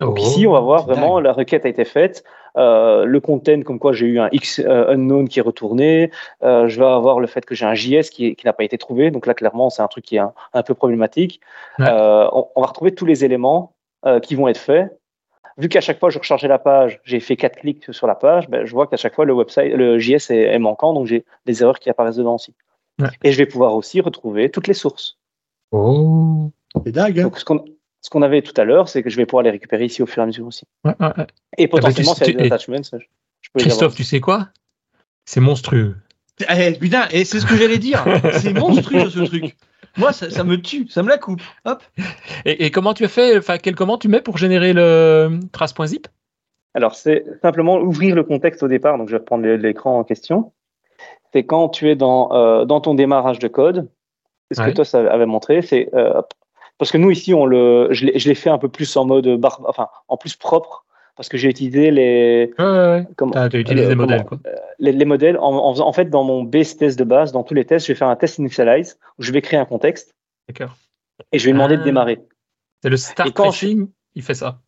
Donc, 0.00 0.18
Oh. 0.18 0.22
ici, 0.22 0.46
on 0.46 0.52
va 0.52 0.60
voir 0.60 0.84
vraiment 0.84 1.20
la 1.20 1.32
requête 1.32 1.64
a 1.64 1.68
été 1.68 1.84
faite, 1.84 2.22
euh, 2.58 3.04
le 3.06 3.20
content, 3.20 3.62
comme 3.62 3.78
quoi 3.78 3.92
j'ai 3.92 4.06
eu 4.06 4.18
un 4.18 4.28
X 4.32 4.58
euh, 4.58 4.92
unknown 4.92 5.26
qui 5.26 5.38
est 5.38 5.42
retourné, 5.42 6.10
euh, 6.42 6.68
je 6.68 6.78
vais 6.78 6.86
avoir 6.86 7.18
le 7.18 7.26
fait 7.26 7.46
que 7.46 7.54
j'ai 7.54 7.64
un 7.64 7.74
JS 7.74 8.10
qui, 8.10 8.36
n'a 8.44 8.52
pas 8.52 8.64
été 8.64 8.76
trouvé. 8.76 9.10
Donc 9.10 9.26
là, 9.26 9.32
clairement, 9.32 9.70
c'est 9.70 9.80
un 9.80 9.88
truc 9.88 10.04
qui 10.04 10.16
est 10.16 10.20
un, 10.20 10.34
un 10.52 10.62
peu 10.62 10.74
problématique. 10.74 11.40
Ouais. 11.78 11.86
Euh, 11.88 12.28
on, 12.32 12.48
on 12.56 12.60
va 12.60 12.66
retrouver 12.66 12.94
tous 12.94 13.06
les 13.06 13.24
éléments 13.24 13.72
euh, 14.06 14.20
qui 14.20 14.34
vont 14.34 14.48
être 14.48 14.58
faits. 14.58 14.98
Vu 15.58 15.68
qu'à 15.68 15.80
chaque 15.82 15.98
fois 16.00 16.08
je 16.10 16.18
rechargeais 16.18 16.48
la 16.48 16.58
page, 16.58 17.00
j'ai 17.04 17.20
fait 17.20 17.36
quatre 17.36 17.56
clics 17.58 17.92
sur 17.92 18.06
la 18.06 18.14
page, 18.14 18.48
ben, 18.48 18.64
je 18.64 18.72
vois 18.72 18.86
qu'à 18.86 18.96
chaque 18.96 19.14
fois 19.14 19.24
le 19.26 19.34
website, 19.34 19.72
le 19.74 19.98
JS 19.98 20.30
est, 20.30 20.54
est 20.54 20.58
manquant, 20.58 20.94
donc 20.94 21.06
j'ai 21.06 21.24
des 21.46 21.62
erreurs 21.62 21.78
qui 21.78 21.90
apparaissent 21.90 22.16
dedans 22.16 22.36
aussi. 22.36 22.54
Ouais. 23.00 23.08
Et 23.22 23.32
je 23.32 23.38
vais 23.38 23.46
pouvoir 23.46 23.74
aussi 23.74 24.00
retrouver 24.00 24.50
toutes 24.50 24.66
les 24.66 24.74
sources. 24.74 25.18
Oh. 25.72 26.50
C'est 26.84 26.92
dingue. 26.92 27.18
hein. 27.20 27.24
Donc 27.24 27.38
ce 27.38 27.44
qu'on 27.44 27.64
ce 28.00 28.10
qu'on 28.10 28.22
avait 28.22 28.42
tout 28.42 28.58
à 28.60 28.64
l'heure, 28.64 28.88
c'est 28.88 29.02
que 29.02 29.10
je 29.10 29.16
vais 29.16 29.26
pouvoir 29.26 29.44
les 29.44 29.50
récérer 29.50 29.84
ici 29.84 30.02
au 30.02 30.06
fur 30.06 30.20
et 30.20 30.24
à 30.24 30.26
mesure 30.26 30.46
aussi. 30.46 30.64
Ouais, 30.84 30.92
ouais, 30.98 31.06
ouais. 31.18 31.26
Et 31.56 31.68
potentiellement, 31.68 32.14
tu- 32.14 32.24
s'il 32.24 32.34
y 32.34 32.36
a 32.36 32.38
tu- 32.38 32.42
des 32.42 32.52
attachments, 32.52 32.76
je 32.82 32.96
je 33.42 33.48
peux 33.52 33.60
Christophe, 33.60 33.94
tu 33.94 34.02
sais 34.04 34.18
quoi? 34.20 34.48
C'est 35.24 35.40
monstrueux. 35.40 35.96
Eh, 36.56 36.72
putain, 36.72 37.06
et 37.12 37.24
c'est 37.24 37.38
ce 37.38 37.46
que 37.46 37.56
j'allais 37.56 37.78
dire. 37.78 38.02
C'est 38.40 38.54
monstrueux 38.54 39.08
ce 39.10 39.20
truc. 39.20 39.56
Moi, 39.96 40.12
ça, 40.12 40.30
ça 40.30 40.44
me 40.44 40.60
tue, 40.60 40.88
ça 40.88 41.02
me 41.02 41.08
la 41.08 41.18
coupe. 41.18 41.42
Hop. 41.64 41.82
Et, 42.44 42.64
et 42.66 42.70
comment 42.70 42.94
tu 42.94 43.04
as 43.04 43.08
fait 43.08 43.36
Enfin, 43.36 43.58
quel 43.58 43.74
commande 43.74 44.00
tu 44.00 44.08
mets 44.08 44.20
pour 44.22 44.38
générer 44.38 44.72
le 44.72 45.38
trace.zip 45.52 46.08
Alors, 46.74 46.94
c'est 46.94 47.24
simplement 47.42 47.78
ouvrir 47.78 48.14
le 48.14 48.22
contexte 48.24 48.62
au 48.62 48.68
départ. 48.68 48.96
Donc, 48.98 49.08
je 49.08 49.12
vais 49.12 49.18
reprendre 49.18 49.46
l'écran 49.46 49.98
en 49.98 50.04
question. 50.04 50.52
C'est 51.32 51.44
quand 51.44 51.68
tu 51.68 51.90
es 51.90 51.96
dans, 51.96 52.32
euh, 52.32 52.64
dans 52.64 52.80
ton 52.80 52.94
démarrage 52.94 53.38
de 53.38 53.48
code. 53.48 53.88
C'est 54.50 54.56
ce 54.56 54.62
Ouais. 54.62 54.70
que 54.70 54.76
toi, 54.76 54.84
ça 54.84 55.00
avait 55.10 55.26
montré. 55.26 55.62
C'est 55.62 55.88
euh, 55.94 56.20
parce 56.78 56.90
que 56.90 56.98
nous 56.98 57.10
ici, 57.10 57.32
on 57.32 57.46
le, 57.46 57.88
je 57.92 58.04
l'ai 58.06 58.34
fait 58.34 58.50
un 58.50 58.58
peu 58.58 58.68
plus 58.68 58.96
en 58.96 59.04
mode 59.06 59.26
bar, 59.38 59.60
enfin, 59.66 59.88
en 60.08 60.16
plus 60.16 60.36
propre, 60.36 60.84
parce 61.16 61.28
que 61.28 61.36
j'ai 61.36 61.48
utilisé 61.48 61.90
les, 61.90 62.52
Ouais, 62.58 62.64
ouais, 62.64 62.70
ouais. 62.90 63.06
comment, 63.16 63.32
utilisé 63.46 63.86
Euh, 63.86 63.88
des 63.88 63.94
modèles, 63.94 64.24
comment- 64.24 64.40
quoi. 64.42 64.52
les, 64.78 64.92
les 64.92 65.04
modèles. 65.04 65.36
En, 65.38 65.52
en, 65.54 65.72
faisant- 65.74 65.86
en 65.86 65.92
fait, 65.92 66.06
dans 66.06 66.24
mon 66.24 66.42
base 66.42 66.76
test 66.76 66.98
de 66.98 67.04
base, 67.04 67.32
dans 67.32 67.42
tous 67.42 67.54
les 67.54 67.64
tests, 67.64 67.86
je 67.86 67.92
vais 67.92 67.98
faire 67.98 68.08
un 68.08 68.16
test 68.16 68.38
initialize 68.38 68.98
où 69.18 69.22
je 69.22 69.32
vais 69.32 69.42
créer 69.42 69.60
un 69.60 69.64
contexte 69.66 70.14
D'accord. 70.48 70.76
et 71.32 71.38
je 71.38 71.46
vais 71.46 71.52
demander 71.52 71.76
de 71.76 71.82
Ah. 71.82 71.84
démarrer. 71.84 72.20
C'est 72.82 72.90
le 72.90 72.96
start 72.96 73.34
tracing, 73.34 73.88
il 74.14 74.22
fait 74.22 74.34
ça. 74.34 74.60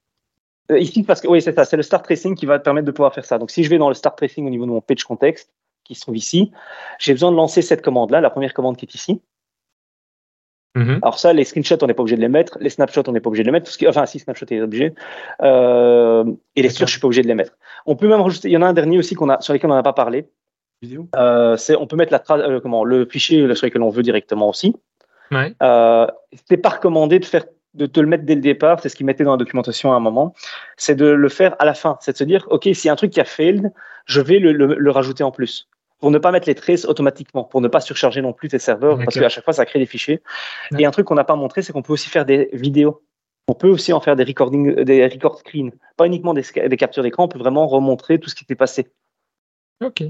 Euh, 0.70 0.78
Ici, 0.78 1.03
parce 1.03 1.20
que 1.20 1.28
oui, 1.28 1.42
c'est 1.42 1.55
ça, 1.55 1.64
c'est 1.64 1.76
le 1.76 1.82
start 1.82 2.05
tracing 2.05 2.34
qui 2.34 2.47
va 2.47 2.59
te 2.59 2.64
permettre 2.64 2.86
de 2.86 2.92
pouvoir 2.92 3.12
faire 3.14 3.24
ça. 3.24 3.38
Donc, 3.38 3.51
si 3.51 3.64
je 3.64 3.70
vais 3.70 3.78
dans 3.78 3.88
le 3.88 3.95
start 3.95 4.16
tracing 4.16 4.47
au 4.47 4.51
niveau 4.51 4.64
de 4.66 4.70
mon 4.70 4.80
page 4.80 5.05
context, 5.05 5.53
qui 5.84 5.95
se 5.95 6.01
trouve 6.01 6.16
ici, 6.16 6.51
j'ai 6.99 7.12
besoin 7.12 7.30
de 7.30 7.36
lancer 7.36 7.61
cette 7.61 7.82
commande-là, 7.82 8.22
la 8.22 8.30
première 8.30 8.55
commande 8.55 8.76
qui 8.78 8.86
est 8.86 8.95
ici. 8.95 9.20
Mhm. 10.74 10.98
Alors 11.02 11.18
ça, 11.18 11.32
les 11.32 11.44
screenshots, 11.44 11.76
on 11.82 11.86
n'est 11.86 11.94
pas 11.94 12.02
obligé 12.02 12.16
de 12.16 12.20
les 12.20 12.28
mettre, 12.28 12.58
les 12.60 12.70
snapshots, 12.70 13.02
on 13.06 13.12
n'est 13.12 13.20
pas 13.20 13.28
obligé 13.28 13.42
de 13.44 13.48
les 13.48 13.52
mettre, 13.52 13.70
enfin, 13.86 14.06
si 14.06 14.18
snapshot 14.18 14.46
est 14.50 14.60
obligé, 14.60 14.92
euh, 15.42 16.24
et 16.56 16.62
les 16.62 16.68
sources, 16.68 16.90
je 16.90 16.94
suis 16.96 17.00
pas 17.00 17.06
obligé 17.06 17.22
de 17.22 17.28
les 17.28 17.34
mettre. 17.34 17.52
On 17.86 17.96
peut 17.96 18.08
même 18.08 18.20
rajouter, 18.20 18.48
il 18.48 18.52
y 18.52 18.56
en 18.56 18.62
a 18.62 18.66
un 18.66 18.72
dernier 18.72 18.98
aussi 18.98 19.14
qu'on 19.14 19.28
a, 19.28 19.40
sur 19.40 19.52
lequel 19.52 19.70
on 19.70 19.74
n'en 19.74 19.78
a 19.80 19.84
pas 19.84 19.92
parlé. 19.92 20.26
Vidéo. 20.82 21.08
Euh, 21.16 21.56
c'est, 21.56 21.76
on 21.76 21.86
peut 21.86 21.96
mettre 21.96 22.12
la 22.12 22.18
tra- 22.18 22.40
euh, 22.40 22.60
comment, 22.60 22.84
le 22.84 23.06
fichier 23.06 23.54
sur 23.54 23.66
lequel 23.66 23.82
on 23.82 23.88
veut 23.90 24.02
directement 24.02 24.48
aussi. 24.48 24.74
Ouais. 25.30 25.54
C'est 26.48 26.56
pas 26.58 26.68
recommandé 26.70 27.18
de 27.18 27.24
faire 27.24 27.44
de 27.74 27.86
te 27.86 27.98
le 27.98 28.06
mettre 28.06 28.24
dès 28.24 28.36
le 28.36 28.40
départ, 28.40 28.78
c'est 28.80 28.88
ce 28.88 28.94
qu'ils 28.94 29.06
mettaient 29.06 29.24
dans 29.24 29.32
la 29.32 29.36
documentation 29.36 29.92
à 29.92 29.96
un 29.96 30.00
moment, 30.00 30.32
c'est 30.76 30.94
de 30.94 31.06
le 31.06 31.28
faire 31.28 31.56
à 31.58 31.64
la 31.64 31.74
fin, 31.74 31.96
c'est 32.00 32.12
de 32.12 32.16
se 32.16 32.22
dire, 32.22 32.46
OK, 32.50 32.64
s'il 32.64 32.84
y 32.86 32.88
a 32.88 32.92
un 32.92 32.96
truc 32.96 33.10
qui 33.10 33.20
a 33.20 33.24
failed, 33.24 33.72
je 34.06 34.20
vais 34.20 34.38
le, 34.38 34.52
le- 34.52 34.76
le 34.76 34.90
rajouter 34.92 35.24
en 35.24 35.32
plus, 35.32 35.66
pour 36.05 36.11
ne 36.11 36.18
pas 36.18 36.32
mettre 36.32 36.46
les 36.46 36.55
traces 36.55 36.84
automatiquement, 36.84 37.44
pour 37.44 37.62
ne 37.62 37.68
pas 37.68 37.80
surcharger 37.80 38.20
non 38.20 38.34
plus 38.34 38.50
tes 38.50 38.59
serveurs, 38.59 38.98
parce 38.98 39.18
qu'à 39.18 39.30
chaque 39.30 39.42
fois, 39.42 39.55
ça 39.55 39.64
crée 39.64 39.78
des 39.78 39.86
fichiers. 39.86 40.20
Et 40.78 40.84
un 40.84 40.90
truc 40.90 41.07
qu'on 41.07 41.14
n'a 41.14 41.24
pas 41.24 41.34
montré, 41.34 41.62
c'est 41.62 41.72
qu'on 41.72 41.80
peut 41.80 41.94
aussi 41.94 42.11
faire 42.11 42.26
des 42.26 42.50
vidéos. 42.52 43.02
On 43.48 43.55
peut 43.55 43.70
aussi 43.70 43.90
en 43.94 44.00
faire 44.00 44.14
des 44.14 44.24
recordings, 44.24 44.82
des 44.82 45.07
record 45.07 45.38
screens, 45.38 45.70
pas 45.96 46.05
uniquement 46.05 46.34
des, 46.34 46.42
captures 46.76 47.02
d'écran, 47.02 47.24
on 47.24 47.28
peut 47.28 47.38
vraiment 47.38 47.66
remontrer 47.66 48.20
tout 48.20 48.28
ce 48.28 48.34
qui 48.34 48.44
s'est 48.44 48.55
passé. 48.55 48.92
Ok. 49.82 50.02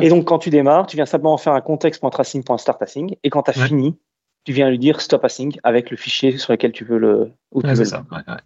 Et 0.00 0.08
donc, 0.08 0.24
quand 0.24 0.38
tu 0.38 0.50
démarres, 0.50 0.86
tu 0.86 0.94
viens 0.94 1.06
simplement 1.06 1.36
faire 1.36 1.54
un 1.54 1.60
contexte.tracing.startAsync, 1.60 3.18
et 3.24 3.30
quand 3.30 3.42
tu 3.42 3.50
as 3.50 3.58
Ouais. 3.58 3.66
fini, 3.66 3.98
tu 4.44 4.52
viens 4.52 4.70
lui 4.70 4.78
dire 4.78 5.00
stop 5.00 5.24
async 5.24 5.58
avec 5.64 5.90
le 5.90 5.96
fichier 5.96 6.38
sur 6.38 6.52
lequel 6.52 6.70
tu 6.70 6.84
veux 6.84 6.98
le. 6.98 7.32
Où 7.50 7.60
tu 7.60 7.66
Ouais, 7.66 7.74
veux 7.74 7.84
c'est 7.84 7.96
le- 7.96 8.04
ça. 8.04 8.06
ouais, 8.12 8.18
ouais. 8.32 8.40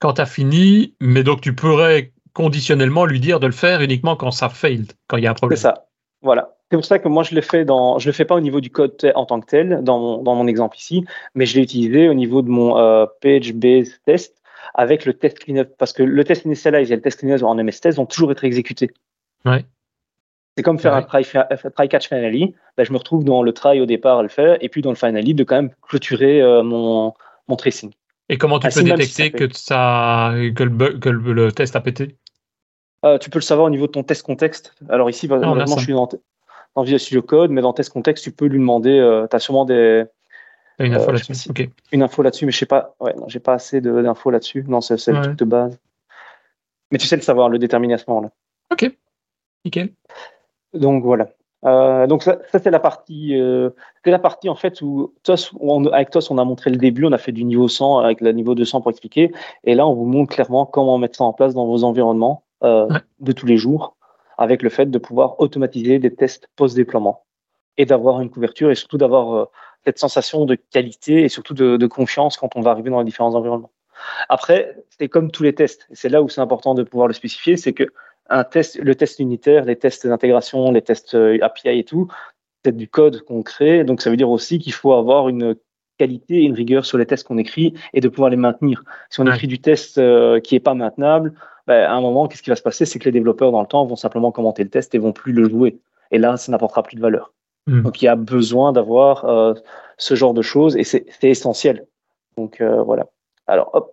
Quand 0.00 0.14
tu 0.14 0.20
as 0.20 0.26
fini, 0.26 0.96
mais 1.00 1.22
donc 1.22 1.42
tu 1.42 1.54
pourrais 1.54 2.12
conditionnellement 2.36 3.06
lui 3.06 3.18
dire 3.18 3.40
de 3.40 3.46
le 3.46 3.52
faire 3.52 3.80
uniquement 3.80 4.14
quand 4.14 4.30
ça 4.30 4.50
failed, 4.50 4.92
quand 5.08 5.16
il 5.16 5.24
y 5.24 5.26
a 5.26 5.30
un 5.30 5.34
C'est 5.34 5.38
problème. 5.38 5.58
ça. 5.58 5.86
Voilà. 6.20 6.54
C'est 6.70 6.76
pour 6.76 6.84
ça 6.84 6.98
que 6.98 7.08
moi, 7.08 7.22
je 7.22 7.34
le 7.34 7.40
fais 7.40 7.64
dans, 7.64 7.98
je 7.98 8.08
le 8.08 8.12
fais 8.12 8.26
pas 8.26 8.34
au 8.34 8.40
niveau 8.40 8.60
du 8.60 8.68
code 8.70 8.94
en 9.14 9.24
tant 9.24 9.40
que 9.40 9.46
tel, 9.46 9.80
dans 9.82 9.98
mon, 9.98 10.22
dans 10.22 10.34
mon 10.34 10.46
exemple 10.46 10.76
ici, 10.76 11.02
mais 11.34 11.46
je 11.46 11.56
l'ai 11.56 11.62
utilisé 11.62 12.10
au 12.10 12.14
niveau 12.14 12.42
de 12.42 12.48
mon 12.50 12.76
euh, 12.76 13.06
page-based 13.22 14.00
test 14.04 14.36
avec 14.74 15.06
le 15.06 15.14
test 15.14 15.38
cleanup, 15.38 15.70
parce 15.78 15.94
que 15.94 16.02
le 16.02 16.24
test 16.24 16.44
initialize 16.44 16.92
et 16.92 16.96
le 16.96 17.00
test 17.00 17.20
cleanup 17.20 17.42
en 17.42 17.54
MS 17.54 17.80
test 17.80 17.96
vont 17.96 18.04
toujours 18.06 18.30
être 18.32 18.44
exécutés. 18.44 18.90
Ouais. 19.46 19.64
C'est 20.58 20.62
comme 20.62 20.78
faire 20.78 20.92
Ouais. 20.92 20.98
un 20.98 21.02
try, 21.02 21.24
fa- 21.24 21.48
try 21.74 21.88
catch 21.88 22.08
finally. 22.08 22.54
Ben, 22.76 22.84
je 22.84 22.92
me 22.92 22.98
retrouve 22.98 23.24
dans 23.24 23.42
le 23.42 23.52
try 23.52 23.80
au 23.80 23.86
départ 23.86 24.18
à 24.18 24.22
le 24.22 24.28
faire, 24.28 24.58
et 24.60 24.68
puis 24.68 24.82
dans 24.82 24.90
le 24.90 24.96
finally 24.96 25.32
de 25.34 25.44
quand 25.44 25.56
même 25.56 25.70
clôturer 25.88 26.42
euh, 26.42 26.62
mon, 26.62 27.14
mon 27.48 27.56
tracing. 27.56 27.92
Et 28.28 28.36
comment 28.38 28.58
tu 28.58 28.66
Ah, 28.66 28.70
peux 28.74 28.80
si 28.80 28.84
détecter 28.84 29.30
que, 29.30 29.46
ça, 29.54 30.34
que, 30.56 30.64
le, 30.64 30.98
que 30.98 31.08
le, 31.08 31.32
le 31.32 31.52
test 31.52 31.76
a 31.76 31.80
pété? 31.80 32.16
Euh, 33.04 33.18
tu 33.18 33.30
peux 33.30 33.38
le 33.38 33.44
savoir 33.44 33.66
au 33.66 33.70
niveau 33.70 33.86
de 33.86 33.92
ton 33.92 34.02
test 34.02 34.22
contexte. 34.24 34.74
Alors 34.88 35.10
ici, 35.10 35.28
on 35.30 35.34
a 35.34 35.38
malheureusement, 35.38 35.66
ça. 35.76 35.80
je 35.80 35.84
suis 35.84 35.92
dans, 35.92 36.08
dans 36.74 36.82
Visual 36.82 36.98
Studio 37.00 37.22
Code, 37.22 37.50
mais 37.50 37.60
dans 37.62 37.72
Test 37.72 37.92
Context, 37.92 38.24
tu 38.24 38.32
peux 38.32 38.46
lui 38.46 38.58
demander, 38.58 39.26
tu 39.30 39.36
as 39.36 39.38
sûrement 39.38 39.64
des, 39.64 40.04
une 40.78 40.94
info 40.94 41.10
Euh, 41.10 41.12
là-dessus. 41.12 41.50
une 41.92 42.02
info 42.02 42.22
là-dessus, 42.22 42.46
mais 42.46 42.52
je 42.52 42.58
sais 42.58 42.66
pas, 42.66 42.94
ouais, 43.00 43.14
j'ai 43.28 43.38
pas 43.40 43.54
assez 43.54 43.80
d'infos 43.80 44.30
là-dessus. 44.30 44.64
Non, 44.66 44.80
c'est 44.80 44.96
c'est 44.98 45.12
le 45.12 45.18
Ouais. 45.18 45.24
truc 45.24 45.38
de 45.38 45.44
base. 45.44 45.78
Mais 46.90 46.98
tu 46.98 47.06
sais 47.06 47.16
le 47.16 47.22
savoir, 47.22 47.48
le 47.48 47.58
déterminer 47.58 47.94
à 47.94 47.98
ce 47.98 48.04
moment-là. 48.08 48.30
Ok. 48.72 48.90
Nickel. 49.64 49.90
Donc 50.74 51.02
voilà. 51.04 51.28
Euh, 51.64 52.06
donc 52.06 52.22
ça, 52.22 52.38
ça, 52.52 52.58
c'est 52.58 52.70
la 52.70 52.78
partie, 52.78 53.34
euh, 53.40 53.70
c'est 54.04 54.10
la 54.10 54.18
partie 54.18 54.48
en 54.48 54.54
fait 54.54 54.80
où 54.82 55.12
TOS, 55.24 55.50
on- 55.58 55.86
avec 55.86 56.10
TOS 56.10 56.30
on 56.30 56.38
a 56.38 56.44
montré 56.44 56.70
le 56.70 56.76
début, 56.76 57.04
on 57.06 57.12
a 57.12 57.18
fait 57.18 57.32
du 57.32 57.42
niveau 57.44 57.66
100 57.66 57.98
avec 57.98 58.20
le 58.20 58.30
niveau 58.32 58.54
200 58.54 58.82
pour 58.82 58.90
expliquer, 58.90 59.32
et 59.64 59.74
là 59.74 59.86
on 59.86 59.94
vous 59.94 60.04
montre 60.04 60.34
clairement 60.34 60.66
comment 60.66 60.98
mettre 60.98 61.16
ça 61.16 61.24
en 61.24 61.32
place 61.32 61.54
dans 61.54 61.66
vos 61.66 61.82
environnements 61.82 62.44
euh, 62.62 62.86
Ouais. 62.88 63.00
de 63.20 63.32
tous 63.32 63.46
les 63.46 63.56
jours, 63.56 63.96
avec 64.38 64.62
le 64.62 64.70
fait 64.70 64.86
de 64.86 64.98
pouvoir 64.98 65.40
automatiser 65.40 65.98
des 65.98 66.14
tests 66.14 66.48
post-déploiement 66.56 67.24
et 67.78 67.84
d'avoir 67.86 68.20
une 68.20 68.30
couverture 68.30 68.70
et 68.70 68.74
surtout 68.74 68.98
d'avoir 68.98 69.34
euh, 69.34 69.44
cette 69.84 69.98
sensation 69.98 70.44
de 70.46 70.54
qualité 70.54 71.22
et 71.24 71.28
surtout 71.28 71.54
de, 71.54 71.76
de 71.76 71.86
confiance 71.86 72.36
quand 72.36 72.56
on 72.56 72.60
va 72.60 72.70
arriver 72.70 72.90
dans 72.90 72.98
les 72.98 73.04
différents 73.04 73.34
environnements. 73.34 73.70
Après, 74.28 74.76
c'est 74.98 75.08
comme 75.08 75.30
tous 75.30 75.42
les 75.42 75.54
tests, 75.54 75.86
et 75.90 75.94
c'est 75.94 76.08
là 76.08 76.22
où 76.22 76.28
c'est 76.28 76.40
important 76.40 76.74
de 76.74 76.82
pouvoir 76.82 77.08
le 77.08 77.14
spécifier, 77.14 77.56
c'est 77.56 77.72
que 77.72 77.84
un 78.28 78.44
test, 78.44 78.76
le 78.78 78.94
test 78.94 79.20
unitaire, 79.20 79.64
les 79.64 79.76
tests 79.76 80.06
d'intégration, 80.06 80.72
les 80.72 80.82
tests 80.82 81.14
euh, 81.14 81.38
API 81.42 81.78
et 81.78 81.84
tout, 81.84 82.08
c'est 82.64 82.76
du 82.76 82.88
code 82.88 83.22
qu'on 83.22 83.42
crée. 83.42 83.84
Donc, 83.84 84.02
ça 84.02 84.10
veut 84.10 84.16
dire 84.16 84.30
aussi 84.30 84.58
qu'il 84.58 84.72
faut 84.72 84.92
avoir 84.92 85.28
une 85.28 85.54
qualité 85.98 86.38
et 86.38 86.42
une 86.42 86.54
rigueur 86.54 86.84
sur 86.84 86.98
les 86.98 87.06
tests 87.06 87.26
qu'on 87.26 87.38
écrit 87.38 87.72
et 87.94 88.00
de 88.00 88.08
pouvoir 88.08 88.28
les 88.30 88.36
maintenir. 88.36 88.82
Si 89.10 89.20
on 89.20 89.26
écrit 89.26 89.46
du 89.46 89.60
test 89.60 89.98
euh, 89.98 90.40
qui 90.40 90.56
est 90.56 90.60
pas 90.60 90.74
maintenable, 90.74 91.34
ben, 91.66 91.84
à 91.84 91.92
un 91.92 92.00
moment, 92.00 92.28
qu'est-ce 92.28 92.42
qui 92.42 92.50
va 92.50 92.56
se 92.56 92.62
passer? 92.62 92.84
C'est 92.84 92.98
que 92.98 93.04
les 93.06 93.12
développeurs, 93.12 93.52
dans 93.52 93.60
le 93.60 93.66
temps, 93.66 93.84
vont 93.84 93.96
simplement 93.96 94.32
commenter 94.32 94.62
le 94.62 94.70
test 94.70 94.94
et 94.94 94.98
vont 94.98 95.12
plus 95.12 95.32
le 95.32 95.48
jouer. 95.48 95.78
Et 96.10 96.18
là, 96.18 96.36
ça 96.36 96.52
n'apportera 96.52 96.82
plus 96.82 96.96
de 96.96 97.00
valeur. 97.00 97.32
Hmm. 97.66 97.82
Donc, 97.82 98.00
il 98.00 98.04
y 98.04 98.08
a 98.08 98.16
besoin 98.16 98.72
d'avoir 98.72 99.24
euh, 99.24 99.54
ce 99.98 100.14
genre 100.14 100.34
de 100.34 100.42
choses 100.42 100.76
et 100.76 100.84
c'est 100.84 101.06
essentiel. 101.22 101.86
Donc, 102.36 102.60
euh, 102.60 102.82
voilà. 102.82 103.06
Alors, 103.46 103.70
hop. 103.72 103.92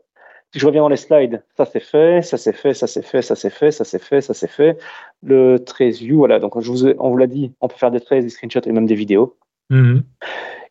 Si 0.52 0.60
je 0.60 0.68
reviens 0.68 0.84
dans 0.84 0.90
les 0.90 0.98
slides, 0.98 1.42
ça 1.58 1.66
c'est 1.66 1.80
fait, 1.80 2.22
ça 2.22 2.38
c'est 2.38 2.54
fait, 2.54 2.76
ça 2.76 2.86
c'est 2.86 3.02
fait, 3.02 3.24
ça 3.24 3.34
c'est 3.34 3.50
fait, 3.50 3.72
ça 3.72 3.84
c'est 3.84 3.98
fait, 3.98 4.22
ça 4.22 4.36
c'est 4.36 4.50
fait. 4.50 4.78
Le 5.24 5.58
trace 5.58 5.98
view, 5.98 6.18
voilà. 6.20 6.38
Donc, 6.38 6.60
je 6.62 6.70
vous 6.70 6.88
ai- 6.88 6.96
on 7.00 7.10
vous 7.10 7.18
l'a 7.18 7.26
dit, 7.26 7.54
on 7.60 7.68
peut 7.68 7.76
faire 7.76 7.90
des 7.90 8.00
traces, 8.00 8.24
des 8.24 8.30
screenshots 8.30 8.62
et 8.68 8.72
même 8.72 8.86
des 8.86 8.94
vidéos. 8.94 9.36
Mhm. 9.72 10.04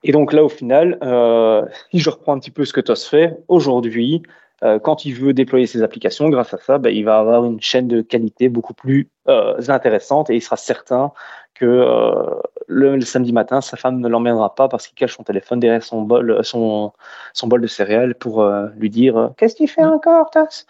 Et 0.04 0.12
donc 0.12 0.32
là, 0.32 0.44
au 0.44 0.48
final, 0.48 0.98
euh, 1.02 1.64
si 1.90 1.98
je 1.98 2.10
reprends 2.10 2.34
un 2.34 2.38
petit 2.38 2.50
peu 2.50 2.64
ce 2.64 2.72
que 2.72 2.80
TOS 2.80 3.08
fait, 3.08 3.36
aujourd'hui, 3.48 4.22
euh, 4.62 4.78
quand 4.78 5.04
il 5.04 5.14
veut 5.14 5.32
déployer 5.32 5.66
ses 5.66 5.82
applications, 5.82 6.28
grâce 6.28 6.54
à 6.54 6.58
ça, 6.58 6.78
ben, 6.78 6.90
il 6.90 7.04
va 7.04 7.18
avoir 7.18 7.44
une 7.44 7.60
chaîne 7.60 7.88
de 7.88 8.00
qualité 8.02 8.48
beaucoup 8.48 8.74
plus 8.74 9.08
euh, 9.28 9.60
intéressante 9.68 10.30
et 10.30 10.36
il 10.36 10.40
sera 10.40 10.56
certain 10.56 11.12
que 11.54 11.64
euh, 11.66 12.40
le, 12.68 12.96
le 12.96 13.00
samedi 13.02 13.32
matin, 13.32 13.60
sa 13.60 13.76
femme 13.76 14.00
ne 14.00 14.08
l'emmènera 14.08 14.54
pas 14.54 14.68
parce 14.68 14.86
qu'il 14.86 14.94
cache 14.96 15.16
son 15.16 15.24
téléphone 15.24 15.60
derrière 15.60 15.82
son 15.82 16.02
bol, 16.02 16.44
son, 16.44 16.92
son 17.34 17.46
bol 17.48 17.60
de 17.60 17.66
céréales 17.66 18.14
pour 18.14 18.42
euh, 18.42 18.68
lui 18.76 18.88
dire 18.90 19.16
euh, 19.16 19.28
Qu'est-ce 19.36 19.54
qu'il 19.56 19.68
fait 19.68 19.84
encore, 19.84 20.30
TOS 20.30 20.66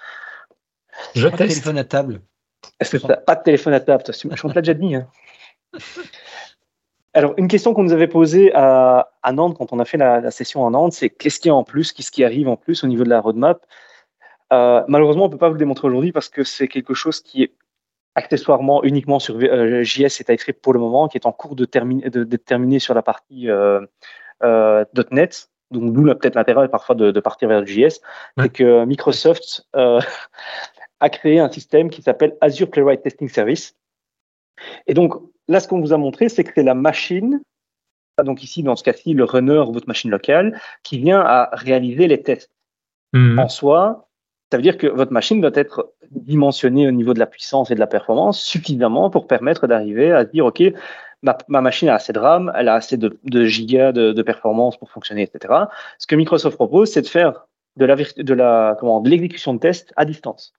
Je 1.14 1.28
Pas 1.28 1.32
de 1.32 1.36
teste. 1.36 1.50
téléphone 1.50 1.78
à 1.78 1.84
table. 1.84 2.20
est-ce 2.80 2.96
que 2.96 3.06
t'as 3.06 3.16
pas 3.16 3.34
de 3.36 3.42
téléphone 3.42 3.74
à 3.74 3.80
table, 3.80 4.02
toi 4.04 4.14
Je 4.14 4.28
te 4.28 4.46
l'ai 4.48 4.54
déjà 4.62 4.74
dit. 4.74 4.94
hein. 4.94 5.06
Alors, 7.14 7.34
une 7.36 7.48
question 7.48 7.74
qu'on 7.74 7.82
nous 7.82 7.92
avait 7.92 8.08
posée 8.08 8.52
à, 8.54 9.12
à 9.22 9.32
Nantes 9.32 9.56
quand 9.58 9.72
on 9.72 9.78
a 9.78 9.84
fait 9.84 9.98
la, 9.98 10.20
la 10.20 10.30
session 10.30 10.66
à 10.66 10.70
Nantes, 10.70 10.92
c'est 10.94 11.10
qu'est-ce 11.10 11.40
qu'il 11.40 11.50
y 11.50 11.52
a 11.52 11.54
en 11.54 11.64
plus, 11.64 11.92
qu'est-ce 11.92 12.10
qui 12.10 12.24
arrive 12.24 12.48
en 12.48 12.56
plus 12.56 12.84
au 12.84 12.86
niveau 12.86 13.04
de 13.04 13.10
la 13.10 13.20
roadmap? 13.20 13.66
Euh, 14.52 14.82
Malheureusement, 14.88 15.24
on 15.24 15.26
ne 15.26 15.32
peut 15.32 15.38
pas 15.38 15.48
vous 15.48 15.54
le 15.54 15.58
démontrer 15.58 15.88
aujourd'hui 15.88 16.12
parce 16.12 16.28
que 16.30 16.42
c'est 16.42 16.68
quelque 16.68 16.94
chose 16.94 17.20
qui 17.20 17.42
est 17.42 17.52
accessoirement 18.14 18.82
uniquement 18.82 19.18
sur 19.18 19.36
euh, 19.36 19.82
JS 19.82 20.20
et 20.20 20.24
TypeScript 20.24 20.62
pour 20.62 20.72
le 20.72 20.80
moment, 20.80 21.08
qui 21.08 21.18
est 21.18 21.26
en 21.26 21.32
cours 21.32 21.54
de, 21.56 21.64
terminer, 21.64 22.10
de, 22.10 22.24
de 22.24 22.36
terminer 22.36 22.78
sur 22.78 22.94
la 22.94 23.02
partie 23.02 23.50
euh, 23.50 23.80
euh, 24.42 24.84
.NET. 25.10 25.50
Donc, 25.70 25.96
là, 26.06 26.14
peut-être 26.14 26.34
l'intérêt 26.34 26.68
parfois 26.68 26.94
de, 26.94 27.10
de 27.10 27.20
partir 27.20 27.48
vers 27.48 27.62
du 27.62 27.72
JS. 27.72 28.00
Ouais. 28.36 28.44
C'est 28.44 28.52
que 28.52 28.84
Microsoft 28.84 29.66
euh, 29.76 30.00
a 31.00 31.10
créé 31.10 31.40
un 31.40 31.50
système 31.50 31.90
qui 31.90 32.02
s'appelle 32.02 32.36
Azure 32.40 32.70
Playwright 32.70 33.02
Testing 33.02 33.28
Service. 33.28 33.74
Et 34.86 34.94
donc, 34.94 35.14
là, 35.48 35.60
ce 35.60 35.68
qu'on 35.68 35.80
vous 35.80 35.92
a 35.92 35.96
montré, 35.96 36.28
c'est 36.28 36.44
que 36.44 36.52
c'est 36.54 36.62
la 36.62 36.74
machine, 36.74 37.40
donc 38.22 38.42
ici, 38.42 38.62
dans 38.62 38.76
ce 38.76 38.84
cas-ci, 38.84 39.14
le 39.14 39.24
runner, 39.24 39.64
votre 39.70 39.88
machine 39.88 40.10
locale, 40.10 40.60
qui 40.82 40.98
vient 40.98 41.20
à 41.20 41.50
réaliser 41.52 42.08
les 42.08 42.22
tests. 42.22 42.50
Mhm. 43.12 43.38
En 43.38 43.48
soi, 43.48 44.08
ça 44.50 44.58
veut 44.58 44.62
dire 44.62 44.76
que 44.76 44.86
votre 44.86 45.12
machine 45.12 45.40
doit 45.40 45.50
être 45.54 45.92
dimensionnée 46.10 46.86
au 46.86 46.90
niveau 46.90 47.14
de 47.14 47.18
la 47.18 47.26
puissance 47.26 47.70
et 47.70 47.74
de 47.74 47.80
la 47.80 47.86
performance 47.86 48.40
suffisamment 48.42 49.08
pour 49.08 49.26
permettre 49.26 49.66
d'arriver 49.66 50.12
à 50.12 50.26
se 50.26 50.30
dire, 50.30 50.44
OK, 50.44 50.62
ma, 51.22 51.38
ma 51.48 51.60
machine 51.62 51.88
a 51.88 51.94
assez 51.94 52.12
de 52.12 52.18
RAM, 52.18 52.52
elle 52.54 52.68
a 52.68 52.74
assez 52.74 52.96
de, 52.98 53.18
de 53.24 53.44
gigas 53.46 53.92
de, 53.92 54.12
de 54.12 54.22
performance 54.22 54.76
pour 54.76 54.90
fonctionner, 54.90 55.22
etc. 55.22 55.54
Ce 55.98 56.06
que 56.06 56.16
Microsoft 56.16 56.56
propose, 56.56 56.90
c'est 56.90 57.02
de 57.02 57.06
faire 57.08 57.46
de 57.76 57.86
la, 57.86 57.94
vir- 57.94 58.22
de 58.22 58.34
la, 58.34 58.76
comment, 58.78 59.00
de 59.00 59.08
l'exécution 59.08 59.54
de 59.54 59.58
tests 59.58 59.92
à 59.96 60.04
distance. 60.04 60.52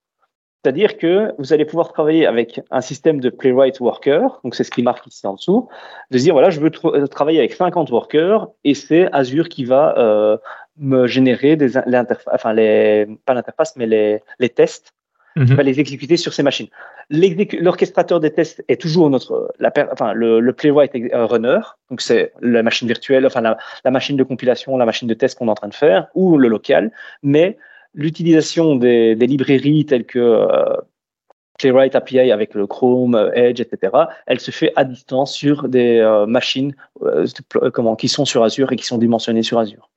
C'est-à-dire 0.63 0.97
que 0.97 1.33
vous 1.39 1.51
allez 1.51 1.65
pouvoir 1.65 1.91
travailler 1.91 2.25
avec 2.25 2.61
un 2.71 2.79
système 2.79 3.19
de 3.19 3.29
playwright 3.29 3.79
worker, 3.81 4.39
donc 4.45 4.55
c'est 4.55 4.63
ce 4.63 4.71
qui 4.71 4.81
marque 4.81 5.05
ici 5.07 5.27
en 5.27 5.33
dessous, 5.33 5.67
de 6.11 6.17
se 6.17 6.23
dire 6.23 6.33
voilà, 6.33 6.49
je 6.51 6.59
veux 6.61 6.69
tr- 6.69 7.07
travailler 7.09 7.39
avec 7.39 7.51
50 7.53 7.89
workers 7.91 8.47
et 8.63 8.73
c'est 8.73 9.11
Azure 9.11 9.49
qui 9.49 9.65
va 9.65 9.93
euh, 9.97 10.37
me 10.77 11.05
générer 11.05 11.57
des 11.57 11.69
l'interfa- 11.85 12.31
enfin 12.33 12.53
les 12.53 13.07
pas 13.25 13.33
l'interface 13.33 13.75
mais 13.75 13.87
les, 13.87 14.21
les 14.39 14.49
tests, 14.49 14.93
Mhm. 15.35 15.45
qui 15.47 15.53
va 15.55 15.63
les 15.63 15.79
exécuter 15.79 16.15
sur 16.15 16.31
ces 16.31 16.43
machines. 16.43 16.67
L'orchestrateur 17.09 18.19
des 18.19 18.31
tests 18.31 18.63
est 18.67 18.79
toujours 18.79 19.09
notre 19.09 19.51
la 19.59 19.71
per- 19.71 19.87
enfin 19.91 20.13
le, 20.13 20.39
le 20.39 20.53
playwright 20.53 20.93
euh, 20.95 21.25
runner, 21.25 21.59
donc 21.89 22.01
c'est 22.01 22.31
la 22.41 22.61
machine 22.61 22.87
virtuelle, 22.87 23.25
enfin 23.25 23.41
la, 23.41 23.57
la 23.83 23.91
machine 23.91 24.15
de 24.15 24.23
compilation, 24.23 24.77
la 24.77 24.85
machine 24.85 25.07
de 25.07 25.13
test 25.15 25.37
qu'on 25.37 25.47
est 25.47 25.51
en 25.51 25.55
train 25.55 25.69
de 25.69 25.73
faire 25.73 26.07
ou 26.13 26.37
le 26.37 26.47
local, 26.47 26.91
mais 27.23 27.57
l'utilisation 27.93 28.75
des, 28.75 29.15
des 29.15 29.27
librairies 29.27 29.85
telles 29.85 30.05
que 30.05 30.19
euh, 30.19 30.75
Playwright 31.59 31.95
API 31.95 32.31
avec 32.31 32.55
le 32.55 32.67
Chrome, 32.67 33.15
euh, 33.15 33.31
Edge, 33.33 33.61
etc., 33.61 33.93
elle 34.25 34.39
se 34.39 34.51
fait 34.51 34.73
à 34.75 34.83
distance 34.83 35.33
sur 35.33 35.69
des 35.69 35.99
euh, 35.99 36.25
machines 36.25 36.75
euh, 37.03 37.25
comment, 37.73 37.95
qui 37.95 38.07
sont 38.07 38.25
sur 38.25 38.43
Azure 38.43 38.71
et 38.71 38.75
qui 38.75 38.85
sont 38.85 38.97
dimensionnées 38.97 39.43
sur 39.43 39.59
Azure. 39.59 39.89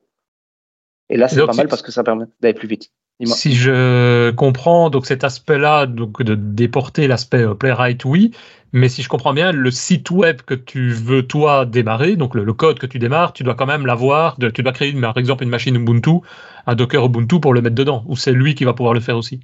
Et 1.08 1.16
là, 1.16 1.28
c'est 1.28 1.44
pas 1.44 1.52
mal 1.52 1.68
parce 1.68 1.82
que 1.82 1.92
ça 1.92 2.04
permet 2.04 2.26
d'aller 2.40 2.54
plus 2.54 2.68
vite. 2.68 2.90
Si 3.24 3.54
je 3.54 4.30
comprends, 4.32 4.90
donc 4.90 5.06
cet 5.06 5.24
aspect-là, 5.24 5.86
donc 5.86 6.22
de 6.22 6.34
déporter 6.34 7.08
l'aspect 7.08 7.42
euh, 7.42 7.54
Playwright, 7.54 8.04
oui, 8.04 8.32
mais 8.72 8.90
si 8.90 9.02
je 9.02 9.08
comprends 9.08 9.32
bien, 9.32 9.52
le 9.52 9.70
site 9.70 10.10
web 10.10 10.42
que 10.42 10.52
tu 10.52 10.90
veux 10.90 11.26
toi 11.26 11.64
démarrer, 11.64 12.16
donc 12.16 12.34
le, 12.34 12.44
le 12.44 12.52
code 12.52 12.78
que 12.78 12.86
tu 12.86 12.98
démarres, 12.98 13.32
tu 13.32 13.42
dois 13.42 13.54
quand 13.54 13.64
même 13.64 13.86
l'avoir, 13.86 14.36
tu 14.54 14.62
dois 14.62 14.72
créer 14.72 14.90
une- 14.90 15.00
par 15.00 15.16
exemple 15.16 15.44
une 15.44 15.48
machine 15.50 15.76
Ubuntu, 15.76 16.20
un 16.66 16.74
Docker 16.74 17.06
Ubuntu 17.06 17.40
pour 17.40 17.54
le 17.54 17.62
mettre 17.62 17.74
dedans, 17.74 18.04
ou 18.06 18.16
c'est 18.16 18.32
lui 18.32 18.54
qui 18.54 18.64
va 18.64 18.74
pouvoir 18.74 18.92
le 18.92 19.00
faire 19.00 19.16
aussi? 19.16 19.40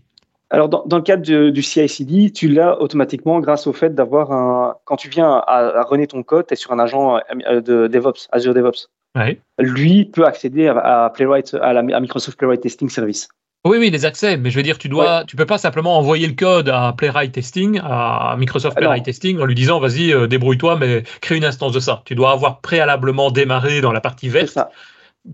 Alors, 0.50 0.68
dans, 0.68 0.84
dans 0.84 0.98
le 0.98 1.02
cadre 1.02 1.24
de- 1.24 1.48
du 1.48 1.62
CI/CD, 1.62 2.30
tu 2.30 2.48
l'as 2.48 2.78
automatiquement 2.78 3.40
grâce 3.40 3.66
au 3.66 3.72
fait 3.72 3.94
d'avoir 3.94 4.32
un. 4.32 4.74
Quand 4.84 4.96
tu 4.96 5.08
viens 5.08 5.30
à, 5.30 5.80
à 5.80 5.82
runner 5.84 6.06
ton 6.06 6.22
code, 6.22 6.46
tu 6.46 6.52
es 6.52 6.56
sur 6.56 6.72
un 6.72 6.78
agent 6.78 7.16
euh, 7.16 7.62
de 7.62 7.86
DevOps, 7.86 8.28
Azure 8.32 8.52
DevOps. 8.52 8.90
Ouais. 9.16 9.40
Lui 9.58 10.04
peut 10.04 10.26
accéder 10.26 10.68
à, 10.68 11.04
à 11.06 11.10
Playwright, 11.10 11.54
à, 11.54 11.72
la, 11.72 11.80
à 11.80 12.00
Microsoft 12.00 12.36
Playwright 12.36 12.60
Testing 12.60 12.90
Service. 12.90 13.28
Oui, 13.64 13.78
oui, 13.78 13.90
les 13.90 14.04
accès, 14.04 14.36
mais 14.36 14.50
je 14.50 14.56
veux 14.56 14.64
dire, 14.64 14.76
tu 14.76 14.88
dois, 14.88 15.24
tu 15.24 15.36
peux 15.36 15.46
pas 15.46 15.56
simplement 15.58 15.96
envoyer 15.96 16.26
le 16.26 16.34
code 16.34 16.68
à 16.68 16.92
Playwright 16.96 17.30
Testing, 17.32 17.80
à 17.82 18.34
Microsoft 18.36 18.74
Ah. 18.76 18.80
Playwright 18.80 19.04
Testing, 19.04 19.38
en 19.38 19.44
lui 19.44 19.54
disant, 19.54 19.78
vas-y, 19.78 20.12
euh, 20.12 20.26
débrouille-toi, 20.26 20.76
mais 20.76 21.04
crée 21.20 21.36
une 21.36 21.44
instance 21.44 21.72
de 21.72 21.78
ça. 21.78 22.02
Tu 22.04 22.16
dois 22.16 22.32
avoir 22.32 22.60
préalablement 22.60 23.30
démarré 23.30 23.80
dans 23.80 23.92
la 23.92 24.00
partie 24.00 24.28
verte, 24.28 24.58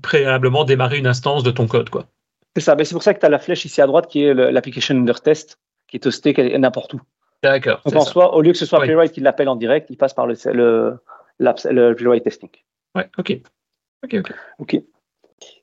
préalablement 0.02 0.64
démarrer 0.64 0.98
une 0.98 1.06
instance 1.06 1.42
de 1.42 1.50
ton 1.50 1.66
code, 1.66 1.88
quoi. 1.88 2.04
C'est 2.54 2.62
ça. 2.62 2.74
Ben, 2.74 2.84
c'est 2.84 2.94
pour 2.94 3.02
ça 3.02 3.14
que 3.14 3.20
tu 3.20 3.26
as 3.26 3.30
la 3.30 3.38
flèche 3.38 3.64
ici 3.64 3.80
à 3.80 3.86
droite 3.86 4.08
qui 4.08 4.24
est 4.24 4.34
l'application 4.34 4.94
under 4.94 5.20
test, 5.22 5.58
qui 5.86 5.96
est 5.96 6.06
hostée 6.06 6.34
quel- 6.34 6.54
n'importe 6.60 6.94
où. 6.94 7.00
D'accord. 7.42 7.80
Donc 7.86 7.96
en 7.96 8.00
ça. 8.00 8.10
soi, 8.10 8.34
au 8.34 8.42
lieu 8.42 8.52
que 8.52 8.58
ce 8.58 8.66
soit 8.66 8.80
Oui. 8.80 8.86
Playwright 8.86 9.12
qui 9.12 9.20
l'appelle 9.20 9.48
en 9.48 9.56
direct, 9.56 9.86
il 9.90 9.96
passe 9.96 10.12
par 10.12 10.26
le, 10.26 10.34
le, 11.38 11.94
Playwright 11.94 12.24
Testing. 12.24 12.50
Ouais, 12.94 13.08
ok. 13.16 13.38
Ok, 14.04 14.14
ok. 14.14 14.32
OK. 14.58 14.82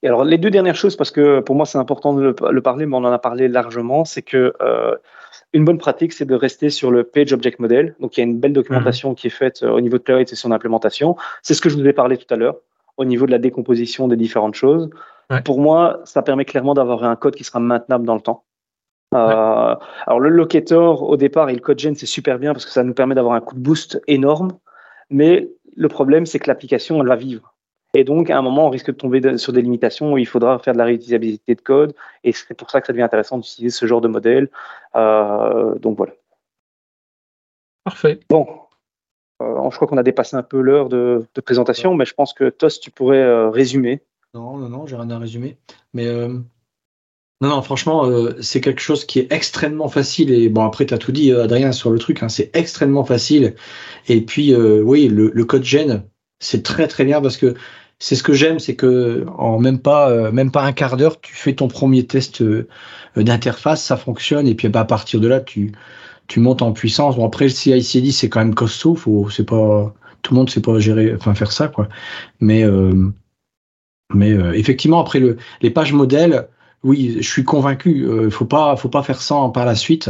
Et 0.04 0.08
alors, 0.08 0.24
les 0.24 0.38
deux 0.38 0.50
dernières 0.50 0.76
choses, 0.76 0.96
parce 0.96 1.12
que 1.12 1.40
pour 1.40 1.56
moi, 1.56 1.66
c'est 1.66 1.78
important 1.78 2.14
de 2.14 2.22
le, 2.22 2.36
le 2.52 2.62
parler, 2.62 2.86
mais 2.86 2.96
on 2.96 3.04
en 3.04 3.12
a 3.12 3.20
parlé 3.20 3.48
largement, 3.48 4.06
c'est 4.06 4.22
que 4.22 4.54
euh, 4.62 4.96
une 5.54 5.66
bonne 5.66 5.78
pratique, 5.78 6.14
c'est 6.14 6.26
de 6.26 6.36
rester 6.36 6.70
sur 6.70 6.92
le 6.92 7.04
Page 7.04 7.34
Object 7.34 7.60
Model. 7.60 7.96
Donc, 8.00 8.18
il 8.18 8.22
y 8.22 8.24
a 8.24 8.26
une 8.26 8.40
belle 8.40 8.54
documentation 8.54 9.16
qui 9.16 9.28
est 9.28 9.32
faite 9.32 9.64
euh, 9.64 9.72
au 9.72 9.82
niveau 9.82 9.98
de 9.98 10.04
Playwright 10.04 10.32
et 10.32 10.36
son 10.36 10.52
implémentation. 10.52 11.16
C'est 11.44 11.54
ce 11.54 11.62
que 11.62 11.70
je 11.70 11.78
vous 11.78 11.88
ai 11.88 11.94
parlé 11.94 12.18
tout 12.18 12.32
à 12.34 12.38
l'heure, 12.38 12.58
au 12.98 13.06
niveau 13.06 13.26
de 13.26 13.32
la 13.32 13.38
décomposition 13.38 14.08
des 14.08 14.18
différentes 14.18 14.56
choses. 14.56 14.90
Ouais. 15.30 15.42
Pour 15.42 15.60
moi, 15.60 16.02
ça 16.04 16.22
permet 16.22 16.46
clairement 16.46 16.74
d'avoir 16.74 17.04
un 17.04 17.16
code 17.16 17.36
qui 17.36 17.44
sera 17.44 17.60
maintenable 17.60 18.06
dans 18.06 18.16
le 18.16 18.22
temps. 18.22 18.44
Euh, 19.14 19.76
alors, 20.08 20.20
le 20.20 20.30
locator, 20.30 21.04
au 21.04 21.18
départ, 21.18 21.50
et 21.50 21.54
le 21.54 21.62
code 21.62 21.80
gen, 21.80 21.96
c'est 21.96 22.06
super 22.06 22.38
bien 22.38 22.54
parce 22.54 22.66
que 22.66 22.72
ça 22.72 22.84
nous 22.84 22.94
permet 22.94 23.16
d'avoir 23.16 23.34
un 23.34 23.42
coup 23.42 23.56
de 23.56 23.62
boost 23.62 24.02
énorme. 24.08 24.52
Mais 25.10 25.50
le 25.76 25.88
problème, 25.88 26.26
c'est 26.26 26.40
que 26.40 26.48
l'application, 26.48 27.02
elle 27.02 27.08
va 27.08 27.16
vivre. 27.16 27.55
Et 27.96 28.04
donc, 28.04 28.30
à 28.30 28.38
un 28.38 28.42
moment, 28.42 28.68
on 28.68 28.70
risque 28.70 28.88
de 28.88 28.92
tomber 28.92 29.22
de- 29.22 29.38
sur 29.38 29.54
des 29.54 29.62
limitations 29.62 30.12
où 30.12 30.18
il 30.18 30.28
faudra 30.28 30.60
faire 30.60 30.74
de 30.74 30.78
la 30.78 30.84
réutilisabilité 30.84 31.56
de 31.56 31.62
code. 31.62 31.96
Et 32.26 32.34
c'est 32.34 32.54
pour 32.54 32.70
ça 32.70 32.82
que 32.82 32.88
ça 32.88 32.94
devient 32.94 33.04
intéressant 33.04 33.38
d'utiliser 33.38 33.76
ce 33.76 33.86
genre 33.86 34.02
de 34.02 34.10
modèle. 34.10 34.50
Euh, 34.96 35.76
donc 35.76 35.96
voilà. 35.96 36.12
Parfait. 37.86 38.20
Bon. 38.30 38.48
Euh, 39.42 39.70
je 39.70 39.76
crois 39.78 39.88
qu'on 39.88 39.98
a 39.98 40.04
dépassé 40.04 40.36
un 40.36 40.44
peu 40.44 40.60
l'heure 40.60 40.90
de, 40.90 41.26
présentation, 41.46 41.96
mais 41.96 42.06
je 42.06 42.14
pense 42.14 42.34
que 42.34 42.50
Tos, 42.50 42.80
tu 42.82 42.92
pourrais 42.92 43.22
euh, 43.22 43.50
résumer. 43.50 44.02
Non, 44.34 44.58
non, 44.58 44.68
non, 44.68 44.86
j'ai 44.86 44.98
rien 44.98 45.10
à 45.12 45.18
résumer. 45.18 45.58
Mais 45.94 46.08
euh, 46.08 46.28
non, 47.40 47.50
non, 47.50 47.62
franchement, 47.62 48.10
c'est 48.42 48.60
quelque 48.60 48.82
chose 48.82 49.06
qui 49.06 49.20
est 49.20 49.32
extrêmement 49.32 49.88
facile. 49.88 50.34
Et 50.34 50.50
bon, 50.50 50.66
après, 50.66 50.86
tu 50.86 50.94
as 50.94 50.98
tout 50.98 51.14
dit, 51.14 51.32
Adrien, 51.32 51.72
sur 51.72 51.92
le 51.92 52.00
truc. 52.00 52.24
Hein, 52.24 52.30
c'est 52.30 52.54
extrêmement 52.56 53.06
facile. 53.06 53.56
Et 54.10 54.20
puis, 54.20 54.54
oui, 54.54 55.08
le, 55.08 55.32
le, 55.34 55.46
code 55.46 55.64
gen, 55.64 56.04
c'est 56.40 56.64
très, 56.64 56.88
très 56.88 57.06
bien 57.06 57.22
parce 57.22 57.38
que 57.38 57.56
c'est 58.06 58.16
ce 58.16 58.24
que 58.24 58.34
j'aime, 58.34 58.60
c'est 58.60 58.76
que 58.76 59.26
en 59.38 59.60
même 59.60 59.80
pas, 59.80 60.32
même 60.32 60.52
pas 60.52 60.64
un 60.64 60.74
quart 60.74 60.98
d'heure, 60.98 61.20
tu 61.22 61.34
fais 61.36 61.54
ton 61.54 61.68
premier 61.68 62.06
test 62.06 62.44
d'interface, 63.16 63.84
ça 63.84 63.98
fonctionne. 63.98 64.48
Et 64.48 64.56
puis, 64.56 64.70
bah, 64.70 64.82
à 64.82 64.86
partir 64.86 65.20
de 65.20 65.28
là, 65.28 65.40
tu 65.40 65.74
tu 66.28 66.40
montes 66.40 66.62
en 66.62 66.72
puissance. 66.72 67.16
Bon, 67.16 67.26
après, 67.26 67.46
le 67.46 67.52
CICD, 67.52 68.12
c'est 68.12 68.30
quand 68.30 68.40
même 68.40 68.56
costaud. 68.56 68.96
Faut, 68.96 69.30
c'est 69.30 69.46
pas, 69.46 69.94
tout 70.22 70.34
le 70.34 70.40
monde 70.40 70.50
sait 70.50 70.62
pas 70.62 70.80
gérer, 70.80 71.14
enfin, 71.16 71.36
faire 71.36 71.52
ça, 71.52 71.68
quoi. 71.68 71.88
Mais, 72.40 72.64
euh, 72.64 73.10
mais 74.14 74.32
euh, 74.32 74.54
effectivement, 74.54 75.00
après 75.00 75.20
le, 75.20 75.38
les 75.62 75.70
pages 75.72 75.94
modèles, 75.94 76.48
oui, 76.84 77.18
je 77.20 77.30
suis 77.30 77.44
convaincu. 77.44 78.06
Euh, 78.06 78.30
faut 78.30 78.46
pas, 78.46 78.76
faut 78.76 78.90
pas 78.90 79.04
faire 79.04 79.22
ça 79.22 79.36
par 79.54 79.66
la 79.66 79.76
suite. 79.76 80.10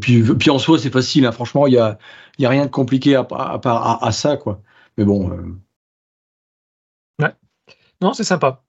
puis, 0.00 0.22
puis 0.22 0.50
en 0.50 0.58
soi, 0.58 0.78
c'est 0.78 0.90
facile. 0.92 1.26
Hein. 1.26 1.32
franchement, 1.32 1.66
il 1.66 1.74
y 1.74 1.78
a, 1.78 1.98
y 2.38 2.46
a 2.46 2.48
rien 2.50 2.66
de 2.66 2.70
compliqué 2.70 3.16
à, 3.16 3.26
à, 3.30 4.06
à, 4.06 4.12
ça, 4.12 4.36
quoi. 4.36 4.62
Mais 4.98 5.04
bon. 5.04 5.30
Non, 8.00 8.12
c'est 8.14 8.24
sympa 8.24 8.62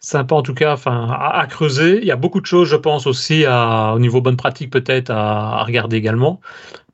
sympa 0.00 0.34
en 0.36 0.42
tout 0.42 0.54
cas 0.54 0.76
à, 0.86 1.46
creuser. 1.48 1.98
Il 1.98 2.04
y 2.04 2.10
a 2.10 2.16
beaucoup 2.16 2.40
de 2.40 2.46
choses, 2.46 2.68
je 2.68 2.76
pense, 2.76 3.06
aussi 3.06 3.44
au 3.46 3.98
niveau 3.98 4.20
bonne 4.20 4.36
pratique 4.36 4.70
peut-être 4.70 5.10
à, 5.10 5.64
regarder 5.64 5.96
également. 5.96 6.40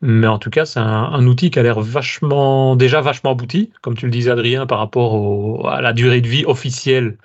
Mais 0.02 0.26
en 0.26 0.38
tout 0.38 0.50
cas, 0.50 0.66
c'est 0.66 0.80
un, 0.80 1.26
outil 1.26 1.50
qui 1.50 1.58
a 1.58 1.62
l'air 1.62 1.80
vachement, 1.80 2.76
déjà 2.76 3.00
vachement 3.00 3.30
abouti, 3.30 3.70
comme 3.80 3.96
tu 3.96 4.06
le 4.06 4.12
disais 4.12 4.30
Adrien, 4.30 4.66
par 4.66 4.78
rapport 4.78 5.68
à 5.70 5.80
la 5.80 5.92
durée 5.92 6.20
de 6.20 6.28
vie 6.28 6.44
officielle 6.44 7.16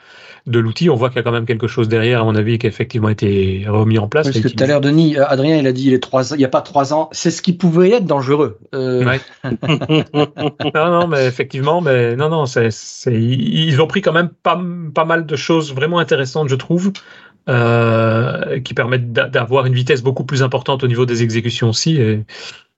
de 0.47 0.59
l'outil, 0.59 0.89
on 0.89 0.95
voit 0.95 1.09
qu'il 1.09 1.17
y 1.17 1.19
a 1.19 1.23
quand 1.23 1.31
même 1.31 1.45
quelque 1.45 1.67
chose 1.67 1.87
derrière, 1.87 2.21
à 2.21 2.23
mon 2.23 2.35
avis, 2.35 2.57
qui 2.57 2.65
a 2.65 2.69
effectivement 2.69 3.09
été 3.09 3.65
remis 3.67 3.99
en 3.99 4.07
place. 4.07 4.27
Parce 4.27 4.39
que 4.39 4.47
tout 4.47 4.63
à 4.63 4.67
l'heure, 4.67 4.81
Denis, 4.81 5.17
euh, 5.17 5.25
Adrien, 5.27 5.57
il 5.57 5.67
a 5.67 5.71
dit 5.71 5.87
il, 5.87 5.93
est 5.93 5.99
trois, 6.01 6.31
il 6.31 6.37
n'y 6.37 6.45
a 6.45 6.49
pas 6.49 6.61
trois 6.61 6.93
ans. 6.93 7.09
C'est 7.11 7.31
ce 7.31 7.41
qui 7.41 7.53
pouvait 7.53 7.91
être 7.91 8.05
dangereux. 8.05 8.57
Euh... 8.73 9.03
non, 9.43 10.73
non, 10.73 11.07
mais 11.07 11.27
effectivement, 11.27 11.81
mais 11.81 12.15
non, 12.15 12.29
non, 12.29 12.45
c'est, 12.45 12.69
ils 13.11 13.81
ont 13.81 13.87
pris 13.87 14.01
quand 14.01 14.13
même 14.13 14.29
pas, 14.29 14.59
pas 14.93 15.05
mal 15.05 15.25
de 15.25 15.35
choses 15.35 15.73
vraiment 15.73 15.99
intéressantes, 15.99 16.49
je 16.49 16.55
trouve. 16.55 16.93
Euh, 17.49 18.59
qui 18.59 18.75
permettent 18.75 19.11
d'avoir 19.11 19.65
une 19.65 19.73
vitesse 19.73 20.03
beaucoup 20.03 20.23
plus 20.23 20.43
importante 20.43 20.83
au 20.83 20.87
niveau 20.87 21.07
des 21.07 21.23
exécutions 21.23 21.69
aussi. 21.69 21.95
Et, 21.95 22.23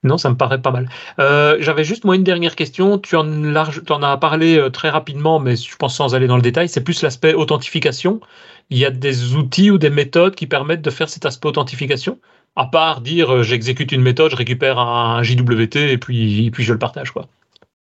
non, 0.04 0.18
ça 0.18 0.30
me 0.30 0.36
paraît 0.36 0.62
pas 0.62 0.72
mal. 0.72 0.88
Euh, 1.20 1.58
j'avais 1.60 1.84
juste 1.84 2.06
moi 2.06 2.16
une 2.16 2.24
dernière 2.24 2.56
question. 2.56 2.98
Tu 2.98 3.18
en, 3.18 3.24
large, 3.24 3.82
en 3.90 4.02
as 4.02 4.16
parlé 4.16 4.58
euh, 4.58 4.70
très 4.70 4.90
rapidement, 4.90 5.40
mais 5.40 5.58
je 5.58 5.76
pense 5.76 5.98
sans 5.98 6.16
aller 6.16 6.26
dans 6.26 6.38
le 6.38 6.42
détail. 6.42 6.70
C'est 6.70 6.84
plus 6.84 7.02
l'aspect 7.02 7.34
authentification. 7.34 8.22
Il 8.70 8.78
y 8.78 8.86
a 8.86 8.92
des 8.92 9.36
outils 9.36 9.72
ou 9.72 9.78
des 9.78 9.90
méthodes 9.90 10.36
qui 10.36 10.48
permettent 10.48 10.82
de 10.82 10.90
faire 10.90 11.10
cet 11.10 11.26
aspect 11.26 11.50
authentification, 11.50 12.20
à 12.56 12.66
part 12.66 13.02
dire 13.02 13.44
j'exécute 13.44 13.92
une 13.92 14.02
méthode, 14.02 14.32
je 14.32 14.38
récupère 14.38 14.80
un, 14.80 15.22
JWT 15.22 15.76
et 15.76 15.98
puis, 15.98 16.50
puis 16.52 16.64
je 16.64 16.72
le 16.72 16.80
partage 16.80 17.12
quoi. 17.12 17.28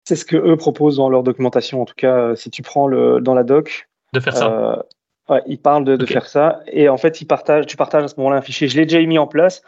C'est 0.04 0.16
ce 0.16 0.26
que 0.26 0.36
eux 0.36 0.56
proposent 0.56 0.96
dans 0.96 1.08
leur 1.08 1.22
documentation. 1.22 1.80
En 1.80 1.86
tout 1.86 1.94
cas, 1.96 2.36
si 2.36 2.50
tu 2.50 2.60
prends 2.60 2.86
le 2.86 3.20
dans 3.22 3.34
la 3.34 3.44
doc, 3.44 3.88
de 4.12 4.20
faire 4.20 4.36
ça. 4.36 4.84
Ouais, 5.28 5.42
ils 5.46 5.60
parlent 5.60 5.84
de, 5.84 6.06
faire 6.06 6.26
ça 6.26 6.60
et 6.66 6.88
en 6.88 6.96
fait 6.96 7.20
ils 7.20 7.26
partagent. 7.26 7.66
Tu 7.66 7.76
partages 7.76 8.04
à 8.04 8.08
ce 8.08 8.16
moment-là 8.18 8.36
un 8.36 8.42
fichier. 8.42 8.68
Je 8.68 8.76
l'ai 8.76 8.86
déjà 8.86 9.00
mis 9.00 9.18
en 9.18 9.26
place 9.26 9.62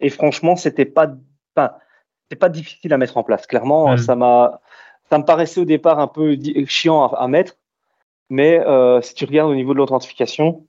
et 0.00 0.10
franchement, 0.10 0.56
c'était 0.56 0.84
pas 0.84 1.08
c'est 2.30 2.36
pas 2.36 2.48
difficile 2.48 2.92
à 2.92 2.98
mettre 2.98 3.16
en 3.16 3.22
place. 3.22 3.46
Clairement, 3.46 3.92
mm. 3.92 3.98
ça 3.98 4.16
m'a, 4.16 4.60
ça 5.10 5.18
me 5.18 5.24
paraissait 5.24 5.60
au 5.60 5.64
départ 5.64 5.98
un 5.98 6.08
peu 6.08 6.36
chiant 6.66 7.06
à, 7.06 7.28
mettre, 7.28 7.56
mais 8.30 8.58
euh, 8.60 9.00
si 9.02 9.14
tu 9.14 9.24
regardes 9.24 9.50
au 9.50 9.54
niveau 9.54 9.72
de 9.72 9.78
l'authentification, 9.78 10.66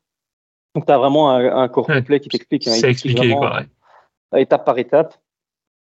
tu 0.75 0.91
as 0.91 0.97
vraiment 0.97 1.31
un, 1.31 1.67
corps 1.69 1.87
complet 1.87 2.19
qui 2.19 2.29
t'explique. 2.29 2.67
Hein, 2.67 2.71
c'est 2.71 2.89
expliqué, 2.89 3.31
quoi, 3.31 3.61
étape 4.35 4.65
par 4.65 4.77
étape. 4.77 5.15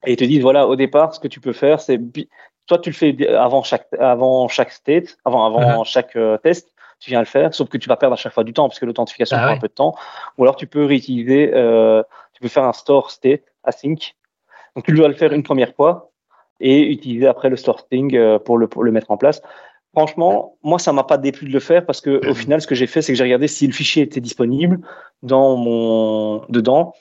Et 0.07 0.13
ils 0.13 0.17
te 0.17 0.25
disent, 0.25 0.43
voilà, 0.43 0.67
au 0.67 0.77
départ, 0.77 1.15
ce 1.15 1.21
que 1.21 1.29
tu 1.29 1.41
peux 1.41 1.55
faire, 1.55 1.81
c'est, 1.81 1.99
toi, 2.67 2.79
tu 2.79 2.91
le 2.91 2.95
fais 2.95 3.27
avant 3.29 3.63
chaque, 3.63 3.89
avant 3.99 4.49
chaque 4.49 4.71
state, 4.71 5.17
avant, 5.25 5.47
avant 5.47 5.83
uh-huh. 5.83 5.87
chaque 5.87 6.15
euh, 6.17 6.37
test, 6.37 6.74
tu 7.01 7.11
viens 7.11 7.21
le 7.21 7.27
faire, 7.27 7.55
sauf 7.55 7.69
que 7.69 7.79
tu 7.79 7.89
vas 7.89 7.97
perdre 7.97 8.15
à 8.15 8.17
chaque 8.17 8.33
fois 8.33 8.45
du 8.45 8.53
temps, 8.53 8.69
parce 8.69 8.79
que 8.79 8.87
l'authentification 8.87 9.37
bah 9.37 9.45
prend 9.45 9.55
un 9.55 9.59
peu 9.59 9.69
de 9.69 9.73
temps. 9.73 9.95
Ou 10.39 10.45
alors, 10.45 10.57
tu 10.57 10.67
peux 10.67 10.85
réutiliser, 10.85 11.53
euh, 11.55 12.03
tu 12.33 12.43
peux 12.43 12.49
faire 12.49 12.65
un 12.65 12.73
store 12.73 13.11
state 13.11 13.43
async, 13.65 14.15
donc, 14.75 14.85
tu 14.85 14.93
dois 14.93 15.09
le 15.09 15.15
faire 15.15 15.33
une 15.33 15.43
première 15.43 15.75
fois 15.75 16.11
et 16.61 16.83
utiliser 16.91 17.27
après 17.27 17.49
le 17.49 17.57
sorting 17.57 18.17
euh, 18.17 18.39
pour 18.39 18.59
le, 18.59 18.69
le 18.81 18.93
mettre 18.93 19.11
en 19.11 19.17
place. 19.17 19.41
Franchement, 19.93 20.57
moi, 20.63 20.79
ça 20.79 20.93
m'a 20.93 21.05
pas 21.05 21.19
déplu 21.19 21.47
de 21.47 21.53
le 21.53 21.61
faire 21.61 21.87
parce 21.87 22.01
que 22.01 22.29
au 22.29 22.35
final, 22.35 22.61
ce 22.61 22.67
que 22.67 22.75
j'ai 22.75 22.87
fait, 22.87 23.03
c'est 23.03 23.13
que 23.13 23.17
j'ai 23.17 23.25
regardé 23.25 23.49
si 23.49 23.67
le 23.67 23.73
fichier 23.73 24.03
était 24.03 24.21
disponible 24.21 24.81
dans 25.23 25.57
mon 25.57 26.45
dedans 26.49 26.95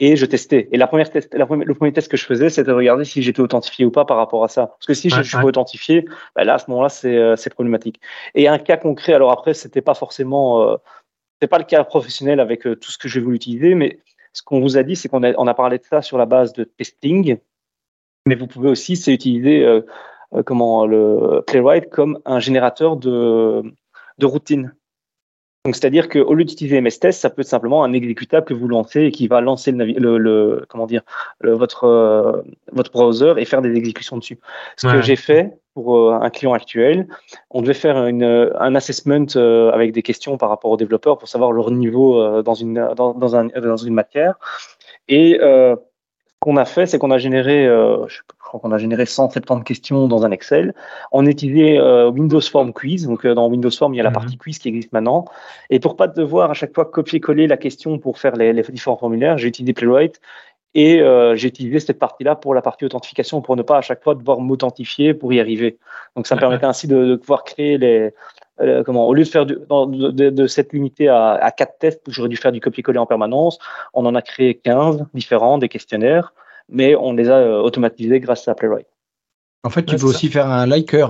et 0.00 0.16
je 0.16 0.26
testais. 0.26 0.68
Et 0.72 0.76
la 0.76 0.86
première 0.86 1.10
test, 1.10 1.32
la 1.34 1.46
le 1.46 1.74
premier 1.74 1.92
test 1.92 2.10
que 2.10 2.16
je 2.16 2.24
faisais, 2.24 2.50
c'était 2.50 2.70
de 2.70 2.74
regarder 2.74 3.04
si 3.04 3.22
j'étais 3.22 3.40
authentifié 3.40 3.84
ou 3.84 3.90
pas 3.90 4.04
par 4.04 4.16
rapport 4.16 4.42
à 4.44 4.48
ça. 4.48 4.66
Parce 4.66 4.86
que 4.86 4.94
si 4.94 5.10
je 5.10 5.22
suis 5.22 5.36
pas 5.36 5.44
authentifié, 5.44 6.04
bah 6.34 6.44
là, 6.44 6.54
à 6.54 6.58
ce 6.58 6.70
moment-là, 6.70 6.88
euh, 7.04 7.36
c'est 7.36 7.50
problématique. 7.50 8.00
Et 8.34 8.48
un 8.48 8.58
cas 8.58 8.76
concret, 8.76 9.14
alors 9.14 9.30
après, 9.30 9.54
c'était 9.54 9.82
pas 9.82 9.94
forcément, 9.94 10.62
euh, 10.62 10.76
c'est 11.40 11.48
pas 11.48 11.58
le 11.58 11.64
cas 11.64 11.84
professionnel 11.84 12.40
avec 12.40 12.66
euh, 12.66 12.74
tout 12.74 12.90
ce 12.90 12.98
que 12.98 13.08
j'ai 13.08 13.20
voulu 13.20 13.36
utiliser, 13.36 13.74
mais 13.74 14.00
ce 14.32 14.42
qu'on 14.42 14.60
vous 14.60 14.76
a 14.76 14.82
dit, 14.82 14.96
c'est 14.96 15.08
qu'on 15.08 15.22
a, 15.22 15.32
on 15.38 15.46
a 15.46 15.54
parlé 15.54 15.78
de 15.78 15.84
ça 15.84 16.02
sur 16.02 16.18
la 16.18 16.26
base 16.26 16.52
de 16.52 16.64
testing, 16.64 17.38
mais 18.26 18.34
vous 18.34 18.46
pouvez 18.46 18.68
aussi 18.68 18.94
utiliser 19.12 19.64
euh, 19.64 19.82
euh, 20.34 20.42
comment, 20.42 20.86
le 20.86 21.42
Playwright 21.46 21.90
comme 21.90 22.18
un 22.24 22.40
générateur 22.40 22.96
de, 22.96 23.62
de 24.18 24.26
routine. 24.26 24.74
Donc, 25.64 25.76
c'est-à-dire 25.76 26.10
qu'au 26.10 26.34
lieu 26.34 26.44
d'utiliser 26.44 26.78
MS-Test, 26.82 27.22
ça 27.22 27.30
peut 27.30 27.40
être 27.40 27.48
simplement 27.48 27.84
un 27.84 27.94
exécutable 27.94 28.44
que 28.44 28.52
vous 28.52 28.68
lancez 28.68 29.04
et 29.04 29.10
qui 29.10 29.28
va 29.28 29.40
lancer 29.40 29.72
le, 29.72 30.18
le, 30.18 30.66
comment 30.68 30.86
dire, 30.86 31.00
votre, 31.42 31.84
euh, 31.84 32.42
votre 32.72 32.92
browser 32.92 33.32
et 33.38 33.46
faire 33.46 33.62
des 33.62 33.74
exécutions 33.74 34.18
dessus. 34.18 34.38
Ce 34.76 34.86
que 34.86 35.00
j'ai 35.00 35.16
fait 35.16 35.56
pour 35.72 35.96
euh, 35.96 36.18
un 36.20 36.28
client 36.28 36.52
actuel, 36.52 37.08
on 37.48 37.62
devait 37.62 37.72
faire 37.72 38.06
une, 38.06 38.52
un 38.58 38.74
assessment 38.74 39.24
euh, 39.36 39.70
avec 39.72 39.92
des 39.92 40.02
questions 40.02 40.36
par 40.36 40.50
rapport 40.50 40.70
aux 40.70 40.76
développeurs 40.76 41.16
pour 41.16 41.28
savoir 41.28 41.50
leur 41.50 41.70
niveau 41.70 42.42
dans, 42.42 42.54
une, 42.54 42.90
dans, 42.94 43.14
dans, 43.14 43.34
un, 43.34 43.46
dans 43.46 43.78
une 43.78 43.94
matière. 43.94 44.34
Et 45.08 45.40
qu'on 46.44 46.58
a 46.58 46.66
fait, 46.66 46.84
c'est 46.84 46.98
qu'on 46.98 47.10
a 47.10 47.16
généré, 47.16 47.66
euh, 47.66 48.06
je 48.06 48.20
crois 48.58 48.68
qu'on 48.68 48.74
a 48.74 48.78
généré 48.78 49.06
170 49.06 49.64
questions 49.64 50.06
dans 50.06 50.24
un 50.24 50.30
Excel. 50.30 50.74
On 51.12 51.26
utilisait 51.26 51.78
euh, 51.78 52.08
Windows 52.08 52.40
Form 52.40 52.72
Quiz. 52.72 53.06
Donc, 53.06 53.26
euh, 53.26 53.34
dans 53.34 53.48
Windows 53.48 53.70
Form, 53.70 53.94
il 53.94 53.96
y 53.96 54.00
a 54.00 54.04
la 54.04 54.10
mhm. 54.10 54.14
partie 54.14 54.36
quiz 54.36 54.58
qui 54.58 54.68
existe 54.68 54.92
maintenant. 54.92 55.24
Et 55.70 55.80
pour 55.80 55.96
pas 55.96 56.06
devoir 56.06 56.50
à 56.50 56.54
chaque 56.54 56.74
fois 56.74 56.84
copier-coller 56.84 57.46
la 57.46 57.56
question 57.56 57.98
pour 57.98 58.18
faire 58.18 58.36
les, 58.36 58.52
différents 58.62 58.96
formulaires, 58.96 59.38
j'ai 59.38 59.48
utilisé 59.48 59.72
Playwright 59.72 60.20
et 60.76 60.98
j'ai 61.36 61.46
utilisé 61.46 61.78
cette 61.78 62.00
partie-là 62.00 62.34
pour 62.34 62.52
la 62.52 62.60
partie 62.60 62.84
authentification 62.84 63.40
pour 63.40 63.54
ne 63.54 63.62
pas 63.62 63.78
à 63.78 63.80
chaque 63.80 64.02
fois 64.02 64.16
devoir 64.16 64.40
m'authentifier 64.40 65.14
pour 65.14 65.32
y 65.32 65.38
arriver. 65.38 65.78
Donc, 66.16 66.26
ça 66.26 66.34
me 66.34 66.40
permettait 66.40 66.66
ainsi 66.66 66.88
de, 66.88 67.14
pouvoir 67.14 67.44
créer 67.44 67.78
les, 67.78 68.12
comment, 68.84 69.06
au 69.06 69.14
lieu 69.14 69.22
de 69.22 69.28
faire 69.28 69.46
de, 69.46 69.64
de, 70.10 70.30
de 70.30 70.46
s'être 70.48 70.72
limité 70.72 71.06
à, 71.06 71.34
à 71.34 71.52
quatre 71.52 71.78
tests 71.78 72.02
où 72.08 72.10
j'aurais 72.10 72.28
dû 72.28 72.36
faire 72.36 72.50
du 72.50 72.60
copier-coller 72.60 72.98
en 72.98 73.06
permanence, 73.06 73.60
on 73.92 74.04
en 74.04 74.16
a 74.16 74.22
créé 74.22 74.56
15 74.56 75.04
différents, 75.14 75.58
des 75.58 75.68
questionnaires 75.68 76.32
mais 76.68 76.94
on 76.94 77.12
les 77.12 77.28
a 77.28 77.36
euh, 77.36 77.60
automatisés 77.60 78.20
grâce 78.20 78.48
à 78.48 78.54
Playwright. 78.54 78.86
En 79.64 79.70
fait, 79.70 79.84
tu 79.84 79.96
peux 79.96 80.06
aussi 80.06 80.28
faire 80.28 80.50
un 80.50 80.66
liker. 80.66 81.06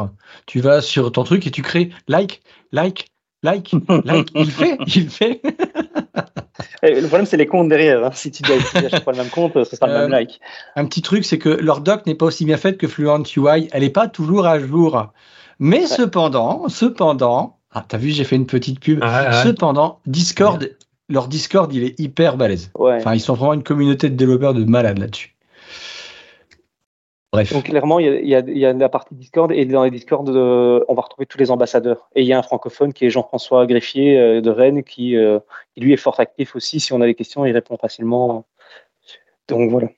Tu 0.47 0.61
vas 0.61 0.81
sur 0.81 1.11
ton 1.11 1.25
truc 1.25 1.47
et 1.47 1.51
tu 1.51 1.63
crées 1.63 1.91
like, 2.07 2.41
like, 2.71 3.09
like, 3.43 3.73
like. 4.05 4.31
il 4.35 4.51
fait, 4.51 4.79
il 4.87 5.11
fait. 5.11 5.41
le 6.83 7.07
problème, 7.07 7.27
c'est 7.27 7.37
les 7.37 7.47
comptes 7.47 7.69
derrière. 7.69 8.05
Hein. 8.05 8.11
Si 8.13 8.31
tu 8.31 8.45
dois 8.45 8.57
utiliser 8.57 8.87
à 8.87 8.89
chaque 8.91 9.03
fois 9.03 9.13
le 9.13 9.19
même 9.19 9.31
compte, 9.31 9.53
ce 9.65 9.75
sera 9.77 9.89
le 9.89 9.95
même 9.95 10.03
euh, 10.05 10.09
like. 10.09 10.41
Un 10.77 10.85
petit 10.87 11.03
truc, 11.03 11.25
c'est 11.25 11.39
que 11.39 11.49
leur 11.49 11.81
doc 11.81 12.07
n'est 12.07 12.15
pas 12.15 12.27
aussi 12.27 12.45
bien 12.45 12.57
faite 12.57 12.79
que 12.79 12.87
Fluent 12.87 13.25
UI. 13.37 13.69
Elle 13.73 13.83
n'est 13.83 13.91
pas 13.91 14.07
toujours 14.07 14.47
à 14.47 14.61
jour. 14.61 15.13
Mais 15.59 15.87
cependant, 15.87 16.69
cependant, 16.69 17.59
ah, 17.73 17.85
t'as 17.87 17.99
vu, 17.99 18.11
j'ai 18.11 18.25
fait 18.25 18.37
une 18.37 18.47
petite 18.47 18.79
pub. 18.79 19.03
Cependant, 19.43 19.99
Discord, 20.07 20.77
leur 21.09 21.27
Discord, 21.27 21.73
il 21.75 21.83
est 21.83 21.99
hyper 21.99 22.37
balèze. 22.37 22.71
Enfin, 22.75 23.15
ils 23.15 23.21
sont 23.21 23.35
vraiment 23.35 23.55
une 23.55 23.65
communauté 23.65 24.11
de 24.11 24.17
développeurs 24.17 24.55
de 24.55 24.65
malades 24.65 24.99
là-dessus. 24.99 25.34
Donc 27.43 27.65
clairement, 27.65 27.99
il 27.99 28.27
y, 28.27 28.35
a, 28.35 28.73
la 28.73 28.89
partie 28.89 29.15
Discord 29.15 29.51
et 29.53 29.65
dans 29.65 29.85
les 29.85 29.91
Discord, 29.91 30.29
euh, 30.29 30.85
on 30.89 30.95
va 30.95 31.03
retrouver 31.03 31.27
tous 31.27 31.39
les 31.39 31.51
ambassadeurs. 31.51 32.09
Et 32.15 32.23
il 32.23 32.27
y 32.27 32.33
a 32.33 32.39
un 32.39 32.43
francophone 32.43 32.93
qui 32.93 33.07
est 33.07 33.11
Jean-François 33.11 33.67
Greffier 33.67 34.19
euh, 34.19 34.41
de 34.41 34.51
Rennes 34.51 34.85
qui, 34.85 35.17
euh, 35.17 35.41
qui, 35.75 35.81
lui 35.81 35.93
est 35.93 35.97
fort 35.97 36.21
actif 36.21 36.55
aussi. 36.55 36.81
Si 36.81 36.93
on 36.93 37.01
a 37.01 37.07
des 37.07 37.15
questions, 37.15 37.45
il 37.45 37.53
répond 37.53 37.77
facilement. 37.77 38.47
Donc 39.49 39.71
voilà. 39.71 39.89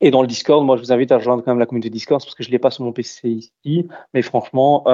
Et 0.00 0.10
dans 0.10 0.20
le 0.20 0.28
Discord, 0.28 0.64
moi 0.64 0.76
je 0.76 0.82
vous 0.82 0.92
invite 0.92 1.10
à 1.10 1.18
rejoindre 1.18 1.42
quand 1.42 1.50
même 1.50 1.58
la 1.58 1.66
communauté 1.66 1.90
Discord 1.90 2.22
parce 2.22 2.34
que 2.34 2.42
je 2.42 2.48
ne 2.48 2.52
l'ai 2.52 2.58
pas 2.58 2.70
sur 2.70 2.84
mon 2.84 2.92
PC 2.92 3.28
ici. 3.28 3.88
Mais 4.14 4.22
franchement, 4.22 4.84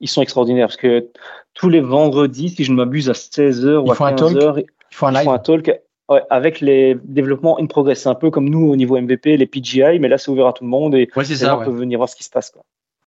ils 0.00 0.08
sont 0.08 0.22
extraordinaires 0.22 0.68
parce 0.68 0.76
que 0.76 1.10
tous 1.52 1.68
les 1.68 1.80
vendredis, 1.80 2.50
si 2.50 2.64
je 2.64 2.70
ne 2.70 2.76
m'abuse, 2.76 3.10
à 3.10 3.12
16h 3.12 3.76
ou 3.76 3.90
à 3.90 3.94
15h, 3.94 4.64
ils 4.90 4.94
font 4.94 5.06
un, 5.06 5.38
talk 5.38 5.70
Ouais, 6.10 6.22
avec 6.28 6.60
les 6.60 6.96
développements 7.02 7.58
in 7.58 7.66
progress. 7.66 8.02
C'est 8.02 8.08
un 8.10 8.14
peu 8.14 8.30
comme 8.30 8.48
nous 8.50 8.68
au 8.70 8.76
niveau 8.76 9.00
MVP, 9.00 9.36
les 9.38 9.46
PGI, 9.46 9.98
mais 10.00 10.08
là, 10.08 10.18
c'est 10.18 10.30
ouvert 10.30 10.46
à 10.48 10.52
tout 10.52 10.62
le 10.64 10.68
monde 10.70 10.94
et 10.94 11.08
Ouais, 11.16 11.24
les 11.24 11.36
ça. 11.36 11.46
gens 11.46 11.58
ouais. 11.58 11.64
peuvent 11.64 11.76
venir 11.76 11.98
voir 11.98 12.08
ce 12.10 12.16
qui 12.16 12.24
se 12.24 12.30
passe. 12.30 12.50
Quoi. 12.50 12.62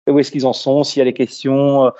Et 0.06 0.10
où 0.10 0.18
est-ce 0.18 0.30
qu'ils 0.32 0.46
en 0.46 0.54
sont, 0.54 0.84
s'il 0.84 1.00
y 1.00 1.02
a 1.02 1.04
des 1.04 1.12
questions, 1.12 1.84
euh, 1.86 1.90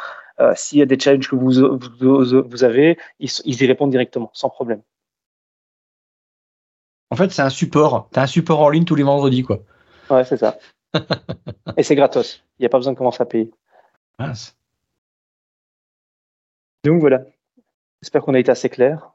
euh, 0.40 0.52
s'il 0.56 0.78
y 0.78 0.82
a 0.82 0.86
des 0.86 0.98
challenges 0.98 1.28
que 1.28 1.36
vous, 1.36 1.52
vous, 2.00 2.42
vous 2.48 2.64
avez, 2.64 2.96
ils, 3.20 3.28
ils 3.44 3.62
y 3.62 3.66
répondent 3.66 3.90
directement, 3.90 4.30
sans 4.32 4.48
problème. 4.48 4.80
En 7.10 7.16
fait, 7.16 7.30
c'est 7.32 7.42
un 7.42 7.50
support. 7.50 8.08
T'as 8.12 8.22
un 8.22 8.26
support 8.26 8.60
en 8.60 8.70
ligne 8.70 8.84
tous 8.84 8.94
les 8.94 9.02
vendredis, 9.02 9.42
quoi. 9.42 9.58
Ouais, 10.08 10.24
c'est 10.24 10.36
ça. 10.38 10.58
et 11.76 11.82
c'est 11.82 11.96
gratos. 11.96 12.42
Il 12.58 12.62
n'y 12.62 12.66
a 12.66 12.70
pas 12.70 12.78
besoin 12.78 12.94
de 12.94 12.98
commencer 12.98 13.22
à 13.22 13.26
payer. 13.26 13.50
Mince. 14.18 14.56
Donc 16.84 17.00
voilà. 17.00 17.24
J'espère 18.00 18.22
qu'on 18.22 18.34
a 18.34 18.38
été 18.38 18.50
assez 18.50 18.68
clair. 18.70 19.10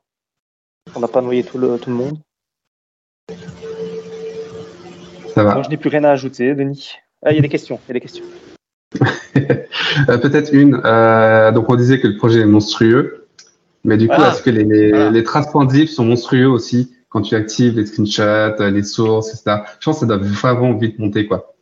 On 0.96 1.00
n'a 1.00 1.08
pas 1.08 1.22
noyé 1.22 1.44
tout 1.44 1.58
le, 1.58 1.78
tout 1.80 1.90
le 1.90 1.96
monde. 1.96 2.18
Ça 5.34 5.44
va. 5.44 5.54
Moi, 5.56 5.64
je 5.64 5.70
n'ai 5.70 5.78
plus 5.78 5.90
rien 5.90 6.04
à 6.04 6.12
ajouter, 6.12 6.54
Denis. 6.54 6.92
Ah, 7.26 7.32
il 7.32 7.36
y 7.36 7.40
a 7.40 7.42
des 7.42 7.50
questions. 7.50 7.80
Il 7.86 7.90
y 7.90 7.92
a 7.92 7.94
des 7.94 8.02
questions. 8.02 8.26
Euh, 10.10 10.18
Peut-être 10.18 10.52
une. 10.54 10.82
euh, 10.86 11.52
donc, 11.52 11.70
on 11.70 11.76
disait 11.76 12.00
que 12.00 12.08
le 12.08 12.18
projet 12.18 12.40
est 12.42 12.46
monstrueux. 12.46 13.28
Mais 13.84 13.98
du 13.98 14.08
coup, 14.08 14.16
Ah. 14.18 14.30
est-ce 14.32 14.42
que 14.42 14.50
les, 14.50 14.64
les, 14.64 14.90
Voilà. 14.90 15.12
les 15.12 15.24
traces 15.24 15.52
sont 15.52 16.06
monstrueux 16.06 16.48
aussi 16.48 16.96
quand 17.10 17.22
tu 17.22 17.36
actives 17.36 17.78
les 17.78 17.86
screenshots, 17.86 18.22
euh, 18.62 18.72
les 18.72 18.82
sources, 18.84 19.30
etc. 19.30 19.64
Je 19.80 19.86
pense 19.86 20.00
que 20.00 20.00
ça 20.02 20.06
doit 20.06 20.18
vraiment 20.18 20.74
vite 20.74 20.98
monter, 20.98 21.28
quoi. 21.28 21.54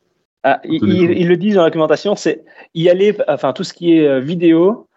Ah, 0.43 0.61
ils, 0.63 1.27
le 1.27 1.35
disent 1.35 1.55
dans 1.55 1.63
la 1.63 1.69
documentation, 1.69 2.15
c'est 2.15 2.45
y 2.73 2.89
aller, 2.89 3.17
enfin 3.27 3.51
tout 3.53 3.63
ce 3.65 3.73
qui 3.73 3.97
est 3.97 4.21
vidéo, 4.21 4.87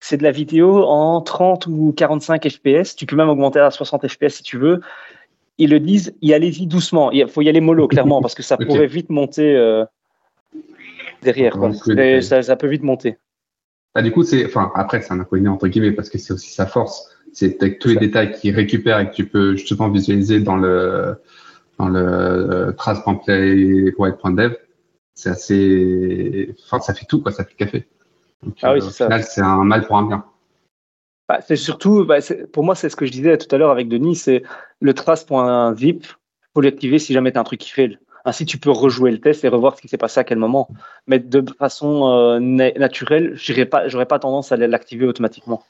c'est 0.00 0.16
de 0.16 0.22
la 0.22 0.30
vidéo 0.30 0.84
en 0.84 1.20
30 1.20 1.66
ou 1.66 1.92
45 1.96 2.48
FPS. 2.48 2.96
Tu 2.96 3.06
peux 3.06 3.16
même 3.16 3.28
augmenter 3.28 3.58
à 3.60 3.70
60 3.70 4.06
FPS 4.08 4.28
si 4.36 4.42
tu 4.42 4.58
veux. 4.58 4.80
Ils 5.58 5.70
le 5.70 5.80
disent, 5.80 6.14
y 6.20 6.34
allez-y 6.34 6.66
doucement. 6.66 7.10
Il 7.12 7.26
faut 7.28 7.42
y 7.42 7.48
aller 7.48 7.60
mollo, 7.60 7.88
clairement, 7.88 8.20
parce 8.20 8.34
que 8.34 8.42
ça 8.42 8.56
pourrait 8.58 8.86
vite 8.86 9.08
monter 9.10 9.56
euh, 9.56 9.84
derrière. 11.22 11.54
quoi. 11.54 11.70
Et 11.96 12.20
ça, 12.20 12.42
ça 12.42 12.56
peut 12.56 12.68
vite 12.68 12.82
monter. 12.82 13.16
Ah, 13.94 14.02
du 14.02 14.12
coup, 14.12 14.22
c'est, 14.22 14.44
enfin, 14.44 14.70
après, 14.74 15.00
c'est 15.00 15.12
un 15.12 15.20
inconvénient 15.20 15.54
entre 15.54 15.68
guillemets 15.68 15.92
parce 15.92 16.10
que 16.10 16.18
c'est 16.18 16.34
aussi 16.34 16.52
sa 16.52 16.66
force. 16.66 17.10
C'est 17.32 17.62
avec 17.62 17.78
tous 17.78 17.88
les 17.88 17.94
Ça. 17.94 18.00
détails 18.00 18.32
qu'il 18.32 18.54
récupère 18.54 19.00
et 19.00 19.08
que 19.08 19.14
tu 19.14 19.26
peux 19.26 19.56
justement 19.56 19.88
visualiser 19.88 20.40
dans 20.40 20.56
le, 20.56 21.16
dans 21.78 21.88
le 21.88 22.00
euh, 22.00 22.72
trace.play.dev. 22.72 24.52
C'est 25.14 25.30
assez, 25.30 26.54
enfin, 26.66 26.80
ça 26.80 26.92
fait 26.92 27.06
tout, 27.06 27.22
quoi. 27.22 27.32
Ça 27.32 27.44
fait 27.44 27.54
café. 27.54 27.88
Donc, 28.42 28.58
Ah 28.62 28.72
oui, 28.72 28.78
euh, 28.78 28.80
c'est 28.80 28.86
au 28.88 28.90
ça. 28.90 29.04
final, 29.06 29.24
c'est 29.24 29.40
un 29.40 29.64
mal 29.64 29.86
pour 29.86 29.96
un 29.96 30.02
bien. 30.06 30.24
Bah, 31.28 31.40
c'est 31.40 31.56
surtout, 31.56 32.04
bah, 32.04 32.18
pour 32.52 32.64
moi, 32.64 32.74
c'est 32.74 32.88
ce 32.88 32.96
que 32.96 33.04
je 33.06 33.10
disais 33.12 33.36
tout 33.36 33.52
à 33.54 33.58
l'heure 33.58 33.70
avec 33.70 33.88
Denis, 33.88 34.14
c'est 34.14 34.42
le 34.80 34.94
trace.zip, 34.94 36.06
faut 36.54 36.60
l'activer 36.60 36.98
si 36.98 37.12
jamais 37.12 37.32
tu 37.32 37.38
as 37.38 37.40
un 37.40 37.44
truc 37.44 37.60
qui 37.60 37.70
fait. 37.70 37.98
Ainsi, 38.24 38.44
tu 38.44 38.58
peux 38.58 38.70
rejouer 38.70 39.10
le 39.10 39.20
test 39.20 39.44
et 39.44 39.48
revoir 39.48 39.76
ce 39.76 39.82
qui 39.82 39.88
s'est 39.88 39.98
passé 39.98 40.20
à 40.20 40.24
quel 40.24 40.38
moment. 40.38 40.68
Mais 41.06 41.18
de 41.18 41.44
façon 41.58 42.08
euh, 42.08 42.38
na- 42.40 42.72
naturelle, 42.72 43.32
je 43.34 43.52
n'aurais 43.52 43.66
pas, 43.66 43.88
j'aurais 43.88 44.06
pas 44.06 44.18
tendance 44.18 44.52
à 44.52 44.56
l'activer 44.56 45.06
automatiquement. 45.06 45.62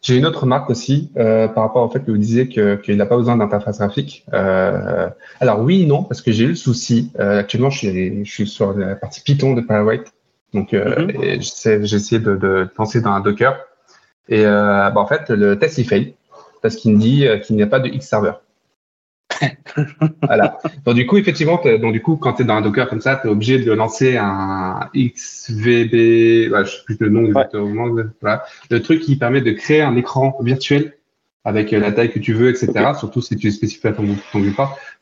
J'ai 0.00 0.16
une 0.16 0.26
autre 0.26 0.42
remarque 0.42 0.70
aussi 0.70 1.10
euh, 1.16 1.48
par 1.48 1.64
rapport 1.64 1.84
au 1.84 1.90
fait 1.90 2.00
que 2.00 2.10
vous 2.10 2.18
disiez 2.18 2.48
qu'il 2.48 2.96
n'a 2.96 3.06
pas 3.06 3.16
besoin 3.16 3.36
d'interface 3.36 3.78
graphique. 3.78 4.24
Euh, 4.32 5.08
alors 5.40 5.60
oui 5.60 5.86
non, 5.86 6.04
parce 6.04 6.22
que 6.22 6.30
j'ai 6.30 6.44
eu 6.44 6.48
le 6.48 6.54
souci. 6.54 7.10
Euh, 7.18 7.40
actuellement, 7.40 7.70
je 7.70 7.78
suis, 7.78 8.24
je 8.24 8.30
suis 8.30 8.46
sur 8.46 8.72
la 8.74 8.94
partie 8.94 9.20
Python 9.22 9.54
de 9.54 9.60
Playwright. 9.60 10.12
Donc, 10.54 10.72
Mhm. 10.72 11.40
j'ai 11.40 11.74
essayé 11.96 12.20
de, 12.20 12.36
de 12.36 12.68
lancer 12.78 13.00
dans 13.00 13.10
un 13.10 13.20
Docker. 13.20 13.58
Et 14.28 14.44
bah, 14.44 14.92
en 14.96 15.06
fait, 15.06 15.30
le 15.30 15.58
test, 15.58 15.78
il 15.78 15.84
fail 15.84 16.14
parce 16.62 16.76
qu'il 16.76 16.94
me 16.94 16.98
dit 16.98 17.26
qu'il 17.44 17.56
n'y 17.56 17.62
a 17.62 17.66
pas 17.66 17.80
de 17.80 17.88
X 17.88 18.06
serveur. 18.06 18.40
Voilà. 20.22 20.58
Donc 20.84 20.94
du 20.94 21.06
coup, 21.06 21.16
effectivement, 21.16 21.60
donc 21.80 21.92
du 21.92 22.02
coup, 22.02 22.16
quand 22.16 22.34
tu 22.34 22.42
es 22.42 22.44
dans 22.44 22.54
un 22.54 22.60
Docker 22.60 22.88
comme 22.88 23.00
ça, 23.00 23.16
tu 23.16 23.28
es 23.28 23.30
obligé 23.30 23.58
de 23.58 23.72
lancer 23.72 24.16
un 24.16 24.88
XVB, 24.94 26.50
ouais, 26.52 26.64
je 26.64 26.70
sais 26.70 26.82
plus 26.84 26.96
le 27.00 27.08
nom 27.10 27.24
exactement, 27.26 27.86
voilà, 28.20 28.44
le 28.70 28.82
truc 28.82 29.00
qui 29.00 29.16
permet 29.16 29.40
de 29.40 29.52
créer 29.52 29.82
un 29.82 29.96
écran 29.96 30.36
virtuel 30.40 30.94
avec 31.44 31.72
euh, 31.72 31.80
la 31.80 31.92
taille 31.92 32.10
que 32.10 32.18
tu 32.18 32.34
veux, 32.34 32.50
etc. 32.50 32.92
Surtout 32.98 33.22
si 33.22 33.34
tu 33.36 33.50
spécifies 33.50 33.86
à 33.86 33.92
ton, 33.92 34.04
ton 34.32 34.42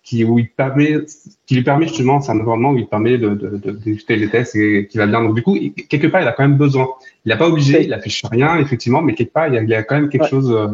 qui 0.05 0.23
où 0.25 0.39
il 0.39 0.49
permet, 0.51 0.99
qui 1.47 1.57
lui 1.57 1.65
permet 1.65 1.89
justement, 1.89 2.21
c'est 2.21 2.31
un 2.31 2.37
environnement 2.39 2.71
où 2.71 2.79
il 2.79 2.87
permet 2.87 3.19
de 3.19 3.31
de- 3.35 4.15
les 4.15 4.29
tests 4.29 4.55
et 4.55 4.87
qui 4.87 4.99
va 4.99 5.07
bien. 5.07 5.23
Donc 5.23 5.35
du 5.35 5.43
coup, 5.43 5.57
quelque 5.89 6.07
part, 6.07 6.23
il 6.23 6.29
a 6.29 6.33
quand 6.33 6.45
même 6.47 6.57
besoin. 6.57 6.87
Il 7.25 7.31
n'a 7.31 7.37
pas 7.37 7.49
obligé, 7.49 7.85
il 7.85 7.93
affiche 7.93 8.23
rien, 8.31 8.59
effectivement, 8.59 9.03
mais 9.03 9.15
quelque 9.15 9.33
part, 9.33 9.49
il 9.49 9.55
y 9.55 9.59
a, 9.59 9.63
il 9.63 9.69
y 9.69 9.75
a 9.75 9.83
quand 9.83 9.97
même 9.97 10.09
quelque 10.09 10.23
Ouais. 10.25 10.29
chose. 10.29 10.53
euh, 10.53 10.69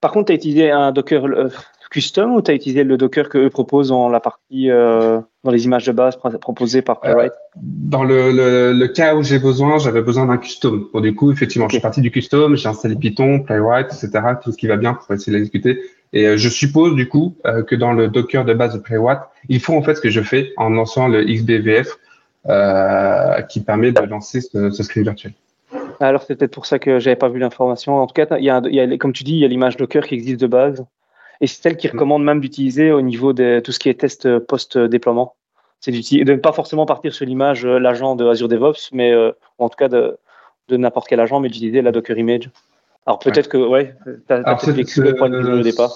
Par 0.00 0.10
contre, 0.10 0.26
tu 0.26 0.32
as 0.32 0.34
utilisé 0.36 0.70
un 0.70 0.90
Docker 0.90 1.24
euh, 1.26 1.48
custom 1.92 2.34
ou 2.34 2.42
tu 2.42 2.50
as 2.50 2.54
utilisé 2.54 2.82
le 2.84 2.96
Docker 2.96 3.28
que 3.28 3.38
eux 3.38 3.50
proposent 3.50 3.88
dans 3.90 4.08
la 4.08 4.18
partie, 4.20 4.70
euh, 4.70 5.20
dans 5.44 5.50
les 5.50 5.64
images 5.66 5.84
de 5.86 5.92
base 5.92 6.16
pro- 6.16 6.30
proposées 6.38 6.82
par 6.82 7.00
Playwright? 7.00 7.32
Dans 7.56 8.02
le, 8.02 8.32
le, 8.32 8.72
le 8.72 8.88
cas 8.88 9.14
où 9.14 9.22
j'ai 9.22 9.38
besoin, 9.38 9.78
j'avais 9.78 10.02
besoin 10.02 10.26
d'un 10.26 10.38
custom. 10.38 10.88
Bon, 10.92 11.00
du 11.00 11.14
coup, 11.14 11.30
effectivement, 11.30 11.68
je 11.68 11.74
suis 11.74 11.82
parti 11.82 12.00
du 12.00 12.10
custom, 12.10 12.56
j'ai 12.56 12.68
installé 12.68 12.96
Python, 12.96 13.40
Playwright, 13.40 13.86
etc., 13.92 14.08
tout 14.42 14.50
ce 14.52 14.56
qui 14.56 14.66
va 14.66 14.76
bien 14.76 14.94
pour 14.94 15.14
essayer 15.14 15.32
de 15.32 15.36
l'exécuter. 15.38 15.80
Et 16.14 16.26
euh, 16.26 16.36
je 16.36 16.48
suppose, 16.48 16.94
du 16.94 17.08
coup, 17.08 17.34
euh, 17.46 17.62
que 17.62 17.74
dans 17.76 17.92
le 17.92 18.08
Docker 18.08 18.44
de 18.44 18.54
base 18.54 18.74
de 18.74 18.78
Playwright, 18.80 19.20
il 19.48 19.60
faut 19.60 19.74
en 19.74 19.82
fait 19.82 19.94
ce 19.94 20.00
que 20.00 20.10
je 20.10 20.20
fais 20.20 20.52
en 20.56 20.70
lançant 20.70 21.08
le 21.08 21.24
XBVF 21.24 21.98
euh, 22.48 23.40
qui 23.42 23.60
permet 23.60 23.92
de 23.92 24.00
lancer 24.02 24.40
ce, 24.40 24.70
ce 24.70 24.82
screen 24.82 25.04
virtuel. 25.04 25.32
Alors, 26.00 26.22
c'est 26.22 26.34
peut-être 26.36 26.52
pour 26.52 26.66
ça 26.66 26.78
que 26.78 26.98
j'avais 26.98 27.16
pas 27.16 27.28
vu 27.28 27.38
l'information. 27.38 27.96
En 27.96 28.06
tout 28.06 28.14
cas, 28.14 28.26
il 28.38 28.44
y 28.44 28.50
a, 28.50 28.56
un- 28.56 28.62
il 28.64 28.74
y 28.74 28.80
a, 28.80 28.96
comme 28.98 29.12
tu 29.12 29.24
dis, 29.24 29.32
il 29.34 29.38
y 29.38 29.44
a 29.44 29.48
l'image 29.48 29.76
Docker 29.76 30.06
qui 30.06 30.14
existe 30.14 30.40
de 30.40 30.46
base. 30.46 30.84
Et 31.42 31.46
c'est 31.46 31.60
celle 31.60 31.76
qui 31.76 31.88
recommande 31.88 32.24
même 32.24 32.40
d'utiliser 32.40 32.92
au 32.92 33.02
niveau 33.02 33.32
de 33.34 33.60
tout 33.60 33.72
ce 33.72 33.78
qui 33.78 33.88
est 33.88 34.00
test 34.00 34.26
euh, 34.26 34.40
post-déploiement. 34.40 35.34
C'est 35.80 35.90
d'utiliser- 35.90 36.24
de 36.24 36.32
ne 36.32 36.38
pas 36.38 36.52
forcément 36.52 36.86
partir 36.86 37.12
sur 37.12 37.26
l'image, 37.26 37.66
euh, 37.66 37.78
l'agent 37.78 38.14
de 38.16 38.24
Azure 38.24 38.48
DevOps, 38.48 38.90
mais 38.92 39.12
euh, 39.12 39.32
ou 39.58 39.64
en 39.64 39.68
tout 39.68 39.76
cas 39.76 39.88
de, 39.88 40.16
de 40.68 40.76
n'importe 40.76 41.08
quel 41.08 41.18
agent, 41.20 41.40
mais 41.40 41.48
d'utiliser 41.48 41.82
la 41.82 41.90
Docker 41.92 42.16
Image. 42.16 42.48
Alors 43.06 43.18
peut-être 43.18 43.48
que, 43.48 43.56
ouais, 43.58 43.94
tu 44.04 44.32
as, 44.32 44.54
vécu 44.72 45.02
le 45.02 45.14
point 45.16 45.28
de 45.28 45.38
vue 45.38 45.52
au 45.52 45.62
départ. 45.62 45.92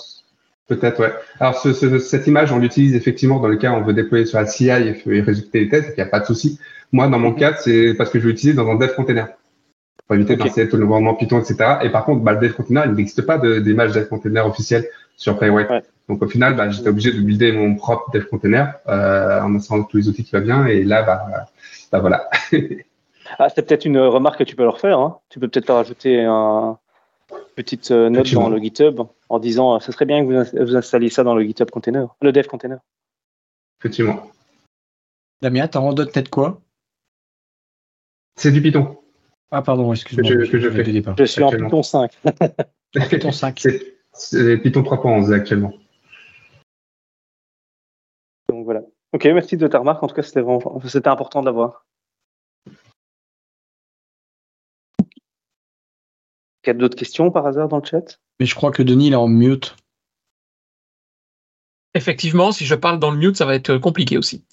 Peut-être, 0.67 1.01
ouais. 1.01 1.13
Alors, 1.39 1.57
ce, 1.61 1.73
ce- 1.73 2.01
cette 2.01 2.27
image, 2.27 2.51
on 2.51 2.59
l'utilise 2.59 2.97
effectivement 2.97 3.39
dans 3.39 3.47
le 3.47 3.57
cas 3.57 3.71
où 3.71 3.77
on 3.77 3.83
veut 3.83 3.95
déployer 3.95 4.27
sur 4.27 4.41
la 4.41 4.47
CI 4.47 4.69
et, 4.71 5.01
et 5.07 5.21
résulter 5.21 5.61
les 5.61 5.69
tests, 5.69 5.91
il 5.97 6.03
n'y 6.03 6.03
a 6.03 6.11
pas 6.11 6.19
de 6.19 6.25
souci. 6.27 6.59
Moi, 6.91 7.07
dans 7.07 7.21
mon 7.21 7.31
Mhm. 7.31 7.37
cas, 7.37 7.55
c'est 7.55 7.95
parce 7.95 8.11
que 8.11 8.19
je 8.19 8.25
vais 8.25 8.31
l'utiliser 8.31 8.57
dans 8.57 8.69
un 8.69 8.75
dev 8.75 8.93
container 8.97 9.29
pour 10.09 10.17
éviter 10.17 10.33
Ok. 10.35 10.41
d'installer 10.41 10.69
tout 10.69 10.77
l'environnement 10.77 11.15
Python, 11.15 11.39
etc. 11.39 11.79
Et 11.85 11.91
par 11.91 12.05
contre, 12.05 12.23
bah, 12.25 12.33
le 12.33 12.41
dev 12.41 12.53
container, 12.55 12.85
il 12.87 12.93
n'existe 12.95 13.23
pas 13.23 13.39
de- 13.39 13.61
d'image 13.61 13.93
dev 13.93 14.09
container 14.09 14.45
officielle 14.45 14.89
sur 15.17 15.39
Playwright. 15.39 15.69
Ouais. 15.71 15.83
Donc, 16.09 16.23
au 16.23 16.29
final, 16.29 16.55
bah, 16.55 16.71
j'étais 16.71 16.89
obligé 16.89 17.13
de 17.13 17.21
builder 17.21 17.53
mon 17.53 17.75
propre 17.75 18.11
dev 18.13 18.25
container 18.27 18.75
euh, 18.87 19.41
en 19.41 19.55
installant 19.55 19.85
tous 19.85 19.97
les 19.97 20.09
outils 20.09 20.25
qui 20.25 20.33
va 20.33 20.41
bien. 20.41 20.67
Et 20.67 20.85
là, 20.85 21.03
bah, 21.03 21.47
bah 21.93 21.99
voilà. 22.01 22.29
Ah, 23.41 23.49
c'est 23.49 23.67
peut-être 23.67 23.85
une 23.85 23.99
remarque 23.99 24.39
que 24.39 24.45
tu 24.45 24.55
peux 24.55 24.63
leur 24.63 24.79
faire. 24.79 25.01
Hein. 25.01 25.19
Tu 25.31 25.41
peux 25.41 25.49
peut-être 25.49 25.67
leur 25.67 25.79
ajouter 25.79 26.23
un 26.23 26.79
petite 27.57 27.91
euh, 27.91 28.09
note 28.09 28.33
dans 28.33 28.49
le 28.49 28.59
GitHub 28.59 29.01
en 29.29 29.39
disant 29.41 29.75
euh, 29.75 29.79
ce 29.81 29.91
serait 29.91 30.05
bien 30.05 30.21
que 30.21 30.27
vous, 30.27 30.35
ins- 30.37 30.65
vous 30.65 30.77
installiez 30.77 31.11
ça 31.11 31.25
dans 31.25 31.35
le 31.35 31.43
GitHub 31.43 31.69
container, 31.69 32.15
le 32.23 32.31
dev 32.31 32.47
container. 32.47 32.79
Effectivement. 33.81 34.31
Damien, 35.43 35.67
t'as 35.67 35.81
en 35.81 35.93
.NET 35.93 36.29
quoi? 36.31 36.61
C'est 38.37 38.53
du 38.53 38.63
Python. 38.63 38.97
Ah, 39.51 39.61
pardon, 39.63 39.93
excuse-moi. 39.93 40.31
Que 40.31 40.45
je- 40.45 40.51
que 40.53 40.59
je 40.61 40.71
fais. 40.71 40.77
dès 40.77 40.85
le 40.85 40.93
départ. 40.93 41.17
Je 41.19 41.25
suis 41.25 41.43
en. 41.43 41.51
Python 41.51 41.83
5. 41.83 42.13
Python 43.11 43.33
5. 43.33 43.67
C'est 44.17 44.59
Python 44.59 44.83
3.11 44.83 45.33
actuellement. 45.33 45.75
Donc 48.49 48.65
voilà. 48.65 48.83
Ok, 49.13 49.25
merci 49.27 49.57
de 49.57 49.67
ta 49.67 49.79
remarque. 49.79 50.03
En 50.03 50.09
tout 50.09 50.15
cas, 50.15 50.23
c'était 50.23 50.41
vraiment, 50.41 50.81
c'était 50.85 51.09
important 51.09 51.43
d'avoir. 51.43 51.87
Il 56.65 56.69
y 56.69 56.71
a 56.71 56.75
d'autres 56.75 56.97
questions 56.97 57.31
par 57.31 57.47
hasard 57.47 57.69
dans 57.69 57.79
le 57.79 57.85
chat? 57.85 58.19
Mais 58.41 58.47
je 58.47 58.55
crois 58.55 58.73
que 58.73 58.83
Denis, 58.83 59.09
il 59.09 59.13
est 59.13 59.17
en 59.17 59.29
mute. 59.29 59.77
Effectivement, 61.95 62.53
si 62.53 62.67
je 62.67 62.75
parle 62.75 62.99
dans 62.99 63.11
le 63.11 63.19
mute, 63.19 63.37
ça 63.37 63.47
va 63.47 63.55
être 63.55 63.79
compliqué 63.79 64.19
aussi. 64.19 64.45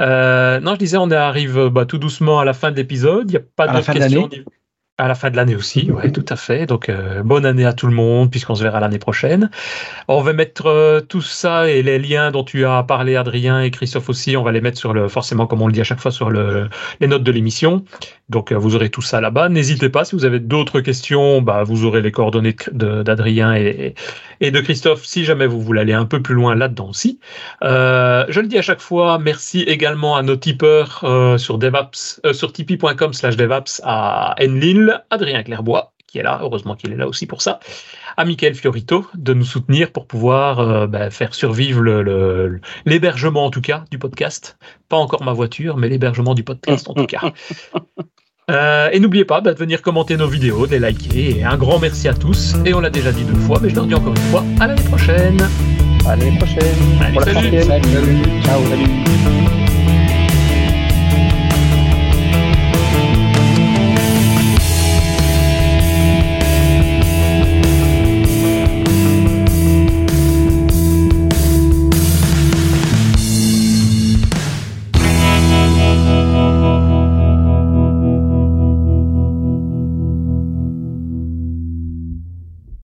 Euh, 0.00 0.60
non, 0.60 0.74
je 0.74 0.78
disais, 0.78 0.96
on 0.96 1.10
arrive 1.10 1.68
bah, 1.68 1.86
tout 1.86 1.98
doucement 1.98 2.40
à 2.40 2.44
la 2.44 2.54
fin 2.54 2.70
de 2.70 2.76
l'épisode. 2.76 3.30
Il 3.30 3.34
n'y 3.34 3.36
a 3.36 3.46
pas 3.56 3.68
d'autres 3.68 3.92
questions. 3.92 4.28
À 5.00 5.06
la 5.06 5.14
fin 5.14 5.30
de 5.30 5.36
l'année 5.36 5.54
aussi, 5.54 5.92
oui, 5.92 6.10
tout 6.10 6.24
à 6.28 6.34
fait. 6.34 6.66
Donc, 6.66 6.88
euh, 6.88 7.22
bonne 7.22 7.46
année 7.46 7.64
à 7.64 7.72
tout 7.72 7.86
le 7.86 7.94
monde, 7.94 8.32
puisqu'on 8.32 8.56
se 8.56 8.64
verra 8.64 8.80
l'année 8.80 8.98
prochaine. 8.98 9.48
On 10.08 10.22
va 10.22 10.32
mettre 10.32 10.66
euh, 10.66 11.00
tout 11.00 11.20
ça 11.20 11.70
et 11.70 11.84
les 11.84 12.00
liens 12.00 12.32
dont 12.32 12.42
tu 12.42 12.64
as 12.64 12.82
parlé, 12.82 13.14
Adrien 13.14 13.60
et 13.60 13.70
Christophe 13.70 14.08
aussi, 14.08 14.36
on 14.36 14.42
va 14.42 14.50
les 14.50 14.60
mettre 14.60 14.76
sur 14.76 14.92
le, 14.92 15.06
forcément, 15.06 15.46
comme 15.46 15.62
on 15.62 15.68
le 15.68 15.72
dit 15.72 15.80
à 15.80 15.84
chaque 15.84 16.00
fois, 16.00 16.10
sur 16.10 16.30
le, 16.30 16.68
les 16.98 17.06
notes 17.06 17.22
de 17.22 17.30
l'émission. 17.30 17.84
Donc, 18.28 18.50
euh, 18.50 18.56
vous 18.56 18.74
aurez 18.74 18.90
tout 18.90 19.00
ça 19.00 19.20
là-bas. 19.20 19.48
N'hésitez 19.48 19.88
pas, 19.88 20.04
si 20.04 20.16
vous 20.16 20.24
avez 20.24 20.40
d'autres 20.40 20.80
questions, 20.80 21.42
bah, 21.42 21.62
vous 21.62 21.84
aurez 21.84 22.02
les 22.02 22.10
coordonnées 22.10 22.56
d'Adrien 22.72 23.54
et, 23.54 23.94
de 24.40 24.60
Christophe 24.60 25.04
si 25.04 25.24
jamais 25.24 25.46
vous 25.46 25.60
voulez 25.60 25.80
aller 25.80 25.92
un 25.92 26.06
peu 26.06 26.22
plus 26.22 26.34
loin 26.34 26.56
là-dedans 26.56 26.88
aussi. 26.88 27.20
Je 27.62 28.40
le 28.40 28.46
dis 28.48 28.58
à 28.58 28.62
chaque 28.62 28.80
fois, 28.80 29.18
merci 29.18 29.60
également 29.62 30.16
à 30.16 30.22
nos 30.22 30.36
tipeurs 30.36 31.04
sur 31.38 31.58
DevApps, 31.58 32.20
euh, 32.24 32.32
sur 32.32 32.52
tipeee.com 32.52 33.12
slash 33.12 33.36
DevApps 33.36 33.80
à 33.84 34.34
Enlil, 34.40 34.87
Adrien 35.10 35.42
Clairbois, 35.42 35.92
qui 36.06 36.18
est 36.18 36.22
là, 36.22 36.40
heureusement 36.42 36.74
qu'il 36.74 36.92
est 36.92 36.96
là 36.96 37.06
aussi 37.06 37.26
pour 37.26 37.42
ça, 37.42 37.60
à 38.16 38.24
Michael 38.24 38.54
Fiorito 38.54 39.06
de 39.14 39.34
nous 39.34 39.44
soutenir 39.44 39.92
pour 39.92 40.06
pouvoir 40.06 40.60
euh, 40.60 40.86
bah, 40.86 41.10
faire 41.10 41.34
survivre 41.34 41.82
l'hébergement 42.86 43.44
en 43.44 43.50
tout 43.50 43.60
cas 43.60 43.84
du 43.90 43.98
podcast. 43.98 44.58
Pas 44.88 44.96
encore 44.96 45.22
ma 45.22 45.32
voiture, 45.32 45.76
mais 45.76 45.88
l'hébergement 45.88 46.34
du 46.34 46.44
podcast 46.44 46.88
en 46.88 46.94
tout 46.94 47.06
cas. 47.06 47.32
Euh, 48.50 48.88
et 48.92 48.98
n'oubliez 48.98 49.26
pas 49.26 49.42
bah, 49.42 49.52
de 49.52 49.58
venir 49.58 49.82
commenter 49.82 50.16
nos 50.16 50.26
vidéos, 50.26 50.66
de 50.66 50.72
les 50.72 50.78
liker. 50.78 51.38
Et 51.38 51.44
un 51.44 51.58
grand 51.58 51.78
merci 51.78 52.08
à 52.08 52.14
tous. 52.14 52.54
Et 52.64 52.72
on 52.72 52.80
l'a 52.80 52.88
déjà 52.88 53.12
dit 53.12 53.24
deux 53.24 53.34
fois, 53.34 53.58
mais 53.60 53.68
je 53.68 53.74
leur 53.74 53.84
dis 53.84 53.94
encore 53.94 54.14
une 54.14 54.30
fois, 54.30 54.42
à 54.58 54.68
l'année 54.68 54.84
prochaine. 54.84 55.46
À 56.06 56.16
l'année 56.16 56.38
prochaine. 56.38 56.74
salut. 57.62 58.42
Ciao, 58.42 58.62
salut. 58.70 59.67